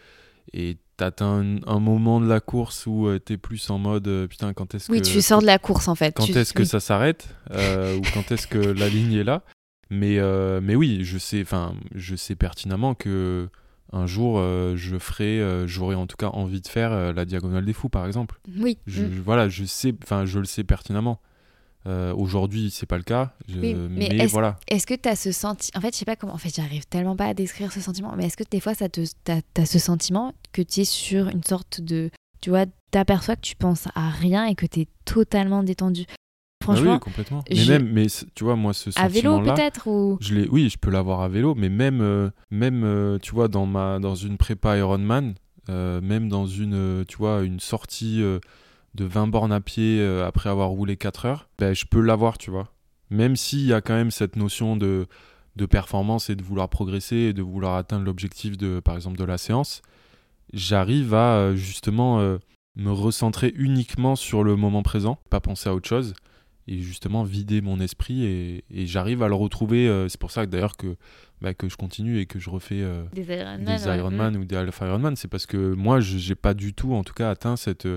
Et 0.53 0.77
t'atteins 1.03 1.59
un, 1.67 1.81
moment 1.81 2.21
de 2.21 2.29
la 2.29 2.39
course 2.39 2.87
où 2.87 3.07
tu 3.07 3.11
euh, 3.11 3.19
t'es 3.19 3.37
plus 3.37 3.71
en 3.71 3.79
mode 3.79 4.07
euh, 4.07 4.29
putain 4.29 4.53
quand 4.53 4.77
est-ce 4.77 4.91
oui, 4.93 5.03
que 5.03 5.07
tu 5.07 5.21
sors 5.21 5.41
de 5.41 5.47
la 5.47 5.59
course 5.59 5.89
en 5.89 5.97
fait. 5.97 6.15
quand 6.15 6.29
est-ce 6.29 6.53
que 6.53 6.65
ça 6.65 6.79
s'arrête 6.79 7.29
euh, 7.51 7.97
ou 7.97 8.03
quand 8.15 8.31
est-ce 8.31 8.47
que 8.47 8.59
la 8.59 8.89
ligne 8.89 9.15
est 9.15 9.25
là. 9.25 9.43
Mais 9.91 10.19
mais 10.61 10.75
oui 10.77 11.01
je 11.03 11.19
sais 11.19 11.43
enfin 11.43 11.75
je 11.95 12.15
sais 12.15 12.37
pertinemment 12.37 12.95
que 12.95 13.49
un 13.93 14.07
jour 14.07 14.41
je 14.75 14.97
ferai 14.99 15.67
j'aurai 15.67 15.97
en 15.97 16.07
tout 16.07 16.17
cas 16.17 16.29
envie 16.29 16.61
de 16.61 16.69
faire 16.69 17.13
la 17.13 17.25
diagonale 17.25 17.65
des 17.65 17.73
fous 17.73 17.89
par 17.89 18.07
exemple. 18.07 18.41
Oui. 18.59 18.79
Je, 18.87 19.03
mm. 19.03 19.23
voilà 19.25 19.49
je 19.49 19.65
sais 19.65 19.93
enfin 20.03 20.25
je 20.25 20.39
le 20.39 20.47
sais 20.47 20.65
pertinemment 20.65 21.21
euh, 21.87 22.15
Aujourd'hui, 22.15 22.71
c'est 22.71 22.87
pas 22.87 22.97
le 22.97 23.03
cas. 23.03 23.35
mais, 23.49 23.73
est-ce, 24.07 24.33
voilà. 24.33 24.57
Est-ce 24.69 24.87
que 24.87 24.95
tu 24.95 25.09
as 25.09 25.17
ce 25.17 25.33
sentiment 25.33 25.79
En 25.79 25.81
fait, 25.81 25.93
je 25.93 25.99
sais 25.99 26.05
pas 26.05 26.17
comment. 26.17 26.35
En 26.35 26.39
fait, 26.39 26.55
j'arrive 26.55 26.87
tellement 26.87 27.17
pas 27.17 27.27
à 27.27 27.35
décrire 27.35 27.73
ce 27.73 27.81
sentiment. 27.81 28.15
Mais 28.17 28.27
est-ce 28.27 28.37
que 28.37 28.45
des 28.49 28.61
fois, 28.61 28.75
ça 28.75 28.89
te, 28.89 29.01
t'as, 29.25 29.41
as 29.57 29.67
ce 29.67 29.79
sentiment 29.79 30.35
que 30.53 30.63
tu 30.63 30.81
es 30.81 30.85
sur 30.85 31.29
une 31.29 31.43
sorte 31.43 31.81
de. 31.81 32.11
Tu 32.41 32.51
vois, 32.51 32.67
t'aperçois 32.91 33.37
que 33.37 33.43
tu 33.43 33.57
penses 33.57 33.89
à 33.95 34.11
rien 34.11 34.47
et 34.47 34.55
que 34.55 34.67
tu 34.67 34.81
es 34.81 34.89
totalement 35.05 35.63
détendu? 35.63 36.07
Franchement, 36.63 36.85
bah 36.85 36.95
oui, 36.95 37.01
complètement. 37.01 37.45
Mais 37.51 37.67
même, 37.67 37.93
mais 37.93 38.07
tu 38.35 38.45
vois, 38.45 38.57
moi, 38.57 38.73
ce 38.73 38.91
sentiment-là. 38.91 39.05
À 39.05 39.09
vélo, 39.09 39.55
peut-être 39.55 39.87
ou... 39.89 40.19
je 40.21 40.35
l'ai, 40.35 40.49
Oui, 40.49 40.69
je 40.69 40.79
peux 40.79 40.91
l'avoir 40.91 41.21
à 41.21 41.29
vélo, 41.29 41.55
mais 41.57 41.69
même, 41.69 42.01
euh, 42.01 42.31
même 42.51 42.85
euh, 42.85 43.19
tu 43.19 43.33
vois, 43.33 43.49
dans, 43.49 43.67
ma, 43.67 43.99
dans 43.99 44.15
une 44.15 44.37
prépa 44.37 44.77
Ironman, 44.79 45.35
euh, 45.69 46.01
même 46.01 46.29
dans 46.29 46.47
une, 46.47 47.05
tu 47.07 47.17
vois, 47.17 47.43
une 47.43 47.61
sortie 47.61 48.23
de 48.95 49.05
20 49.05 49.29
bornes 49.29 49.53
à 49.53 49.61
pied 49.61 50.01
euh, 50.01 50.27
après 50.27 50.51
avoir 50.51 50.69
roulé 50.69 50.97
4 50.97 51.27
heures, 51.27 51.49
ben, 51.59 51.75
je 51.75 51.87
peux 51.87 52.01
l'avoir, 52.01 52.39
tu 52.39 52.51
vois. 52.51 52.73
Même 53.11 53.37
s'il 53.37 53.67
y 53.67 53.73
a 53.73 53.81
quand 53.81 53.95
même 53.95 54.11
cette 54.11 54.37
notion 54.37 54.77
de, 54.77 55.07
de 55.57 55.67
performance 55.67 56.31
et 56.31 56.37
de 56.37 56.43
vouloir 56.43 56.69
progresser 56.69 57.17
et 57.17 57.33
de 57.33 57.43
vouloir 57.43 57.77
atteindre 57.77 58.05
l'objectif 58.05 58.57
de, 58.57 58.81
par 58.81 58.97
exemple, 58.97 59.19
de 59.19 59.25
la 59.25 59.39
séance, 59.39 59.83
j'arrive 60.53 61.15
à 61.15 61.37
euh, 61.37 61.55
justement 61.55 62.21
euh, 62.21 62.39
me 62.77 62.91
recentrer 62.91 63.53
uniquement 63.57 64.17
sur 64.17 64.45
le 64.45 64.57
moment 64.57 64.83
présent, 64.83 65.19
pas 65.31 65.41
penser 65.41 65.69
à 65.69 65.75
autre 65.75 65.89
chose, 65.89 66.15
et 66.69 66.79
justement 66.79 67.25
vider 67.25 67.61
mon 67.61 67.81
esprit 67.81 68.25
et, 68.25 68.65
j'arrive 68.87 69.23
à 69.23 69.29
le 69.29 69.35
retrouver. 69.35 70.07
c'est 70.09 70.21
pour 70.21 70.31
ça 70.31 70.47
d'ailleurs 70.47 70.77
que, 70.77 70.97
bah, 71.41 71.55
que 71.55 71.69
je 71.69 71.77
continue 71.77 72.21
et 72.21 72.27
que 72.27 72.39
je 72.39 72.49
refais 72.49 72.87
des 73.13 73.29
Ironman, 73.89 74.37
ou 74.37 74.45
des 74.45 74.55
Alpha 74.55 74.87
Ironman. 74.87 75.17
C'est 75.17 75.27
parce 75.27 75.47
que 75.47 75.75
moi, 75.75 75.99
je 75.99 76.29
n'ai 76.29 76.37
pas 76.37 76.55
du 76.55 76.73
tout, 76.73 76.95
en 76.95 77.03
tout 77.03 77.15
cas, 77.15 77.31
atteint 77.31 77.57
cette 77.57 77.89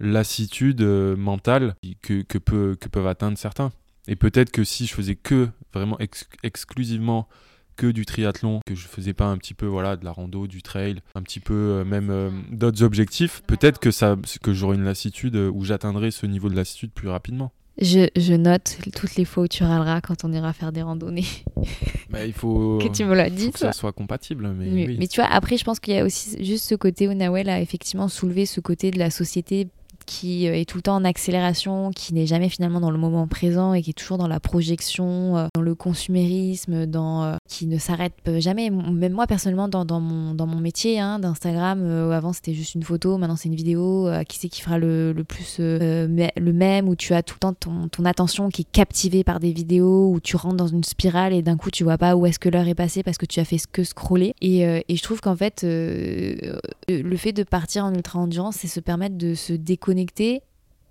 lassitude 0.00 0.82
euh, 0.82 1.16
mentale 1.16 1.74
que, 2.02 2.22
que, 2.22 2.38
peut, 2.38 2.76
que 2.80 2.88
peuvent 2.88 3.06
atteindre 3.06 3.38
certains. 3.38 3.72
Et 4.08 4.16
peut-être 4.16 4.50
que 4.50 4.64
si 4.64 4.86
je 4.86 4.94
faisais 4.94 5.16
que, 5.16 5.48
vraiment 5.72 5.98
exclusivement 6.42 7.28
que 7.76 7.86
du 7.86 8.06
triathlon, 8.06 8.60
que 8.66 8.74
je 8.74 8.88
faisais 8.88 9.12
pas 9.12 9.26
un 9.26 9.36
petit 9.36 9.54
peu 9.54 9.66
voilà 9.66 9.96
de 9.96 10.04
la 10.04 10.12
rando, 10.12 10.46
du 10.46 10.62
trail, 10.62 11.00
un 11.14 11.22
petit 11.22 11.40
peu 11.40 11.54
euh, 11.54 11.84
même 11.84 12.08
euh, 12.10 12.30
d'autres 12.50 12.82
objectifs, 12.82 13.42
peut-être 13.46 13.78
que 13.78 13.90
ça 13.90 14.16
que 14.42 14.52
j'aurai 14.52 14.76
une 14.76 14.84
lassitude 14.84 15.36
euh, 15.36 15.50
où 15.50 15.64
j'atteindrai 15.64 16.10
ce 16.10 16.26
niveau 16.26 16.48
de 16.48 16.56
lassitude 16.56 16.92
plus 16.92 17.08
rapidement. 17.08 17.52
Je, 17.78 18.08
je 18.16 18.32
note 18.32 18.78
toutes 18.94 19.16
les 19.16 19.26
fois 19.26 19.42
où 19.42 19.48
tu 19.48 19.62
râleras 19.62 20.00
quand 20.00 20.24
on 20.24 20.32
ira 20.32 20.54
faire 20.54 20.72
des 20.72 20.82
randonnées. 20.82 21.26
Bah, 22.08 22.24
il 22.24 22.32
faut 22.32 22.78
que 22.82 22.86
tu 22.86 23.04
me 23.04 23.16
l'as 23.16 23.28
dit. 23.28 23.46
faut 23.46 23.50
que 23.50 23.58
ça 23.58 23.72
soit 23.72 23.92
compatible, 23.92 24.48
mais 24.56 24.66
Mais, 24.66 24.86
oui. 24.86 24.96
mais 24.96 25.08
tu 25.08 25.20
vois, 25.20 25.28
après, 25.28 25.56
je 25.56 25.64
pense 25.64 25.80
qu'il 25.80 25.92
y 25.92 25.98
a 25.98 26.04
aussi 26.04 26.42
juste 26.42 26.64
ce 26.64 26.76
côté 26.76 27.08
où 27.08 27.14
Nawel 27.14 27.48
a 27.48 27.60
effectivement 27.60 28.06
soulevé 28.06 28.46
ce 28.46 28.60
côté 28.60 28.92
de 28.92 28.98
la 29.00 29.10
société 29.10 29.66
qui 30.06 30.48
euh, 30.48 30.54
est 30.54 30.64
tout 30.64 30.78
le 30.78 30.82
temps 30.82 30.96
en 30.96 31.04
accélération, 31.04 31.90
qui 31.90 32.14
n'est 32.14 32.26
jamais 32.26 32.48
finalement 32.48 32.80
dans 32.80 32.90
le 32.90 32.98
moment 32.98 33.26
présent 33.26 33.74
et 33.74 33.82
qui 33.82 33.90
est 33.90 33.92
toujours 33.92 34.18
dans 34.18 34.28
la 34.28 34.40
projection, 34.40 35.36
euh, 35.36 35.46
dans 35.54 35.60
le 35.60 35.74
consumérisme, 35.74 36.86
dans 36.86 37.24
euh, 37.24 37.36
qui 37.48 37.66
ne 37.66 37.78
s'arrête 37.78 38.14
jamais. 38.38 38.70
Même 38.70 39.12
moi 39.12 39.26
personnellement 39.26 39.68
dans, 39.68 40.00
mon 40.00 40.34
dans 40.34 40.46
mon 40.46 40.60
métier 40.60 41.00
hein, 41.00 41.18
d'Instagram, 41.18 41.84
avant 42.12 42.32
c'était 42.32 42.54
juste 42.54 42.74
une 42.74 42.82
photo, 42.82 43.18
maintenant 43.18 43.36
c'est 43.36 43.48
une 43.48 43.54
vidéo. 43.54 44.08
qui 44.28 44.38
c'est 44.38 44.48
qui 44.48 44.60
fera 44.60 44.78
le, 44.78 45.12
le 45.12 45.24
plus 45.24 45.56
le 45.58 46.52
même 46.52 46.88
où 46.88 46.94
tu 46.94 47.12
as 47.14 47.22
tout 47.22 47.36
le 47.36 47.40
temps 47.40 47.54
ton, 47.54 48.04
attention 48.04 48.48
qui 48.50 48.62
est 48.62 48.70
captivée 48.70 49.24
par 49.24 49.40
des 49.40 49.52
vidéos 49.52 50.12
où 50.12 50.20
tu 50.20 50.36
rentres 50.36 50.56
dans 50.56 50.66
une 50.68 50.84
spirale 50.84 51.32
et 51.32 51.42
d'un 51.42 51.56
coup 51.56 51.70
tu 51.70 51.82
vois 51.82 51.98
pas 51.98 52.14
où 52.14 52.24
est-ce 52.26 52.38
que 52.38 52.48
l'heure 52.48 52.68
est 52.68 52.74
passée 52.74 53.02
parce 53.02 53.18
que 53.18 53.26
tu 53.26 53.40
as 53.40 53.44
fait 53.44 53.58
que 53.70 53.82
scroller. 53.82 54.34
Et, 54.40 54.60
et 54.60 54.96
je 54.96 55.02
trouve 55.02 55.20
qu'en 55.20 55.34
fait 55.34 55.64
le 55.64 57.16
fait 57.16 57.32
de 57.32 57.42
partir 57.42 57.84
en 57.84 57.94
ultra 57.94 58.18
endurance, 58.18 58.56
c'est 58.56 58.68
se 58.68 58.80
permettre 58.80 59.16
de 59.16 59.34
se 59.34 59.52
déconnecter, 59.52 59.95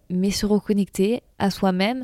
mais 0.10 0.32
se 0.32 0.46
reconnecter 0.46 1.22
à 1.40 1.50
soi-même 1.50 2.04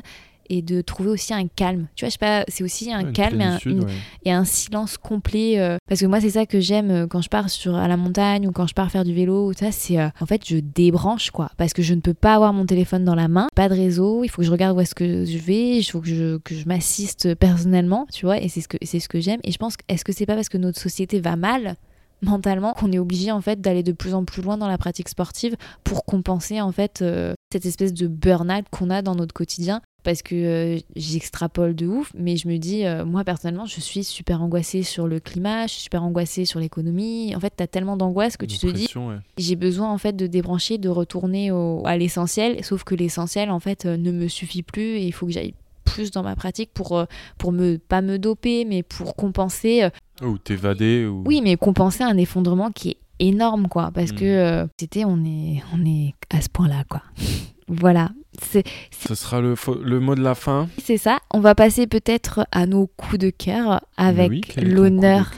et 0.50 0.60
de 0.60 0.80
trouver 0.82 1.08
aussi 1.08 1.32
un 1.32 1.46
calme. 1.46 1.86
Tu 1.94 2.04
vois, 2.04 2.08
je 2.08 2.14
sais 2.14 2.18
pas, 2.18 2.44
c'est 2.48 2.64
aussi 2.64 2.92
un 2.92 3.06
Ouais, 3.06 3.12
calme 3.12 3.40
et 3.40 3.44
un, 3.44 3.56
plénitude, 3.58 3.72
une- 3.72 3.84
ouais. 3.84 3.92
et 4.24 4.32
un 4.32 4.44
silence 4.44 4.98
complet. 4.98 5.58
euh, 5.60 5.76
parce 5.88 6.00
que 6.00 6.06
moi, 6.06 6.20
c'est 6.20 6.30
ça 6.30 6.44
que 6.46 6.58
j'aime 6.60 6.90
euh, 6.90 7.06
quand 7.06 7.22
je 7.22 7.28
pars 7.30 7.48
sur, 7.48 7.74
à 7.76 7.86
la 7.88 7.96
montagne 7.96 8.46
ou 8.48 8.52
quand 8.52 8.66
je 8.66 8.74
pars 8.74 8.90
faire 8.90 9.04
du 9.04 9.14
vélo. 9.14 9.48
ou 9.48 9.52
ça, 9.54 9.70
c'est 9.72 9.98
euh, 9.98 10.08
en 10.20 10.26
fait, 10.26 10.46
je 10.46 10.56
débranche 10.58 11.30
quoi. 11.30 11.50
Parce 11.56 11.72
que 11.72 11.80
je 11.80 11.94
ne 11.94 12.00
peux 12.00 12.12
pas 12.12 12.34
avoir 12.34 12.52
mon 12.52 12.66
téléphone 12.66 13.04
dans 13.04 13.14
la 13.14 13.28
main, 13.28 13.46
pas 13.54 13.68
de 13.68 13.74
réseau. 13.74 14.24
Il 14.24 14.28
faut 14.28 14.42
que 14.42 14.46
je 14.46 14.50
regarde 14.52 14.76
où 14.76 14.80
est-ce 14.80 14.96
que 14.96 15.24
je 15.24 15.38
vais. 15.38 15.78
Il 15.78 15.84
faut 15.84 16.00
que 16.00 16.08
je, 16.08 16.36
que 16.38 16.54
je 16.56 16.66
m'assiste 16.66 17.34
personnellement, 17.36 18.06
tu 18.12 18.26
vois. 18.26 18.38
Et 18.42 18.48
c'est 18.48 18.60
ce 18.60 18.68
que, 18.68 18.76
c'est 18.82 19.00
ce 19.00 19.08
que 19.08 19.20
j'aime. 19.20 19.40
Et 19.44 19.52
je 19.52 19.58
pense, 19.58 19.76
est-ce 19.88 20.04
que 20.04 20.12
c'est 20.12 20.26
pas 20.26 20.34
parce 20.34 20.48
que 20.50 20.58
notre 20.58 20.78
société 20.80 21.20
va 21.20 21.36
mal 21.36 21.76
mentalement 22.22 22.72
qu'on 22.72 22.92
est 22.92 22.98
obligé 22.98 23.30
en 23.32 23.40
fait 23.40 23.60
d'aller 23.60 23.82
de 23.82 23.92
plus 23.92 24.14
en 24.14 24.24
plus 24.24 24.42
loin 24.42 24.56
dans 24.56 24.68
la 24.68 24.78
pratique 24.78 25.08
sportive 25.08 25.56
pour 25.84 26.04
compenser 26.04 26.60
en 26.60 26.72
fait 26.72 27.00
euh, 27.02 27.34
cette 27.52 27.66
espèce 27.66 27.92
de 27.92 28.06
burn-out 28.06 28.64
qu'on 28.70 28.90
a 28.90 29.02
dans 29.02 29.14
notre 29.14 29.34
quotidien. 29.34 29.80
Parce 30.04 30.22
que 30.22 30.34
euh, 30.34 30.78
j'extrapole 30.96 31.76
de 31.76 31.86
ouf 31.86 32.10
mais 32.18 32.36
je 32.36 32.48
me 32.48 32.56
dis 32.58 32.84
euh, 32.84 33.04
moi 33.04 33.22
personnellement 33.22 33.66
je 33.66 33.80
suis 33.80 34.02
super 34.02 34.42
angoissée 34.42 34.82
sur 34.82 35.06
le 35.06 35.20
climat 35.20 35.68
je 35.68 35.74
suis 35.74 35.82
super 35.82 36.02
angoissée 36.02 36.44
sur 36.44 36.58
l'économie. 36.58 37.34
En 37.36 37.40
fait 37.40 37.52
t'as 37.54 37.68
tellement 37.68 37.96
d'angoisse 37.96 38.36
que 38.36 38.44
tu 38.46 38.58
te 38.58 38.66
dis 38.66 38.88
ouais. 38.96 39.16
j'ai 39.38 39.54
besoin 39.54 39.90
en 39.92 39.98
fait 39.98 40.16
de 40.16 40.26
débrancher 40.26 40.78
de 40.78 40.88
retourner 40.88 41.52
au- 41.52 41.82
à 41.86 41.96
l'essentiel. 41.96 42.64
Sauf 42.64 42.82
que 42.82 42.96
l'essentiel 42.96 43.50
en 43.50 43.60
fait 43.60 43.86
euh, 43.86 43.96
ne 43.96 44.10
me 44.10 44.26
suffit 44.26 44.62
plus 44.64 44.96
et 44.96 45.06
il 45.06 45.12
faut 45.12 45.26
que 45.26 45.32
j'aille 45.32 45.54
plus 45.92 46.10
dans 46.10 46.22
ma 46.22 46.34
pratique 46.36 46.70
pour 46.72 46.96
euh, 46.96 47.04
pour 47.38 47.52
me 47.52 47.76
pas 47.78 48.00
me 48.02 48.18
doper 48.18 48.64
mais 48.64 48.82
pour 48.82 49.14
compenser 49.16 49.82
euh, 49.84 50.26
Ou 50.26 50.38
t'évader 50.38 51.06
ou 51.06 51.22
oui, 51.26 51.40
mais 51.42 51.56
compenser 51.56 52.02
un 52.04 52.16
effondrement 52.16 52.70
qui 52.70 52.90
est 52.90 52.96
énorme, 53.18 53.68
quoi. 53.68 53.90
Parce 53.94 54.12
Mm. 54.12 54.16
que 54.16 54.24
euh, 54.24 54.66
c'était, 54.80 55.04
on 55.04 55.24
est, 55.24 55.62
on 55.74 55.84
est 55.86 56.14
à 56.30 56.40
ce 56.40 56.48
point-là, 56.48 56.82
quoi. 56.88 57.02
voilà, 57.68 58.10
c'est 58.40 58.64
ce 58.90 59.14
sera 59.14 59.40
le, 59.40 59.54
le 59.82 60.00
mot 60.00 60.14
de 60.14 60.22
la 60.22 60.34
fin. 60.34 60.68
c'est 60.82 60.96
ça. 60.98 61.18
On 61.32 61.40
va 61.40 61.54
passer 61.54 61.86
peut-être 61.86 62.46
à 62.50 62.66
nos 62.66 62.86
coups 62.88 63.18
de 63.18 63.30
cœur 63.30 63.80
avec 63.96 64.30
Oui, 64.30 64.42
l'honneur 64.56 65.30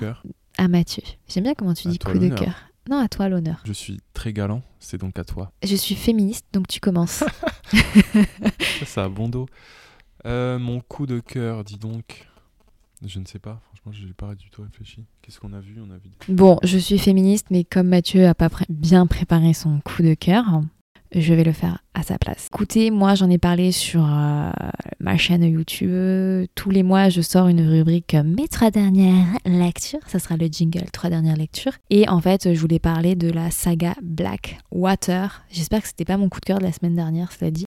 à 0.57 0.69
Mathieu. 0.69 1.03
J'aime 1.29 1.45
bien 1.45 1.55
comment 1.55 1.75
tu 1.75 1.89
À 1.89 1.91
dis 1.91 1.99
coup 1.99 2.19
de 2.19 2.29
cœur. 2.29 2.55
Non, 2.89 2.99
à 2.99 3.09
toi 3.09 3.29
l'honneur. 3.29 3.63
Je 3.65 3.73
suis 3.73 3.99
très 4.15 4.33
galant, 4.33 4.63
c'est 4.79 4.99
donc 5.01 5.19
à 5.19 5.25
toi. 5.25 5.51
Je 5.63 5.75
suis 5.75 5.95
féministe, 5.95 6.45
donc 6.53 6.69
tu 6.69 6.81
commences. 6.81 7.25
Ça, 8.81 8.87
ça 8.87 9.05
a 9.05 9.09
bon 9.09 9.29
dos. 9.29 9.47
Euh, 10.27 10.59
mon 10.59 10.81
coup 10.81 11.07
de 11.07 11.21
cœur, 11.21 11.65
dis 11.65 11.79
donc. 11.79 12.27
Je 13.05 13.19
ne 13.19 13.27
sais 13.27 13.39
pas, 13.39 13.61
franchement, 13.67 13.93
je 13.93 14.07
n'ai 14.07 14.15
pas 14.15 14.35
du 14.35 14.49
tout 14.51 14.63
réfléchi. 14.63 15.05
Qu'est-ce 15.21 15.39
qu'on 15.39 15.53
a 15.53 15.61
vu? 15.61 15.77
On 15.79 15.91
a 15.91 15.99
vu. 15.99 16.11
bon, 16.29 16.59
je 16.63 16.79
suis 16.79 16.99
féministe, 16.99 17.49
mais 17.51 17.65
comme 17.65 17.89
Mathieu 17.89 18.27
a 18.27 18.35
pas 18.35 18.49
bien 18.71 19.07
préparé 19.07 19.53
son 19.53 19.81
coup 19.81 20.03
de 20.03 20.15
cœur, 20.15 20.63
je 21.15 21.35
vais 21.35 21.45
le 21.45 21.53
faire 21.53 21.83
à 21.93 22.03
sa 22.03 22.19
place. 22.19 22.49
Écoutez, 22.53 22.91
moi 22.91 23.15
j'en 23.15 23.29
ai 23.29 23.39
parlé 23.39 23.73
sur 23.73 24.05
euh, 24.05 24.51
ma 25.01 25.17
chaîne 25.17 25.45
YouTube. 25.45 26.47
Tous 26.55 26.71
les 26.71 26.83
mois, 26.83 27.09
je 27.09 27.21
sors 27.21 27.49
une 27.49 27.61
rubrique 27.61 28.15
euh, 28.15 28.23
Mes 28.23 28.49
trois 28.49 28.71
dernières 28.71 29.27
lectures. 29.45 30.01
Ça 30.07 30.19
sera 30.19 30.37
le 30.37 30.47
jingle, 30.47 30.91
trois 30.91 31.11
dernières 31.11 31.37
lectures. 31.37 31.75
Et 31.91 32.09
en 32.09 32.21
fait, 32.21 32.55
je 32.55 32.59
voulais 32.59 32.79
parler 32.79 33.17
de 33.17 33.31
la 33.31 33.51
saga 33.51 33.95
Black 34.03 34.59
Water. 34.71 35.45
J'espère 35.51 35.83
que 35.83 35.89
c'était 35.89 36.05
pas 36.05 36.17
mon 36.17 36.29
coup 36.29 36.41
de 36.41 36.47
cœur 36.47 36.59
de 36.59 36.65
la 36.65 36.73
semaine 36.73 36.97
dernière, 36.97 37.31
cela 37.33 37.51
dit. 37.51 37.67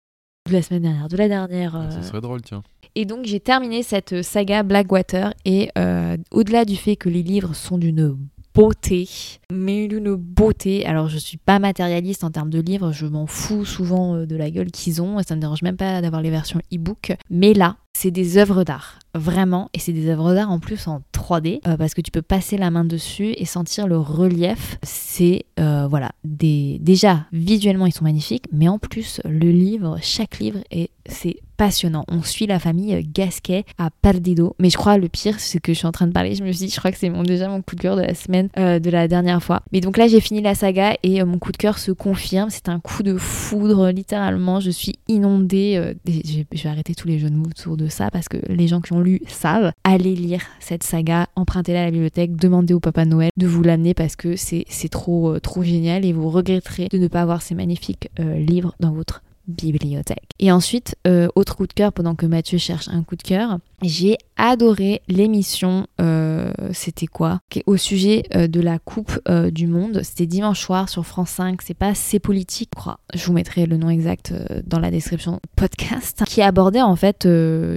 De 0.49 0.53
la 0.55 0.62
semaine 0.62 0.82
dernière, 0.82 1.09
de 1.09 1.16
la 1.16 1.28
dernière. 1.28 1.76
Ah, 1.76 1.82
euh, 1.84 1.90
Ça 1.90 2.03
serait 2.03 2.20
drôle, 2.20 2.43
tiens. 2.43 2.62
et 2.97 3.05
donc 3.05 3.24
j'ai 3.24 3.38
terminé 3.40 3.82
cette 3.84 4.22
saga 4.22 4.62
Blackwater 4.64 5.32
et 5.45 5.70
euh, 5.78 6.16
au-delà 6.32 6.64
du 6.64 6.74
fait 6.76 6.97
que 6.97 7.09
les 7.09 7.22
livres 7.22 7.55
sont 7.55 7.78
d'une 7.78 8.16
beauté, 8.55 9.09
mais 9.51 9.86
d'une 9.88 10.14
beauté, 10.16 10.84
alors 10.84 11.09
je 11.09 11.16
suis 11.16 11.38
pas 11.38 11.59
matérialiste 11.59 12.22
en 12.24 12.30
termes 12.30 12.51
de 12.51 12.61
livres, 12.61 12.93
je 12.93 13.07
m'en 13.07 13.26
fous 13.26 13.64
souvent 13.64 14.16
euh, 14.16 14.26
de 14.26 14.36
la 14.36 14.51
gueule 14.51 14.70
qu'ils 14.72 15.01
ont 15.01 15.20
et 15.20 15.22
ça 15.22 15.36
me 15.36 15.40
dérange 15.40 15.62
même 15.62 15.76
pas 15.76 16.03
d'avoir 16.03 16.20
les 16.20 16.30
versions 16.30 16.61
e-book, 16.74 17.14
mais 17.30 17.55
là 17.55 17.76
c'est 17.95 18.11
des 18.11 18.36
œuvres 18.36 18.64
d'art, 18.64 18.99
vraiment, 19.14 19.68
et 19.74 19.78
c'est 19.78 19.92
des 19.92 20.08
œuvres 20.08 20.34
d'art 20.34 20.50
en 20.50 20.58
plus 20.58 20.86
en 20.88 21.02
3D 21.12 21.60
euh, 21.66 21.76
parce 21.76 21.94
que 21.94 22.00
tu 22.00 22.10
peux 22.10 22.22
passer 22.22 22.56
la 22.56 22.70
main 22.70 22.84
dessus 22.84 23.34
et 23.36 23.44
sentir 23.44 23.86
le 23.86 23.98
relief. 23.98 24.78
C'est 24.82 25.44
euh, 25.60 25.86
voilà, 25.88 26.12
des 26.24 26.78
déjà 26.80 27.26
visuellement 27.32 27.86
ils 27.86 27.92
sont 27.92 28.04
magnifiques, 28.04 28.46
mais 28.52 28.68
en 28.68 28.78
plus 28.78 29.20
le 29.24 29.50
livre, 29.50 29.98
chaque 30.00 30.38
livre 30.38 30.60
est 30.70 30.90
c'est 31.06 31.36
passionnant. 31.56 32.04
On 32.08 32.22
suit 32.22 32.46
la 32.46 32.58
famille 32.58 33.06
Gasquet 33.12 33.64
à 33.78 33.90
Perdido. 33.90 34.54
Mais 34.58 34.70
je 34.70 34.76
crois 34.76 34.98
le 34.98 35.08
pire, 35.08 35.38
c'est 35.38 35.60
que 35.60 35.72
je 35.72 35.78
suis 35.78 35.86
en 35.86 35.92
train 35.92 36.06
de 36.06 36.12
parler. 36.12 36.34
Je 36.34 36.42
me 36.42 36.50
suis 36.52 36.66
dit, 36.66 36.72
je 36.72 36.78
crois 36.78 36.90
que 36.90 36.98
c'est 36.98 37.10
mon, 37.10 37.22
déjà 37.22 37.48
mon 37.48 37.62
coup 37.62 37.76
de 37.76 37.80
cœur 37.80 37.96
de 37.96 38.02
la 38.02 38.14
semaine, 38.14 38.48
euh, 38.58 38.78
de 38.78 38.90
la 38.90 39.08
dernière 39.08 39.42
fois. 39.42 39.62
Mais 39.72 39.80
donc 39.80 39.96
là, 39.96 40.08
j'ai 40.08 40.20
fini 40.20 40.40
la 40.40 40.54
saga 40.54 40.96
et 41.02 41.20
euh, 41.20 41.26
mon 41.26 41.38
coup 41.38 41.52
de 41.52 41.56
cœur 41.56 41.78
se 41.78 41.92
confirme. 41.92 42.50
C'est 42.50 42.68
un 42.68 42.80
coup 42.80 43.02
de 43.02 43.16
foudre, 43.16 43.90
littéralement. 43.90 44.60
Je 44.60 44.70
suis 44.70 44.94
inondée. 45.08 45.74
euh, 45.76 45.94
et 46.06 46.46
je 46.52 46.62
vais 46.62 46.68
arrêter 46.68 46.94
tous 46.94 47.06
les 47.06 47.18
jeux 47.18 47.30
de 47.30 47.36
mots 47.36 47.46
autour 47.46 47.76
de 47.76 47.88
ça 47.88 48.10
parce 48.10 48.28
que 48.28 48.38
les 48.48 48.66
gens 48.66 48.80
qui 48.80 48.92
ont 48.92 49.01
savent. 49.26 49.72
Allez 49.84 50.14
lire 50.14 50.42
cette 50.61 50.82
saga, 50.82 51.28
empruntez-la 51.36 51.82
à 51.82 51.84
la 51.86 51.90
bibliothèque, 51.90 52.36
demandez 52.36 52.74
au 52.74 52.80
Papa 52.80 53.05
Noël 53.05 53.30
de 53.36 53.46
vous 53.46 53.62
l'amener 53.62 53.94
parce 53.94 54.16
que 54.16 54.36
c'est 54.36 54.64
c'est 54.68 54.88
trop, 54.88 55.34
euh, 55.34 55.40
trop 55.40 55.62
génial 55.62 56.05
et 56.05 56.12
vous 56.12 56.30
regretterez 56.30 56.88
de 56.88 56.98
ne 56.98 57.09
pas 57.09 57.22
avoir 57.22 57.42
ces 57.42 57.55
magnifiques 57.55 58.11
euh, 58.20 58.36
livres 58.36 58.74
dans 58.80 58.92
votre 58.92 59.22
bibliothèque. 59.48 60.30
Et 60.38 60.53
ensuite, 60.53 60.96
euh, 61.07 61.28
autre 61.34 61.57
coup 61.57 61.66
de 61.66 61.72
cœur 61.72 61.92
pendant 61.92 62.14
que 62.14 62.26
Mathieu 62.26 62.59
cherche 62.59 62.88
un 62.88 63.03
coup 63.03 63.16
de 63.16 63.22
cœur, 63.22 63.59
j'ai 63.83 64.16
adoré 64.37 65.03
l'émission, 65.09 65.87
euh, 66.01 66.53
c'était 66.72 67.07
quoi? 67.07 67.39
Au 67.66 67.76
sujet 67.76 68.24
euh, 68.35 68.49
de 68.49 68.61
la 68.61 68.78
Coupe 68.78 69.20
euh, 69.28 69.51
du 69.51 69.66
Monde. 69.66 70.01
C'était 70.03 70.26
dimanche 70.26 70.61
soir 70.61 70.89
sur 70.89 71.07
France 71.07 71.30
5, 71.30 71.62
c'est 71.62 71.74
pas 71.74 71.95
C'est 71.95 72.18
politique, 72.18 72.70
je 72.74 72.80
crois. 72.80 72.99
Je 73.14 73.24
vous 73.24 73.33
mettrai 73.33 73.66
le 73.66 73.76
nom 73.76 73.89
exact 73.89 74.33
euh, 74.33 74.62
dans 74.66 74.80
la 74.80 74.91
description 74.91 75.41
podcast, 75.55 76.24
qui 76.26 76.43
abordait 76.43 76.83
en 76.83 76.97
fait 76.97 77.28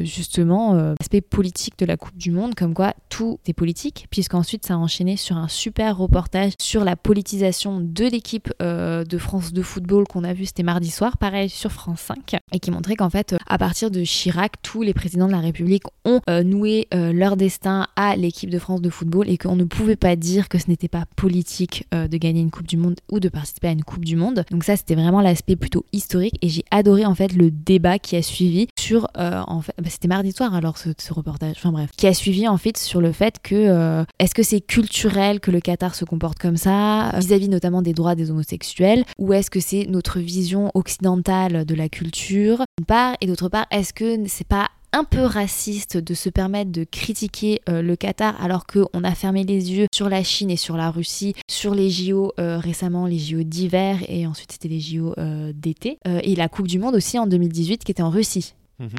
justement 0.04 0.74
l'aspect 0.74 1.22
politique 1.22 1.78
de 1.78 1.86
la 1.86 1.98
Coupe 1.98 2.18
du 2.18 2.32
Monde, 2.32 2.56
comme 2.56 2.74
quoi 2.74 2.94
tout 3.10 3.40
est 3.46 3.54
politique, 3.54 4.08
puisqu'ensuite 4.10 4.66
ça 4.66 4.74
a 4.74 4.78
enchaîné 4.78 5.18
sur 5.18 5.38
un 5.38 5.48
super 5.48 5.98
reportage 5.98 6.54
sur 6.60 6.84
la 6.84 6.96
politisation 6.96 7.80
de 7.80 8.06
l'équipe 8.06 8.52
de 8.60 9.18
France 9.18 9.54
de 9.54 9.62
football 9.62 10.06
qu'on 10.08 10.24
a 10.24 10.34
vu, 10.34 10.46
c'était 10.46 10.64
mardi 10.64 10.90
soir, 10.90 11.18
pareil 11.18 11.50
sur 11.50 11.72
France 11.72 12.02
5, 12.02 12.38
et 12.52 12.60
qui 12.60 12.72
montrait 12.72 12.96
qu'en 12.96 13.10
fait, 13.10 13.36
à 13.48 13.58
partir 13.58 13.92
de 13.92 14.04
Chirac, 14.04 14.54
tous 14.62 14.82
les 14.82 14.94
présidents 14.94 15.28
de 15.28 15.34
la 15.34 15.40
République 15.40 15.84
ont 16.06 16.22
euh, 16.30 16.44
noué 16.44 16.88
euh, 16.94 17.12
leur 17.12 17.36
destin 17.36 17.88
à 17.96 18.16
l'équipe 18.16 18.50
de 18.50 18.60
France 18.60 18.82
de 18.82 18.90
football 18.90 19.30
et 19.30 19.38
qu'on 19.38 19.56
ne 19.56 19.64
pouvait 19.64 19.96
pas 19.96 20.16
dire 20.16 20.50
que 20.50 20.58
ce 20.58 20.70
n'était 20.70 20.88
pas 20.88 21.06
politique 21.16 21.88
euh, 21.94 22.08
de 22.08 22.18
gagner 22.18 22.42
une 22.42 22.52
Coupe 22.52 22.68
du 22.68 22.78
Monde 22.78 22.96
ou 23.12 23.20
de 23.20 23.30
participer 23.30 23.68
à 23.68 23.72
une 23.72 23.84
Coupe 23.84 24.06
du 24.06 24.16
Monde. 24.16 24.46
Donc 24.52 24.64
ça, 24.64 24.78
c'était 24.78 24.96
vraiment 24.96 25.22
l'aspect 25.22 25.56
plutôt 25.56 25.86
historique 25.92 26.38
et 26.42 26.50
j'ai 26.50 26.64
adoré 26.72 27.06
en 27.06 27.16
fait 27.16 27.34
le 27.34 27.52
débat 27.52 28.00
qui 28.00 28.16
a 28.16 28.22
suivi 28.22 28.68
sur, 28.80 29.08
en 29.16 29.62
fait, 29.62 29.74
bah, 29.78 29.90
c'était 29.90 30.08
mardi 30.08 30.32
soir 30.32 30.54
alors 30.54 30.78
ce, 30.78 30.90
ce 30.98 31.14
reportage, 31.14 31.56
enfin 31.58 31.72
bref, 31.72 31.90
qui 31.98 32.08
a 32.08 32.14
suivi 32.14 32.48
en 32.48 32.58
fait 32.58 32.78
sur 32.78 33.02
le 33.02 33.12
fait 33.12 33.40
que 33.42 34.06
est-ce 34.20 34.36
que 34.36 34.44
c'est 34.44 34.62
culturel 34.62 35.40
que 35.40 35.52
le 35.52 35.60
Qatar 35.60 35.96
se 35.96 36.06
comporte 36.06 36.38
comme 36.38 36.58
ça 36.58 37.12
vis-à-vis 37.18 37.50
notamment 37.50 37.82
des 37.82 37.94
droits 37.94 38.16
des 38.16 38.32
homosexuels 38.32 39.04
ou 39.18 39.34
est-ce 39.34 39.50
que 39.50 39.60
c'est 39.60 39.86
notre 39.90 40.20
vision 40.20 40.72
occidentale 40.74 41.66
de 41.66 41.76
la 41.76 41.90
culture 41.90 42.64
d'une 42.78 42.86
part 42.86 43.16
et 43.22 43.28
d'autre 43.28 43.50
part 43.50 43.66
est-ce 43.72 43.94
que 43.94 44.28
c'est 44.28 44.48
pas 44.48 44.70
un 44.96 45.04
peu 45.04 45.24
raciste 45.24 45.98
de 45.98 46.14
se 46.14 46.30
permettre 46.30 46.72
de 46.72 46.86
critiquer 46.86 47.60
euh, 47.68 47.82
le 47.82 47.98
Qatar 47.98 48.42
alors 48.42 48.66
qu'on 48.66 49.04
a 49.04 49.12
fermé 49.14 49.44
les 49.44 49.74
yeux 49.74 49.88
sur 49.94 50.08
la 50.08 50.24
Chine 50.24 50.50
et 50.50 50.56
sur 50.56 50.78
la 50.78 50.90
Russie, 50.90 51.36
sur 51.50 51.76
les 51.76 51.90
JO 51.90 52.32
euh, 52.40 52.58
récemment, 52.58 53.06
les 53.06 53.20
JO 53.20 53.44
d'hiver 53.44 53.98
et 54.08 54.26
ensuite 54.26 54.54
c'était 54.54 54.70
les 54.70 54.80
JO 54.80 55.14
euh, 55.18 55.52
d'été, 55.54 56.00
et 56.06 56.36
la 56.36 56.48
Coupe 56.48 56.68
du 56.68 56.80
Monde 56.80 56.96
aussi 56.96 57.20
en 57.20 57.28
2018 57.28 57.84
qui 57.84 57.92
était 57.92 58.04
en 58.04 58.10
Russie. 58.10 58.56
Mhm. 58.78 58.90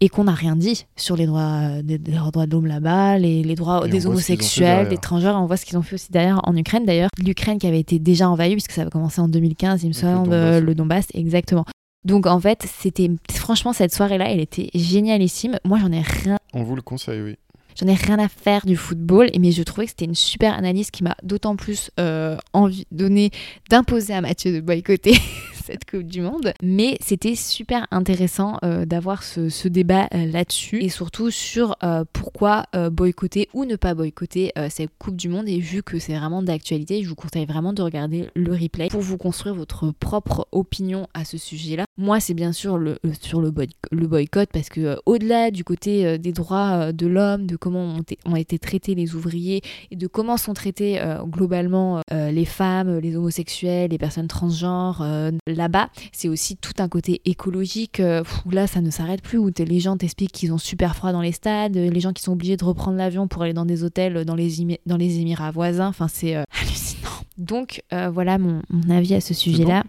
et 0.00 0.08
qu'on 0.08 0.24
n'a 0.24 0.34
rien 0.34 0.56
dit 0.56 0.84
sur 0.96 1.14
les 1.14 1.26
droits, 1.26 1.80
des, 1.82 1.96
des 1.96 2.10
droits 2.10 2.46
de 2.46 2.50
l'homme 2.50 2.66
là-bas, 2.66 3.18
les, 3.18 3.44
les 3.44 3.54
droits 3.54 3.86
Et 3.86 3.88
des 3.88 4.06
homosexuels, 4.08 4.88
des 4.88 4.98
transgenres. 4.98 5.40
On 5.40 5.46
voit 5.46 5.56
ce 5.56 5.64
qu'ils 5.64 5.78
ont 5.78 5.82
fait 5.82 5.94
aussi 5.94 6.10
derrière 6.10 6.40
en 6.42 6.56
Ukraine 6.56 6.84
d'ailleurs. 6.84 7.08
L'Ukraine 7.18 7.58
qui 7.58 7.68
avait 7.68 7.78
été 7.78 8.00
déjà 8.00 8.28
envahie, 8.28 8.54
puisque 8.54 8.72
ça 8.72 8.82
avait 8.82 8.90
commencé 8.90 9.20
en 9.20 9.28
2015, 9.28 9.84
il 9.84 9.88
me 9.88 9.92
semble, 9.92 10.30
le 10.30 10.74
Donbass, 10.74 11.06
exactement. 11.14 11.64
Donc 12.04 12.26
en 12.26 12.40
fait, 12.40 12.66
c'était 12.66 13.10
franchement 13.30 13.72
cette 13.72 13.94
soirée-là, 13.94 14.30
elle 14.30 14.40
était 14.40 14.70
génialissime. 14.74 15.58
Moi, 15.64 15.78
j'en 15.80 15.92
ai 15.92 16.00
rien 16.00 16.38
On 16.52 16.62
vous 16.62 16.76
le 16.76 16.82
conseille, 16.82 17.20
oui. 17.20 17.36
J'en 17.80 17.86
ai 17.86 17.94
rien 17.94 18.18
à 18.18 18.28
faire 18.28 18.66
du 18.66 18.76
football, 18.76 19.30
mais 19.38 19.50
je 19.50 19.62
trouvais 19.62 19.86
que 19.86 19.90
c'était 19.90 20.04
une 20.04 20.14
super 20.14 20.54
analyse 20.54 20.90
qui 20.90 21.04
m'a 21.04 21.16
d'autant 21.22 21.56
plus 21.56 21.90
euh, 21.98 22.36
envie 22.52 22.86
donné 22.90 23.30
d'imposer 23.70 24.12
à 24.12 24.20
Mathieu 24.20 24.52
de 24.52 24.60
boycotter 24.60 25.14
cette 25.62 25.88
Coupe 25.88 26.02
du 26.02 26.20
Monde. 26.20 26.52
Mais 26.62 26.96
c'était 27.00 27.34
super 27.34 27.86
intéressant 27.90 28.58
euh, 28.64 28.84
d'avoir 28.84 29.22
ce, 29.22 29.68
débat 29.68 30.08
euh, 30.14 30.26
là-dessus 30.26 30.82
et 30.82 30.88
surtout 30.88 31.30
sur 31.30 31.76
euh, 31.82 32.04
pourquoi 32.12 32.64
boycotter 32.90 33.48
ou 33.54 33.64
ne 33.64 33.76
pas 33.76 33.94
boycotter 33.94 34.52
cette 34.68 34.90
Coupe 34.98 35.16
du 35.16 35.28
Monde. 35.28 35.48
Et 35.48 35.58
vu 35.58 35.82
que 35.82 35.98
c'est 35.98 36.14
vraiment 36.14 36.42
d'actualité, 36.42 37.02
je 37.02 37.08
vous 37.08 37.14
conseille 37.14 37.46
vraiment 37.46 37.72
de 37.72 37.82
regarder 37.82 38.28
le 38.34 38.52
replay 38.52 38.88
pour 38.88 39.00
vous 39.00 39.16
construire 39.16 39.54
votre 39.54 39.92
propre 39.92 40.46
opinion 40.52 41.06
à 41.14 41.24
ce 41.24 41.38
sujet-là. 41.38 41.84
Moi, 41.96 42.20
c'est 42.20 42.34
bien 42.34 42.52
sûr 42.52 42.78
le, 42.78 42.98
sur 43.20 43.40
le, 43.40 43.52
le 43.90 44.06
boycott 44.06 44.48
parce 44.52 44.68
que 44.68 44.96
au-delà 45.06 45.50
du 45.50 45.64
côté 45.64 46.18
des 46.18 46.32
droits 46.32 46.92
de 46.92 47.06
l'homme, 47.06 47.46
de 47.46 47.56
comment 47.56 47.84
ont, 47.84 48.00
été- 48.00 48.18
ont 48.24 48.36
été 48.36 48.58
traités 48.58 48.94
les 48.94 49.14
ouvriers 49.14 49.62
et 49.90 49.96
de 49.96 50.06
comment 50.06 50.36
sont 50.36 50.54
traités 50.54 51.00
globalement 51.26 52.00
les 52.10 52.44
femmes, 52.44 52.98
les 52.98 53.16
homosexuels, 53.16 53.90
les 53.90 53.98
personnes 53.98 54.28
transgenres 54.28 55.04
là-bas, 55.54 55.88
c'est 56.12 56.28
aussi 56.28 56.56
tout 56.56 56.72
un 56.78 56.88
côté 56.88 57.20
écologique 57.24 58.00
euh, 58.00 58.22
où 58.46 58.50
là 58.50 58.66
ça 58.66 58.80
ne 58.80 58.90
s'arrête 58.90 59.22
plus, 59.22 59.38
où 59.38 59.50
les 59.56 59.80
gens 59.80 59.96
t'expliquent 59.96 60.32
qu'ils 60.32 60.52
ont 60.52 60.58
super 60.58 60.96
froid 60.96 61.12
dans 61.12 61.20
les 61.20 61.32
stades, 61.32 61.76
euh, 61.76 61.90
les 61.90 62.00
gens 62.00 62.12
qui 62.12 62.22
sont 62.22 62.32
obligés 62.32 62.56
de 62.56 62.64
reprendre 62.64 62.96
l'avion 62.96 63.28
pour 63.28 63.42
aller 63.42 63.52
dans 63.52 63.64
des 63.66 63.84
hôtels 63.84 64.16
euh, 64.18 64.24
dans 64.24 64.34
les, 64.34 64.60
Émi- 64.60 64.80
dans 64.86 64.96
les 64.96 65.18
Émirats 65.18 65.50
voisins, 65.50 65.88
enfin 65.88 66.08
c'est 66.08 66.34
hallucinant. 66.34 67.10
Donc 67.38 67.82
euh, 67.92 68.10
voilà 68.10 68.38
mon, 68.38 68.62
mon 68.70 68.90
avis 68.96 69.14
à 69.14 69.20
ce 69.20 69.34
sujet-là. 69.34 69.84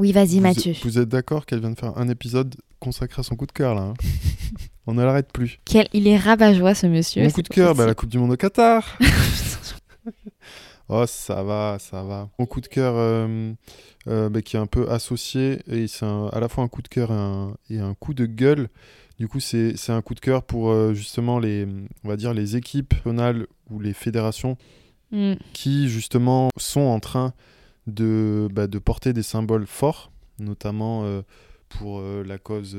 Oui, 0.00 0.12
vas-y 0.12 0.40
Mathieu. 0.40 0.74
Vous 0.82 0.98
êtes 0.98 1.08
d'accord 1.08 1.44
qu'elle 1.46 1.60
vient 1.60 1.70
de 1.70 1.78
faire 1.78 1.96
un 1.98 2.08
épisode 2.08 2.54
consacré 2.78 3.20
à 3.20 3.22
son 3.22 3.36
coup 3.36 3.46
de 3.46 3.52
cœur, 3.52 3.74
là 3.74 3.82
hein? 3.82 3.94
On 4.86 4.94
ne 4.94 5.02
l'arrête 5.04 5.30
plus. 5.30 5.60
Quel, 5.66 5.88
il 5.92 6.08
est 6.08 6.16
rabat-joie 6.16 6.74
ce 6.74 6.86
monsieur. 6.86 7.22
Mon 7.22 7.30
coup 7.30 7.42
de 7.42 7.48
cœur, 7.48 7.74
bah, 7.74 7.86
la. 7.86 7.94
Coupe 7.94 8.08
du 8.08 8.18
Monde 8.18 8.32
au 8.32 8.36
Qatar. 8.36 8.98
oh, 10.90 11.06
ça 11.06 11.42
va, 11.42 11.78
ça 11.78 12.02
va. 12.02 12.28
Mon 12.38 12.46
coup 12.46 12.60
de 12.60 12.66
cœur, 12.66 12.94
euh, 12.96 13.52
euh, 14.08 14.28
bah, 14.28 14.42
qui 14.42 14.56
est 14.56 14.58
un 14.58 14.66
peu 14.66 14.90
associé, 14.90 15.60
et 15.68 15.86
c'est 15.86 16.04
à 16.06 16.40
la 16.40 16.48
fois 16.48 16.64
un 16.64 16.68
coup 16.68 16.82
de 16.82 16.88
cœur 16.88 17.10
et 17.10 17.14
un, 17.14 17.56
et 17.70 17.78
un 17.78 17.94
coup 17.94 18.14
de 18.14 18.26
gueule. 18.26 18.68
Du 19.18 19.28
coup, 19.28 19.40
c'est 19.40 19.76
c'est 19.76 19.92
un 19.92 20.02
coup 20.02 20.14
de 20.14 20.20
cœur 20.20 20.42
pour 20.42 20.70
euh, 20.70 20.94
justement 20.94 21.38
les, 21.38 21.66
on 22.04 22.08
va 22.08 22.16
dire, 22.16 22.34
les 22.34 22.56
équipes 22.56 22.94
nationales 22.94 23.46
ou 23.70 23.80
les 23.80 23.92
fédérations 23.92 24.56
Mm. 25.12 25.34
qui 25.52 25.88
justement 25.88 26.50
sont 26.56 26.82
en 26.82 27.00
train 27.00 27.34
de, 27.88 28.46
bah, 28.52 28.68
de 28.68 28.78
porter 28.78 29.12
des 29.12 29.24
symboles 29.24 29.66
forts, 29.66 30.12
notamment 30.38 31.04
pour 31.68 32.00
la 32.00 32.38
cause 32.38 32.76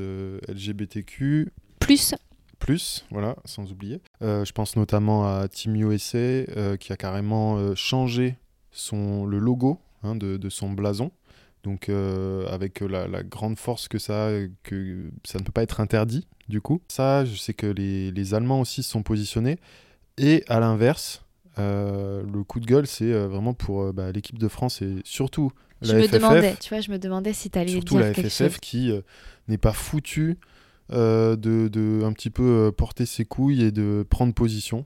LGBTQ, 0.47 1.51
Plus, 1.79 2.15
plus, 2.61 3.05
voilà, 3.11 3.35
sans 3.43 3.71
oublier. 3.71 3.99
Euh, 4.21 4.45
je 4.45 4.53
pense 4.53 4.77
notamment 4.77 5.25
à 5.25 5.47
Team 5.49 5.75
USA 5.75 6.17
euh, 6.17 6.77
qui 6.77 6.93
a 6.93 6.97
carrément 6.97 7.57
euh, 7.57 7.75
changé 7.75 8.38
son, 8.71 9.25
le 9.25 9.39
logo 9.39 9.79
hein, 10.03 10.15
de, 10.15 10.38
de 10.38 10.49
son 10.49 10.69
blason. 10.71 11.11
Donc 11.63 11.89
avec 11.89 12.79
la, 12.79 13.07
la 13.07 13.21
grande 13.21 13.59
force 13.59 13.88
que 13.88 13.99
ça 13.99 14.29
a, 14.29 14.31
que 14.63 15.11
ça 15.23 15.38
ne 15.38 15.43
peut 15.43 15.51
pas 15.51 15.61
être 15.61 15.79
interdit 15.79 16.27
du 16.49 16.59
coup. 16.59 16.81
Ça, 16.88 17.23
je 17.23 17.35
sais 17.35 17.53
que 17.53 17.67
les, 17.67 18.09
les 18.09 18.33
Allemands 18.33 18.61
aussi 18.61 18.81
se 18.81 18.89
sont 18.89 19.03
positionnés. 19.03 19.59
Et 20.17 20.43
à 20.47 20.59
l'inverse, 20.59 21.23
euh, 21.59 22.23
le 22.23 22.43
coup 22.43 22.59
de 22.59 22.65
gueule, 22.65 22.88
c'est 22.88 23.11
vraiment 23.11 23.53
pour 23.53 23.81
euh, 23.83 23.91
bah, 23.91 24.11
l'équipe 24.11 24.38
de 24.38 24.47
France 24.47 24.81
et 24.81 24.95
surtout 25.03 25.51
je 25.81 25.93
la 25.93 25.99
me 25.99 26.03
FFF 26.03 26.13
demandais, 26.13 26.55
tu 26.61 26.69
vois, 26.69 26.81
je 26.81 26.91
me 26.91 26.99
demandais 26.99 27.33
si 27.33 27.49
t'allais 27.49 27.71
surtout 27.71 27.97
dire 27.97 28.05
la 28.05 28.13
FFF 28.13 28.29
chose. 28.29 28.57
qui 28.59 28.91
euh, 28.91 29.01
n'est 29.47 29.57
pas 29.57 29.73
foutue 29.73 30.38
de, 30.89 31.67
de 31.67 32.03
un 32.03 32.11
petit 32.13 32.29
peu 32.29 32.43
euh, 32.43 32.71
porter 32.71 33.05
ses 33.05 33.25
couilles 33.25 33.63
et 33.63 33.71
de 33.71 34.05
prendre 34.09 34.33
position 34.33 34.85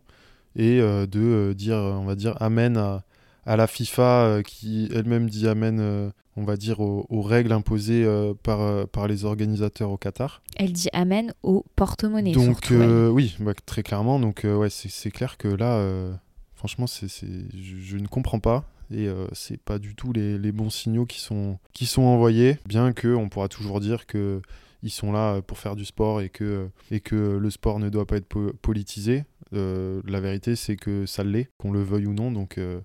et 0.55 0.79
euh, 0.79 1.05
de 1.05 1.19
euh, 1.19 1.53
dire 1.53 1.77
euh, 1.77 1.93
on 1.93 2.05
va 2.05 2.15
dire 2.15 2.35
amen 2.41 2.77
à, 2.77 3.03
à 3.45 3.55
la 3.57 3.67
FIFA 3.67 4.23
euh, 4.25 4.41
qui 4.41 4.89
elle-même 4.93 5.29
dit 5.29 5.47
amen 5.47 5.79
euh, 5.79 6.09
on 6.37 6.43
va 6.43 6.57
dire 6.57 6.79
aux, 6.81 7.05
aux 7.09 7.21
règles 7.21 7.51
imposées 7.53 8.03
euh, 8.05 8.33
par, 8.43 8.61
euh, 8.61 8.85
par 8.85 9.07
les 9.07 9.25
organisateurs 9.25 9.89
au 9.91 9.97
Qatar 9.97 10.41
Elle 10.57 10.73
dit 10.73 10.89
amen 10.93 11.33
au 11.43 11.65
porte-monnaie. 11.75 12.31
donc 12.33 12.71
euh, 12.71 13.09
oui 13.09 13.35
bah, 13.39 13.53
très 13.65 13.83
clairement 13.83 14.19
donc 14.19 14.45
euh, 14.45 14.55
ouais 14.55 14.69
c'est 14.69 15.11
clair 15.11 15.37
que 15.37 15.47
là 15.47 15.75
euh, 15.77 16.13
franchement 16.53 16.87
c'est 16.87 17.07
je, 17.09 17.75
je 17.81 17.97
ne 17.97 18.07
comprends 18.07 18.39
pas 18.39 18.65
et 18.91 19.07
euh, 19.07 19.27
c'est 19.33 19.59
pas 19.59 19.79
du 19.79 19.95
tout 19.95 20.13
les, 20.13 20.37
les 20.37 20.51
bons 20.51 20.69
signaux 20.69 21.05
qui 21.05 21.19
sont 21.19 21.57
qui 21.73 21.85
sont 21.87 22.03
envoyés 22.03 22.59
bien 22.67 22.93
que 22.93 23.07
on 23.15 23.29
pourra 23.29 23.47
toujours 23.47 23.79
dire 23.79 24.05
que 24.05 24.41
ils 24.85 24.89
sont 24.91 25.11
là 25.11 25.41
pour 25.41 25.57
faire 25.57 25.75
du 25.75 25.83
sport 25.83 26.21
et 26.21 26.29
que 26.29 26.69
et 26.91 27.01
que 27.01 27.15
le 27.37 27.49
sport 27.49 27.79
ne 27.79 27.89
doit 27.89 28.05
pas 28.05 28.15
être 28.17 28.27
po- 28.27 28.53
politisé. 28.61 29.25
Euh, 29.53 30.01
la 30.05 30.21
vérité 30.21 30.55
c'est 30.55 30.75
que 30.77 31.05
ça 31.05 31.23
l'est 31.23 31.49
qu'on 31.57 31.71
le 31.73 31.83
veuille 31.83 32.05
ou 32.07 32.13
non. 32.13 32.31
Donc 32.31 32.57
euh, 32.57 32.79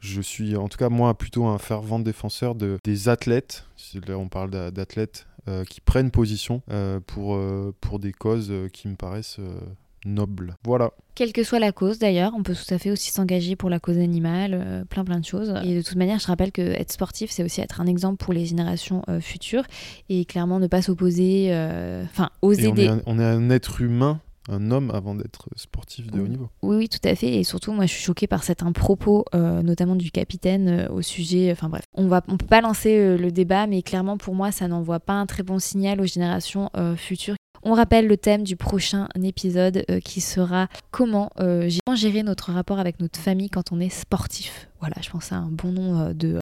je 0.00 0.20
suis 0.20 0.56
en 0.56 0.68
tout 0.68 0.76
cas 0.78 0.88
moi 0.90 1.16
plutôt 1.16 1.46
un 1.46 1.58
fervent 1.58 1.98
défenseur 2.00 2.54
de, 2.54 2.78
des 2.84 3.08
athlètes, 3.08 3.66
là 4.06 4.18
on 4.18 4.28
parle 4.28 4.50
d'a- 4.50 4.70
d'athlètes 4.70 5.26
euh, 5.48 5.64
qui 5.64 5.80
prennent 5.80 6.10
position 6.10 6.62
euh, 6.70 7.00
pour, 7.06 7.36
euh, 7.36 7.72
pour 7.80 7.98
des 7.98 8.12
causes 8.12 8.48
euh, 8.50 8.68
qui 8.68 8.88
me 8.88 8.96
paraissent 8.96 9.38
nobles. 10.06 10.54
Voilà. 10.64 10.90
Quelle 11.14 11.32
que 11.32 11.42
soit 11.44 11.58
la 11.58 11.72
cause 11.72 11.98
d'ailleurs, 11.98 12.32
on 12.36 12.42
peut 12.42 12.54
tout 12.54 12.74
à 12.74 12.78
fait 12.78 12.90
aussi 12.90 13.10
s'engager 13.10 13.56
pour 13.56 13.70
la 13.70 13.80
cause 13.80 13.98
animale, 13.98 14.52
euh, 14.54 14.84
plein 14.84 15.04
plein 15.04 15.18
de 15.18 15.24
choses. 15.24 15.54
Et 15.64 15.74
de 15.74 15.82
toute 15.82 15.96
manière, 15.96 16.18
je 16.18 16.26
rappelle 16.26 16.52
que 16.52 16.60
être 16.60 16.92
sportif, 16.92 17.30
c'est 17.30 17.42
aussi 17.42 17.60
être 17.60 17.80
un 17.80 17.86
exemple 17.86 18.22
pour 18.22 18.34
les 18.34 18.44
générations 18.44 19.02
euh, 19.08 19.20
futures 19.20 19.64
et 20.08 20.24
clairement 20.26 20.60
ne 20.60 20.66
pas 20.66 20.82
s'opposer, 20.82 21.48
euh, 21.50 22.04
enfin 22.04 22.30
Et 22.42 22.46
oser 22.46 22.68
on, 22.68 22.74
des... 22.74 22.84
est 22.84 22.88
un, 22.88 23.02
on 23.06 23.18
est 23.18 23.24
un 23.24 23.48
être 23.50 23.80
humain, 23.80 24.20
un 24.48 24.70
homme 24.70 24.90
avant 24.92 25.14
d'être 25.14 25.48
sportif 25.56 26.10
de 26.10 26.20
haut 26.20 26.28
niveau. 26.28 26.48
Oui, 26.62 26.76
oui, 26.76 26.88
tout 26.88 27.00
à 27.08 27.14
fait. 27.14 27.34
Et 27.34 27.44
surtout, 27.44 27.72
moi, 27.72 27.86
je 27.86 27.92
suis 27.92 28.02
choquée 28.02 28.26
par 28.26 28.44
certains 28.44 28.72
propos, 28.72 29.24
euh, 29.34 29.62
notamment 29.62 29.96
du 29.96 30.10
capitaine, 30.10 30.68
euh, 30.68 30.88
au 30.88 31.02
sujet. 31.02 31.50
Enfin 31.52 31.68
bref, 31.68 31.82
on 31.94 32.06
va, 32.06 32.22
on 32.28 32.36
peut 32.36 32.46
pas 32.46 32.60
lancer 32.60 32.96
euh, 32.98 33.16
le 33.16 33.30
débat, 33.32 33.66
mais 33.66 33.82
clairement, 33.82 34.16
pour 34.18 34.34
moi, 34.34 34.52
ça 34.52 34.68
n'envoie 34.68 35.00
pas 35.00 35.14
un 35.14 35.26
très 35.26 35.42
bon 35.42 35.58
signal 35.58 36.00
aux 36.00 36.06
générations 36.06 36.70
futures. 36.96 37.34
On 37.62 37.72
rappelle 37.74 38.06
le 38.06 38.16
thème 38.16 38.44
du 38.44 38.54
prochain 38.54 39.08
épisode 39.20 39.84
qui 40.04 40.20
sera 40.20 40.68
comment 40.92 41.30
gé- 41.38 41.78
comment 41.84 41.96
gérer 41.96 42.22
notre 42.22 42.52
rapport 42.52 42.78
avec 42.78 43.00
notre 43.00 43.18
famille 43.18 43.50
quand 43.50 43.72
on 43.72 43.80
est 43.80 43.88
sportif. 43.88 44.68
Voilà, 44.80 44.94
je 45.02 45.10
pense 45.10 45.24
c'est 45.24 45.34
un 45.34 45.50
bon 45.50 45.72
nom 45.72 46.12
de 46.12 46.38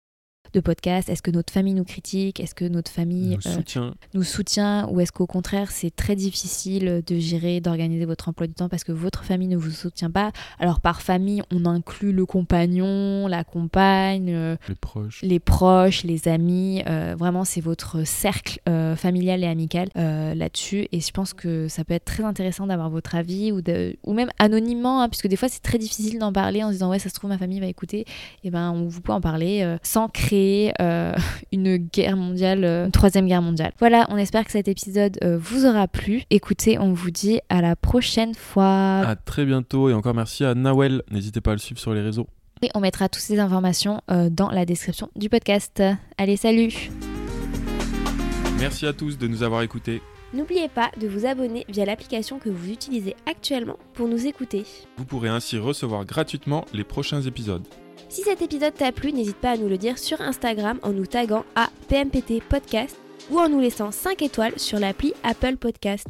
de 0.54 0.60
podcast 0.60 1.08
Est-ce 1.08 1.20
que 1.20 1.30
notre 1.32 1.52
famille 1.52 1.74
nous 1.74 1.84
critique 1.84 2.38
Est-ce 2.38 2.54
que 2.54 2.64
notre 2.64 2.90
famille 2.90 3.36
Nous 3.44 3.50
euh, 3.50 3.54
soutient. 3.56 3.94
nous 4.14 4.22
soutient 4.22 4.88
ou 4.88 5.00
est-ce 5.00 5.10
qu'au 5.12 5.26
contraire 5.26 5.70
c'est 5.72 5.94
très 5.94 6.14
difficile 6.14 7.02
de 7.06 7.18
gérer, 7.18 7.60
d'organiser 7.60 8.04
votre 8.04 8.28
emploi 8.28 8.46
du 8.46 8.54
temps 8.54 8.68
parce 8.68 8.84
que 8.84 8.92
votre 8.92 9.24
famille 9.24 9.48
ne 9.48 9.56
vous 9.56 9.70
soutient 9.72 10.10
pas? 10.10 10.30
Alors 10.60 10.80
par 10.80 11.02
famille 11.02 11.42
on 11.52 11.66
inclut 11.66 12.12
le 12.12 12.24
compagnon, 12.24 13.26
la 13.26 13.42
compagne, 13.42 14.32
euh, 14.32 14.56
Les 14.68 14.74
proches. 14.76 15.22
les 15.22 15.40
proches, 15.40 16.04
les 16.04 16.28
amis, 16.28 16.82
euh, 16.86 17.16
vraiment 17.18 17.44
c'est 17.44 17.60
votre 17.60 18.06
cercle 18.06 18.60
familial 18.96 19.42
et 19.42 19.46
amical 19.46 19.88
là-dessus 19.94 20.86
et 20.92 21.00
je 21.00 21.10
pense 21.10 21.34
que 21.34 21.68
ça 21.68 21.84
peut 21.84 21.94
être 21.94 22.04
très 22.04 22.22
intéressant 22.22 22.66
d'avoir 22.66 22.90
votre 22.90 23.14
avis 23.16 23.50
ou, 23.50 23.60
de, 23.60 23.96
ou 24.04 24.12
même 24.12 24.28
anonymement 24.38 25.02
hein, 25.02 25.08
puisque 25.08 25.26
des 25.26 25.36
fois 25.36 25.48
c'est 25.48 25.62
très 25.62 25.78
difficile 25.78 26.18
d'en 26.18 26.32
parler 26.32 26.62
en 26.62 26.68
se 26.68 26.74
disant 26.74 26.90
ouais 26.90 26.98
ça 26.98 27.08
se 27.08 27.14
trouve 27.14 27.30
ma 27.30 27.38
famille 27.38 27.60
va 27.60 27.66
écouter 27.66 28.04
et 28.44 28.50
ben 28.50 28.70
on 28.70 28.86
vous 28.86 29.00
peut 29.00 29.12
en 29.12 29.20
parler 29.20 29.76
sans 29.82 30.08
créer 30.08 30.43
euh, 30.80 31.12
une 31.52 31.76
guerre 31.76 32.16
mondiale, 32.16 32.64
euh, 32.64 32.86
une 32.86 32.92
troisième 32.92 33.26
guerre 33.26 33.42
mondiale. 33.42 33.72
Voilà, 33.78 34.06
on 34.10 34.16
espère 34.16 34.44
que 34.44 34.50
cet 34.50 34.68
épisode 34.68 35.18
euh, 35.22 35.38
vous 35.38 35.66
aura 35.66 35.88
plu. 35.88 36.22
Écoutez, 36.30 36.78
on 36.78 36.92
vous 36.92 37.10
dit 37.10 37.40
à 37.48 37.60
la 37.60 37.76
prochaine 37.76 38.34
fois. 38.34 39.02
À 39.06 39.16
très 39.16 39.44
bientôt 39.44 39.88
et 39.88 39.94
encore 39.94 40.14
merci 40.14 40.44
à 40.44 40.54
Nawel. 40.54 41.02
N'hésitez 41.10 41.40
pas 41.40 41.52
à 41.52 41.54
le 41.54 41.60
suivre 41.60 41.80
sur 41.80 41.94
les 41.94 42.00
réseaux. 42.00 42.26
Et 42.62 42.70
on 42.74 42.80
mettra 42.80 43.08
toutes 43.08 43.22
ces 43.22 43.38
informations 43.38 44.00
euh, 44.10 44.30
dans 44.30 44.50
la 44.50 44.64
description 44.64 45.10
du 45.16 45.28
podcast. 45.28 45.82
Allez, 46.16 46.36
salut 46.36 46.90
Merci 48.58 48.86
à 48.86 48.92
tous 48.92 49.18
de 49.18 49.26
nous 49.26 49.42
avoir 49.42 49.62
écoutés. 49.62 50.00
N'oubliez 50.32 50.68
pas 50.68 50.90
de 51.00 51.06
vous 51.06 51.26
abonner 51.26 51.64
via 51.68 51.84
l'application 51.84 52.38
que 52.38 52.48
vous 52.48 52.70
utilisez 52.70 53.14
actuellement 53.26 53.78
pour 53.92 54.08
nous 54.08 54.26
écouter. 54.26 54.64
Vous 54.96 55.04
pourrez 55.04 55.28
ainsi 55.28 55.58
recevoir 55.58 56.04
gratuitement 56.04 56.64
les 56.72 56.82
prochains 56.82 57.22
épisodes. 57.22 57.66
Si 58.14 58.22
cet 58.22 58.42
épisode 58.42 58.74
t'a 58.74 58.92
plu, 58.92 59.12
n'hésite 59.12 59.38
pas 59.38 59.50
à 59.50 59.56
nous 59.56 59.68
le 59.68 59.76
dire 59.76 59.98
sur 59.98 60.20
Instagram 60.20 60.78
en 60.84 60.92
nous 60.92 61.04
taguant 61.04 61.44
à 61.56 61.68
PMPT 61.88 62.40
Podcast 62.48 62.96
ou 63.28 63.40
en 63.40 63.48
nous 63.48 63.58
laissant 63.58 63.90
5 63.90 64.22
étoiles 64.22 64.56
sur 64.56 64.78
l'appli 64.78 65.14
Apple 65.24 65.56
Podcast. 65.56 66.06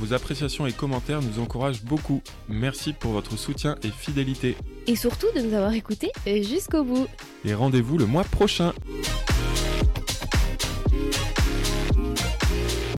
Vos 0.00 0.12
appréciations 0.12 0.66
et 0.66 0.72
commentaires 0.72 1.22
nous 1.22 1.40
encouragent 1.40 1.84
beaucoup. 1.84 2.20
Merci 2.48 2.92
pour 2.92 3.12
votre 3.12 3.38
soutien 3.38 3.76
et 3.84 3.90
fidélité. 3.90 4.56
Et 4.88 4.96
surtout 4.96 5.28
de 5.36 5.40
nous 5.40 5.54
avoir 5.54 5.72
écoutés 5.72 6.10
jusqu'au 6.26 6.82
bout. 6.82 7.06
Et 7.44 7.54
rendez-vous 7.54 7.96
le 7.96 8.06
mois 8.06 8.24
prochain. 8.24 8.72